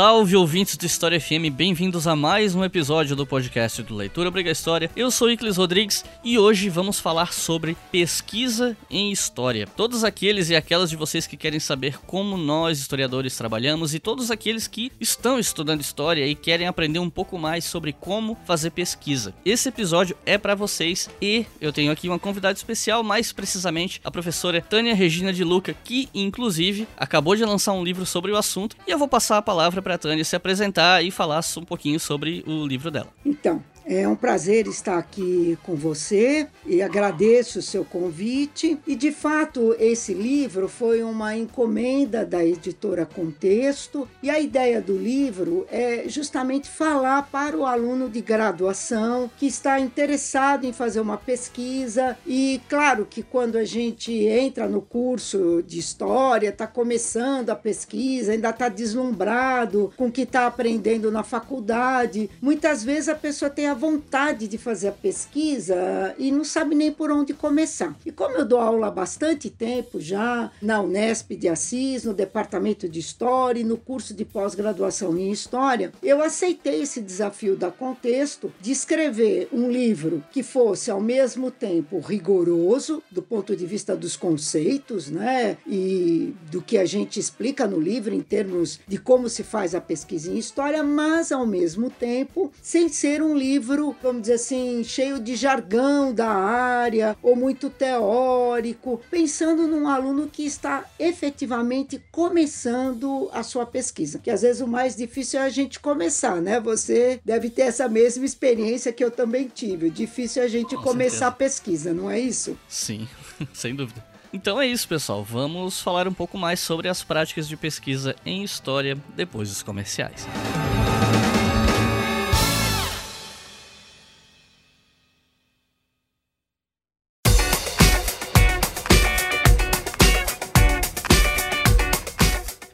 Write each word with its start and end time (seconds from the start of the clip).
Salve 0.00 0.34
ouvintes 0.34 0.78
do 0.78 0.86
História 0.86 1.20
FM, 1.20 1.52
bem-vindos 1.52 2.06
a 2.06 2.16
mais 2.16 2.54
um 2.54 2.64
episódio 2.64 3.14
do 3.14 3.26
podcast 3.26 3.82
do 3.82 3.94
Leitura 3.94 4.30
Briga 4.30 4.50
História. 4.50 4.90
Eu 4.96 5.10
sou 5.10 5.30
Iclis 5.30 5.58
Rodrigues 5.58 6.06
e 6.24 6.38
hoje 6.38 6.70
vamos 6.70 6.98
falar 6.98 7.34
sobre 7.34 7.76
pesquisa 7.92 8.74
em 8.88 9.12
história. 9.12 9.66
Todos 9.66 10.02
aqueles 10.02 10.48
e 10.48 10.56
aquelas 10.56 10.88
de 10.88 10.96
vocês 10.96 11.26
que 11.26 11.36
querem 11.36 11.60
saber 11.60 11.98
como 12.06 12.38
nós 12.38 12.78
historiadores 12.78 13.36
trabalhamos 13.36 13.92
e 13.92 13.98
todos 13.98 14.30
aqueles 14.30 14.66
que 14.66 14.90
estão 14.98 15.38
estudando 15.38 15.82
história 15.82 16.26
e 16.26 16.34
querem 16.34 16.66
aprender 16.66 16.98
um 16.98 17.10
pouco 17.10 17.36
mais 17.38 17.66
sobre 17.66 17.92
como 17.92 18.38
fazer 18.46 18.70
pesquisa. 18.70 19.34
Esse 19.44 19.68
episódio 19.68 20.16
é 20.24 20.38
para 20.38 20.54
vocês 20.54 21.10
e 21.20 21.44
eu 21.60 21.74
tenho 21.74 21.92
aqui 21.92 22.08
uma 22.08 22.18
convidada 22.18 22.56
especial, 22.56 23.02
mais 23.02 23.34
precisamente 23.34 24.00
a 24.02 24.10
professora 24.10 24.62
Tânia 24.62 24.94
Regina 24.94 25.30
de 25.30 25.44
Luca, 25.44 25.76
que 25.84 26.08
inclusive 26.14 26.88
acabou 26.96 27.36
de 27.36 27.44
lançar 27.44 27.74
um 27.74 27.84
livro 27.84 28.06
sobre 28.06 28.32
o 28.32 28.36
assunto 28.38 28.76
e 28.88 28.90
eu 28.90 28.96
vou 28.98 29.06
passar 29.06 29.36
a 29.36 29.42
palavra 29.42 29.82
para 29.89 29.89
a 29.94 29.98
Tânia 29.98 30.24
se 30.24 30.36
apresentar 30.36 31.04
e 31.04 31.10
falar 31.10 31.40
um 31.56 31.64
pouquinho 31.64 31.98
sobre 31.98 32.44
o 32.46 32.66
livro 32.66 32.90
dela. 32.90 33.08
Então, 33.24 33.62
é 33.90 34.06
um 34.06 34.14
prazer 34.14 34.68
estar 34.68 34.96
aqui 34.96 35.58
com 35.64 35.74
você 35.74 36.46
e 36.64 36.80
agradeço 36.80 37.58
o 37.58 37.62
seu 37.62 37.84
convite. 37.84 38.78
E 38.86 38.94
de 38.94 39.10
fato, 39.10 39.74
esse 39.80 40.14
livro 40.14 40.68
foi 40.68 41.02
uma 41.02 41.36
encomenda 41.36 42.24
da 42.24 42.44
editora 42.44 43.04
Contexto, 43.04 44.08
e 44.22 44.30
a 44.30 44.38
ideia 44.38 44.80
do 44.80 44.96
livro 44.96 45.66
é 45.72 46.04
justamente 46.06 46.68
falar 46.68 47.28
para 47.32 47.56
o 47.56 47.66
aluno 47.66 48.08
de 48.08 48.20
graduação 48.20 49.28
que 49.36 49.46
está 49.46 49.80
interessado 49.80 50.64
em 50.64 50.72
fazer 50.72 51.00
uma 51.00 51.16
pesquisa. 51.16 52.16
E 52.24 52.60
claro 52.68 53.04
que 53.04 53.24
quando 53.24 53.56
a 53.56 53.64
gente 53.64 54.12
entra 54.12 54.68
no 54.68 54.80
curso 54.80 55.64
de 55.66 55.80
história, 55.80 56.50
está 56.50 56.66
começando 56.66 57.50
a 57.50 57.56
pesquisa, 57.56 58.32
ainda 58.32 58.50
está 58.50 58.68
deslumbrado 58.68 59.92
com 59.96 60.06
o 60.06 60.12
que 60.12 60.22
está 60.22 60.46
aprendendo 60.46 61.10
na 61.10 61.24
faculdade, 61.24 62.30
muitas 62.40 62.84
vezes 62.84 63.08
a 63.08 63.16
pessoa 63.16 63.50
tem 63.50 63.66
a 63.66 63.79
vontade 63.80 64.46
de 64.46 64.58
fazer 64.58 64.88
a 64.88 64.92
pesquisa 64.92 66.14
e 66.18 66.30
não 66.30 66.44
sabe 66.44 66.74
nem 66.74 66.92
por 66.92 67.10
onde 67.10 67.32
começar. 67.32 67.96
E 68.04 68.12
como 68.12 68.36
eu 68.36 68.44
dou 68.44 68.60
aula 68.60 68.88
há 68.88 68.90
bastante 68.90 69.48
tempo 69.48 69.98
já 69.98 70.52
na 70.60 70.82
Unesp 70.82 71.30
de 71.30 71.48
Assis, 71.48 72.04
no 72.04 72.12
departamento 72.12 72.86
de 72.86 73.00
História 73.00 73.60
e 73.60 73.64
no 73.64 73.78
curso 73.78 74.12
de 74.12 74.24
pós-graduação 74.24 75.16
em 75.16 75.32
História, 75.32 75.92
eu 76.02 76.22
aceitei 76.22 76.82
esse 76.82 77.00
desafio 77.00 77.56
da 77.56 77.70
Contexto 77.70 78.52
de 78.60 78.70
escrever 78.70 79.48
um 79.50 79.70
livro 79.70 80.22
que 80.30 80.42
fosse 80.42 80.90
ao 80.90 81.00
mesmo 81.00 81.50
tempo 81.50 81.98
rigoroso 82.00 83.02
do 83.10 83.22
ponto 83.22 83.56
de 83.56 83.64
vista 83.64 83.96
dos 83.96 84.14
conceitos, 84.14 85.08
né, 85.08 85.56
e 85.66 86.34
do 86.50 86.60
que 86.60 86.76
a 86.76 86.84
gente 86.84 87.18
explica 87.18 87.66
no 87.66 87.80
livro 87.80 88.14
em 88.14 88.20
termos 88.20 88.78
de 88.86 88.98
como 88.98 89.28
se 89.30 89.42
faz 89.42 89.74
a 89.74 89.80
pesquisa 89.80 90.30
em 90.30 90.36
história, 90.36 90.82
mas 90.82 91.32
ao 91.32 91.46
mesmo 91.46 91.88
tempo 91.88 92.52
sem 92.60 92.90
ser 92.90 93.22
um 93.22 93.34
livro 93.34 93.59
livro, 93.60 93.94
vamos 94.02 94.22
dizer 94.22 94.34
assim, 94.34 94.82
cheio 94.82 95.20
de 95.20 95.36
jargão 95.36 96.14
da 96.14 96.30
área 96.30 97.14
ou 97.22 97.36
muito 97.36 97.68
teórico, 97.68 99.02
pensando 99.10 99.66
num 99.66 99.86
aluno 99.86 100.28
que 100.32 100.44
está 100.46 100.84
efetivamente 100.98 102.02
começando 102.10 103.28
a 103.34 103.42
sua 103.42 103.66
pesquisa. 103.66 104.18
Que 104.18 104.30
às 104.30 104.40
vezes 104.40 104.62
o 104.62 104.66
mais 104.66 104.96
difícil 104.96 105.40
é 105.40 105.42
a 105.44 105.50
gente 105.50 105.78
começar, 105.78 106.40
né? 106.40 106.58
Você 106.58 107.20
deve 107.22 107.50
ter 107.50 107.62
essa 107.62 107.86
mesma 107.86 108.24
experiência 108.24 108.92
que 108.94 109.04
eu 109.04 109.10
também 109.10 109.46
tive. 109.46 109.88
O 109.88 109.90
difícil 109.90 110.42
é 110.42 110.46
a 110.46 110.48
gente 110.48 110.74
Com 110.74 110.82
começar 110.82 111.10
certeza. 111.10 111.26
a 111.26 111.32
pesquisa, 111.32 111.92
não 111.92 112.10
é 112.10 112.18
isso? 112.18 112.56
Sim, 112.66 113.06
sem 113.52 113.74
dúvida. 113.74 114.02
Então 114.32 114.58
é 114.58 114.66
isso, 114.66 114.88
pessoal. 114.88 115.22
Vamos 115.22 115.80
falar 115.82 116.08
um 116.08 116.14
pouco 116.14 116.38
mais 116.38 116.60
sobre 116.60 116.88
as 116.88 117.02
práticas 117.02 117.46
de 117.46 117.56
pesquisa 117.58 118.16
em 118.24 118.42
história 118.42 118.96
depois 119.14 119.50
dos 119.50 119.62
comerciais. 119.62 120.26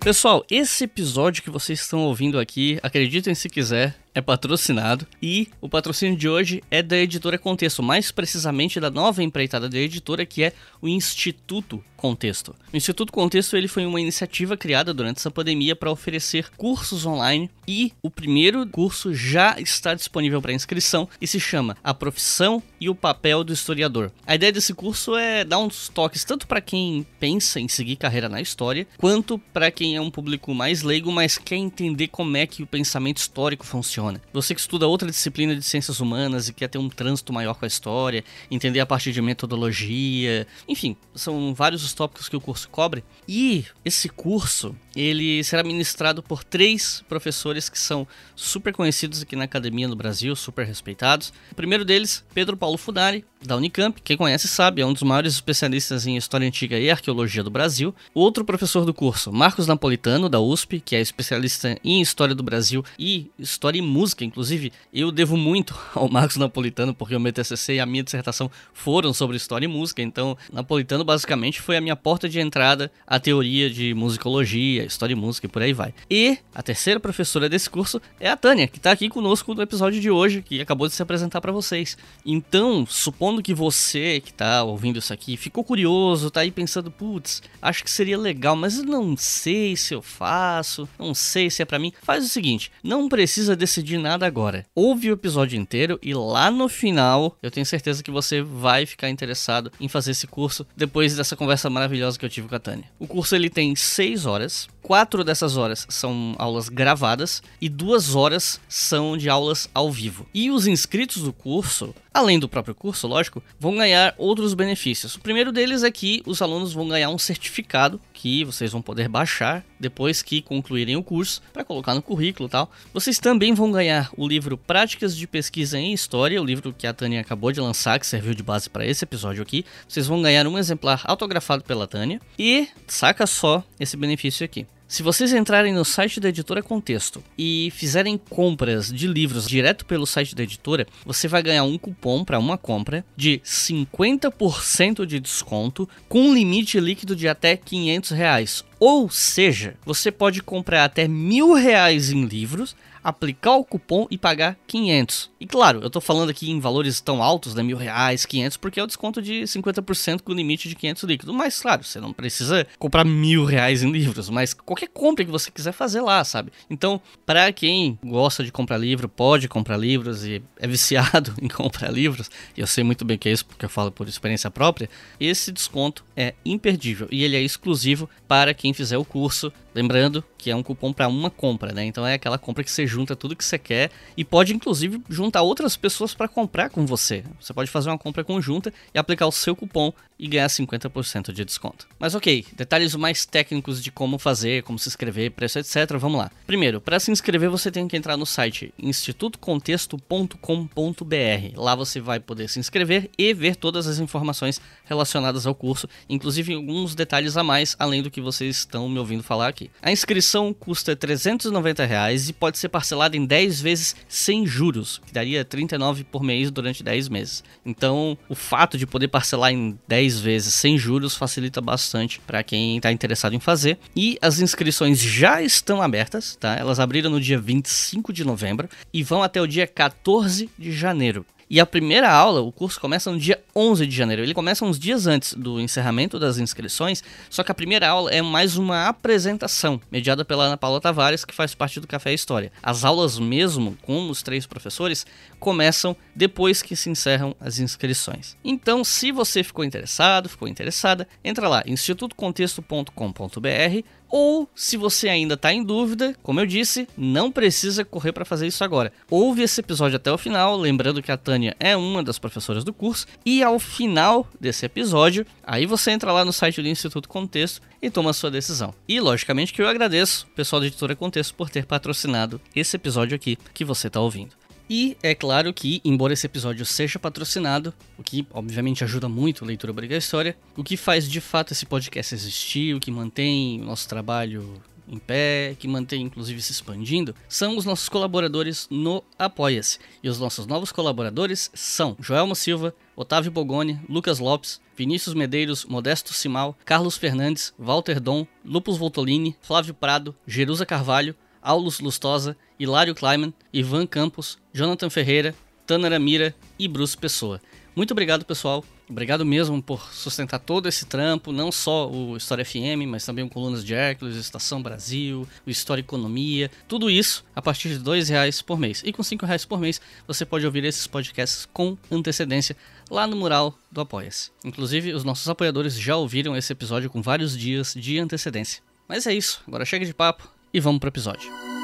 Pessoal, 0.06 0.46
esse 0.48 0.84
episódio 0.84 1.42
que 1.42 1.50
vocês 1.50 1.80
estão 1.80 2.04
ouvindo 2.04 2.38
aqui, 2.38 2.78
acreditem 2.80 3.34
se 3.34 3.48
quiser, 3.48 3.92
é 4.16 4.22
patrocinado 4.22 5.06
e 5.20 5.46
o 5.60 5.68
patrocínio 5.68 6.16
de 6.16 6.26
hoje 6.26 6.64
é 6.70 6.82
da 6.82 6.96
editora 6.96 7.36
Contexto, 7.36 7.82
mais 7.82 8.10
precisamente 8.10 8.80
da 8.80 8.90
nova 8.90 9.22
empreitada 9.22 9.68
da 9.68 9.76
editora 9.76 10.24
que 10.24 10.42
é 10.42 10.54
o 10.80 10.88
Instituto 10.88 11.84
Contexto. 11.98 12.56
O 12.72 12.76
Instituto 12.76 13.12
Contexto 13.12 13.56
ele 13.58 13.68
foi 13.68 13.84
uma 13.84 14.00
iniciativa 14.00 14.56
criada 14.56 14.94
durante 14.94 15.18
essa 15.18 15.30
pandemia 15.30 15.76
para 15.76 15.90
oferecer 15.90 16.48
cursos 16.56 17.04
online 17.04 17.50
e 17.68 17.92
o 18.02 18.10
primeiro 18.10 18.66
curso 18.66 19.14
já 19.14 19.60
está 19.60 19.92
disponível 19.92 20.40
para 20.40 20.52
inscrição 20.52 21.06
e 21.20 21.26
se 21.26 21.38
chama 21.38 21.76
A 21.84 21.92
Profissão 21.92 22.62
e 22.80 22.88
o 22.88 22.94
Papel 22.94 23.44
do 23.44 23.52
Historiador. 23.52 24.10
A 24.26 24.34
ideia 24.34 24.52
desse 24.52 24.72
curso 24.72 25.14
é 25.14 25.44
dar 25.44 25.58
uns 25.58 25.90
toques 25.90 26.24
tanto 26.24 26.46
para 26.46 26.62
quem 26.62 27.06
pensa 27.20 27.60
em 27.60 27.68
seguir 27.68 27.96
carreira 27.96 28.30
na 28.30 28.40
história, 28.40 28.86
quanto 28.96 29.38
para 29.52 29.70
quem 29.70 29.94
é 29.94 30.00
um 30.00 30.10
público 30.10 30.54
mais 30.54 30.82
leigo, 30.82 31.12
mas 31.12 31.36
quer 31.36 31.56
entender 31.56 32.08
como 32.08 32.34
é 32.36 32.46
que 32.46 32.62
o 32.62 32.66
pensamento 32.66 33.18
histórico 33.18 33.66
funciona 33.66 34.05
funciona. 34.06 34.20
Você 34.32 34.54
que 34.54 34.60
estuda 34.60 34.86
outra 34.86 35.10
disciplina 35.10 35.54
de 35.54 35.62
ciências 35.62 36.00
humanas 36.00 36.48
e 36.48 36.52
quer 36.52 36.68
ter 36.68 36.78
um 36.78 36.88
trânsito 36.88 37.32
maior 37.32 37.54
com 37.54 37.64
a 37.64 37.68
história, 37.68 38.24
entender 38.50 38.80
a 38.80 38.86
partir 38.86 39.12
de 39.12 39.20
metodologia, 39.20 40.46
enfim, 40.68 40.96
são 41.14 41.54
vários 41.54 41.84
os 41.84 41.92
tópicos 41.92 42.28
que 42.28 42.36
o 42.36 42.40
curso 42.40 42.68
cobre. 42.68 43.04
E 43.28 43.64
esse 43.84 44.08
curso, 44.08 44.74
ele 44.94 45.42
será 45.44 45.62
ministrado 45.62 46.22
por 46.22 46.44
três 46.44 47.02
professores 47.08 47.68
que 47.68 47.78
são 47.78 48.06
super 48.34 48.72
conhecidos 48.72 49.22
aqui 49.22 49.36
na 49.36 49.44
academia 49.44 49.88
no 49.88 49.96
Brasil, 49.96 50.34
super 50.36 50.66
respeitados. 50.66 51.32
O 51.50 51.54
primeiro 51.54 51.84
deles, 51.84 52.24
Pedro 52.34 52.56
Paulo 52.56 52.76
Funari, 52.76 53.24
da 53.44 53.56
Unicamp, 53.56 54.00
quem 54.02 54.16
conhece 54.16 54.48
sabe, 54.48 54.82
é 54.82 54.86
um 54.86 54.92
dos 54.92 55.02
maiores 55.02 55.34
especialistas 55.34 56.06
em 56.06 56.16
história 56.16 56.46
antiga 56.46 56.78
e 56.78 56.90
arqueologia 56.90 57.42
do 57.42 57.50
Brasil. 57.50 57.94
Outro 58.14 58.44
professor 58.44 58.84
do 58.84 58.94
curso, 58.94 59.32
Marcos 59.32 59.66
Napolitano, 59.66 60.28
da 60.28 60.40
USP, 60.40 60.80
que 60.80 60.96
é 60.96 61.00
especialista 61.00 61.78
em 61.84 62.00
história 62.00 62.34
do 62.34 62.42
Brasil 62.42 62.84
e 62.98 63.30
história 63.38 63.78
e 63.78 63.82
música. 63.96 64.24
Inclusive, 64.24 64.72
eu 64.92 65.10
devo 65.10 65.36
muito 65.36 65.74
ao 65.94 66.08
Marcos 66.08 66.36
Napolitano, 66.36 66.94
porque 66.94 67.16
o 67.16 67.20
meu 67.20 67.32
TCC 67.32 67.74
e 67.74 67.80
a 67.80 67.86
minha 67.86 68.02
dissertação 68.02 68.50
foram 68.74 69.12
sobre 69.14 69.36
história 69.36 69.64
e 69.64 69.68
música. 69.68 70.02
Então, 70.02 70.36
Napolitano 70.52 71.02
basicamente 71.02 71.60
foi 71.60 71.76
a 71.76 71.80
minha 71.80 71.96
porta 71.96 72.28
de 72.28 72.38
entrada 72.38 72.92
à 73.06 73.18
teoria 73.18 73.70
de 73.70 73.94
musicologia, 73.94 74.84
história 74.84 75.14
e 75.14 75.16
música 75.16 75.46
e 75.46 75.48
por 75.48 75.62
aí 75.62 75.72
vai. 75.72 75.94
E 76.10 76.38
a 76.54 76.62
terceira 76.62 77.00
professora 77.00 77.48
desse 77.48 77.70
curso 77.70 78.00
é 78.20 78.28
a 78.28 78.36
Tânia, 78.36 78.68
que 78.68 78.76
está 78.76 78.92
aqui 78.92 79.08
conosco 79.08 79.54
no 79.54 79.62
episódio 79.62 80.00
de 80.00 80.10
hoje, 80.10 80.42
que 80.42 80.60
acabou 80.60 80.86
de 80.88 80.94
se 80.94 81.02
apresentar 81.02 81.40
para 81.40 81.52
vocês. 81.52 81.96
Então, 82.24 82.84
supondo 82.86 83.42
que 83.42 83.54
você 83.54 84.20
que 84.20 84.30
está 84.30 84.62
ouvindo 84.62 84.98
isso 84.98 85.12
aqui 85.12 85.36
ficou 85.36 85.64
curioso, 85.64 86.30
tá 86.30 86.40
aí 86.40 86.50
pensando, 86.50 86.90
putz, 86.90 87.42
acho 87.62 87.82
que 87.82 87.90
seria 87.90 88.18
legal, 88.18 88.56
mas 88.56 88.82
não 88.82 89.16
sei 89.16 89.74
se 89.76 89.94
eu 89.94 90.02
faço, 90.02 90.88
não 90.98 91.14
sei 91.14 91.48
se 91.48 91.62
é 91.62 91.64
para 91.64 91.78
mim. 91.78 91.92
Faz 92.02 92.24
o 92.24 92.28
seguinte, 92.28 92.70
não 92.82 93.08
precisa 93.08 93.56
decidir 93.56 93.75
nada 93.98 94.26
agora. 94.26 94.64
Ouve 94.74 95.10
o 95.10 95.14
episódio 95.14 95.58
inteiro 95.58 95.98
e 96.02 96.14
lá 96.14 96.50
no 96.50 96.68
final, 96.68 97.36
eu 97.42 97.50
tenho 97.50 97.66
certeza 97.66 98.02
que 98.02 98.10
você 98.10 98.42
vai 98.42 98.86
ficar 98.86 99.08
interessado 99.08 99.70
em 99.80 99.88
fazer 99.88 100.12
esse 100.12 100.26
curso 100.26 100.66
depois 100.76 101.16
dessa 101.16 101.36
conversa 101.36 101.70
maravilhosa 101.70 102.18
que 102.18 102.24
eu 102.24 102.30
tive 102.30 102.48
com 102.48 102.54
a 102.54 102.60
Tânia. 102.60 102.84
O 102.98 103.06
curso 103.06 103.34
ele 103.34 103.50
tem 103.50 103.74
6 103.74 104.26
horas, 104.26 104.68
quatro 104.86 105.24
dessas 105.24 105.56
horas 105.56 105.84
são 105.88 106.36
aulas 106.38 106.68
gravadas 106.68 107.42
e 107.60 107.68
duas 107.68 108.14
horas 108.14 108.60
são 108.68 109.16
de 109.16 109.28
aulas 109.28 109.68
ao 109.74 109.90
vivo. 109.90 110.26
E 110.32 110.48
os 110.48 110.68
inscritos 110.68 111.22
do 111.22 111.32
curso, 111.32 111.92
além 112.14 112.38
do 112.38 112.48
próprio 112.48 112.74
curso, 112.74 113.08
lógico, 113.08 113.42
vão 113.58 113.76
ganhar 113.76 114.14
outros 114.16 114.54
benefícios. 114.54 115.16
O 115.16 115.20
primeiro 115.20 115.50
deles 115.50 115.82
é 115.82 115.90
que 115.90 116.22
os 116.24 116.40
alunos 116.40 116.72
vão 116.72 116.86
ganhar 116.86 117.10
um 117.10 117.18
certificado 117.18 118.00
que 118.12 118.44
vocês 118.44 118.70
vão 118.70 118.80
poder 118.80 119.08
baixar 119.08 119.64
depois 119.78 120.22
que 120.22 120.40
concluírem 120.40 120.96
o 120.96 121.02
curso 121.02 121.42
para 121.52 121.64
colocar 121.64 121.94
no 121.94 122.00
currículo 122.00 122.48
e 122.48 122.50
tal. 122.50 122.70
Vocês 122.94 123.18
também 123.18 123.52
vão 123.54 123.65
ganhar 123.70 124.10
o 124.16 124.26
livro 124.26 124.56
Práticas 124.56 125.16
de 125.16 125.26
Pesquisa 125.26 125.78
em 125.78 125.92
História, 125.92 126.40
o 126.40 126.44
livro 126.44 126.72
que 126.72 126.86
a 126.86 126.92
Tânia 126.92 127.20
acabou 127.20 127.52
de 127.52 127.60
lançar, 127.60 127.98
que 127.98 128.06
serviu 128.06 128.34
de 128.34 128.42
base 128.42 128.68
para 128.68 128.86
esse 128.86 129.04
episódio 129.04 129.42
aqui. 129.42 129.64
Vocês 129.88 130.06
vão 130.06 130.22
ganhar 130.22 130.46
um 130.46 130.58
exemplar 130.58 131.02
autografado 131.04 131.64
pela 131.64 131.86
Tânia 131.86 132.20
e 132.38 132.68
saca 132.86 133.26
só 133.26 133.64
esse 133.78 133.96
benefício 133.96 134.44
aqui. 134.44 134.66
Se 134.88 135.02
vocês 135.02 135.32
entrarem 135.32 135.72
no 135.72 135.84
site 135.84 136.20
da 136.20 136.28
editora 136.28 136.62
Contexto 136.62 137.20
e 137.36 137.72
fizerem 137.74 138.16
compras 138.16 138.92
de 138.92 139.08
livros 139.08 139.48
direto 139.48 139.84
pelo 139.84 140.06
site 140.06 140.32
da 140.32 140.44
editora, 140.44 140.86
você 141.04 141.26
vai 141.26 141.42
ganhar 141.42 141.64
um 141.64 141.76
cupom 141.76 142.24
para 142.24 142.38
uma 142.38 142.56
compra 142.56 143.04
de 143.16 143.40
50% 143.44 145.04
de 145.04 145.18
desconto 145.18 145.88
com 146.08 146.20
um 146.20 146.32
limite 146.32 146.78
líquido 146.78 147.16
de 147.16 147.26
até 147.26 147.56
500 147.56 148.10
reais. 148.10 148.64
Ou 148.78 149.10
seja, 149.10 149.74
você 149.84 150.12
pode 150.12 150.40
comprar 150.40 150.84
até 150.84 151.08
mil 151.08 151.52
reais 151.52 152.12
em 152.12 152.24
livros 152.24 152.76
aplicar 153.06 153.54
o 153.54 153.64
cupom 153.64 154.08
e 154.10 154.18
pagar 154.18 154.58
500. 154.66 155.30
E 155.38 155.46
claro, 155.46 155.80
eu 155.80 155.88
tô 155.88 156.00
falando 156.00 156.30
aqui 156.30 156.50
em 156.50 156.58
valores 156.58 157.00
tão 157.00 157.22
altos, 157.22 157.54
né, 157.54 157.62
mil 157.62 157.76
reais, 157.76 158.26
500, 158.26 158.56
porque 158.56 158.80
é 158.80 158.82
o 158.82 158.86
desconto 158.86 159.22
de 159.22 159.42
50% 159.42 160.22
com 160.22 160.32
o 160.32 160.34
limite 160.34 160.68
de 160.68 160.74
500 160.74 161.04
líquido. 161.04 161.32
Mas 161.32 161.60
claro, 161.60 161.84
você 161.84 162.00
não 162.00 162.12
precisa 162.12 162.66
comprar 162.80 163.04
mil 163.04 163.44
reais 163.44 163.84
em 163.84 163.92
livros, 163.92 164.28
mas 164.28 164.52
qualquer 164.52 164.88
compra 164.88 165.24
que 165.24 165.30
você 165.30 165.52
quiser 165.52 165.70
fazer 165.70 166.00
lá, 166.00 166.24
sabe? 166.24 166.50
Então, 166.68 167.00
para 167.24 167.52
quem 167.52 167.96
gosta 168.04 168.42
de 168.42 168.50
comprar 168.50 168.76
livro, 168.76 169.08
pode 169.08 169.48
comprar 169.48 169.76
livros 169.76 170.24
e 170.24 170.42
é 170.58 170.66
viciado 170.66 171.32
em 171.40 171.46
comprar 171.46 171.92
livros, 171.92 172.28
e 172.56 172.60
eu 172.60 172.66
sei 172.66 172.82
muito 172.82 173.04
bem 173.04 173.16
que 173.16 173.28
é 173.28 173.32
isso 173.32 173.46
porque 173.46 173.64
eu 173.64 173.70
falo 173.70 173.92
por 173.92 174.08
experiência 174.08 174.50
própria, 174.50 174.90
esse 175.20 175.52
desconto 175.52 176.04
é 176.16 176.34
imperdível 176.44 177.06
e 177.12 177.22
ele 177.22 177.36
é 177.36 177.40
exclusivo 177.40 178.10
para 178.26 178.52
quem 178.52 178.74
fizer 178.74 178.98
o 178.98 179.04
curso 179.04 179.52
Lembrando 179.76 180.24
que 180.38 180.50
é 180.50 180.56
um 180.56 180.62
cupom 180.62 180.90
para 180.90 181.06
uma 181.06 181.28
compra, 181.28 181.70
né? 181.70 181.84
Então 181.84 182.06
é 182.06 182.14
aquela 182.14 182.38
compra 182.38 182.64
que 182.64 182.70
você 182.70 182.86
junta 182.86 183.14
tudo 183.14 183.36
que 183.36 183.44
você 183.44 183.58
quer 183.58 183.90
e 184.16 184.24
pode 184.24 184.54
inclusive 184.54 185.02
juntar 185.06 185.42
outras 185.42 185.76
pessoas 185.76 186.14
para 186.14 186.26
comprar 186.26 186.70
com 186.70 186.86
você. 186.86 187.22
Você 187.38 187.52
pode 187.52 187.70
fazer 187.70 187.90
uma 187.90 187.98
compra 187.98 188.24
conjunta 188.24 188.72
e 188.94 188.98
aplicar 188.98 189.26
o 189.26 189.32
seu 189.32 189.54
cupom 189.54 189.92
e 190.18 190.28
ganhar 190.28 190.46
50% 190.46 191.30
de 191.30 191.44
desconto. 191.44 191.86
Mas 191.98 192.14
ok, 192.14 192.46
detalhes 192.54 192.94
mais 192.94 193.26
técnicos 193.26 193.82
de 193.82 193.90
como 193.90 194.18
fazer, 194.18 194.62
como 194.62 194.78
se 194.78 194.88
inscrever, 194.88 195.32
preço, 195.32 195.58
etc. 195.58 195.94
Vamos 195.98 196.18
lá. 196.18 196.30
Primeiro, 196.46 196.80
para 196.80 196.98
se 196.98 197.10
inscrever 197.10 197.50
você 197.50 197.70
tem 197.70 197.86
que 197.86 197.98
entrar 197.98 198.16
no 198.16 198.24
site 198.24 198.72
institutocontexto.com.br. 198.78 201.54
Lá 201.54 201.74
você 201.74 202.00
vai 202.00 202.18
poder 202.18 202.48
se 202.48 202.58
inscrever 202.58 203.10
e 203.18 203.34
ver 203.34 203.56
todas 203.56 203.86
as 203.86 203.98
informações 203.98 204.58
relacionadas 204.86 205.46
ao 205.46 205.54
curso, 205.54 205.86
inclusive 206.08 206.54
alguns 206.54 206.94
detalhes 206.94 207.36
a 207.36 207.42
mais 207.42 207.76
além 207.78 208.02
do 208.02 208.10
que 208.10 208.22
vocês 208.22 208.56
estão 208.56 208.88
me 208.88 208.98
ouvindo 208.98 209.22
falar 209.22 209.48
aqui. 209.48 209.65
A 209.82 209.92
inscrição 209.92 210.52
custa 210.52 210.96
390 210.96 211.84
reais 211.84 212.28
e 212.28 212.32
pode 212.32 212.58
ser 212.58 212.68
parcelada 212.68 213.16
em 213.16 213.24
10 213.24 213.60
vezes 213.60 213.96
sem 214.08 214.46
juros, 214.46 215.00
que 215.06 215.12
daria 215.12 215.44
39 215.44 216.04
por 216.04 216.22
mês 216.22 216.50
durante 216.50 216.82
10 216.82 217.08
meses. 217.08 217.44
Então, 217.64 218.16
o 218.28 218.34
fato 218.34 218.78
de 218.78 218.86
poder 218.86 219.08
parcelar 219.08 219.52
em 219.52 219.78
10 219.86 220.20
vezes 220.20 220.54
sem 220.54 220.78
juros 220.78 221.14
facilita 221.14 221.60
bastante 221.60 222.20
para 222.20 222.42
quem 222.42 222.76
está 222.76 222.92
interessado 222.92 223.34
em 223.34 223.40
fazer. 223.40 223.78
E 223.94 224.18
as 224.20 224.40
inscrições 224.40 225.00
já 225.00 225.42
estão 225.42 225.82
abertas, 225.82 226.36
tá? 226.36 226.54
Elas 226.54 226.80
abriram 226.80 227.10
no 227.10 227.20
dia 227.20 227.38
25 227.38 228.12
de 228.12 228.24
novembro 228.24 228.68
e 228.92 229.02
vão 229.02 229.22
até 229.22 229.40
o 229.40 229.46
dia 229.46 229.66
14 229.66 230.50
de 230.58 230.72
janeiro. 230.72 231.24
E 231.48 231.60
a 231.60 231.66
primeira 231.66 232.10
aula, 232.10 232.40
o 232.40 232.50
curso 232.50 232.80
começa 232.80 233.08
no 233.10 233.18
dia 233.18 233.40
11 233.54 233.86
de 233.86 233.94
janeiro. 233.94 234.22
Ele 234.22 234.34
começa 234.34 234.64
uns 234.64 234.80
dias 234.80 235.06
antes 235.06 235.32
do 235.32 235.60
encerramento 235.60 236.18
das 236.18 236.38
inscrições, 236.38 237.04
só 237.30 237.44
que 237.44 237.52
a 237.52 237.54
primeira 237.54 237.88
aula 237.88 238.10
é 238.10 238.20
mais 238.20 238.56
uma 238.56 238.88
apresentação, 238.88 239.80
mediada 239.90 240.24
pela 240.24 240.44
Ana 240.44 240.56
Paula 240.56 240.80
Tavares, 240.80 241.24
que 241.24 241.32
faz 241.32 241.54
parte 241.54 241.78
do 241.78 241.86
Café 241.86 242.12
História. 242.12 242.50
As 242.60 242.84
aulas 242.84 243.20
mesmo, 243.20 243.78
com 243.82 244.10
os 244.10 244.24
três 244.24 244.44
professores, 244.44 245.06
começam 245.38 245.96
depois 246.16 246.62
que 246.62 246.74
se 246.74 246.90
encerram 246.90 247.36
as 247.40 247.60
inscrições. 247.60 248.36
Então, 248.44 248.82
se 248.82 249.12
você 249.12 249.44
ficou 249.44 249.64
interessado, 249.64 250.28
ficou 250.28 250.48
interessada, 250.48 251.06
entra 251.24 251.48
lá, 251.48 251.62
institutocontexto.com.br 251.64 253.86
ou, 254.10 254.48
se 254.54 254.76
você 254.76 255.08
ainda 255.08 255.34
está 255.34 255.52
em 255.52 255.62
dúvida, 255.62 256.14
como 256.22 256.40
eu 256.40 256.46
disse, 256.46 256.88
não 256.96 257.30
precisa 257.30 257.84
correr 257.84 258.12
para 258.12 258.24
fazer 258.24 258.46
isso 258.46 258.62
agora. 258.62 258.92
Ouve 259.10 259.42
esse 259.42 259.60
episódio 259.60 259.96
até 259.96 260.10
o 260.10 260.18
final, 260.18 260.56
lembrando 260.56 261.02
que 261.02 261.12
a 261.12 261.16
Tânia 261.16 261.56
é 261.58 261.76
uma 261.76 262.02
das 262.02 262.18
professoras 262.18 262.64
do 262.64 262.72
curso, 262.72 263.06
e 263.24 263.42
ao 263.42 263.58
final 263.58 264.28
desse 264.40 264.66
episódio, 264.66 265.26
aí 265.42 265.66
você 265.66 265.90
entra 265.90 266.12
lá 266.12 266.24
no 266.24 266.32
site 266.32 266.62
do 266.62 266.68
Instituto 266.68 267.08
Contexto 267.08 267.60
e 267.82 267.90
toma 267.90 268.10
a 268.10 268.14
sua 268.14 268.30
decisão. 268.30 268.74
E 268.88 269.00
logicamente 269.00 269.52
que 269.52 269.60
eu 269.60 269.68
agradeço 269.68 270.26
o 270.26 270.34
pessoal 270.34 270.60
da 270.60 270.66
Editora 270.66 270.96
Contexto 270.96 271.34
por 271.34 271.50
ter 271.50 271.66
patrocinado 271.66 272.40
esse 272.54 272.76
episódio 272.76 273.14
aqui 273.14 273.36
que 273.52 273.64
você 273.64 273.88
está 273.88 274.00
ouvindo. 274.00 274.45
E 274.68 274.96
é 275.02 275.14
claro 275.14 275.54
que, 275.54 275.80
embora 275.84 276.12
esse 276.12 276.26
episódio 276.26 276.66
seja 276.66 276.98
patrocinado, 276.98 277.72
o 277.96 278.02
que 278.02 278.26
obviamente 278.32 278.82
ajuda 278.82 279.08
muito 279.08 279.44
a 279.44 279.46
leitura 279.46 279.72
Briga 279.72 279.96
História, 279.96 280.36
o 280.56 280.64
que 280.64 280.76
faz 280.76 281.08
de 281.08 281.20
fato 281.20 281.52
esse 281.52 281.64
podcast 281.64 282.14
existir, 282.14 282.74
o 282.74 282.80
que 282.80 282.90
mantém 282.90 283.60
o 283.60 283.64
nosso 283.64 283.88
trabalho 283.88 284.60
em 284.88 284.98
pé, 284.98 285.56
que 285.58 285.66
mantém 285.66 286.02
inclusive 286.02 286.40
se 286.40 286.52
expandindo, 286.52 287.14
são 287.28 287.56
os 287.56 287.64
nossos 287.64 287.88
colaboradores 287.88 288.66
no 288.70 289.02
Apoia-se. 289.18 289.78
E 290.02 290.08
os 290.08 290.18
nossos 290.18 290.46
novos 290.46 290.72
colaboradores 290.72 291.50
são 291.54 291.96
Joelmo 292.00 292.34
Silva, 292.34 292.74
Otávio 292.94 293.30
Bogoni, 293.30 293.80
Lucas 293.88 294.18
Lopes, 294.18 294.60
Vinícius 294.76 295.14
Medeiros, 295.14 295.64
Modesto 295.64 296.12
Simal, 296.12 296.56
Carlos 296.64 296.96
Fernandes, 296.96 297.52
Walter 297.58 298.00
Dom, 298.00 298.26
Lupus 298.44 298.76
Voltolini, 298.76 299.36
Flávio 299.40 299.74
Prado, 299.74 300.14
Jerusa 300.26 300.66
Carvalho, 300.66 301.14
Aulus 301.42 301.80
Lustosa, 301.80 302.36
Hilário 302.58 302.94
Kleiman, 302.94 303.32
Ivan 303.52 303.86
Campos, 303.86 304.38
Jonathan 304.52 304.90
Ferreira, 304.90 305.34
Tanner 305.66 305.98
Mira 306.00 306.34
e 306.58 306.68
Bruce 306.68 306.96
Pessoa. 306.96 307.40
Muito 307.74 307.90
obrigado, 307.90 308.24
pessoal. 308.24 308.64
Obrigado 308.88 309.26
mesmo 309.26 309.60
por 309.60 309.92
sustentar 309.92 310.38
todo 310.38 310.68
esse 310.68 310.86
trampo, 310.86 311.32
não 311.32 311.50
só 311.50 311.90
o 311.90 312.16
História 312.16 312.44
FM, 312.44 312.86
mas 312.86 313.04
também 313.04 313.24
o 313.24 313.28
Colunas 313.28 313.64
de 313.64 313.74
Hércules, 313.74 314.16
Estação 314.16 314.62
Brasil, 314.62 315.26
o 315.44 315.50
História 315.50 315.80
Economia, 315.80 316.50
tudo 316.68 316.88
isso 316.88 317.24
a 317.34 317.42
partir 317.42 317.68
de 317.68 317.78
dois 317.78 318.08
reais 318.08 318.40
por 318.40 318.58
mês. 318.58 318.82
E 318.84 318.92
com 318.92 319.02
cinco 319.02 319.26
reais 319.26 319.44
por 319.44 319.58
mês 319.58 319.80
você 320.06 320.24
pode 320.24 320.46
ouvir 320.46 320.64
esses 320.64 320.86
podcasts 320.86 321.48
com 321.52 321.76
antecedência 321.90 322.56
lá 322.88 323.08
no 323.08 323.16
mural 323.16 323.58
do 323.72 323.80
Apoia-se. 323.80 324.30
Inclusive, 324.44 324.94
os 324.94 325.02
nossos 325.02 325.28
apoiadores 325.28 325.74
já 325.74 325.96
ouviram 325.96 326.36
esse 326.36 326.52
episódio 326.52 326.88
com 326.88 327.02
vários 327.02 327.36
dias 327.36 327.74
de 327.74 327.98
antecedência. 327.98 328.62
Mas 328.88 329.04
é 329.06 329.12
isso, 329.12 329.42
agora 329.48 329.64
chega 329.64 329.84
de 329.84 329.92
papo, 329.92 330.30
e 330.54 330.60
vamos 330.60 330.78
pro 330.78 330.88
episódio. 330.88 331.55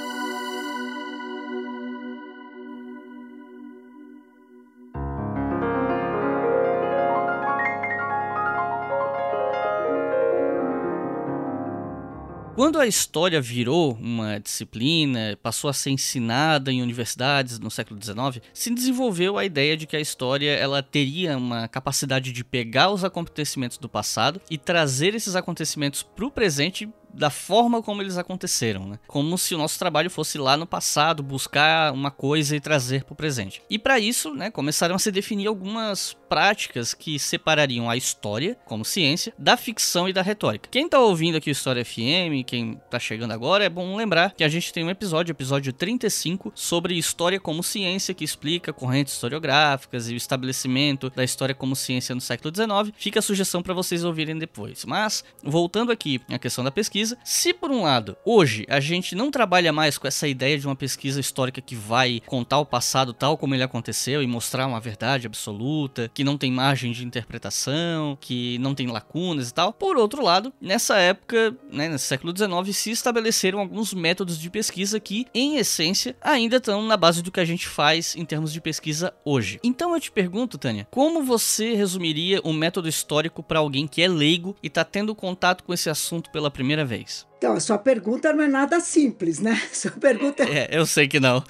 Quando 12.55 12.79
a 12.79 12.87
história 12.87 13.41
virou 13.41 13.95
uma 13.95 14.39
disciplina, 14.39 15.39
passou 15.43 15.71
a 15.71 15.73
ser 15.73 15.89
ensinada 15.89 16.71
em 16.71 16.83
universidades 16.83 17.59
no 17.59 17.71
século 17.71 17.99
XIX, 17.99 18.45
se 18.53 18.71
desenvolveu 18.75 19.39
a 19.39 19.45
ideia 19.45 19.75
de 19.75 19.87
que 19.87 19.97
a 19.97 20.01
história 20.01 20.51
ela 20.51 20.83
teria 20.83 21.39
uma 21.39 21.67
capacidade 21.67 22.31
de 22.31 22.45
pegar 22.45 22.91
os 22.91 23.05
acontecimentos 23.05 23.79
do 23.79 23.89
passado 23.89 24.39
e 24.51 24.59
trazer 24.59 25.15
esses 25.15 25.35
acontecimentos 25.35 26.03
para 26.03 26.27
o 26.27 26.31
presente 26.31 26.87
da 27.13 27.31
forma 27.31 27.83
como 27.83 28.03
eles 28.03 28.17
aconteceram, 28.17 28.87
né? 28.87 28.99
Como 29.07 29.37
se 29.37 29.55
o 29.55 29.59
nosso 29.59 29.79
trabalho 29.79 30.11
fosse 30.11 30.39
lá 30.39 30.57
no 30.57 30.67
passado, 30.67 31.23
buscar 31.23 31.93
uma 31.93 32.11
coisa 32.11 32.57
e 32.57 32.61
trazer 32.61 33.05
para 33.05 33.13
o 33.13 33.17
presente. 33.17 33.63
E 33.69 33.79
para 33.79 33.99
isso, 33.99 34.35
né, 34.35 34.51
começaram 34.51 34.95
a 34.95 34.99
se 34.99 35.11
definir 35.11 35.47
algumas 35.47 36.17
práticas 36.29 36.95
que 36.95 37.19
separariam 37.19 37.91
a 37.91 37.97
história, 37.97 38.57
como 38.65 38.85
ciência, 38.85 39.35
da 39.39 39.57
ficção 39.57 40.09
e 40.09 40.13
da 40.13 40.23
retórica. 40.23 40.69
Quem 40.71 40.87
está 40.87 40.99
ouvindo 40.99 41.37
aqui 41.37 41.51
o 41.51 41.53
História 41.53 41.85
FM, 41.85 42.45
quem 42.47 42.81
está 42.85 42.99
chegando 42.99 43.33
agora, 43.33 43.65
é 43.65 43.69
bom 43.69 43.95
lembrar 43.97 44.35
que 44.35 44.45
a 44.45 44.49
gente 44.49 44.73
tem 44.73 44.85
um 44.85 44.91
episódio, 44.91 45.33
episódio 45.33 45.73
35, 45.73 46.53
sobre 46.55 46.97
história 46.97 47.39
como 47.39 47.63
ciência, 47.63 48.15
que 48.15 48.25
explica 48.25 48.73
correntes 48.73 49.13
historiográficas 49.13 50.09
e 50.11 50.15
o 50.15 50.17
estabelecimento 50.17 51.11
da 51.11 51.23
história 51.23 51.55
como 51.55 51.77
ciência 51.77 52.15
no 52.15 52.21
século 52.21 52.55
XIX. 52.55 52.95
Fica 52.97 53.19
a 53.19 53.23
sugestão 53.23 53.63
para 53.63 53.75
vocês 53.75 54.05
ouvirem 54.05 54.39
depois. 54.39 54.85
Mas, 54.85 55.25
voltando 55.43 55.93
aqui 55.93 56.21
à 56.31 56.39
questão 56.39 56.65
da 56.65 56.71
pesquisa, 56.71 57.02
pesquisa. 57.03 57.19
Se 57.25 57.53
por 57.53 57.71
um 57.71 57.83
lado, 57.83 58.17
hoje 58.25 58.65
a 58.69 58.81
gente 58.81 59.15
não 59.15 59.31
trabalha 59.31 59.73
mais 59.73 59.99
com 59.99 60.07
essa 60.07 60.29
ideia 60.29 60.59
de 60.59 60.67
uma 60.67 60.77
pesquisa 60.77 61.21
histórica 61.21 61.61
que 61.61 61.75
vai 61.75 62.23
contar 62.27 62.59
o 62.59 62.67
passado 62.67 63.13
tal 63.13 63.37
como 63.37 63.55
ele 63.55 63.63
aconteceu 63.63 64.23
e 64.23 64.27
mostrar 64.27 64.67
uma 64.67 64.81
verdade 64.81 65.27
absoluta, 65.27 66.11
que 66.15 66.25
não 66.25 66.39
tem 66.39 66.51
margem 66.51 66.93
de 66.93 67.05
interpretação, 67.05 68.17
que 68.21 68.59
não 68.59 68.75
tem 68.75 68.87
lacunas 68.87 69.51
e 69.51 69.55
tal. 69.55 69.73
Por 69.73 69.97
outro 69.97 70.23
lado, 70.23 70.53
nessa 70.61 70.97
época, 70.97 71.57
né, 71.71 71.89
nesse 71.89 72.05
século 72.05 72.35
XIX, 72.37 72.77
se 72.77 72.91
estabeleceram 72.91 73.59
alguns 73.59 73.93
métodos 73.93 74.39
de 74.39 74.51
pesquisa 74.51 75.01
que, 75.01 75.27
em 75.35 75.57
essência, 75.57 76.17
ainda 76.21 76.57
estão 76.57 76.83
na 76.83 76.97
base 76.97 77.23
do 77.23 77.33
que 77.33 77.41
a 77.41 77.45
gente 77.45 77.67
faz 77.67 78.15
em 78.17 78.25
termos 78.25 78.53
de 78.53 78.61
pesquisa 78.61 79.13
hoje. 79.25 79.59
Então 79.63 79.95
eu 79.95 80.01
te 80.01 80.11
pergunto, 80.11 80.59
Tânia, 80.59 80.87
como 80.91 81.23
você 81.23 81.75
resumiria 81.75 82.41
um 82.45 82.53
método 82.53 82.89
histórico 82.89 83.43
para 83.43 83.59
alguém 83.59 83.87
que 83.87 84.03
é 84.03 84.09
leigo 84.09 84.57
e 84.63 84.67
está 84.67 84.85
tendo 84.85 85.15
contato 85.15 85.65
com 85.65 85.73
esse 85.73 85.91
assunto 85.91 86.31
pela 86.31 86.51
primeira 86.51 86.85
vez? 86.85 86.92
Vez. 86.97 87.27
Então, 87.39 87.55
a 87.55 87.61
sua 87.61 87.79
pergunta 87.79 88.33
não 88.33 88.45
é 88.45 88.49
nada 88.49 88.79
simples, 88.81 89.41
né? 89.41 89.61
Sua 89.73 89.91
pergunta 89.91 90.45
é. 90.45 90.69
é 90.71 90.79
eu 90.79 90.87
sei 90.87 91.09
que 91.09 91.19
não. 91.19 91.43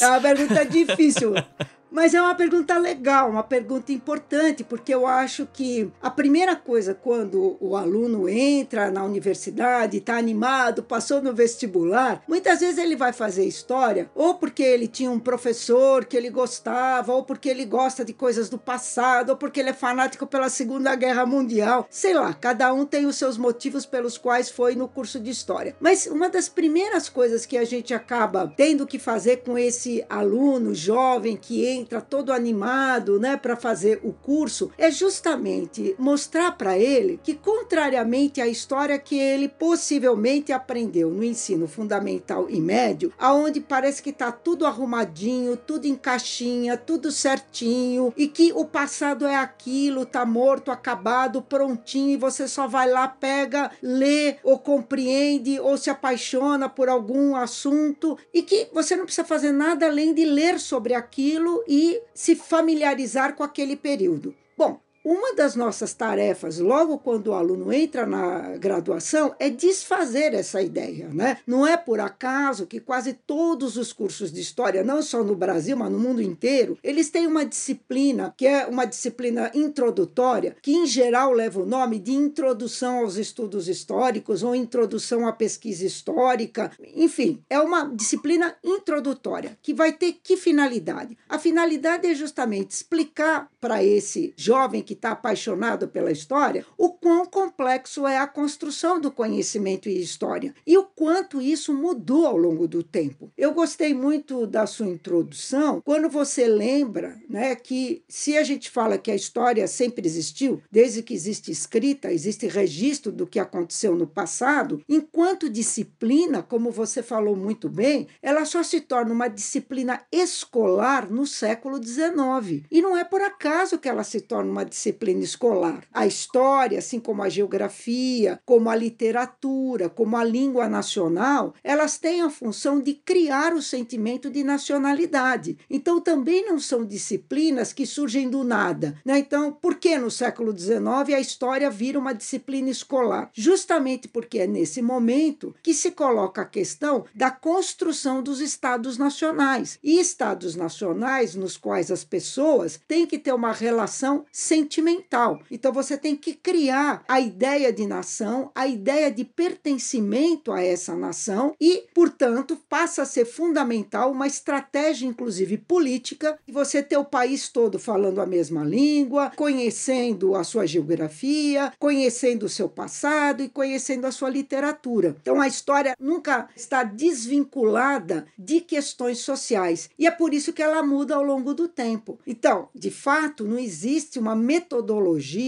é 0.00 0.06
uma 0.06 0.20
pergunta 0.20 0.64
difícil. 0.64 1.34
Mas 1.92 2.14
é 2.14 2.22
uma 2.22 2.34
pergunta 2.34 2.78
legal, 2.78 3.28
uma 3.28 3.42
pergunta 3.42 3.92
importante, 3.92 4.64
porque 4.64 4.94
eu 4.94 5.06
acho 5.06 5.46
que 5.52 5.90
a 6.00 6.10
primeira 6.10 6.56
coisa 6.56 6.94
quando 6.94 7.58
o 7.60 7.76
aluno 7.76 8.28
entra 8.28 8.90
na 8.90 9.04
universidade, 9.04 9.98
está 9.98 10.16
animado, 10.16 10.82
passou 10.82 11.20
no 11.20 11.34
vestibular, 11.34 12.22
muitas 12.26 12.60
vezes 12.60 12.78
ele 12.78 12.96
vai 12.96 13.12
fazer 13.12 13.44
história 13.44 14.10
ou 14.14 14.34
porque 14.34 14.62
ele 14.62 14.88
tinha 14.88 15.10
um 15.10 15.18
professor 15.18 16.04
que 16.04 16.16
ele 16.16 16.30
gostava, 16.30 17.12
ou 17.12 17.24
porque 17.24 17.48
ele 17.48 17.64
gosta 17.64 18.04
de 18.04 18.12
coisas 18.12 18.48
do 18.48 18.58
passado, 18.58 19.30
ou 19.30 19.36
porque 19.36 19.60
ele 19.60 19.70
é 19.70 19.74
fanático 19.74 20.26
pela 20.26 20.48
Segunda 20.48 20.94
Guerra 20.94 21.26
Mundial. 21.26 21.86
Sei 21.90 22.14
lá, 22.14 22.32
cada 22.32 22.72
um 22.72 22.86
tem 22.86 23.06
os 23.06 23.16
seus 23.16 23.36
motivos 23.36 23.84
pelos 23.84 24.16
quais 24.16 24.50
foi 24.50 24.74
no 24.74 24.88
curso 24.88 25.20
de 25.20 25.30
história. 25.30 25.76
Mas 25.80 26.06
uma 26.06 26.28
das 26.28 26.48
primeiras 26.48 27.08
coisas 27.08 27.44
que 27.44 27.58
a 27.58 27.64
gente 27.64 27.92
acaba 27.92 28.52
tendo 28.56 28.86
que 28.86 28.98
fazer 28.98 29.38
com 29.38 29.58
esse 29.58 30.04
aluno 30.08 30.74
jovem 30.74 31.36
que 31.36 31.66
entra 31.66 31.81
todo 31.84 32.32
animado, 32.32 33.18
né, 33.18 33.36
para 33.36 33.56
fazer 33.56 34.00
o 34.02 34.12
curso, 34.12 34.70
é 34.76 34.90
justamente 34.90 35.94
mostrar 35.98 36.52
para 36.52 36.78
ele 36.78 37.20
que 37.22 37.34
contrariamente 37.34 38.40
à 38.40 38.46
história 38.46 38.98
que 38.98 39.18
ele 39.18 39.48
possivelmente 39.48 40.52
aprendeu 40.52 41.10
no 41.10 41.24
ensino 41.24 41.66
fundamental 41.66 42.48
e 42.48 42.60
médio, 42.60 43.12
aonde 43.18 43.60
parece 43.60 44.02
que 44.02 44.10
está 44.10 44.30
tudo 44.30 44.66
arrumadinho, 44.66 45.56
tudo 45.56 45.86
em 45.86 45.94
caixinha, 45.94 46.76
tudo 46.76 47.10
certinho 47.10 48.12
e 48.16 48.28
que 48.28 48.52
o 48.54 48.64
passado 48.64 49.26
é 49.26 49.36
aquilo, 49.36 50.04
tá 50.06 50.24
morto, 50.24 50.70
acabado, 50.70 51.42
prontinho 51.42 52.10
e 52.10 52.16
você 52.16 52.46
só 52.48 52.66
vai 52.66 52.90
lá, 52.90 53.08
pega, 53.08 53.70
lê 53.82 54.36
ou 54.42 54.58
compreende 54.58 55.58
ou 55.60 55.76
se 55.76 55.90
apaixona 55.90 56.68
por 56.68 56.88
algum 56.88 57.34
assunto 57.36 58.18
e 58.32 58.42
que 58.42 58.68
você 58.72 58.96
não 58.96 59.04
precisa 59.04 59.26
fazer 59.26 59.52
nada 59.52 59.86
além 59.86 60.14
de 60.14 60.24
ler 60.24 60.58
sobre 60.58 60.94
aquilo 60.94 61.62
e 61.74 62.02
se 62.12 62.36
familiarizar 62.36 63.34
com 63.34 63.42
aquele 63.42 63.76
período. 63.76 64.34
Bom, 64.58 64.78
uma 65.04 65.34
das 65.34 65.56
nossas 65.56 65.92
tarefas, 65.92 66.58
logo 66.58 66.98
quando 66.98 67.28
o 67.28 67.34
aluno 67.34 67.72
entra 67.72 68.06
na 68.06 68.56
graduação, 68.56 69.34
é 69.38 69.50
desfazer 69.50 70.34
essa 70.34 70.62
ideia. 70.62 71.08
Né? 71.12 71.38
Não 71.46 71.66
é 71.66 71.76
por 71.76 72.00
acaso 72.00 72.66
que 72.66 72.80
quase 72.80 73.12
todos 73.12 73.76
os 73.76 73.92
cursos 73.92 74.32
de 74.32 74.40
história, 74.40 74.84
não 74.84 75.02
só 75.02 75.24
no 75.24 75.34
Brasil, 75.34 75.76
mas 75.76 75.90
no 75.90 75.98
mundo 75.98 76.22
inteiro, 76.22 76.78
eles 76.82 77.10
têm 77.10 77.26
uma 77.26 77.44
disciplina 77.44 78.32
que 78.36 78.46
é 78.46 78.66
uma 78.66 78.84
disciplina 78.84 79.50
introdutória, 79.54 80.56
que 80.62 80.72
em 80.72 80.86
geral 80.86 81.32
leva 81.32 81.60
o 81.60 81.66
nome 81.66 81.98
de 81.98 82.12
Introdução 82.12 82.98
aos 82.98 83.16
Estudos 83.16 83.68
Históricos 83.68 84.42
ou 84.42 84.54
Introdução 84.54 85.26
à 85.26 85.32
Pesquisa 85.32 85.84
Histórica. 85.84 86.70
Enfim, 86.94 87.42
é 87.50 87.58
uma 87.58 87.84
disciplina 87.84 88.54
introdutória 88.62 89.58
que 89.62 89.74
vai 89.74 89.92
ter 89.92 90.18
que 90.22 90.36
finalidade? 90.36 91.16
A 91.28 91.38
finalidade 91.38 92.06
é 92.06 92.14
justamente 92.14 92.70
explicar 92.70 93.50
para 93.60 93.82
esse 93.82 94.32
jovem 94.36 94.82
que 94.82 94.91
que 94.92 94.94
está 94.94 95.12
apaixonado 95.12 95.88
pela 95.88 96.12
história, 96.12 96.66
o 96.76 96.90
quão 96.90 97.24
complexo 97.24 98.06
é 98.06 98.18
a 98.18 98.26
construção 98.26 99.00
do 99.00 99.10
conhecimento 99.10 99.88
e 99.88 100.02
história 100.02 100.54
e 100.66 100.76
o 100.76 100.84
quanto 100.84 101.40
isso 101.40 101.72
mudou 101.72 102.26
ao 102.26 102.36
longo 102.36 102.68
do 102.68 102.82
tempo. 102.82 103.32
Eu 103.38 103.54
gostei 103.54 103.94
muito 103.94 104.46
da 104.46 104.66
sua 104.66 104.88
introdução 104.88 105.80
quando 105.82 106.10
você 106.10 106.46
lembra 106.46 107.18
né, 107.28 107.54
que 107.54 108.04
se 108.06 108.36
a 108.36 108.42
gente 108.42 108.70
fala 108.70 108.98
que 108.98 109.10
a 109.10 109.14
história 109.14 109.66
sempre 109.66 110.06
existiu, 110.06 110.62
desde 110.70 111.02
que 111.02 111.14
existe 111.14 111.50
escrita, 111.50 112.12
existe 112.12 112.46
registro 112.46 113.10
do 113.10 113.26
que 113.26 113.38
aconteceu 113.38 113.96
no 113.96 114.06
passado, 114.06 114.82
enquanto 114.86 115.48
disciplina, 115.48 116.42
como 116.42 116.70
você 116.70 117.02
falou 117.02 117.34
muito 117.34 117.70
bem, 117.70 118.08
ela 118.20 118.44
só 118.44 118.62
se 118.62 118.80
torna 118.80 119.14
uma 119.14 119.28
disciplina 119.28 120.02
escolar 120.12 121.10
no 121.10 121.26
século 121.26 121.82
XIX. 121.82 122.64
E 122.70 122.82
não 122.82 122.94
é 122.94 123.04
por 123.04 123.22
acaso 123.22 123.78
que 123.78 123.88
ela 123.88 124.04
se 124.04 124.20
torna 124.20 124.50
uma 124.50 124.64
disciplina 124.64 124.81
disciplina 124.82 125.22
escolar. 125.22 125.84
A 125.92 126.06
história, 126.06 126.78
assim 126.78 126.98
como 126.98 127.22
a 127.22 127.28
geografia, 127.28 128.40
como 128.44 128.68
a 128.68 128.74
literatura, 128.74 129.88
como 129.88 130.16
a 130.16 130.24
língua 130.24 130.68
nacional, 130.68 131.54
elas 131.62 131.98
têm 131.98 132.22
a 132.22 132.30
função 132.30 132.80
de 132.80 132.94
criar 132.94 133.54
o 133.54 133.62
sentimento 133.62 134.28
de 134.28 134.42
nacionalidade. 134.42 135.56
Então, 135.70 136.00
também 136.00 136.44
não 136.44 136.58
são 136.58 136.84
disciplinas 136.84 137.72
que 137.72 137.86
surgem 137.86 138.28
do 138.28 138.42
nada. 138.42 138.98
Né? 139.04 139.18
Então, 139.18 139.52
por 139.52 139.76
que 139.76 139.96
no 139.96 140.10
século 140.10 140.56
XIX 140.56 141.14
a 141.14 141.20
história 141.20 141.70
vira 141.70 141.98
uma 141.98 142.12
disciplina 142.12 142.68
escolar? 142.68 143.30
Justamente 143.32 144.08
porque 144.08 144.40
é 144.40 144.46
nesse 144.46 144.82
momento 144.82 145.54
que 145.62 145.72
se 145.72 145.92
coloca 145.92 146.42
a 146.42 146.46
questão 146.46 147.04
da 147.14 147.30
construção 147.30 148.22
dos 148.22 148.40
estados 148.40 148.98
nacionais. 148.98 149.78
E 149.82 150.00
estados 150.00 150.56
nacionais 150.56 151.36
nos 151.36 151.56
quais 151.56 151.90
as 151.90 152.02
pessoas 152.02 152.80
têm 152.88 153.06
que 153.06 153.18
ter 153.18 153.32
uma 153.32 153.52
relação 153.52 154.24
sentimental 154.32 154.71
sentimental. 154.72 155.40
Então 155.50 155.72
você 155.72 155.98
tem 155.98 156.16
que 156.16 156.32
criar 156.32 157.04
a 157.06 157.20
ideia 157.20 157.70
de 157.72 157.86
nação, 157.86 158.50
a 158.54 158.66
ideia 158.66 159.10
de 159.10 159.24
pertencimento 159.24 160.50
a 160.50 160.62
essa 160.62 160.96
nação 160.96 161.54
e, 161.60 161.84
portanto, 161.94 162.58
passa 162.68 163.02
a 163.02 163.06
ser 163.06 163.26
fundamental 163.26 164.10
uma 164.10 164.26
estratégia, 164.26 165.06
inclusive 165.06 165.58
política, 165.58 166.38
e 166.48 166.52
você 166.52 166.82
ter 166.82 166.96
o 166.96 167.04
país 167.04 167.48
todo 167.48 167.78
falando 167.78 168.20
a 168.20 168.26
mesma 168.26 168.64
língua, 168.64 169.30
conhecendo 169.36 170.34
a 170.34 170.44
sua 170.44 170.66
geografia, 170.66 171.72
conhecendo 171.78 172.46
o 172.46 172.48
seu 172.48 172.68
passado 172.68 173.42
e 173.42 173.48
conhecendo 173.48 174.06
a 174.06 174.12
sua 174.12 174.30
literatura. 174.30 175.16
Então 175.20 175.40
a 175.40 175.48
história 175.48 175.94
nunca 176.00 176.48
está 176.56 176.82
desvinculada 176.82 178.26
de 178.38 178.60
questões 178.60 179.18
sociais 179.18 179.90
e 179.98 180.06
é 180.06 180.10
por 180.10 180.32
isso 180.32 180.52
que 180.52 180.62
ela 180.62 180.82
muda 180.82 181.14
ao 181.14 181.22
longo 181.22 181.52
do 181.52 181.68
tempo. 181.68 182.18
Então, 182.26 182.68
de 182.74 182.90
fato, 182.90 183.44
não 183.44 183.58
existe 183.58 184.18
uma 184.18 184.34
metodologia, 184.34 184.61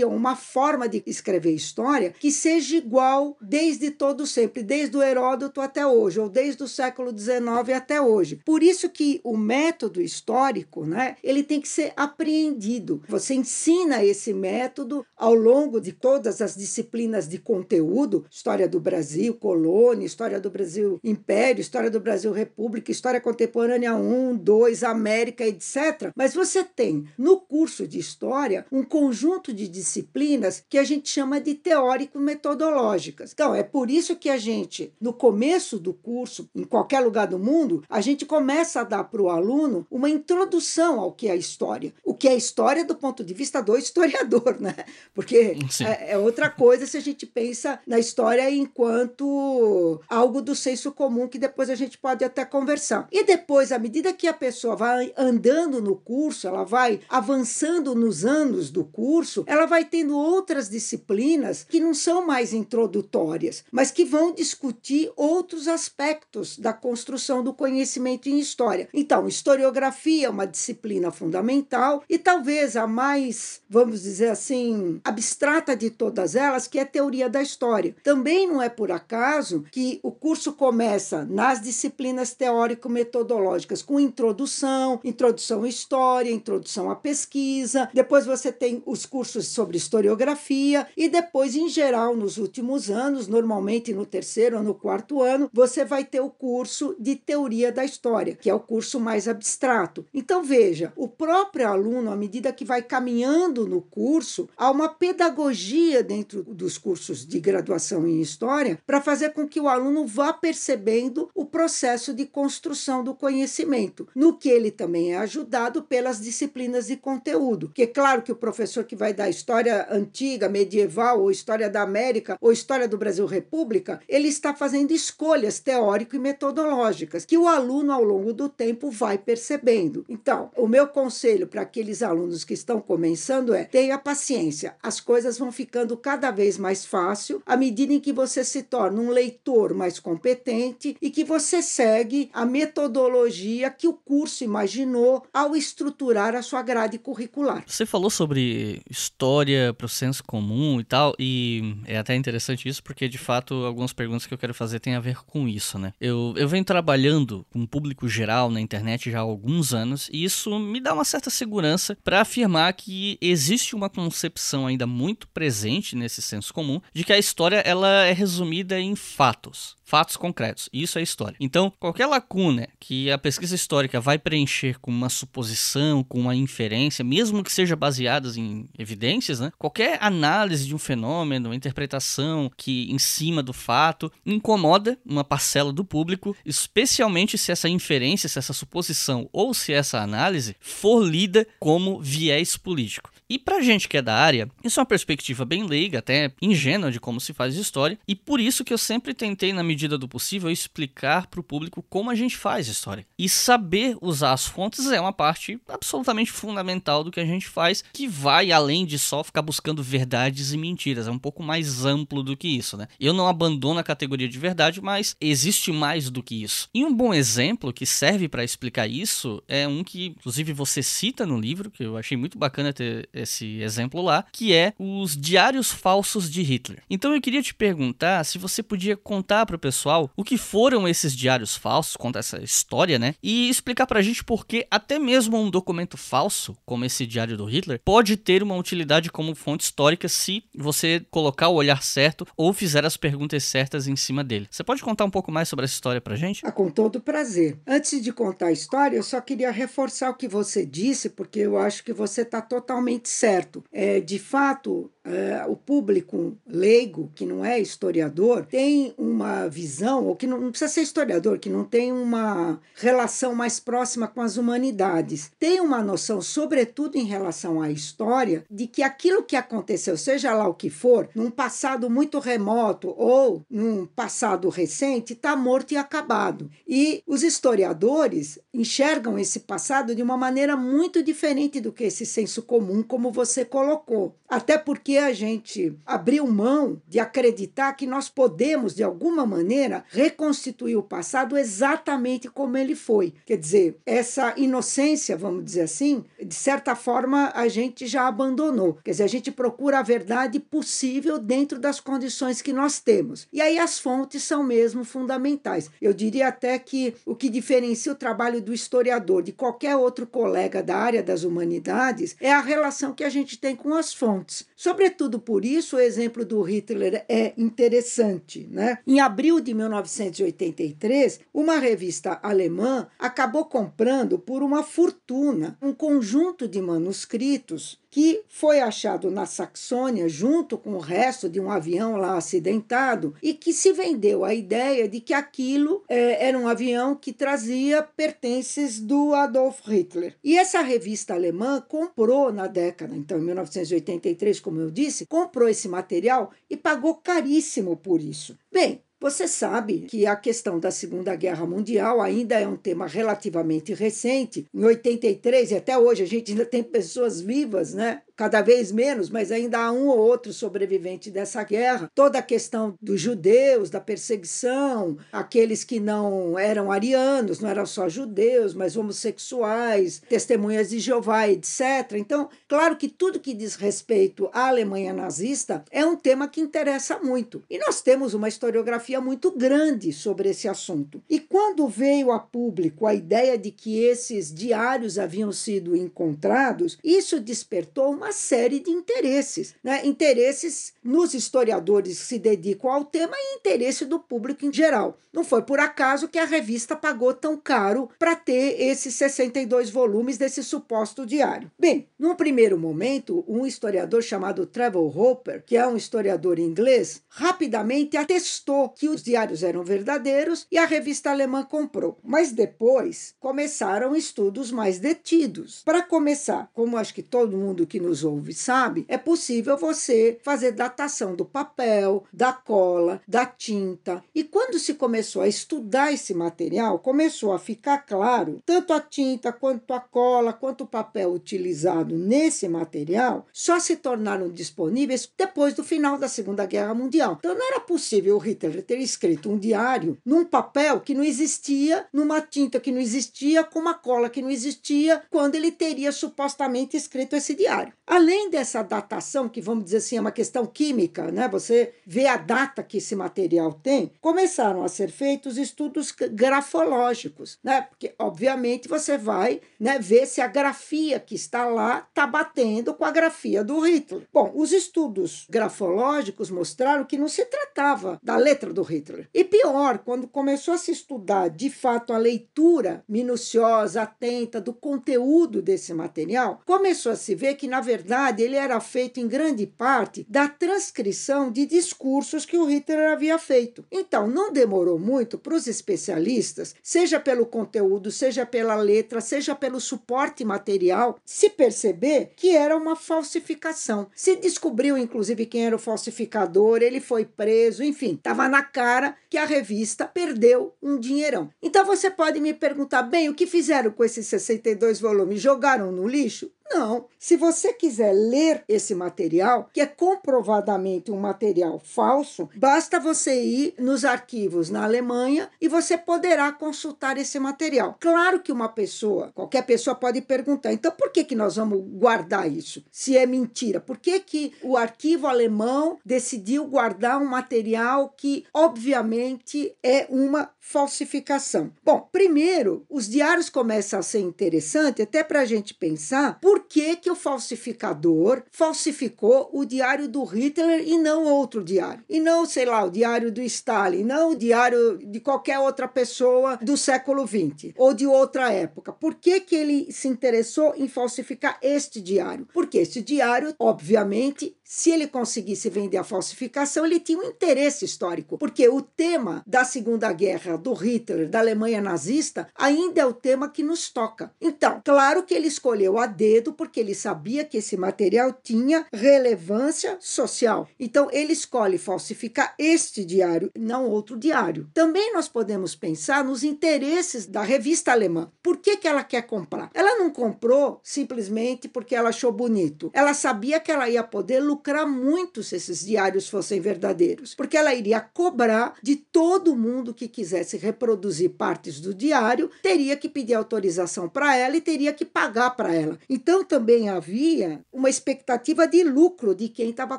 uma 0.07 0.37
forma 0.37 0.89
de 0.89 1.03
escrever 1.07 1.53
história 1.53 2.15
que 2.19 2.31
seja 2.31 2.77
igual 2.77 3.37
desde 3.41 3.91
todo 3.91 4.27
sempre, 4.27 4.63
desde 4.63 4.97
o 4.97 5.03
Heródoto 5.03 5.61
até 5.61 5.87
hoje, 5.87 6.21
ou 6.21 6.29
desde 6.29 6.63
o 6.63 6.69
século 6.69 7.17
XIX 7.17 7.77
até 7.77 8.01
hoje. 8.01 8.41
Por 8.45 8.63
isso 8.63 8.89
que 8.89 9.21
o 9.23 9.37
método 9.37 10.01
histórico, 10.01 10.85
né, 10.85 11.17
ele 11.23 11.43
tem 11.43 11.61
que 11.61 11.69
ser 11.69 11.93
apreendido. 11.97 13.03
Você 13.09 13.35
ensina 13.35 14.05
esse 14.05 14.33
método 14.33 15.05
ao 15.17 15.35
longo 15.35 15.81
de 15.81 15.93
todas 15.93 16.41
as 16.41 16.55
disciplinas 16.55 17.29
de 17.29 17.39
conteúdo, 17.39 18.25
história 18.31 18.69
do 18.69 18.81
Brasil, 18.81 19.35
colônia, 19.35 20.07
história 20.07 20.41
do 20.41 20.51
Brasil, 20.51 20.99
império, 21.03 21.61
história 21.61 21.91
do 21.91 22.01
Brasil, 22.01 22.33
república, 22.33 22.91
história 22.91 23.21
contemporânea 23.21 23.95
1, 23.95 24.37
2, 24.37 24.83
América, 24.83 25.45
etc. 25.45 26.13
Mas 26.15 26.35
você 26.35 26.65
tem 26.65 27.07
no 27.19 27.39
curso 27.39 27.87
de 27.87 27.99
história 27.99 28.67
um 28.71 28.83
conjunto 29.05 29.53
de 29.53 29.69
disciplinas 29.69 30.65
que 30.67 30.79
a 30.79 30.85
gente 30.85 31.11
chama 31.11 31.39
de 31.39 31.55
teórico-metodológicas. 31.55 33.33
Então, 33.35 33.55
é 33.55 33.63
por 33.63 33.91
isso 33.91 34.17
que 34.17 34.31
a 34.31 34.39
gente, 34.39 34.95
no 34.99 35.13
começo 35.13 35.79
do 35.79 35.93
curso, 35.93 36.49
em 36.55 36.65
qualquer 36.65 37.01
lugar 37.01 37.27
do 37.27 37.39
mundo, 37.39 37.85
a 37.87 38.01
gente 38.01 38.25
começa 38.25 38.81
a 38.81 38.85
dar 38.85 39.05
para 39.05 39.21
o 39.21 39.29
aluno 39.29 39.87
uma 39.91 40.09
introdução 40.09 40.99
ao 40.99 41.13
que 41.13 41.29
é 41.29 41.33
a 41.33 41.37
história. 41.37 41.93
O 42.03 42.15
que 42.15 42.27
é 42.27 42.35
história 42.35 42.83
do 42.83 42.95
ponto 42.95 43.23
de 43.23 43.35
vista 43.35 43.63
do 43.63 43.77
historiador, 43.77 44.59
né? 44.59 44.75
Porque 45.13 45.55
é, 45.83 46.13
é 46.13 46.19
outra 46.19 46.49
coisa 46.49 46.87
se 46.87 46.97
a 46.97 47.01
gente 47.01 47.27
pensa 47.27 47.79
na 47.87 47.99
história 47.99 48.51
enquanto 48.51 50.01
algo 50.09 50.41
do 50.41 50.55
senso 50.55 50.93
comum 50.93 51.29
que 51.29 51.39
depois 51.39 51.69
a 51.69 51.75
gente 51.75 51.99
pode 51.99 52.25
até 52.25 52.43
conversar. 52.43 53.07
E 53.13 53.23
depois, 53.23 53.71
à 53.71 53.79
medida 53.79 54.15
que 54.15 54.27
a 54.27 54.33
pessoa 54.33 54.75
vai 54.75 55.13
andando 55.15 55.83
no 55.83 55.95
curso, 55.95 56.49
ela 56.49 56.65
vai 56.65 57.01
avançando 57.07 57.95
nos 57.95 58.25
anos 58.25 58.71
do 58.71 58.94
curso, 58.95 59.45
ela 59.47 59.67
vai 59.67 59.85
tendo 59.85 60.17
outras 60.17 60.71
disciplinas 60.71 61.67
que 61.69 61.81
não 61.81 61.93
são 61.93 62.25
mais 62.25 62.53
introdutórias, 62.53 63.65
mas 63.73 63.91
que 63.91 64.05
vão 64.05 64.33
discutir 64.33 65.11
outros 65.17 65.67
aspectos 65.67 66.57
da 66.57 66.73
construção 66.73 67.43
do 67.43 67.53
conhecimento 67.53 68.29
em 68.29 68.39
história. 68.39 68.89
Então, 68.95 69.27
historiografia 69.27 70.27
é 70.27 70.31
uma 70.31 70.47
disciplina 70.47 71.11
fundamental 71.11 72.03
e 72.09 72.19
talvez 72.19 72.77
a 72.77 72.87
mais, 72.87 73.61
vamos 73.69 74.03
dizer 74.03 74.29
assim, 74.29 75.01
abstrata 75.05 75.77
de 75.77 75.91
todas 75.91 76.37
elas, 76.37 76.69
que 76.69 76.79
é 76.79 76.85
teoria 76.85 77.29
da 77.29 77.43
história. 77.43 77.97
Também 78.05 78.47
não 78.47 78.63
é 78.63 78.69
por 78.69 78.93
acaso 78.93 79.65
que 79.73 79.99
o 80.03 80.13
curso 80.13 80.53
começa 80.53 81.25
nas 81.25 81.61
disciplinas 81.61 82.35
teórico-metodológicas 82.35 83.83
com 83.83 83.99
introdução, 83.99 85.01
introdução 85.03 85.65
à 85.65 85.69
história, 85.69 86.31
introdução 86.31 86.91
à 86.91 86.95
pesquisa, 86.95 87.89
depois 87.93 88.25
você 88.25 88.53
tem 88.53 88.84
os 88.87 89.07
cursos 89.07 89.49
sobre 89.49 89.77
historiografia 89.77 90.87
e 90.97 91.09
depois, 91.09 91.55
em 91.55 91.69
geral, 91.69 92.17
nos 92.17 92.37
últimos 92.37 92.91
anos, 92.91 93.29
normalmente 93.29 93.93
no 93.93 94.07
terceiro 94.07 94.59
ou 94.59 94.63
no 94.63 94.75
quarto 94.75 95.23
ano, 95.23 95.51
você 95.53 95.85
vai 95.85 96.05
ter 96.05 96.21
o 96.21 96.31
curso 96.31 96.95
de 96.99 97.17
teoria 97.17 97.73
da 97.73 97.85
história, 97.85 98.35
que 98.35 98.51
é 98.51 98.55
o 98.55 98.61
curso 98.61 99.01
mais 99.01 99.29
abstrato. 99.29 100.05
Então, 100.13 100.43
veja, 100.43 100.93
o 100.97 101.09
próprio 101.09 101.69
aluno, 101.69 102.11
à 102.11 102.17
medida 102.17 102.53
que 102.53 102.65
vai 102.65 102.83
caminhando 102.83 103.67
no 103.67 103.81
curso, 103.81 104.49
há 104.57 104.71
uma 104.71 104.89
pedagogia 104.89 106.03
dentro 106.03 106.43
dos 106.43 106.79
cursos 106.79 107.27
de 107.27 107.41
graduação 107.41 108.07
em 108.07 108.21
história 108.21 108.79
para 108.87 109.01
fazer 109.01 109.31
com 109.31 109.47
que 109.47 109.61
o 109.61 109.69
aluno 109.69 110.07
vá 110.07 110.33
percebendo 110.33 111.31
o 111.35 111.45
processo 111.45 112.13
de 112.13 112.27
construção 112.27 113.03
do 113.03 113.15
conhecimento, 113.15 114.09
no 114.15 114.37
que 114.37 114.49
ele 114.49 114.71
também 114.71 115.15
é 115.15 115.19
ajudado 115.19 115.83
pelas 115.83 116.21
disciplinas 116.21 116.87
de 116.87 116.97
conteúdo. 116.97 117.71
Que 117.75 117.83
é 117.83 117.87
claro 117.87 118.23
que 118.23 118.33
o 118.33 118.37
professor 118.37 118.64
que 118.85 118.97
vai 118.97 119.13
dar 119.13 119.29
história 119.29 119.87
antiga, 119.91 120.49
medieval, 120.49 121.21
ou 121.21 121.31
história 121.31 121.69
da 121.69 121.83
América, 121.83 122.39
ou 122.41 122.53
história 122.53 122.89
do 122.89 122.97
Brasil 122.97 123.27
República, 123.27 124.01
ele 124.09 124.29
está 124.29 124.55
fazendo 124.55 124.93
escolhas 124.93 125.59
teórico 125.59 126.17
e 126.17 126.19
metodológicas 126.19 127.25
que 127.25 127.37
o 127.37 127.49
aluno 127.49 127.93
ao 127.93 128.03
longo 128.03 128.33
do 128.33 128.49
tempo 128.49 128.91
vai 128.91 129.19
percebendo. 129.19 130.05
Então, 130.09 130.51
o 130.57 130.67
meu 130.67 130.87
conselho 130.87 131.47
para 131.47 131.63
aqueles 131.63 132.03
alunos 132.03 132.45
que 132.45 132.55
estão 132.55 132.81
começando 132.81 133.55
é: 133.55 133.65
tenha 133.65 133.99
paciência. 133.99 134.77
As 134.83 135.01
coisas 135.01 135.39
vão 135.39 135.51
ficando 135.51 135.97
cada 135.97 136.31
vez 136.31 136.59
mais 136.59 136.85
fácil 136.85 137.43
à 137.45 137.57
medida 137.57 137.93
em 137.93 138.01
que 138.01 138.13
você 138.13 138.45
se 138.45 138.63
torna 138.63 139.01
um 139.01 139.11
leitor 139.11 139.75
mais 139.75 139.99
competente 139.99 140.97
e 141.01 141.11
que 141.11 141.25
você 141.25 141.63
segue 141.63 142.31
a 142.33 142.47
metodologia 142.47 143.71
que 143.71 143.89
o 143.89 143.93
curso 143.93 144.45
imaginou 144.45 145.25
ao 145.33 145.57
estruturar 145.57 146.35
a 146.35 146.43
sua 146.43 146.63
grade 146.63 146.99
curricular. 146.99 147.65
Você 147.67 147.87
falou 147.87 148.11
sobre 148.11 148.54
história 148.89 149.73
para 149.73 149.87
o 149.87 149.89
senso 149.89 150.23
comum 150.25 150.81
e 150.81 150.85
tal, 150.85 151.15
e 151.19 151.77
é 151.87 151.99
até 151.99 152.15
interessante 152.15 152.69
isso 152.69 152.83
porque 152.83 153.09
de 153.09 153.19
fato 153.19 153.55
algumas 153.65 153.93
perguntas 153.93 154.27
que 154.27 154.35
eu 154.35 154.39
quero 154.39 154.55
fazer 154.55 154.81
têm 154.81 154.95
a 154.95 155.01
ver 155.01 155.17
com 155.25 155.49
isso, 155.49 155.79
né? 155.79 155.93
Eu, 156.01 156.35
eu 156.37 156.49
venho 156.49 156.65
trabalhando 156.65 157.47
com 157.51 157.63
o 157.63 157.69
público 157.69 158.09
geral 158.09 158.51
na 158.51 158.61
internet 158.61 159.11
já 159.11 159.19
há 159.19 159.23
alguns 159.23 159.73
anos 159.73 160.09
e 160.13 160.25
isso 160.25 160.59
me 160.59 160.81
dá 160.81 160.95
uma 160.95 161.05
certa 161.05 161.31
segurança 161.31 161.97
para 162.03 162.21
afirmar 162.21 162.73
que 162.73 163.19
existe 163.21 163.75
uma 163.75 163.91
concepção 163.91 164.67
ainda 164.67 164.87
muito 164.87 165.29
presente 165.29 165.97
nesse 165.97 166.23
senso 166.23 166.53
comum 166.53 166.81
de 166.93 167.05
que 167.05 167.13
a 167.13 167.19
história 167.19 167.57
ela 167.57 168.05
é 168.05 168.13
resumida 168.13 168.79
em 168.81 168.95
fatos 168.95 169.77
fatos 169.85 170.17
concretos. 170.17 170.69
Isso 170.73 170.99
é 170.99 171.03
história. 171.03 171.37
Então, 171.39 171.73
qualquer 171.79 172.07
lacuna 172.07 172.69
que 172.81 173.11
a 173.11 173.19
pesquisa 173.19 173.55
histórica 173.55 174.01
vai 174.01 174.19
preencher 174.19 174.79
com 174.81 174.91
uma 174.91 175.09
suposição, 175.09 176.03
com 176.03 176.19
uma 176.19 176.35
inferência, 176.35 177.05
mesmo 177.05 177.45
que 177.45 177.53
seja 177.53 177.77
baseadas 177.77 178.37
em 178.37 178.69
evidências, 178.79 179.41
né? 179.41 179.53
Qualquer 179.59 179.99
análise 180.01 180.67
de 180.67 180.75
um 180.75 180.79
fenômeno, 180.79 181.55
interpretação 181.55 182.51
que 182.57 182.91
em 182.91 182.99
cima 182.99 183.43
do 183.43 183.53
fato 183.53 184.11
incomoda 184.25 184.99
uma 185.05 185.23
parcela 185.25 185.73
do 185.73 185.85
público, 185.85 186.37
especialmente 186.45 187.37
se 187.37 187.53
essa 187.53 187.69
inferência, 187.69 188.29
se 188.29 188.39
essa 188.39 188.53
suposição 188.53 189.29
ou 189.33 189.53
se 189.53 189.73
essa 189.73 190.01
análise 190.01 190.57
for 190.61 191.05
lida 191.05 191.47
como 191.59 192.01
viés 192.01 192.57
político. 192.57 193.11
E 193.35 193.39
pra 193.39 193.61
gente 193.61 193.89
que 193.89 193.97
é 193.97 194.03
da 194.03 194.15
área, 194.15 194.49
isso 194.63 194.79
é 194.79 194.81
uma 194.81 194.87
perspectiva 194.87 195.45
bem 195.45 195.67
leiga, 195.67 195.99
até 195.99 196.31
ingênua 196.41 196.93
de 196.93 197.01
como 197.01 197.21
se 197.21 197.33
faz 197.33 197.57
história, 197.57 197.99
e 198.07 198.15
por 198.15 198.39
isso 198.39 198.63
que 198.63 198.73
eu 198.73 198.79
sempre 198.79 199.13
tentei, 199.13 199.53
na 199.53 199.65
medida 199.65 199.99
do 199.99 200.07
possível, 200.07 200.49
explicar 200.49 201.27
para 201.27 201.41
o 201.41 201.43
público 201.43 201.85
como 201.91 202.11
a 202.11 202.15
gente 202.15 202.37
faz 202.37 202.69
história. 202.69 203.05
E 203.19 203.29
saber 203.29 203.97
usar 204.01 204.35
as 204.35 204.47
fontes 204.47 204.87
é 204.87 205.01
uma 205.01 205.13
parte 205.13 205.59
absolutamente 205.69 206.31
fundamental 206.31 207.03
do 207.03 207.11
que 207.11 207.19
a 207.19 207.25
gente 207.25 207.49
faz, 207.49 207.83
que 207.93 208.07
vai 208.07 208.53
além 208.53 208.87
de 208.87 209.01
só 209.01 209.25
ficar 209.25 209.43
buscando 209.43 209.83
verdades 209.83 210.53
e 210.53 210.57
mentiras, 210.57 211.09
é 211.09 211.11
um 211.11 211.19
pouco 211.19 211.43
mais 211.43 211.85
amplo 211.85 212.23
do 212.23 212.37
que 212.37 212.47
isso, 212.47 212.77
né? 212.77 212.87
Eu 213.01 213.13
não 213.13 213.27
abandono 213.27 213.81
a 213.81 213.83
categoria 213.83 214.29
de 214.29 214.39
verdade, 214.39 214.81
mas 214.81 215.17
existe 215.21 215.73
mais 215.73 216.09
do 216.09 216.23
que 216.23 216.41
isso. 216.41 216.69
E 216.73 216.85
um 216.85 216.95
bom 216.95 217.13
exemplo 217.13 217.73
que 217.73 217.85
serve 217.85 218.29
para 218.29 218.45
explicar 218.45 218.87
isso 218.87 219.43
é 219.49 219.67
um 219.67 219.83
que, 219.83 220.07
inclusive, 220.07 220.53
você 220.53 220.85
cita 220.85 221.27
no 221.27 221.41
livro, 221.41 221.69
que 221.69 221.83
eu 221.83 221.97
achei 221.97 222.17
muito 222.17 222.39
bacana 222.39 222.73
ter 222.73 223.09
esse 223.25 223.61
exemplo 223.61 224.01
lá, 224.01 224.25
que 224.33 224.55
é 224.55 224.73
os 224.79 225.17
diários 225.17 225.71
falsos 225.71 226.31
de 226.31 226.43
Hitler. 226.43 226.83
Então 226.89 227.15
eu 227.15 227.21
queria 227.21 227.43
te 227.43 227.55
perguntar 227.55 228.25
se 228.25 228.39
você 228.39 228.63
podia 228.63 228.97
contar 228.97 229.47
para 229.47 229.57
o 229.57 229.59
pessoal 229.59 230.11
o 230.17 230.25
que 230.25 230.39
foram 230.39 230.87
esses 230.87 231.15
diários 231.15 231.57
falsos, 231.57 231.97
contar 231.97 232.21
essa 232.21 232.43
história, 232.43 232.99
né? 232.99 233.15
E 233.23 233.49
explicar 233.49 233.87
pra 233.87 234.03
gente 234.03 234.25
por 234.25 234.47
que 234.47 234.67
até 234.71 234.99
mesmo 234.99 235.37
um 235.39 235.51
documento 235.51 235.97
falso, 235.97 236.57
como 236.65 236.85
esse 236.85 237.07
diário 237.07 237.37
do 237.37 237.45
Hitler, 237.45 237.81
pode 237.85 238.17
ter 238.17 238.43
uma 238.43 238.57
utilidade 238.57 239.11
como 239.11 239.35
fonte 239.35 239.65
histórica 239.65 240.09
se 240.09 240.45
você 240.55 241.05
colocar 241.11 241.49
o 241.49 241.55
olhar 241.55 241.83
certo 241.83 242.27
ou 242.37 242.53
fizer 242.53 242.85
as 242.85 242.97
perguntas 242.97 243.45
certas 243.45 243.89
em 243.89 243.97
cima 243.97 244.23
dele. 244.23 244.49
Você 244.51 244.63
pode 244.63 244.83
contar 244.83 245.05
um 245.05 245.11
pouco 245.11 245.33
mais 245.33 245.49
sobre 245.49 245.65
essa 245.65 245.75
história 245.75 246.01
pra 246.01 246.17
gente? 246.17 246.41
Ah, 246.45 246.53
com 246.53 246.71
todo 246.71 247.01
prazer. 247.01 247.59
Antes 247.67 248.03
de 248.03 248.13
contar 248.13 248.47
a 248.47 248.53
história, 248.53 248.97
eu 248.97 249.03
só 249.03 249.21
queria 249.21 249.51
reforçar 249.51 250.11
o 250.11 250.15
que 250.15 250.29
você 250.29 250.65
disse, 250.65 251.11
porque 251.11 251.41
eu 251.41 251.57
acho 251.59 251.85
que 251.85 251.93
você 251.93 252.23
está 252.23 252.41
totalmente 252.41 253.04
certo. 253.09 253.65
É, 253.73 254.01
de 254.01 254.19
fato, 254.19 254.91
é, 255.05 255.45
o 255.47 255.55
público 255.55 256.37
leigo, 256.47 257.13
que 257.15 257.27
não 257.27 257.45
é 257.45 257.61
historiador, 257.61 258.47
tem 258.47 258.95
uma 258.97 259.47
visão, 259.49 260.07
ou 260.07 260.17
que 260.17 260.27
não, 260.27 260.41
não, 260.41 260.51
precisa 260.51 260.73
ser 260.73 260.81
historiador, 260.81 261.39
que 261.39 261.51
não 261.51 261.65
tem 261.65 261.93
uma 261.93 262.59
relação 262.75 263.35
mais 263.35 263.61
próxima 263.61 264.09
com 264.09 264.23
as 264.23 264.39
humanidades, 264.39 265.31
tem 265.39 265.61
uma 265.61 265.83
noção, 265.83 266.23
sobretudo 266.23 266.97
em 266.97 267.05
relação 267.05 267.61
à 267.61 267.71
história, 267.71 268.45
de 268.51 268.67
que 268.67 268.83
aquilo 268.83 269.23
que 269.23 269.37
aconteceu, 269.37 269.97
seja 269.97 270.33
lá 270.33 270.49
o 270.49 270.55
que 270.55 270.71
for, 270.71 271.09
num 271.15 271.31
passado 271.31 271.91
muito 271.91 272.19
remoto 272.19 272.95
ou 272.97 273.43
num 273.51 273.85
passado 273.85 274.49
recente, 274.49 275.13
está 275.13 275.37
morto 275.37 275.73
e 275.73 275.77
acabado. 275.77 276.51
E 276.67 277.03
os 277.07 277.23
historiadores 277.23 278.39
enxergam 278.55 279.19
esse 279.19 279.41
passado 279.41 279.95
de 279.95 280.03
uma 280.03 280.17
maneira 280.17 280.57
muito 280.57 281.03
diferente 281.03 281.61
do 281.61 281.73
que 281.73 281.85
esse 281.85 282.07
senso 282.07 282.43
comum, 282.43 282.83
como 282.95 283.11
você 283.11 283.45
colocou. 283.45 284.15
Até 284.29 284.57
porque 284.57 284.99
a 284.99 285.13
gente 285.13 285.77
abriu 285.85 286.27
mão 286.29 286.81
de 286.89 287.01
acreditar 287.01 287.73
que 287.73 287.89
nós 287.89 288.09
podemos, 288.09 288.73
de 288.73 288.85
alguma 288.85 289.27
maneira, 289.27 289.85
reconstituir 289.89 290.77
o 290.77 290.83
passado 290.83 291.37
exatamente 291.37 292.29
como 292.29 292.57
ele 292.57 292.77
foi. 292.77 293.13
Quer 293.27 293.37
dizer, 293.37 293.79
essa 293.85 294.33
inocência, 294.37 295.17
vamos 295.17 295.45
dizer 295.45 295.63
assim, 295.63 296.05
de 296.25 296.35
certa 296.35 296.77
forma 296.77 297.33
a 297.35 297.49
gente 297.49 297.85
já 297.89 298.07
abandonou. 298.07 298.79
Quer 298.85 298.93
dizer, 298.93 299.05
a 299.05 299.09
gente 299.09 299.33
procura 299.33 299.81
a 299.81 299.83
verdade 299.83 300.39
possível 300.39 301.19
dentro 301.19 301.59
das 301.59 301.81
condições 301.81 302.41
que 302.41 302.53
nós 302.53 302.79
temos. 302.79 303.27
E 303.33 303.41
aí 303.41 303.59
as 303.59 303.81
fontes 303.81 304.23
são 304.23 304.45
mesmo 304.45 304.85
fundamentais. 304.85 305.69
Eu 305.83 305.93
diria 305.93 306.29
até 306.29 306.59
que 306.61 306.95
o 307.05 307.17
que 307.17 307.29
diferencia 307.29 307.91
o 307.91 307.97
trabalho 307.97 308.41
do 308.41 308.55
historiador 308.55 309.21
de 309.21 309.33
qualquer 309.33 309.77
outro 309.77 310.07
colega 310.07 310.63
da 310.63 310.77
área 310.77 311.03
das 311.03 311.25
humanidades 311.25 312.17
é 312.21 312.33
a 312.33 312.41
relação 312.41 312.84
que 312.93 313.05
a 313.05 313.09
gente 313.09 313.39
tem 313.39 313.55
com 313.55 313.73
as 313.73 313.95
fontes. 313.95 314.47
Sobretudo 314.57 315.19
por 315.21 315.45
isso, 315.45 315.77
o 315.77 315.81
exemplo 315.81 316.25
do 316.25 316.43
Hitler 316.43 317.05
é 317.09 317.33
interessante. 317.39 318.49
Né? 318.51 318.79
Em 318.87 319.01
abril 319.01 319.41
de 319.41 319.55
1983, 319.55 321.21
uma 321.33 321.59
revista 321.59 322.19
alemã 322.23 322.89
acabou 322.99 323.45
comprando 323.45 324.19
por 324.19 324.43
uma 324.43 324.63
fortuna 324.63 325.57
um 325.63 325.73
conjunto 325.73 326.49
de 326.49 326.61
manuscritos 326.61 327.79
que 327.95 328.25
foi 328.27 328.59
achado 328.59 329.09
na 329.09 329.25
Saxônia 329.25 330.09
junto 330.09 330.59
com 330.59 330.73
o 330.73 330.81
resto 330.81 331.29
de 331.29 331.39
um 331.39 331.49
avião 331.49 331.97
lá 331.97 332.17
acidentado 332.17 333.15
e 333.23 333.33
que 333.33 333.53
se 333.53 333.73
vendeu 333.73 334.25
a 334.25 334.35
ideia 334.35 334.89
de 334.89 334.99
que 334.99 335.15
aquilo 335.15 335.85
é, 335.89 336.27
era 336.27 336.37
um 336.37 336.49
avião 336.49 336.97
que 336.97 337.13
trazia 337.13 337.85
pertences 337.85 338.81
do 338.81 339.15
Adolf 339.15 339.61
Hitler. 339.65 340.17
E 340.25 340.37
essa 340.37 340.61
revista 340.61 341.15
alemã 341.15 341.61
comprou 341.61 342.33
na 342.33 342.49
década, 342.49 342.97
então 342.97 343.17
em 343.17 343.23
1983, 343.23 344.41
como 344.41 344.61
eu 344.61 344.73
disse, 344.73 345.07
comprou 345.07 345.49
esse 345.49 345.69
material 345.69 346.33
e 346.51 346.57
pagou 346.57 346.97
caríssimo 346.97 347.77
por 347.77 348.01
isso. 348.01 348.37
Bem, 348.53 348.83
você 349.05 349.29
sabe 349.29 349.81
que 349.81 350.07
a 350.07 350.17
questão 350.17 350.59
da 350.59 350.71
Segunda 350.71 351.15
Guerra 351.15 351.45
Mundial 351.45 352.01
ainda 352.01 352.41
é 352.41 352.49
um 352.49 352.57
tema 352.57 352.87
relativamente 352.87 353.75
recente. 353.75 354.49
Em 354.55 354.65
83 354.65 355.51
e 355.51 355.57
até 355.57 355.77
hoje 355.77 356.03
a 356.03 356.07
gente 356.07 356.33
ainda 356.33 356.47
tem 356.47 356.63
pessoas 356.63 357.21
vivas, 357.21 357.75
né? 357.75 358.01
Cada 358.17 358.41
vez 358.43 358.71
menos, 358.71 359.11
mas 359.11 359.33
ainda 359.33 359.59
há 359.59 359.73
um 359.73 359.89
ou 359.89 359.99
outro 359.99 360.33
sobrevivente 360.33 361.11
dessa 361.11 361.43
guerra. 361.43 361.91
Toda 361.95 362.19
a 362.19 362.23
questão 362.23 362.75
dos 362.81 363.01
judeus, 363.01 363.71
da 363.71 363.81
perseguição, 363.81 364.97
aqueles 365.13 365.65
que 365.65 365.81
não 365.81 366.39
eram 366.39 366.71
arianos, 366.71 367.41
não 367.41 367.49
eram 367.49 367.67
só 367.67 367.89
judeus, 367.89 368.55
mas 368.55 368.77
homossexuais, 368.77 370.03
testemunhas 370.09 370.71
de 370.71 370.79
Jeová, 370.79 371.29
etc. 371.29 371.93
Então, 371.97 372.29
claro 372.49 372.77
que 372.77 372.89
tudo 372.89 373.21
que 373.21 373.35
diz 373.35 373.57
respeito 373.57 374.29
à 374.33 374.49
Alemanha 374.49 374.93
nazista 374.93 375.65
é 375.71 375.85
um 375.85 375.97
tema 375.97 376.29
que 376.29 376.41
interessa 376.41 376.99
muito. 376.99 377.43
E 377.51 377.59
nós 377.59 377.81
temos 377.81 378.15
uma 378.15 378.29
historiografia 378.29 379.01
muito 379.01 379.31
grande 379.31 379.93
sobre 379.93 380.31
esse 380.31 380.49
assunto. 380.49 381.03
E 381.09 381.19
quando 381.19 381.67
veio 381.69 382.13
a 382.13 382.19
público 382.19 382.87
a 382.87 382.95
ideia 382.95 383.37
de 383.37 383.51
que 383.51 383.83
esses 383.85 384.33
diários 384.33 384.99
haviam 384.99 385.33
sido 385.33 385.77
encontrados, 385.77 386.79
isso 386.83 387.21
despertou 387.21 387.93
uma 387.93 388.04
uma 388.05 388.13
série 388.13 388.61
de 388.61 388.71
interesses, 388.71 389.55
né? 389.65 389.81
interesses 389.87 390.75
nos 390.85 391.15
historiadores 391.15 391.99
que 391.99 392.05
se 392.05 392.19
dedicam 392.19 392.71
ao 392.71 392.85
tema 392.85 393.17
e 393.17 393.37
interesse 393.37 393.87
do 393.87 393.99
público 393.99 394.45
em 394.45 394.53
geral. 394.53 394.99
Não 395.11 395.25
foi 395.25 395.43
por 395.43 395.59
acaso 395.59 396.09
que 396.09 396.19
a 396.19 396.27
revista 396.27 396.77
pagou 396.77 397.15
tão 397.15 397.37
caro 397.37 397.89
para 397.99 398.15
ter 398.15 398.61
esses 398.61 398.95
62 398.97 399.71
volumes 399.71 400.19
desse 400.19 400.43
suposto 400.43 401.07
diário. 401.07 401.51
Bem, 401.59 401.89
num 401.99 402.15
primeiro 402.15 402.59
momento, 402.59 403.25
um 403.27 403.47
historiador 403.47 404.03
chamado 404.03 404.45
Trevor 404.45 404.99
Hopper, 404.99 405.43
que 405.47 405.57
é 405.57 405.67
um 405.67 405.77
historiador 405.77 406.39
inglês, 406.39 407.01
rapidamente 407.09 407.97
atestou 407.97 408.69
que 408.69 408.89
os 408.89 409.03
diários 409.03 409.43
eram 409.43 409.63
verdadeiros 409.63 410.47
e 410.51 410.59
a 410.59 410.67
revista 410.67 411.11
alemã 411.11 411.43
comprou. 411.43 411.97
Mas 412.03 412.33
depois 412.33 413.15
começaram 413.19 413.97
estudos 413.97 414.51
mais 414.51 414.79
detidos. 414.79 415.63
Para 415.65 415.81
começar, 415.81 416.51
como 416.53 416.77
acho 416.77 416.93
que 416.93 417.03
todo 417.03 417.37
mundo 417.37 417.67
que 417.67 417.81
nos 417.81 417.94
ouve 418.03 418.33
sabe, 418.33 418.85
é 418.89 418.99
possível 418.99 419.57
você 419.57 420.19
fazer 420.23 420.53
datação 420.53 421.15
do 421.15 421.25
papel, 421.25 422.05
da 422.13 422.33
cola, 422.33 423.01
da 423.07 423.27
tinta. 423.27 424.03
E 424.15 424.25
quando 424.25 424.59
se 424.59 424.75
começou 424.75 425.23
a 425.23 425.29
estudar 425.29 425.93
esse 425.93 426.15
material, 426.15 426.79
começou 426.79 427.33
a 427.33 427.39
ficar 427.39 427.79
claro, 427.79 428.43
tanto 428.45 428.73
a 428.73 428.81
tinta 428.81 429.33
quanto 429.33 429.73
a 429.73 429.81
cola, 429.81 430.33
quanto 430.33 430.65
o 430.65 430.67
papel 430.67 431.13
utilizado 431.13 431.95
nesse 431.97 432.49
material, 432.49 433.27
só 433.33 433.59
se 433.59 433.77
tornaram 433.77 434.31
disponíveis 434.31 435.09
depois 435.17 435.55
do 435.55 435.63
final 435.63 435.99
da 435.99 436.09
Segunda 436.09 436.47
Guerra 436.47 436.75
Mundial. 436.75 437.19
Então 437.19 437.35
não 437.35 437.47
era 437.47 437.61
possível 437.61 438.17
o 438.17 438.19
Hitler 438.19 438.63
ter 438.63 438.79
escrito 438.79 439.31
um 439.31 439.39
diário 439.39 439.99
num 440.05 440.25
papel 440.25 440.81
que 440.81 440.95
não 440.95 441.05
existia, 441.05 441.87
numa 441.93 442.21
tinta 442.21 442.59
que 442.59 442.73
não 442.73 442.81
existia, 442.81 443.45
com 443.45 443.59
uma 443.59 443.75
cola 443.75 444.09
que 444.09 444.23
não 444.23 444.31
existia, 444.31 445.03
quando 445.11 445.35
ele 445.35 445.53
teria 445.53 445.93
supostamente 445.93 446.77
escrito 446.77 447.17
esse 447.17 447.35
diário. 447.35 447.73
Além 447.87 448.31
dessa 448.31 448.63
datação, 448.63 449.29
que 449.29 449.43
vamos 449.43 449.65
dizer 449.65 449.77
assim, 449.79 449.97
é 449.97 450.01
uma 450.01 450.11
questão 450.11 450.47
química, 450.47 451.11
né? 451.13 451.29
Você 451.29 451.75
vê 451.87 452.07
a 452.07 452.17
data 452.17 452.63
que 452.63 452.79
esse 452.79 452.97
material 452.97 453.53
tem, 453.53 453.93
começaram 454.01 454.65
a 454.65 454.69
ser 454.69 454.91
feitos 454.91 455.37
estudos 455.37 455.93
grafológicos, 455.93 457.39
né? 457.45 457.63
Porque, 457.63 457.95
obviamente, 457.99 458.69
você 458.69 458.97
vai 458.97 459.41
né, 459.61 459.79
ver 459.79 460.07
se 460.07 460.21
a 460.21 460.27
grafia 460.27 460.99
que 460.99 461.15
está 461.15 461.45
lá 461.45 461.87
está 461.89 462.07
batendo 462.07 462.73
com 462.73 462.85
a 462.85 462.91
grafia 462.91 463.45
do 463.45 463.61
Hitler. 463.61 464.09
Bom, 464.13 464.33
os 464.35 464.53
estudos 464.53 465.27
grafológicos 465.29 466.31
mostraram 466.31 466.85
que 466.85 466.97
não 466.97 467.09
se 467.09 467.25
tratava 467.27 468.01
da 468.03 468.17
letra 468.17 468.53
do 468.53 468.63
Hitler. 468.63 469.09
E 469.13 469.25
pior, 469.25 469.79
quando 469.79 470.09
começou 470.09 470.55
a 470.55 470.59
se 470.59 470.73
estudar 470.73 471.29
de 471.29 471.51
fato 471.51 471.93
a 471.93 471.99
leitura 471.99 472.83
minuciosa, 472.89 473.83
atenta 473.83 474.41
do 474.41 474.55
conteúdo 474.55 475.43
desse 475.43 475.75
material, 475.75 476.41
começou 476.47 476.93
a 476.93 476.97
se 476.97 477.15
ver 477.15 477.35
que, 477.35 477.47
na 477.47 477.61
verdade, 477.61 477.74
ele 478.23 478.37
era 478.37 478.61
feito 478.61 479.01
em 479.01 479.09
grande 479.09 479.47
parte 479.47 480.07
da 480.09 480.29
transcrição 480.29 481.31
de 481.31 481.47
discursos 481.47 482.25
que 482.25 482.37
o 482.37 482.45
Hitler 482.45 482.93
havia 482.93 483.19
feito. 483.19 483.65
Então, 483.71 484.07
não 484.07 484.33
demorou 484.33 484.79
muito 484.79 485.19
para 485.19 485.35
os 485.35 485.47
especialistas, 485.47 486.55
seja 486.63 487.01
pelo 487.01 487.27
conteúdo, 487.27 487.91
seja 487.91 488.27
pela 488.27 488.55
letra, 488.55 489.01
seja 489.01 489.35
pelo 489.35 489.61
suporte 489.61 490.25
material, 490.25 490.99
se 491.05 491.31
perceber 491.31 492.13
que 492.17 492.37
era 492.37 492.57
uma 492.57 492.77
falsificação. 492.77 493.89
Se 493.95 494.17
descobriu, 494.17 494.77
inclusive, 494.77 495.27
quem 495.27 495.47
era 495.47 495.57
o 495.57 495.59
falsificador, 495.59 496.63
ele 496.63 496.81
foi 496.81 497.05
preso, 497.05 497.63
enfim, 497.63 497.95
estava 497.95 498.29
na 498.29 498.43
cara 498.43 498.97
que 499.09 499.19
a 499.19 499.25
revista 499.25 499.87
perdeu 499.87 500.55
um 500.63 500.79
dinheirão. 500.79 501.31
Então 501.43 501.65
você 501.65 501.91
pode 501.91 502.21
me 502.21 502.35
perguntar, 502.35 502.83
bem, 502.83 503.09
o 503.09 503.15
que 503.15 503.27
fizeram 503.27 503.71
com 503.71 503.85
esses 503.85 504.07
62 504.07 504.81
volumes? 504.81 505.21
Jogaram 505.21 505.71
no 505.71 505.87
lixo? 505.87 506.31
Não. 506.51 506.87
Se 506.99 507.17
você 507.17 507.53
quiser 507.53 507.93
ler 507.93 508.45
esse 508.49 508.75
material, 508.75 509.51
que 509.53 509.61
é 509.61 509.67
comprovadamente 509.67 510.91
um 510.91 510.99
material 510.99 511.59
falso, 511.59 512.29
basta 512.37 512.81
você 512.81 513.23
ir 513.23 513.55
nos 513.59 513.85
arquivos 513.85 514.51
na 514.51 514.65
Alemanha 514.65 515.29
e 515.41 515.49
você 515.49 515.77
poderá 515.77 516.33
consultar 516.33 516.97
esse 516.97 517.19
material. 517.19 517.77
Claro 517.81 518.21
que 518.21 518.33
uma 518.33 518.49
pessoa, 518.49 519.11
qualquer 519.15 519.43
pessoa 519.43 519.75
pode 519.75 520.01
perguntar, 520.01 520.53
então 520.53 520.73
por 520.73 520.91
que, 520.91 521.05
que 521.05 521.15
nós 521.15 521.37
vamos 521.37 521.63
guardar 521.79 522.31
isso? 522.31 522.65
Se 522.71 522.97
é 522.97 523.05
mentira, 523.05 523.61
por 523.61 523.77
que, 523.77 524.01
que 524.01 524.33
o 524.43 524.57
arquivo 524.57 525.07
alemão 525.07 525.79
decidiu 525.85 526.47
guardar 526.47 527.01
um 527.01 527.07
material 527.07 527.93
que, 527.97 528.25
obviamente, 528.33 529.55
é 529.63 529.87
uma 529.91 530.31
falsificação? 530.39 531.51
Bom, 531.63 531.89
primeiro, 531.91 532.65
os 532.71 532.89
diários 532.89 533.29
começam 533.29 533.79
a 533.79 533.83
ser 533.83 534.01
interessantes 534.01 534.85
até 534.85 535.03
para 535.03 535.21
a 535.21 535.25
gente 535.25 535.53
pensar 535.53 536.19
por 536.21 536.34
que, 536.41 536.77
que 536.77 536.91
o 536.91 536.95
falsificador 536.95 538.23
falsificou 538.31 539.31
o 539.33 539.45
diário 539.45 539.89
do 539.89 540.05
Hitler 540.05 540.67
e 540.67 540.79
não 540.79 541.05
outro 541.05 541.43
diário. 541.43 541.85
E 541.89 542.01
não, 542.01 542.27
sei 542.27 542.45
lá, 542.45 542.65
o 542.65 542.71
diário 542.71 543.13
do 543.13 543.23
Stalin, 543.23 543.85
não 543.85 544.13
o 544.13 544.17
diário 544.17 544.79
de 544.79 545.01
qualquer 545.01 545.39
outra 545.39 545.69
pessoa 545.69 546.37
do 546.37 546.57
século 546.57 547.07
XX 547.07 547.53
ou 547.57 547.75
de 547.75 547.87
outra 547.87 548.33
época. 548.33 548.73
Por 548.73 548.95
que, 548.95 549.21
que 549.21 549.35
ele 549.35 549.73
se 549.73 549.89
interessou 549.89 550.55
em 550.57 550.69
falsificar 550.69 551.39
este 551.43 551.81
diário? 551.81 552.29
Porque 552.33 552.59
este 552.59 552.81
diário, 552.83 553.35
obviamente, 553.39 554.37
se 554.45 554.71
ele 554.71 554.87
conseguisse 554.87 555.49
vender 555.49 555.79
a 555.79 555.85
falsificação, 555.85 556.67
ele 556.67 556.79
tinha 556.79 556.99
um 556.99 557.05
interesse 557.05 557.65
histórico, 557.65 558.19
porque 558.19 558.47
o 558.47 558.61
tema 558.61 559.23
da 559.27 559.45
Segunda 559.45 559.91
Guerra 559.93 560.37
do 560.37 560.53
Hitler, 560.53 561.09
da 561.09 561.19
Alemanha 561.19 561.63
nazista, 561.63 562.29
ainda 562.35 562.83
é 562.83 562.87
o 562.87 562.93
tema 562.93 563.31
que 563.31 563.43
nos 563.43 563.71
toca. 563.71 564.13
Então, 564.21 564.61
claro 564.63 565.03
que 565.03 565.15
ele 565.15 565.29
escolheu 565.29 565.79
a 565.79 565.87
dedo 565.87 566.33
porque 566.33 566.61
ele 566.61 566.75
sabia 566.75 567.25
que 567.25 567.39
esse 567.39 567.57
material 567.57 568.13
tinha 568.23 568.67
relevância 568.73 569.79
social. 569.81 570.47
Então, 570.61 570.89
ele 570.93 571.15
escolhe 571.15 571.57
falsificar 571.57 572.35
este 572.39 572.85
diário, 572.85 573.31
não 573.37 573.67
outro 573.67 573.99
diário. 573.99 574.49
Também 574.53 574.93
nós 574.93 575.09
podemos 575.09 575.55
pensar 575.55 576.05
nos 576.05 576.23
interesses 576.23 577.07
da 577.07 577.23
revista 577.23 577.73
alemã. 577.73 578.11
Por 578.23 578.37
que, 578.37 578.59
que 578.59 578.69
ela 578.69 578.85
quer 578.85 579.03
comprar? 579.03 579.51
Ela 579.55 579.79
não 579.79 579.91
comprou 579.91 580.61
simplesmente 580.63 581.49
porque 581.49 581.75
ela 581.75 581.89
achou 581.89 582.13
bonito. 582.13 582.71
Ela 582.75 582.93
sabia 582.93 583.41
que 583.41 583.51
ela 583.51 583.69
ia 583.69 583.83
poder 583.83 584.21
lucrar 584.21 584.34
muito 584.67 585.23
se 585.23 585.37
esses 585.37 585.65
diários 585.65 586.09
fossem 586.09 586.41
verdadeiros, 586.41 587.15
porque 587.15 587.37
ela 587.37 587.55
iria 587.55 587.81
cobrar 587.81 588.55
de 588.63 588.77
todo 588.77 589.37
mundo 589.37 589.75
que 589.75 589.89
quisesse 589.89 590.37
reproduzir 590.37 591.11
partes 591.11 591.61
do 591.61 591.75
diário, 591.75 592.31
teria 592.43 592.77
que 592.77 592.89
pedir 592.89 593.15
autorização 593.15 593.89
para 593.89 594.17
ela 594.17 594.37
e 594.37 594.41
teria 594.41 594.73
que 594.73 594.85
pagar 594.85 595.31
para 595.31 595.55
ela. 595.55 595.79
Então 595.89 596.25
também 596.25 596.69
havia 596.69 597.41
uma 597.53 597.71
expectativa 597.71 598.47
de 598.47 598.63
lucro 598.65 599.15
de 599.15 599.29
quem 599.29 599.51
estava 599.51 599.79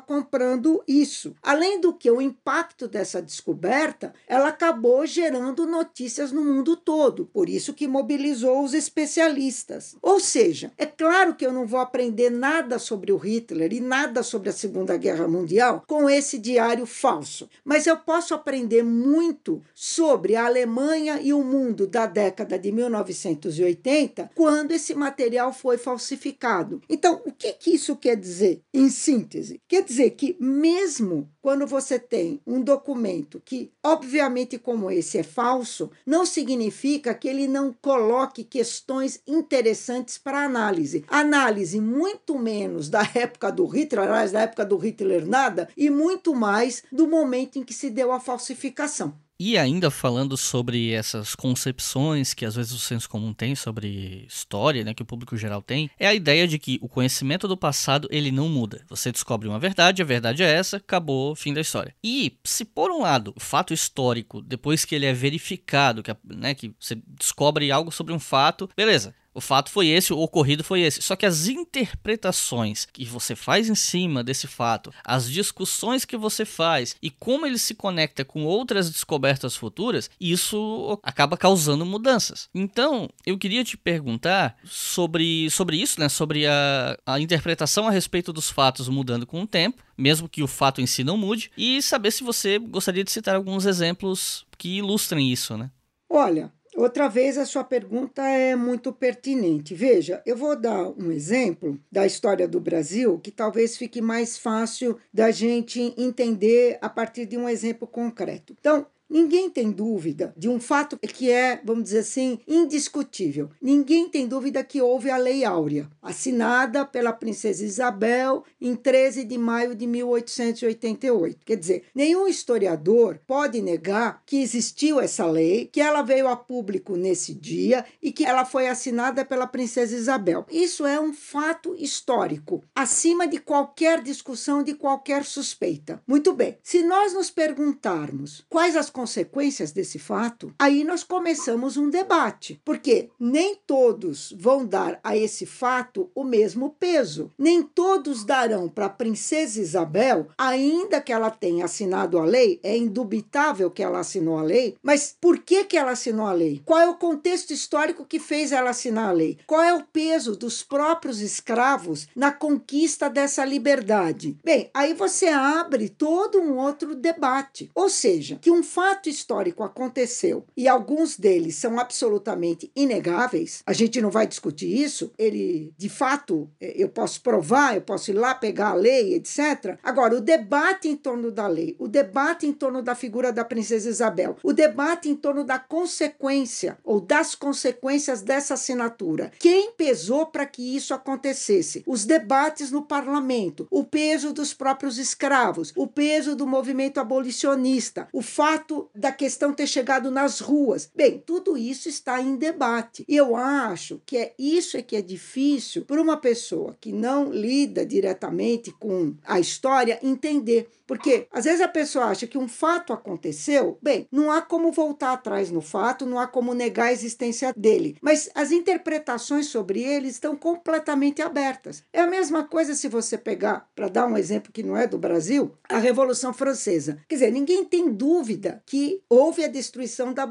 comprando 0.00 0.82
isso. 0.86 1.34
Além 1.42 1.80
do 1.80 1.92
que 1.92 2.10
o 2.10 2.20
impacto 2.20 2.88
dessa 2.88 3.20
descoberta, 3.22 4.12
ela 4.26 4.48
acabou 4.48 5.06
gerando 5.06 5.66
notícias 5.66 6.32
no 6.32 6.44
mundo 6.44 6.76
todo, 6.76 7.26
por 7.26 7.48
isso 7.48 7.74
que 7.74 7.88
mobilizou 7.88 8.62
os 8.62 8.74
especialistas. 8.74 9.96
Ou 10.02 10.20
seja, 10.20 10.72
é 10.76 10.86
claro 10.86 11.34
que 11.34 11.46
eu 11.46 11.52
não 11.52 11.66
vou 11.66 11.80
aprender 11.80 12.30
nada 12.30 12.78
sobre 12.78 13.12
o 13.12 13.16
Hitler 13.16 13.72
e 13.72 13.80
nada 13.80 14.22
sobre 14.22 14.45
sobre 14.46 14.50
a 14.50 14.52
Segunda 14.52 14.96
Guerra 14.96 15.26
Mundial 15.26 15.82
com 15.86 16.08
esse 16.08 16.38
diário 16.38 16.86
falso, 16.86 17.48
mas 17.64 17.86
eu 17.86 17.96
posso 17.96 18.34
aprender 18.34 18.82
muito 18.82 19.62
sobre 19.74 20.36
a 20.36 20.46
Alemanha 20.46 21.20
e 21.20 21.32
o 21.32 21.42
mundo 21.42 21.86
da 21.86 22.06
década 22.06 22.58
de 22.58 22.70
1980, 22.70 24.30
quando 24.34 24.72
esse 24.72 24.94
material 24.94 25.52
foi 25.52 25.78
falsificado. 25.78 26.80
Então, 26.88 27.22
o 27.24 27.32
que, 27.32 27.52
que 27.54 27.70
isso 27.74 27.96
quer 27.96 28.16
dizer, 28.16 28.62
em 28.72 28.88
síntese? 28.88 29.60
Quer 29.68 29.82
dizer 29.82 30.10
que, 30.10 30.36
mesmo 30.40 31.28
quando 31.46 31.64
você 31.64 31.96
tem 31.96 32.40
um 32.44 32.60
documento 32.60 33.40
que, 33.44 33.70
obviamente, 33.80 34.58
como 34.58 34.90
esse 34.90 35.18
é 35.18 35.22
falso, 35.22 35.92
não 36.04 36.26
significa 36.26 37.14
que 37.14 37.28
ele 37.28 37.46
não 37.46 37.72
coloque 37.72 38.42
questões 38.42 39.22
interessantes 39.24 40.18
para 40.18 40.44
análise. 40.44 41.04
Análise 41.06 41.80
muito 41.80 42.36
menos 42.36 42.88
da 42.88 43.08
época 43.14 43.52
do 43.52 43.64
Hitler, 43.64 44.08
aliás, 44.08 44.32
da 44.32 44.40
época 44.40 44.64
do 44.64 44.76
Hitler 44.76 45.24
nada, 45.24 45.68
e 45.76 45.88
muito 45.88 46.34
mais 46.34 46.82
do 46.90 47.06
momento 47.06 47.60
em 47.60 47.62
que 47.62 47.72
se 47.72 47.90
deu 47.90 48.10
a 48.10 48.18
falsificação. 48.18 49.14
E 49.38 49.58
ainda 49.58 49.90
falando 49.90 50.36
sobre 50.36 50.92
essas 50.92 51.34
concepções 51.34 52.32
que 52.32 52.46
às 52.46 52.56
vezes 52.56 52.72
o 52.72 52.78
senso 52.78 53.08
comum 53.08 53.34
tem 53.34 53.54
sobre 53.54 54.24
história, 54.26 54.82
né, 54.82 54.94
que 54.94 55.02
o 55.02 55.06
público 55.06 55.36
geral 55.36 55.60
tem, 55.60 55.90
é 55.98 56.06
a 56.06 56.14
ideia 56.14 56.48
de 56.48 56.58
que 56.58 56.78
o 56.80 56.88
conhecimento 56.88 57.46
do 57.46 57.56
passado 57.56 58.08
ele 58.10 58.30
não 58.30 58.48
muda. 58.48 58.84
Você 58.88 59.12
descobre 59.12 59.46
uma 59.46 59.58
verdade, 59.58 60.00
a 60.00 60.06
verdade 60.06 60.42
é 60.42 60.50
essa, 60.50 60.78
acabou, 60.78 61.34
fim 61.34 61.52
da 61.52 61.60
história. 61.60 61.94
E 62.02 62.38
se 62.44 62.64
por 62.64 62.90
um 62.90 63.02
lado 63.02 63.34
o 63.36 63.40
fato 63.40 63.74
histórico, 63.74 64.40
depois 64.40 64.86
que 64.86 64.94
ele 64.94 65.04
é 65.04 65.12
verificado, 65.12 66.02
que, 66.02 66.16
né, 66.24 66.54
que 66.54 66.74
você 66.80 66.96
descobre 67.06 67.70
algo 67.70 67.92
sobre 67.92 68.14
um 68.14 68.18
fato, 68.18 68.70
beleza, 68.74 69.14
O 69.36 69.40
fato 69.42 69.70
foi 69.70 69.88
esse, 69.88 70.14
o 70.14 70.18
ocorrido 70.18 70.64
foi 70.64 70.80
esse. 70.80 71.02
Só 71.02 71.14
que 71.14 71.26
as 71.26 71.46
interpretações 71.46 72.86
que 72.90 73.04
você 73.04 73.36
faz 73.36 73.68
em 73.68 73.74
cima 73.74 74.24
desse 74.24 74.46
fato, 74.46 74.90
as 75.04 75.30
discussões 75.30 76.06
que 76.06 76.16
você 76.16 76.46
faz 76.46 76.96
e 77.02 77.10
como 77.10 77.44
ele 77.44 77.58
se 77.58 77.74
conecta 77.74 78.24
com 78.24 78.44
outras 78.44 78.88
descobertas 78.88 79.54
futuras, 79.54 80.08
isso 80.18 80.98
acaba 81.02 81.36
causando 81.36 81.84
mudanças. 81.84 82.48
Então, 82.54 83.10
eu 83.26 83.36
queria 83.36 83.62
te 83.62 83.76
perguntar 83.76 84.56
sobre, 84.64 85.50
sobre 85.50 85.76
isso, 85.76 86.00
né? 86.00 86.08
Sobre 86.08 86.46
a, 86.46 86.96
a 87.04 87.20
interpretação 87.20 87.86
a 87.86 87.90
respeito 87.90 88.32
dos 88.32 88.48
fatos 88.48 88.88
mudando 88.88 89.26
com 89.26 89.42
o 89.42 89.46
tempo, 89.46 89.82
mesmo 89.98 90.30
que 90.30 90.42
o 90.42 90.48
fato 90.48 90.80
em 90.80 90.86
si 90.86 91.04
não 91.04 91.18
mude, 91.18 91.50
e 91.58 91.82
saber 91.82 92.10
se 92.10 92.24
você 92.24 92.58
gostaria 92.58 93.04
de 93.04 93.10
citar 93.10 93.36
alguns 93.36 93.66
exemplos 93.66 94.46
que 94.56 94.78
ilustrem 94.78 95.30
isso, 95.30 95.58
né? 95.58 95.70
Olha, 96.08 96.50
Outra 96.76 97.08
vez, 97.08 97.38
a 97.38 97.46
sua 97.46 97.64
pergunta 97.64 98.22
é 98.22 98.54
muito 98.54 98.92
pertinente. 98.92 99.74
Veja, 99.74 100.22
eu 100.26 100.36
vou 100.36 100.54
dar 100.54 100.90
um 100.90 101.10
exemplo 101.10 101.80
da 101.90 102.04
história 102.04 102.46
do 102.46 102.60
Brasil 102.60 103.18
que 103.18 103.30
talvez 103.30 103.78
fique 103.78 104.02
mais 104.02 104.36
fácil 104.36 104.98
da 105.12 105.30
gente 105.30 105.94
entender 105.96 106.78
a 106.82 106.90
partir 106.90 107.24
de 107.24 107.38
um 107.38 107.48
exemplo 107.48 107.88
concreto. 107.88 108.54
Então, 108.60 108.86
Ninguém 109.08 109.48
tem 109.48 109.70
dúvida 109.70 110.34
de 110.36 110.48
um 110.48 110.58
fato 110.58 110.98
que 110.98 111.30
é, 111.30 111.60
vamos 111.64 111.84
dizer 111.84 112.00
assim, 112.00 112.40
indiscutível. 112.46 113.48
Ninguém 113.62 114.08
tem 114.08 114.26
dúvida 114.26 114.64
que 114.64 114.82
houve 114.82 115.10
a 115.10 115.16
Lei 115.16 115.44
Áurea, 115.44 115.88
assinada 116.02 116.84
pela 116.84 117.12
Princesa 117.12 117.64
Isabel 117.64 118.44
em 118.60 118.74
13 118.74 119.24
de 119.24 119.38
maio 119.38 119.74
de 119.74 119.86
1888. 119.86 121.38
Quer 121.44 121.56
dizer, 121.56 121.84
nenhum 121.94 122.26
historiador 122.26 123.20
pode 123.26 123.62
negar 123.62 124.22
que 124.26 124.42
existiu 124.42 125.00
essa 125.00 125.24
lei, 125.26 125.66
que 125.72 125.80
ela 125.80 126.02
veio 126.02 126.26
a 126.28 126.36
público 126.36 126.96
nesse 126.96 127.32
dia 127.32 127.84
e 128.02 128.10
que 128.10 128.24
ela 128.24 128.44
foi 128.44 128.66
assinada 128.66 129.24
pela 129.24 129.46
Princesa 129.46 129.94
Isabel. 129.94 130.44
Isso 130.50 130.84
é 130.84 131.00
um 131.00 131.12
fato 131.12 131.76
histórico, 131.78 132.62
acima 132.74 133.26
de 133.28 133.38
qualquer 133.38 134.02
discussão, 134.02 134.62
de 134.62 134.74
qualquer 134.74 135.24
suspeita. 135.24 136.02
Muito 136.06 136.32
bem, 136.32 136.58
se 136.62 136.82
nós 136.82 137.14
nos 137.14 137.30
perguntarmos 137.30 138.44
quais 138.48 138.76
as 138.76 138.90
consequências 138.96 139.72
desse 139.72 139.98
fato, 139.98 140.54
aí 140.58 140.82
nós 140.82 141.04
começamos 141.04 141.76
um 141.76 141.90
debate, 141.90 142.58
porque 142.64 143.10
nem 143.20 143.54
todos 143.66 144.34
vão 144.38 144.64
dar 144.64 144.98
a 145.04 145.14
esse 145.14 145.44
fato 145.44 146.10
o 146.14 146.24
mesmo 146.24 146.74
peso. 146.80 147.30
Nem 147.36 147.62
todos 147.62 148.24
darão 148.24 148.70
para 148.70 148.86
a 148.86 148.88
princesa 148.88 149.60
Isabel, 149.60 150.28
ainda 150.38 150.98
que 150.98 151.12
ela 151.12 151.30
tenha 151.30 151.66
assinado 151.66 152.18
a 152.18 152.24
lei, 152.24 152.58
é 152.62 152.74
indubitável 152.74 153.70
que 153.70 153.82
ela 153.82 153.98
assinou 153.98 154.38
a 154.38 154.42
lei, 154.42 154.78
mas 154.82 155.14
por 155.20 155.40
que, 155.40 155.64
que 155.64 155.76
ela 155.76 155.90
assinou 155.90 156.24
a 156.24 156.32
lei? 156.32 156.62
Qual 156.64 156.80
é 156.80 156.88
o 156.88 156.96
contexto 156.96 157.52
histórico 157.52 158.06
que 158.06 158.18
fez 158.18 158.50
ela 158.50 158.70
assinar 158.70 159.10
a 159.10 159.12
lei? 159.12 159.36
Qual 159.46 159.60
é 159.60 159.74
o 159.74 159.84
peso 159.84 160.34
dos 160.34 160.62
próprios 160.62 161.20
escravos 161.20 162.08
na 162.16 162.32
conquista 162.32 163.10
dessa 163.10 163.44
liberdade? 163.44 164.38
Bem, 164.42 164.70
aí 164.72 164.94
você 164.94 165.26
abre 165.26 165.90
todo 165.90 166.40
um 166.40 166.56
outro 166.56 166.94
debate. 166.94 167.70
Ou 167.74 167.90
seja, 167.90 168.38
que 168.40 168.50
um 168.50 168.62
fato 168.62 168.85
fato 168.86 169.08
histórico 169.08 169.64
aconteceu 169.64 170.44
e 170.56 170.68
alguns 170.68 171.18
deles 171.18 171.56
são 171.56 171.80
absolutamente 171.80 172.70
inegáveis, 172.76 173.60
a 173.66 173.72
gente 173.72 174.00
não 174.00 174.10
vai 174.10 174.28
discutir 174.28 174.80
isso, 174.80 175.10
ele 175.18 175.74
de 175.76 175.88
fato 175.88 176.48
é, 176.60 176.72
eu 176.80 176.88
posso 176.88 177.20
provar, 177.20 177.74
eu 177.74 177.82
posso 177.82 178.12
ir 178.12 178.14
lá 178.14 178.32
pegar 178.32 178.68
a 178.68 178.74
lei, 178.74 179.14
etc. 179.14 179.76
Agora, 179.82 180.14
o 180.14 180.20
debate 180.20 180.88
em 180.88 180.94
torno 180.94 181.32
da 181.32 181.48
lei, 181.48 181.74
o 181.80 181.88
debate 181.88 182.46
em 182.46 182.52
torno 182.52 182.80
da 182.80 182.94
figura 182.94 183.32
da 183.32 183.44
princesa 183.44 183.88
Isabel, 183.88 184.36
o 184.40 184.52
debate 184.52 185.08
em 185.08 185.16
torno 185.16 185.42
da 185.42 185.58
consequência 185.58 186.78
ou 186.84 187.00
das 187.00 187.34
consequências 187.34 188.22
dessa 188.22 188.54
assinatura, 188.54 189.32
quem 189.40 189.72
pesou 189.72 190.26
para 190.26 190.46
que 190.46 190.76
isso 190.76 190.94
acontecesse? 190.94 191.82
Os 191.84 192.04
debates 192.04 192.70
no 192.70 192.82
parlamento, 192.82 193.66
o 193.68 193.82
peso 193.82 194.32
dos 194.32 194.54
próprios 194.54 194.96
escravos, 194.96 195.72
o 195.76 195.88
peso 195.88 196.36
do 196.36 196.46
movimento 196.46 197.00
abolicionista, 197.00 198.06
o 198.12 198.22
fato 198.22 198.75
fato 198.76 198.90
da 198.94 199.12
questão 199.12 199.52
ter 199.52 199.66
chegado 199.66 200.10
nas 200.10 200.40
ruas. 200.40 200.90
Bem, 200.94 201.22
tudo 201.24 201.56
isso 201.56 201.88
está 201.88 202.20
em 202.20 202.36
debate. 202.36 203.04
E 203.08 203.16
eu 203.16 203.34
acho 203.36 204.00
que 204.04 204.16
é 204.16 204.34
isso 204.38 204.76
é 204.76 204.82
que 204.82 204.96
é 204.96 205.02
difícil 205.02 205.84
para 205.84 206.00
uma 206.00 206.16
pessoa 206.16 206.76
que 206.80 206.92
não 206.92 207.30
lida 207.32 207.86
diretamente 207.86 208.72
com 208.72 209.14
a 209.24 209.40
história 209.40 209.98
entender. 210.02 210.68
Porque 210.86 211.26
às 211.32 211.44
vezes 211.44 211.60
a 211.60 211.68
pessoa 211.68 212.06
acha 212.06 212.26
que 212.26 212.38
um 212.38 212.46
fato 212.46 212.92
aconteceu, 212.92 213.76
bem, 213.82 214.06
não 214.10 214.30
há 214.30 214.40
como 214.40 214.70
voltar 214.70 215.12
atrás 215.12 215.50
no 215.50 215.60
fato, 215.60 216.06
não 216.06 216.18
há 216.18 216.28
como 216.28 216.54
negar 216.54 216.86
a 216.86 216.92
existência 216.92 217.52
dele. 217.56 217.96
Mas 218.00 218.30
as 218.34 218.52
interpretações 218.52 219.46
sobre 219.46 219.82
ele 219.82 220.08
estão 220.08 220.36
completamente 220.36 221.20
abertas. 221.20 221.82
É 221.92 222.00
a 222.00 222.06
mesma 222.06 222.44
coisa 222.44 222.74
se 222.74 222.88
você 222.88 223.18
pegar, 223.18 223.68
para 223.74 223.88
dar 223.88 224.06
um 224.06 224.16
exemplo 224.16 224.52
que 224.52 224.62
não 224.62 224.76
é 224.76 224.86
do 224.86 224.96
Brasil, 224.96 225.52
a 225.68 225.78
Revolução 225.78 226.32
Francesa. 226.32 226.98
Quer 227.08 227.16
dizer, 227.16 227.32
ninguém 227.32 227.64
tem 227.64 227.92
dúvida 227.92 228.62
que 228.66 229.00
houve 229.08 229.44
a 229.44 229.48
destruição 229.48 230.12
da, 230.12 230.26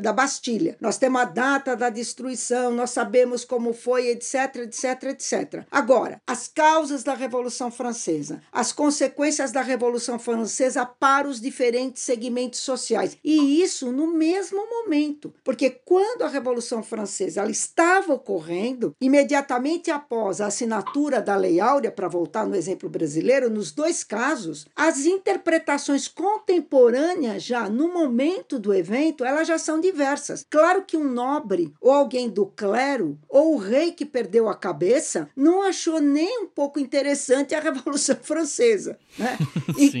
da 0.00 0.12
Bastilha. 0.12 0.76
Nós 0.80 0.98
temos 0.98 1.20
a 1.20 1.24
data 1.24 1.76
da 1.76 1.90
destruição, 1.90 2.72
nós 2.72 2.90
sabemos 2.90 3.44
como 3.44 3.72
foi, 3.72 4.08
etc, 4.08 4.56
etc, 4.56 5.02
etc. 5.04 5.64
Agora, 5.70 6.20
as 6.26 6.48
causas 6.48 7.04
da 7.04 7.14
Revolução 7.14 7.70
Francesa, 7.70 8.42
as 8.50 8.72
consequências 8.72 9.52
da 9.52 9.62
Revolução 9.62 9.76
Revolução 9.86 10.18
Francesa 10.18 10.86
para 10.86 11.28
os 11.28 11.40
diferentes 11.40 12.02
segmentos 12.02 12.60
sociais. 12.60 13.16
E 13.22 13.62
isso 13.62 13.92
no 13.92 14.06
mesmo 14.06 14.58
momento, 14.68 15.32
porque 15.44 15.70
quando 15.70 16.22
a 16.22 16.28
Revolução 16.28 16.82
Francesa 16.82 17.40
ela 17.40 17.50
estava 17.50 18.14
ocorrendo, 18.14 18.94
imediatamente 19.00 19.90
após 19.90 20.40
a 20.40 20.46
assinatura 20.46 21.20
da 21.20 21.36
Lei 21.36 21.60
Áurea, 21.60 21.90
para 21.90 22.08
voltar 22.08 22.46
no 22.46 22.56
exemplo 22.56 22.88
brasileiro, 22.88 23.50
nos 23.50 23.70
dois 23.70 24.02
casos, 24.02 24.66
as 24.74 25.04
interpretações 25.04 26.08
contemporâneas 26.08 27.42
já 27.42 27.65
no 27.68 27.92
momento 27.92 28.58
do 28.58 28.72
evento, 28.72 29.24
elas 29.24 29.48
já 29.48 29.58
são 29.58 29.80
diversas. 29.80 30.46
Claro 30.48 30.84
que 30.84 30.96
um 30.96 31.04
nobre 31.04 31.72
ou 31.80 31.90
alguém 31.90 32.28
do 32.28 32.46
clero 32.46 33.18
ou 33.28 33.54
o 33.54 33.58
rei 33.58 33.92
que 33.92 34.04
perdeu 34.04 34.48
a 34.48 34.54
cabeça 34.54 35.28
não 35.36 35.62
achou 35.62 36.00
nem 36.00 36.42
um 36.42 36.46
pouco 36.46 36.78
interessante 36.78 37.54
a 37.54 37.60
Revolução 37.66 38.16
Francesa, 38.22 38.98
né? 39.18 39.36
E 39.78 39.92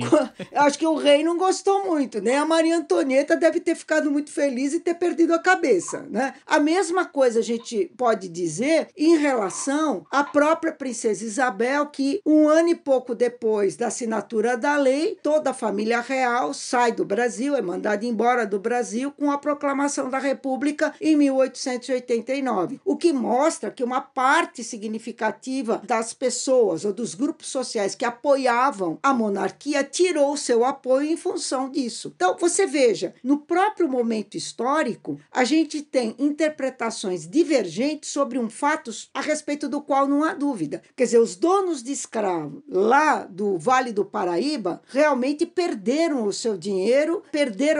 acho 0.54 0.78
que 0.78 0.86
o 0.86 0.94
rei 0.94 1.22
não 1.22 1.36
gostou 1.36 1.86
muito, 1.86 2.20
né? 2.20 2.36
A 2.36 2.46
Maria 2.46 2.76
Antonieta 2.76 3.36
deve 3.36 3.60
ter 3.60 3.74
ficado 3.74 4.10
muito 4.10 4.30
feliz 4.30 4.72
e 4.72 4.80
ter 4.80 4.94
perdido 4.94 5.34
a 5.34 5.38
cabeça, 5.38 6.06
né? 6.10 6.34
A 6.46 6.58
mesma 6.58 7.04
coisa 7.04 7.40
a 7.40 7.42
gente 7.42 7.90
pode 7.96 8.28
dizer 8.28 8.88
em 8.96 9.16
relação 9.16 10.06
à 10.10 10.22
própria 10.24 10.72
princesa 10.72 11.24
Isabel, 11.24 11.86
que 11.86 12.20
um 12.24 12.48
ano 12.48 12.70
e 12.70 12.74
pouco 12.74 13.14
depois 13.14 13.76
da 13.76 13.88
assinatura 13.88 14.56
da 14.56 14.76
lei, 14.76 15.18
toda 15.22 15.50
a 15.50 15.54
família 15.54 16.00
real 16.00 16.54
sai 16.54 16.92
do 16.92 17.04
Brasil, 17.04 17.55
é 17.56 17.62
mandada 17.62 18.04
embora 18.04 18.46
do 18.46 18.58
Brasil 18.58 19.10
com 19.12 19.30
a 19.30 19.38
proclamação 19.38 20.08
da 20.08 20.18
República 20.18 20.94
em 21.00 21.16
1889. 21.16 22.80
O 22.84 22.96
que 22.96 23.12
mostra 23.12 23.70
que 23.70 23.84
uma 23.84 24.00
parte 24.00 24.62
significativa 24.62 25.82
das 25.84 26.12
pessoas 26.12 26.84
ou 26.84 26.92
dos 26.92 27.14
grupos 27.14 27.48
sociais 27.48 27.94
que 27.94 28.04
apoiavam 28.04 28.98
a 29.02 29.12
monarquia 29.12 29.82
tirou 29.82 30.36
seu 30.36 30.64
apoio 30.64 31.10
em 31.10 31.16
função 31.16 31.70
disso. 31.70 32.12
Então, 32.14 32.36
você 32.38 32.66
veja, 32.66 33.14
no 33.22 33.38
próprio 33.38 33.88
momento 33.88 34.36
histórico, 34.36 35.18
a 35.32 35.44
gente 35.44 35.82
tem 35.82 36.14
interpretações 36.18 37.26
divergentes 37.26 38.10
sobre 38.10 38.38
um 38.38 38.48
fato 38.48 38.90
a 39.14 39.20
respeito 39.20 39.68
do 39.68 39.80
qual 39.80 40.06
não 40.06 40.22
há 40.22 40.34
dúvida. 40.34 40.82
Quer 40.94 41.04
dizer, 41.04 41.18
os 41.18 41.36
donos 41.36 41.82
de 41.82 41.92
escravos 41.92 42.62
lá 42.68 43.24
do 43.24 43.58
Vale 43.58 43.92
do 43.92 44.04
Paraíba 44.04 44.82
realmente 44.86 45.46
perderam 45.46 46.26
o 46.26 46.32
seu 46.32 46.56
dinheiro, 46.56 47.22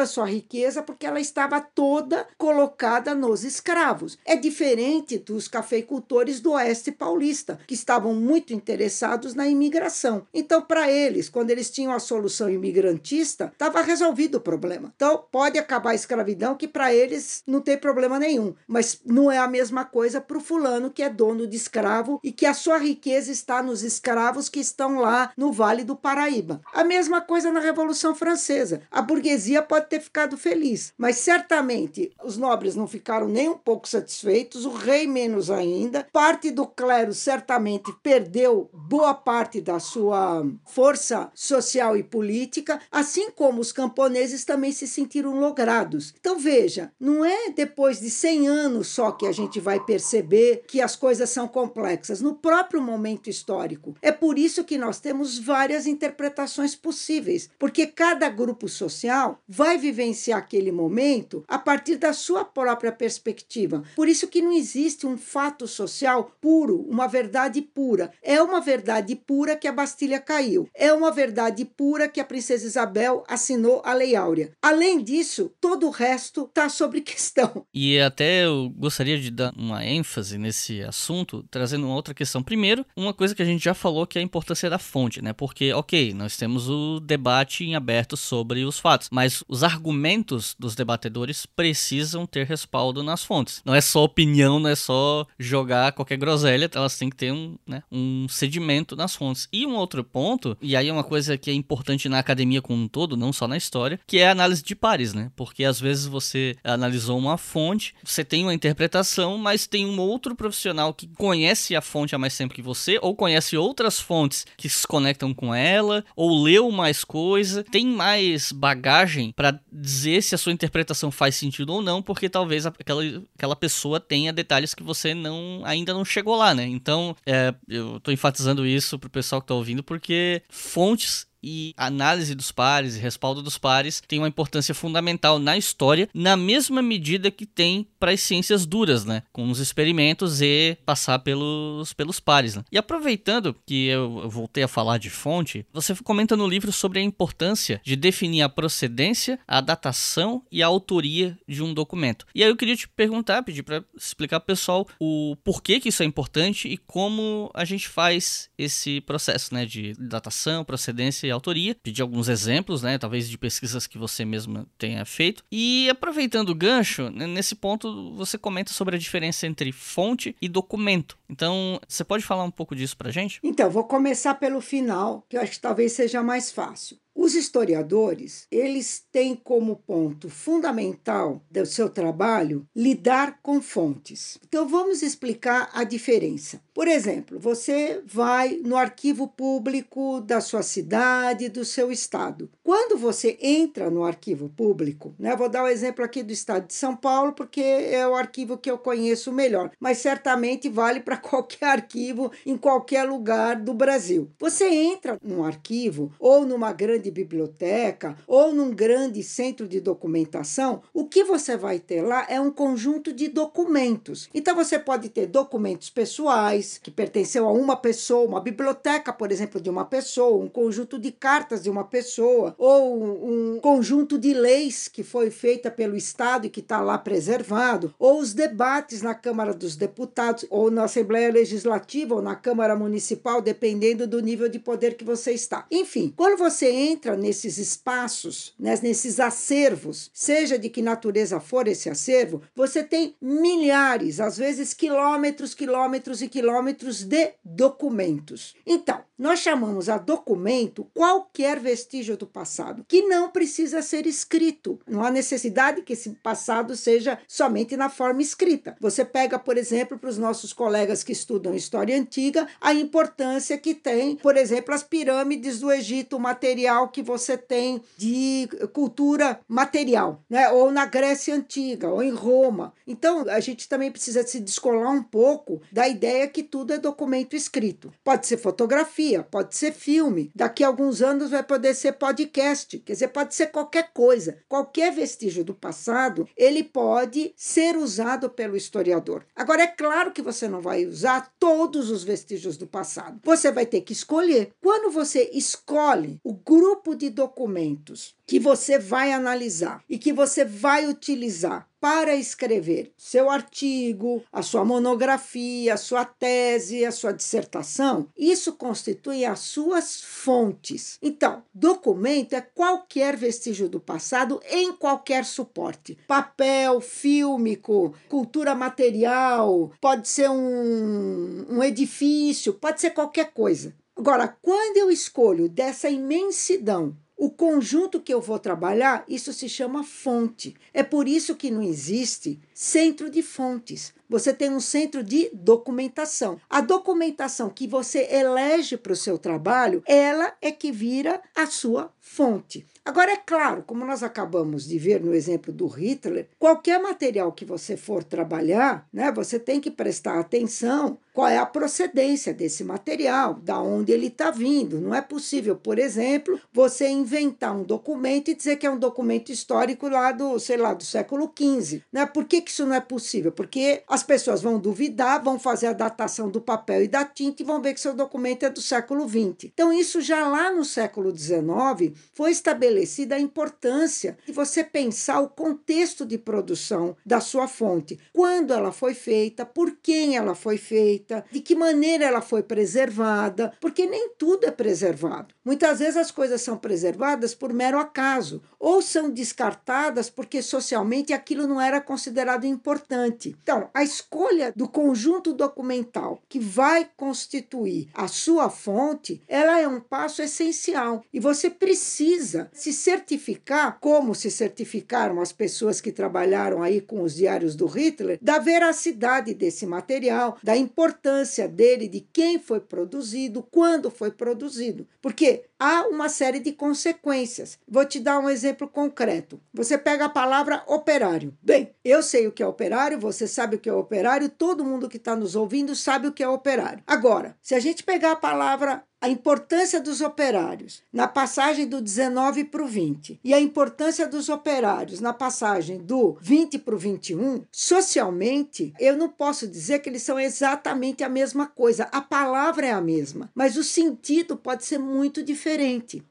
a 0.01 0.07
sua 0.07 0.27
riqueza 0.27 0.83
porque 0.83 1.07
ela 1.07 1.21
estava 1.21 1.61
toda 1.61 2.27
colocada 2.37 3.15
nos 3.15 3.45
escravos. 3.45 4.19
É 4.25 4.37
diferente 4.37 5.19
dos 5.19 5.49
cafeicultores 5.49 6.41
do 6.41 6.53
Oeste 6.53 6.93
Paulista, 6.93 7.59
que 7.67 7.75
estavam 7.75 8.15
muito 8.15 8.53
interessados 8.53 9.35
na 9.35 9.47
imigração. 9.47 10.27
Então, 10.33 10.63
para 10.63 10.91
eles, 10.91 11.29
quando 11.29 11.51
eles 11.51 11.71
tinham 11.71 11.93
a 11.93 11.99
solução 11.99 12.49
imigrantista, 12.49 13.51
estava 13.53 13.83
resolvido 13.83 14.37
o 14.37 14.41
problema. 14.41 14.93
Então, 14.95 15.25
pode 15.31 15.59
acabar 15.59 15.91
a 15.91 15.95
escravidão, 15.95 16.55
que 16.55 16.69
para 16.69 16.93
eles 16.93 17.43
não 17.47 17.61
tem 17.61 17.77
problema 17.77 18.19
nenhum. 18.19 18.55
Mas 18.67 19.01
não 19.05 19.31
é 19.31 19.39
a 19.39 19.49
mesma 19.49 19.85
coisa 19.85 20.21
para 20.21 20.39
o 20.39 20.41
fulano 20.41 20.91
que 20.91 21.03
é 21.03 21.11
dono 21.11 21.47
de 21.47 21.57
escravo 21.57 22.21
e 22.23 22.33
que 22.33 22.47
a 22.47 22.55
sua 22.55 22.79
riqueza 22.79 23.31
está 23.31 23.63
nos 23.63 23.83
escravos 23.83 24.49
que 24.49 24.61
estão 24.61 24.99
lá 25.01 25.33
no 25.37 25.53
Vale 25.53 25.85
do 25.85 25.97
Paraíba. 25.97 26.61
A 26.73 26.85
mesma 26.85 27.21
coisa 27.21 27.51
na 27.51 27.61
Revolução 27.61 28.15
Francesa. 28.15 28.83
A 28.91 29.03
burguesia 29.03 29.56
pode 29.63 29.89
ter 29.89 30.01
ficado 30.01 30.37
feliz, 30.37 30.93
mas 30.97 31.17
certamente 31.17 32.13
os 32.25 32.37
nobres 32.37 32.75
não 32.75 32.87
ficaram 32.87 33.29
nem 33.29 33.49
um 33.49 33.57
pouco 33.57 33.89
satisfeitos, 33.89 34.65
o 34.65 34.71
rei 34.71 35.07
menos 35.07 35.51
ainda. 35.51 36.07
Parte 36.13 36.51
do 36.51 36.67
clero 36.67 37.13
certamente 37.13 37.93
perdeu 38.03 38.69
boa 38.73 39.15
parte 39.15 39.61
da 39.61 39.79
sua 39.79 40.47
força 40.67 41.31
social 41.35 41.97
e 41.97 42.03
política, 42.03 42.81
assim 42.91 43.31
como 43.31 43.61
os 43.61 43.73
camponeses 43.73 44.45
também 44.45 44.73
se 44.73 44.87
sentiram 44.87 45.39
logrados. 45.39 46.15
Então 46.19 46.39
veja, 46.39 46.93
não 46.99 47.25
é 47.25 47.51
depois 47.51 48.01
de 48.01 48.11
100 48.11 48.49
anos 48.49 48.89
só 48.89 49.11
que 49.13 49.27
a 49.27 49.33
gente 49.33 49.61
vai 49.61 49.79
perceber 49.81 50.65
que 50.67 50.81
as 50.81 50.97
coisas 50.97 51.31
são 51.31 51.47
complexas, 51.47 52.21
no 52.21 52.35
próprio 52.35 52.81
momento 52.81 53.29
histórico. 53.29 53.95
É 54.01 54.13
por 54.13 54.39
isso 54.39 54.65
que 54.65 54.79
nós 54.79 55.01
temos 55.01 55.39
várias 55.39 55.87
interpretações 55.87 56.75
possíveis, 56.75 57.51
porque 57.59 57.87
cada 57.87 58.29
grupo 58.29 58.69
social 58.69 59.41
vai 59.49 59.79
vivenciar 59.79 60.39
aquele 60.39 60.73
momento 60.73 61.45
a 61.49 61.59
partir 61.59 61.97
da 61.97 62.13
sua 62.13 62.45
própria 62.45 62.93
perspectiva. 62.93 63.83
Por 63.95 64.09
isso 64.09 64.29
que 64.29 64.43
não 64.43 64.53
existe 64.53 65.07
um 65.07 65.17
fato 65.17 65.67
social 65.67 66.33
puro, 66.41 66.81
uma 66.89 67.07
verdade 67.07 67.63
pura. 67.63 68.13
É 68.23 68.43
uma 68.43 68.61
verdade 68.61 69.15
pura 69.15 69.57
que 69.57 69.69
a 69.69 69.73
Bastilha 69.73 70.21
caiu. 70.21 70.69
É 70.75 70.93
uma 70.93 71.11
verdade 71.11 71.65
pura 71.65 72.09
que 72.09 72.21
a 72.21 72.25
princesa 72.25 72.67
Isabel 72.67 73.25
assinou 73.29 73.83
a 73.85 73.95
Lei 73.95 74.17
Áurea. 74.17 74.53
Além 74.63 75.03
disso, 75.03 75.53
todo 75.61 75.87
o 75.87 75.91
resto 75.91 76.45
está 76.45 76.69
sobre 76.69 77.01
questão. 77.03 77.65
E 77.73 77.99
até 78.01 78.45
eu 78.45 78.71
gostaria 78.77 79.19
de 79.19 79.31
dar 79.31 79.53
uma 79.57 79.85
ênfase 79.85 80.39
nesse 80.39 80.83
assunto, 80.83 81.45
trazendo 81.51 81.87
uma 81.87 81.95
outra 81.95 82.15
questão. 82.15 82.43
Primeiro, 82.43 82.85
uma 82.97 83.15
coisa 83.15 83.35
que 83.35 83.43
a 83.43 83.47
gente 83.47 83.65
já 83.65 83.75
falou 83.75 84.07
que 84.07 84.19
é 84.19 84.21
a 84.21 84.25
importância 84.25 84.69
da 84.69 84.79
fonte, 84.79 85.23
né? 85.23 85.33
Porque, 85.33 85.73
ok, 85.73 86.13
nós 86.15 86.37
temos 86.37 86.69
o 86.69 87.01
debate 87.01 87.65
em 87.65 87.75
aberto 87.75 88.17
sobre 88.17 88.65
os 88.65 88.79
fatos, 88.79 89.09
mas 89.11 89.36
os 89.49 89.63
argumentos 89.63 90.55
dos 90.59 90.75
debatedores 90.75 91.47
precisam 91.47 92.27
ter 92.27 92.47
respaldo 92.47 93.03
nas 93.03 93.25
fontes. 93.25 93.63
Não 93.65 93.75
é 93.75 93.81
só 93.81 94.05
opinião, 94.05 94.59
não 94.59 94.71
é 94.71 94.77
só 94.77 95.27
jogar 95.39 95.93
qualquer 95.93 96.17
groselha, 96.17 96.71
elas 96.75 96.97
têm 96.97 97.11
que 97.11 97.17
ter 97.17 97.33
um, 97.33 97.57
né, 97.67 97.83
um 97.91 98.27
sedimento 98.29 98.97
nas 98.97 99.15
fontes. 99.15 99.49
E 99.53 99.67
um 99.67 99.77
outro 99.77 100.03
ponto, 100.05 100.57
e 100.61 100.77
aí 100.77 100.89
é 100.89 100.93
uma 100.93 101.05
coisa 101.05 101.37
que 101.37 101.51
é 101.51 101.55
importante 101.55 102.09
na 102.09 102.19
academia 102.19 102.63
como 102.63 102.83
um 102.83 102.89
todo, 102.89 103.17
não 103.17 103.33
só 103.33 103.47
na 103.49 103.57
história, 103.57 104.01
que 104.07 104.19
é 104.19 104.29
a 104.29 104.33
análise 104.33 104.63
de 104.63 104.75
pares, 104.75 105.15
né? 105.15 105.31
Porque 105.37 105.65
às 105.65 105.81
vezes 105.81 106.07
você 106.07 106.57
analisou 106.63 107.19
uma 107.19 107.37
fonte, 107.37 107.95
você 108.03 108.25
tem 108.25 108.43
uma 108.43 108.55
interpretação, 108.55 109.39
mas 109.39 109.67
tem 109.67 109.87
um 109.87 110.01
outro 110.01 110.35
profissional 110.35 110.93
que 110.93 111.07
conhece 111.17 111.75
a 111.75 111.81
fonte 111.81 112.15
há 112.15 112.19
mais 112.19 112.37
tempo 112.37 112.55
que 112.55 112.63
você, 112.63 112.99
ou 113.01 113.15
conhece 113.15 113.57
outras 113.57 114.01
fontes 114.01 114.47
que 114.57 114.69
se 114.69 114.87
conectam 114.87 115.33
com 115.35 115.55
ela, 115.55 116.05
ou 116.15 116.43
leu 116.43 116.71
mais 116.71 117.05
coisa, 117.05 117.65
tem 117.65 117.87
mais 117.87 118.53
bagagem 118.53 119.26
para 119.33 119.59
dizer 119.73 120.23
se 120.23 120.35
a 120.35 120.39
sua 120.39 120.53
interpretação 120.53 121.11
faz 121.11 121.35
sentido 121.35 121.73
ou 121.73 121.83
não, 121.83 122.03
porque 122.03 122.29
talvez 122.29 122.67
aquela, 122.67 123.03
aquela 123.35 123.57
pessoa 123.57 124.01
tenha 124.01 124.33
detalhes 124.33 124.75
que 124.75 124.83
você 124.83 125.15
não 125.15 125.63
ainda 125.65 125.93
não 125.93 126.05
chegou 126.05 126.37
lá, 126.37 126.55
né? 126.55 126.67
Então, 126.67 127.17
é, 127.27 127.55
eu 127.69 128.01
tô 128.01 128.11
enfatizando 128.11 128.67
isso 128.67 128.99
pro 128.99 129.11
pessoal 129.11 129.41
que 129.41 129.49
tá 129.49 129.55
ouvindo, 129.55 129.83
porque 129.83 130.43
fontes 130.49 131.27
e 131.47 131.73
análise 131.77 132.35
dos 132.35 132.51
pares 132.51 132.97
e 132.97 132.99
respaldo 132.99 133.41
dos 133.41 133.57
pares 133.57 134.03
tem 134.09 134.19
uma 134.19 134.27
importância 134.27 134.75
fundamental 134.75 135.39
na 135.39 135.57
história, 135.57 136.09
na 136.13 136.37
mesma 136.37 136.83
medida 136.83 137.31
que 137.31 137.47
tem 137.47 137.87
para 138.01 138.11
as 138.11 138.21
ciências 138.21 138.67
duras, 138.67 139.05
né? 139.05 139.23
Com 139.33 139.49
os 139.49 139.61
experimentos 139.61 140.43
e 140.43 140.77
passar 140.85 141.21
pelos, 141.21 141.93
pelos 141.93 142.19
pares. 142.19 142.57
Né? 142.57 142.65
E 142.73 142.77
aproveitando 142.77 143.55
que 143.65 143.87
eu 143.87 144.29
voltei 144.29 144.65
a 144.65 144.69
falar 144.69 144.99
de 144.99 145.09
fonte, 145.09 145.65
você 145.73 145.95
comenta 145.95 146.37
no 146.37 146.49
livro 146.49 146.73
sobre 146.73 146.99
a 146.99 147.03
importância 147.03 147.81
de 147.85 147.95
definir 147.95 148.43
a 148.43 148.49
procedência, 148.49 149.39
a 149.47 149.61
datação 149.61 150.43
e 150.51 150.65
a 150.65 150.67
autoria 150.67 151.39
de 151.47 151.63
um 151.63 151.73
documento. 151.73 152.27
E 152.35 152.43
aí 152.43 152.49
eu 152.49 152.57
queria 152.57 152.77
te 152.77 152.89
perguntar, 152.89 153.45
pedir 153.45 153.63
para 153.63 153.85
explicar 153.97 154.41
para 154.41 154.45
o 154.45 154.57
pessoal 154.57 154.89
o 154.99 155.37
porquê 155.45 155.79
que 155.79 155.91
isso 155.91 156.03
é 156.03 156.07
importante 156.07 156.67
e 156.67 156.77
como 156.77 157.51
a 157.55 157.65
gente 157.65 157.87
faz 157.87 158.51
esse 158.59 159.01
processo, 159.03 159.55
né? 159.55 159.65
De 159.65 159.95
datação, 159.95 160.65
procedência 160.65 161.27
e 161.27 161.36
autoria, 161.37 161.77
pedir 161.83 162.03
alguns 162.03 162.29
exemplos, 162.29 162.83
né, 162.83 162.99
talvez 162.99 163.29
de 163.29 163.39
pesquisas 163.39 163.87
que 163.87 163.99
você 163.99 164.25
mesma 164.25 164.67
tenha 164.79 165.05
feito. 165.05 165.45
E 165.51 165.89
aproveitando 165.89 166.51
o 166.51 166.55
gancho, 166.55 167.11
nesse 167.11 167.55
ponto 167.55 168.13
você 168.15 168.37
comenta 168.37 168.73
sobre 168.73 168.97
a 168.97 168.99
diferença 168.99 169.47
entre 169.47 169.73
fonte 169.73 170.35
e 170.41 170.49
documento. 170.49 171.19
Então, 171.29 171.81
você 171.87 172.05
pode 172.05 172.25
falar 172.25 172.45
um 172.45 172.51
pouco 172.51 172.75
disso 172.75 172.97
pra 172.97 173.11
gente? 173.11 173.41
Então, 173.43 173.71
vou 173.71 173.85
começar 173.85 174.35
pelo 174.35 174.61
final, 174.61 175.25
que 175.29 175.37
eu 175.37 175.41
acho 175.41 175.53
que 175.53 175.61
talvez 175.61 175.93
seja 175.93 176.23
mais 176.23 176.51
fácil. 176.51 176.99
Os 177.19 177.35
historiadores, 177.35 178.47
eles 178.51 179.03
têm 179.11 179.35
como 179.35 179.77
ponto 179.77 180.29
fundamental 180.29 181.43
do 181.51 181.65
seu 181.65 181.89
trabalho 181.89 182.69
lidar 182.77 183.39
com 183.43 183.63
fontes. 183.63 184.37
Então 184.47 184.69
vamos 184.69 185.01
explicar 185.01 185.71
a 185.73 185.83
diferença. 185.83 186.61
Por 186.77 186.89
exemplo, 186.89 187.41
você 187.41 188.03
vai 188.05 188.61
no 188.63 188.77
arquivo 188.77 189.27
público 189.27 190.21
da 190.21 190.43
sua 190.43 190.63
cidade, 190.63 191.49
do 191.49 191.65
seu 191.65 191.91
estado. 191.91 192.51
Quando 192.63 192.99
você 192.99 193.39
entra 193.41 193.89
no 193.89 194.05
arquivo 194.05 194.51
público, 194.51 195.15
né, 195.19 195.35
vou 195.35 195.49
dar 195.49 195.63
o 195.63 195.65
um 195.65 195.71
exemplo 195.71 196.05
aqui 196.05 196.23
do 196.23 196.35
estado 196.35 196.67
de 196.67 196.75
São 196.75 196.95
Paulo, 196.95 197.33
porque 197.33 197.63
é 197.63 198.07
o 198.07 198.15
arquivo 198.15 198.59
que 198.59 198.71
eu 198.71 198.77
conheço 198.77 199.33
melhor, 199.33 199.71
mas 199.81 199.97
certamente 199.97 200.69
vale 200.69 201.01
para 201.01 201.17
qualquer 201.17 201.65
arquivo 201.65 202.31
em 202.45 202.59
qualquer 202.59 203.05
lugar 203.05 203.57
do 203.57 203.73
Brasil. 203.73 204.31
Você 204.39 204.67
entra 204.67 205.19
num 205.23 205.45
arquivo 205.45 206.13
ou 206.19 206.45
numa 206.45 206.75
grande 206.75 207.11
biblioteca 207.11 208.19
ou 208.27 208.53
num 208.53 208.71
grande 208.71 209.23
centro 209.23 209.67
de 209.67 209.81
documentação, 209.81 210.83
o 210.93 211.07
que 211.07 211.25
você 211.25 211.57
vai 211.57 211.79
ter 211.79 212.03
lá 212.03 212.27
é 212.29 212.39
um 212.39 212.51
conjunto 212.51 213.15
de 213.15 213.29
documentos. 213.29 214.29
Então 214.35 214.55
você 214.55 214.79
pode 214.79 215.09
ter 215.09 215.25
documentos 215.25 215.89
pessoais 215.89 216.66
que 216.83 216.91
pertenceu 216.91 217.47
a 217.47 217.53
uma 217.53 217.77
pessoa, 217.77 218.27
uma 218.27 218.41
biblioteca, 218.41 219.13
por 219.13 219.31
exemplo, 219.31 219.61
de 219.61 219.71
uma 219.71 219.85
pessoa, 219.85 220.43
um 220.43 220.49
conjunto 220.49 220.99
de 220.99 221.13
cartas 221.13 221.63
de 221.63 221.71
uma 221.71 221.85
pessoa 221.85 222.55
ou 222.59 223.03
um 223.05 223.61
conjunto 223.61 224.19
de 224.19 224.35
leis 224.35 224.89
que 224.89 225.03
foi 225.03 225.31
feita 225.31 225.71
pelo 225.71 225.97
Estado 225.97 226.47
e 226.47 226.51
que 226.51 226.61
está 226.61 226.81
lá 226.81 226.99
preservado, 226.99 227.95
ou 227.99 228.21
os 228.21 228.35
debates 228.35 229.03
na 229.03 229.15
Câmara 229.15 229.55
dos 229.55 229.77
Deputados 229.77 230.45
ou 230.51 230.71
na 230.71 230.85
Assembleia 230.85 231.33
Legislativa 231.33 232.15
ou 232.15 232.23
na 232.23 232.35
Câmara 232.35 232.77
Municipal, 232.77 233.41
dependendo 233.41 234.07
do 234.07 234.21
nível 234.21 234.49
de 234.49 234.59
poder 234.59 234.95
que 234.95 235.05
você 235.05 235.33
está. 235.33 235.67
Enfim, 235.71 236.13
quando 236.17 236.39
você 236.39 236.71
entra 236.71 237.17
nesses 237.17 237.59
espaços, 237.59 238.55
né, 238.59 238.79
nesses 238.83 239.21
acervos, 239.21 240.11
seja 240.13 240.59
de 240.59 240.69
que 240.69 240.83
natureza 240.83 241.41
for 241.41 241.69
esse 241.69 241.89
acervo, 241.89 242.43
você 242.55 242.83
tem 242.83 243.15
milhares, 243.21 244.21
às 244.21 244.37
vezes 244.37 244.75
quilômetros, 244.75 245.55
quilômetros 245.55 246.23
e 246.23 246.29
quilômetros 246.29 246.56
de 247.05 247.35
documentos. 247.45 248.55
Então, 248.67 249.03
nós 249.19 249.41
chamamos 249.41 249.89
a 249.89 249.99
documento 249.99 250.89
qualquer 250.95 251.59
vestígio 251.59 252.17
do 252.17 252.27
passado 252.27 252.85
que 252.89 253.03
não 253.03 253.31
precisa 253.31 253.83
ser 253.83 254.07
escrito. 254.07 254.79
Não 254.87 255.05
há 255.05 255.11
necessidade 255.11 255.83
que 255.83 255.93
esse 255.93 256.11
passado 256.23 256.77
seja 256.77 257.19
somente 257.27 257.77
na 257.77 257.89
forma 257.89 258.23
escrita. 258.23 258.77
Você 258.81 259.05
pega, 259.05 259.39
por 259.39 259.57
exemplo, 259.57 259.99
para 259.99 260.11
os 260.11 260.19
nossos 260.19 260.53
colegas 260.53 261.03
que 261.03 261.13
estudam 261.13 261.55
história 261.55 261.97
antiga, 261.97 262.47
a 262.61 262.75
importância 262.75 263.59
que 263.59 263.75
tem, 263.75 264.17
por 264.17 264.37
exemplo, 264.37 264.75
as 264.75 264.83
pirâmides 264.83 265.61
do 265.61 265.73
Egito, 265.73 266.17
o 266.17 266.21
material 266.21 266.89
que 266.89 267.03
você 267.03 267.37
tem 267.37 267.81
de 267.97 268.49
cultura 268.73 269.41
material, 269.49 270.23
né? 270.29 270.49
ou 270.51 270.71
na 270.71 270.87
Grécia 270.87 271.35
Antiga, 271.35 271.89
ou 271.89 272.03
em 272.03 272.11
Roma. 272.11 272.73
Então, 272.87 273.25
a 273.29 273.41
gente 273.41 273.69
também 273.69 273.91
precisa 273.91 274.27
se 274.27 274.41
descolar 274.41 274.91
um 274.91 275.03
pouco 275.03 275.61
da 275.73 275.89
ideia 275.89 276.29
que 276.29 276.43
tudo 276.43 276.73
é 276.73 276.79
documento 276.79 277.35
escrito. 277.35 277.93
Pode 278.05 278.27
ser 278.27 278.37
fotografia, 278.37 279.06
pode 279.31 279.55
ser 279.55 279.73
filme, 279.73 280.31
daqui 280.35 280.65
a 280.65 280.67
alguns 280.67 281.03
anos 281.03 281.31
vai 281.31 281.43
poder 281.43 281.75
ser 281.75 281.93
podcast, 281.93 282.79
quer 282.79 282.93
dizer, 282.93 283.09
pode 283.09 283.35
ser 283.35 283.49
qualquer 283.49 283.93
coisa. 283.93 284.39
Qualquer 284.49 284.93
vestígio 284.93 285.45
do 285.45 285.55
passado, 285.55 286.29
ele 286.37 286.63
pode 286.63 287.33
ser 287.37 287.77
usado 287.77 288.29
pelo 288.31 288.57
historiador. 288.57 289.25
Agora, 289.35 289.63
é 289.63 289.67
claro 289.67 290.13
que 290.13 290.23
você 290.23 290.49
não 290.49 290.61
vai 290.61 290.87
usar 290.87 291.33
todos 291.39 291.91
os 291.91 292.03
vestígios 292.03 292.57
do 292.57 292.67
passado. 292.67 293.21
Você 293.23 293.53
vai 293.53 293.67
ter 293.67 293.83
que 293.83 293.93
escolher. 293.93 294.53
Quando 294.61 294.91
você 294.91 295.31
escolhe 295.33 296.21
o 296.25 296.33
grupo 296.33 296.95
de 296.95 297.11
documentos 297.11 298.16
que 298.27 298.41
você 298.41 298.79
vai 298.79 299.13
analisar 299.13 299.83
e 299.89 299.97
que 299.97 300.13
você 300.13 300.45
vai 300.45 300.87
utilizar 300.87 301.69
para 301.81 302.17
escrever 302.17 302.93
seu 302.97 303.31
artigo, 303.31 304.25
a 304.33 304.43
sua 304.43 304.65
monografia, 304.65 305.75
a 305.75 305.77
sua 305.77 306.05
tese, 306.05 306.85
a 306.85 306.91
sua 306.91 307.13
dissertação, 307.13 308.09
isso 308.17 308.55
constitui 308.55 309.25
as 309.25 309.39
suas 309.41 310.01
fontes. 310.01 310.99
Então, 311.01 311.45
documento 311.55 312.33
é 312.33 312.41
qualquer 312.41 313.17
vestígio 313.17 313.69
do 313.69 313.79
passado 313.79 314.41
em 314.51 314.73
qualquer 314.73 315.25
suporte: 315.25 315.97
papel, 316.09 316.81
fílmico, 316.81 317.95
cultura 318.09 318.55
material, 318.55 319.71
pode 319.81 320.09
ser 320.09 320.29
um, 320.29 321.47
um 321.49 321.63
edifício, 321.63 322.55
pode 322.55 322.81
ser 322.81 322.91
qualquer 322.91 323.33
coisa. 323.33 323.73
Agora, 323.97 324.29
quando 324.43 324.77
eu 324.77 324.91
escolho 324.91 325.49
dessa 325.49 325.89
imensidão 325.89 326.97
o 327.17 327.31
conjunto 327.31 328.01
que 328.01 328.13
eu 328.13 328.21
vou 328.21 328.39
trabalhar, 328.39 329.05
isso 329.09 329.33
se 329.33 329.49
chama 329.49 329.83
fonte. 329.83 330.55
É 330.75 330.83
por 330.83 331.09
isso 331.09 331.35
que 331.35 331.51
não 331.51 331.63
existe 331.63 332.39
centro 332.53 333.09
de 333.09 333.23
fontes. 333.23 333.95
Você 334.09 334.33
tem 334.33 334.51
um 334.51 334.61
centro 334.61 335.03
de 335.03 335.31
documentação. 335.33 336.39
A 336.49 336.61
documentação 336.61 337.49
que 337.49 337.67
você 337.67 338.07
elege 338.11 338.77
para 338.77 338.93
o 338.93 338.97
seu 338.97 339.19
trabalho, 339.19 339.83
ela 339.87 340.35
é 340.41 340.53
que 340.53 340.71
vira 340.71 341.21
a 341.35 341.47
sua 341.47 341.91
fonte. 342.01 342.65
Agora, 342.85 343.11
é 343.11 343.17
claro, 343.17 343.65
como 343.67 343.85
nós 343.85 344.05
acabamos 344.05 344.65
de 344.65 344.79
ver 344.79 345.03
no 345.03 345.13
exemplo 345.13 345.53
do 345.53 345.67
Hitler, 345.67 346.29
qualquer 346.39 346.81
material 346.81 347.33
que 347.33 347.45
você 347.45 347.77
for 347.77 348.05
trabalhar, 348.05 348.87
né, 348.93 349.11
você 349.11 349.41
tem 349.41 349.61
que 349.61 349.73
prestar 349.73 350.21
atenção 350.21 350.99
qual 351.17 351.29
é 351.29 351.39
a 351.39 351.47
procedência 351.47 352.35
desse 352.35 352.63
material, 352.63 353.41
da 353.43 353.59
onde 353.59 353.91
ele 353.91 354.09
está 354.09 354.31
vindo. 354.31 354.79
Não 354.79 354.95
é 354.95 355.01
possível, 355.01 355.57
por 355.57 355.79
exemplo, 355.79 356.39
você 356.53 356.89
inventar 356.89 357.57
um 357.57 357.63
documento 357.63 358.31
e 358.31 358.35
dizer 358.35 358.57
que 358.57 358.67
é 358.67 358.71
um 358.71 358.79
documento 358.79 359.33
histórico 359.33 359.89
lá 359.89 360.13
do, 360.13 360.39
sei 360.39 360.59
lá, 360.59 360.75
do 360.75 360.85
século 360.85 361.33
XV. 361.35 361.83
Né? 361.91 362.05
Por 362.05 362.27
que, 362.27 362.43
que 362.43 362.51
isso 362.51 362.67
não 362.67 362.75
é 362.75 362.83
possível? 362.83 363.33
Porque 363.33 363.83
as 363.89 364.03
pessoas 364.03 364.43
vão 364.43 364.59
duvidar, 364.59 365.25
vão 365.25 365.39
fazer 365.39 365.69
a 365.69 365.73
datação 365.73 366.29
do 366.29 366.39
papel 366.39 366.83
e 366.83 366.89
da 366.89 367.03
tinta 367.03 367.43
e 367.43 367.47
vão 367.47 367.63
ver 367.63 367.73
que 367.73 367.81
seu 367.81 367.95
documento 367.95 368.45
é 368.45 368.51
do 368.51 368.61
século 368.61 369.09
XX. 369.09 369.45
Então, 369.45 369.73
isso 369.73 370.03
já 370.03 370.29
lá 370.29 370.53
no 370.53 370.67
século 370.67 371.17
XIX 371.17 371.97
foi 372.13 372.31
estabelecida 372.31 373.15
a 373.15 373.21
importância 373.21 374.19
de 374.27 374.33
você 374.33 374.63
pensar 374.63 375.21
o 375.21 375.31
contexto 375.31 376.05
de 376.05 376.19
produção 376.19 376.95
da 377.07 377.23
sua 377.23 377.49
fonte. 377.49 377.99
Quando 378.13 378.53
ela 378.53 378.71
foi 378.71 378.93
feita, 378.93 379.47
por 379.47 379.79
quem 379.83 380.19
ela 380.19 380.35
foi 380.35 380.59
feita 380.59 381.06
feita, 381.07 381.25
de 381.31 381.41
que 381.41 381.55
maneira 381.55 382.05
ela 382.05 382.21
foi 382.21 382.43
preservada, 382.43 383.53
porque 383.61 383.87
nem 383.87 384.11
tudo 384.19 384.45
é 384.45 384.51
preservado. 384.51 385.35
Muitas 385.45 385.79
vezes 385.79 385.97
as 385.97 386.11
coisas 386.11 386.43
são 386.43 386.57
preservadas 386.57 387.35
por 387.35 387.53
mero 387.53 387.79
acaso, 387.79 388.43
ou 388.59 388.83
são 388.83 389.09
descartadas 389.09 390.11
porque 390.11 390.43
socialmente 390.43 391.13
aquilo 391.13 391.47
não 391.47 391.61
era 391.61 391.81
considerado 391.81 392.45
importante. 392.45 393.37
Então, 393.43 393.71
a 393.73 393.85
escolha 393.85 394.53
do 394.57 394.69
conjunto 394.69 395.33
documental 395.33 396.21
que 396.29 396.41
vai 396.41 396.89
constituir 396.97 397.89
a 397.95 398.09
sua 398.09 398.51
fonte, 398.51 399.23
ela 399.29 399.61
é 399.61 399.69
um 399.69 399.81
passo 399.81 400.21
essencial 400.21 401.05
e 401.13 401.21
você 401.21 401.49
precisa 401.49 402.51
se 402.53 402.73
certificar, 402.73 403.79
como 403.81 404.15
se 404.15 404.31
certificaram 404.31 405.21
as 405.21 405.33
pessoas 405.33 405.81
que 405.81 405.93
trabalharam 405.93 406.63
aí 406.63 406.81
com 406.81 407.03
os 407.03 407.15
diários 407.15 407.55
do 407.55 407.67
Hitler, 407.67 408.19
da 408.21 408.39
veracidade 408.39 409.35
desse 409.35 409.67
material, 409.67 410.39
da 410.43 410.57
importância 410.57 410.96
importância 410.97 411.47
dele, 411.47 411.89
de 411.89 412.01
quem 412.01 412.39
foi 412.39 412.61
produzido, 412.61 413.43
quando 413.43 413.91
foi 413.91 414.11
produzido. 414.11 414.87
Porque 415.01 415.45
há 415.59 415.87
uma 415.89 416.09
série 416.09 416.41
de 416.41 416.53
consequências. 416.53 417.59
Vou 417.67 417.85
te 417.85 418.01
dar 418.01 418.19
um 418.19 418.29
exemplo 418.29 418.69
concreto. 418.69 419.41
Você 419.53 419.77
pega 419.77 420.07
a 420.07 420.11
palavra 420.11 420.63
operário. 420.67 421.35
Bem, 421.43 421.75
eu 421.85 422.03
sei 422.03 422.27
o 422.27 422.33
que 422.33 422.43
é 422.43 422.47
operário, 422.47 422.99
você 422.99 423.27
sabe 423.27 423.57
o 423.57 423.59
que 423.59 423.69
é 423.69 423.73
operário, 423.73 424.29
todo 424.29 424.65
mundo 424.65 424.89
que 424.89 424.97
está 424.97 425.17
nos 425.17 425.35
ouvindo 425.35 425.75
sabe 425.75 426.09
o 426.09 426.13
que 426.13 426.23
é 426.23 426.29
operário. 426.29 426.83
Agora, 426.87 427.37
se 427.43 427.55
a 427.55 427.61
gente 427.61 427.83
pegar 427.83 428.13
a 428.13 428.17
palavra 428.17 428.83
a 429.01 429.09
importância 429.09 429.81
dos 429.81 430.01
operários 430.01 430.83
na 430.93 431.07
passagem 431.07 431.67
do 431.67 431.81
19 431.81 432.45
para 432.45 432.65
o 432.65 432.67
20 432.67 433.21
e 433.23 433.35
a 433.35 433.41
importância 433.41 434.09
dos 434.09 434.29
operários 434.29 435.01
na 435.01 435.13
passagem 435.13 435.79
do 435.79 436.17
20 436.21 436.59
para 436.59 436.75
o 436.75 436.79
21, 436.79 437.45
socialmente, 437.53 438.73
eu 438.81 438.97
não 438.97 439.09
posso 439.09 439.47
dizer 439.47 439.81
que 439.81 439.89
eles 439.89 440.03
são 440.03 440.19
exatamente 440.19 441.05
a 441.05 441.09
mesma 441.09 441.47
coisa. 441.47 441.85
A 441.93 442.01
palavra 442.01 442.67
é 442.67 442.73
a 442.73 442.81
mesma, 442.81 443.31
mas 443.35 443.57
o 443.57 443.63
sentido 443.63 444.37
pode 444.37 444.65
ser 444.65 444.79
muito 444.79 445.23
diferente. 445.23 445.46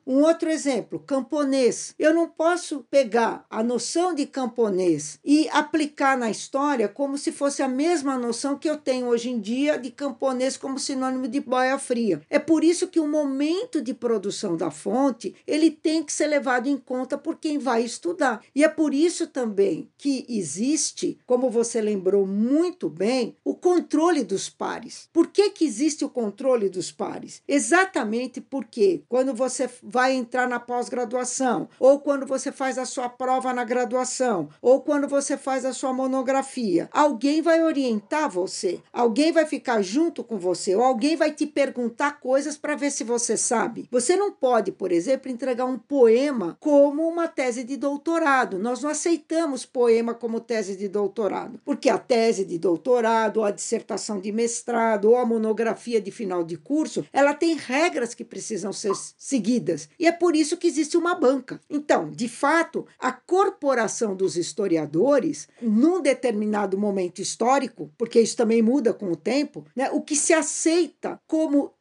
Um 0.06 0.22
outro 0.22 0.50
exemplo, 0.50 1.00
camponês. 1.00 1.94
Eu 1.98 2.14
não 2.14 2.28
posso 2.30 2.86
pegar 2.90 3.46
a 3.50 3.64
noção 3.64 4.14
de 4.14 4.26
camponês 4.26 5.20
e 5.26 5.50
aplicar 5.50 6.18
na 6.18 6.30
história 6.30 6.88
como 6.88 7.18
se 7.18 7.32
fosse 7.32 7.62
a 7.62 7.68
mesma 7.68 8.18
noção 8.18 8.58
que 8.58 8.70
eu 8.70 8.78
tenho 8.78 9.08
hoje 9.08 9.30
em 9.30 9.40
dia 9.40 9.78
de 9.78 9.92
camponês 9.92 10.56
como 10.56 10.80
sinônimo 10.80 11.28
de 11.28 11.40
boia 11.40 11.78
fria. 11.78 12.22
É 12.30 12.40
por 12.40 12.64
isso 12.64 12.76
isso 12.76 12.90
que 12.90 13.00
o 13.00 13.08
momento 13.08 13.82
de 13.82 13.94
produção 13.94 14.58
da 14.58 14.70
fonte 14.70 15.34
ele 15.48 15.72
tem 15.72 16.04
que 16.04 16.12
ser 16.12 16.28
levado 16.28 16.68
em 16.68 16.78
conta 16.78 17.18
por 17.18 17.38
quem 17.38 17.58
vai 17.58 17.84
estudar. 17.84 18.44
E 18.54 18.64
é 18.64 18.70
por 18.70 18.94
isso 18.94 19.28
também 19.28 19.90
que 19.98 20.26
existe, 20.28 21.18
como 21.26 21.50
você 21.50 21.82
lembrou 21.82 22.28
muito 22.28 22.90
bem, 22.90 23.36
o 23.44 23.56
controle 23.56 24.24
dos 24.24 24.50
pares. 24.50 25.10
Por 25.14 25.28
que, 25.28 25.50
que 25.52 25.66
existe 25.66 26.04
o 26.04 26.10
controle 26.10 26.68
dos 26.70 26.92
pares? 26.92 27.42
Exatamente 27.48 28.42
porque 28.42 29.04
quando 29.08 29.25
você 29.34 29.70
vai 29.82 30.14
entrar 30.14 30.48
na 30.48 30.60
pós-graduação, 30.60 31.70
ou 31.80 32.00
quando 32.00 32.26
você 32.26 32.52
faz 32.52 32.78
a 32.78 32.86
sua 32.86 33.10
prova 33.10 33.54
na 33.54 33.64
graduação, 33.64 34.50
ou 34.62 34.82
quando 34.82 35.08
você 35.08 35.38
faz 35.38 35.66
a 35.66 35.74
sua 35.74 35.94
monografia, 35.94 36.90
alguém 36.92 37.42
vai 37.42 37.64
orientar 37.64 38.30
você, 38.30 38.82
alguém 38.92 39.32
vai 39.32 39.46
ficar 39.46 39.82
junto 39.82 40.24
com 40.24 40.38
você, 40.38 40.76
ou 40.76 40.84
alguém 40.84 41.16
vai 41.16 41.32
te 41.32 41.46
perguntar 41.48 42.20
coisas 42.20 42.58
para 42.58 42.76
ver 42.76 42.92
se 42.92 43.04
você 43.04 43.38
sabe. 43.38 43.88
Você 43.92 44.16
não 44.16 44.32
pode, 44.32 44.72
por 44.72 44.92
exemplo, 44.92 45.32
entregar 45.32 45.66
um 45.66 45.78
poema 45.78 46.58
como 46.60 47.08
uma 47.08 47.28
tese 47.28 47.64
de 47.64 47.78
doutorado. 47.78 48.60
Nós 48.60 48.82
não 48.82 48.90
aceitamos 48.90 49.66
poema 49.66 50.14
como 50.14 50.40
tese 50.40 50.76
de 50.76 50.88
doutorado, 50.88 51.60
porque 51.64 51.90
a 51.90 51.98
tese 51.98 52.46
de 52.46 52.58
doutorado, 52.58 53.38
ou 53.38 53.44
a 53.46 53.52
dissertação 53.52 54.20
de 54.20 54.32
mestrado, 54.32 55.10
ou 55.10 55.18
a 55.18 55.26
monografia 55.26 56.02
de 56.02 56.12
final 56.12 56.44
de 56.44 56.58
curso, 56.58 57.06
ela 57.12 57.34
tem 57.34 57.56
regras 57.56 58.14
que 58.14 58.24
precisam 58.24 58.74
ser 58.74 58.94
seguidas. 59.18 59.90
E 60.00 60.08
é 60.08 60.12
por 60.12 60.36
isso 60.36 60.58
que 60.58 60.68
existe 60.68 60.98
uma 60.98 61.16
banca. 61.16 61.60
Então, 61.70 62.12
de 62.12 62.28
fato, 62.28 62.86
a 63.00 63.12
corporação 63.12 64.16
dos 64.16 64.38
historiadores, 64.38 65.48
num 65.62 66.02
determinado 66.02 66.78
momento 66.78 67.22
histórico, 67.22 67.92
porque 67.98 68.20
isso 68.20 68.38
também 68.38 68.62
muda 68.62 68.94
com 68.94 69.12
o 69.12 69.16
tempo, 69.16 69.66
né, 69.76 69.90
o 69.92 70.02
que 70.02 70.16
se 70.16 70.34
aceita 70.34 71.20
como 71.28 71.74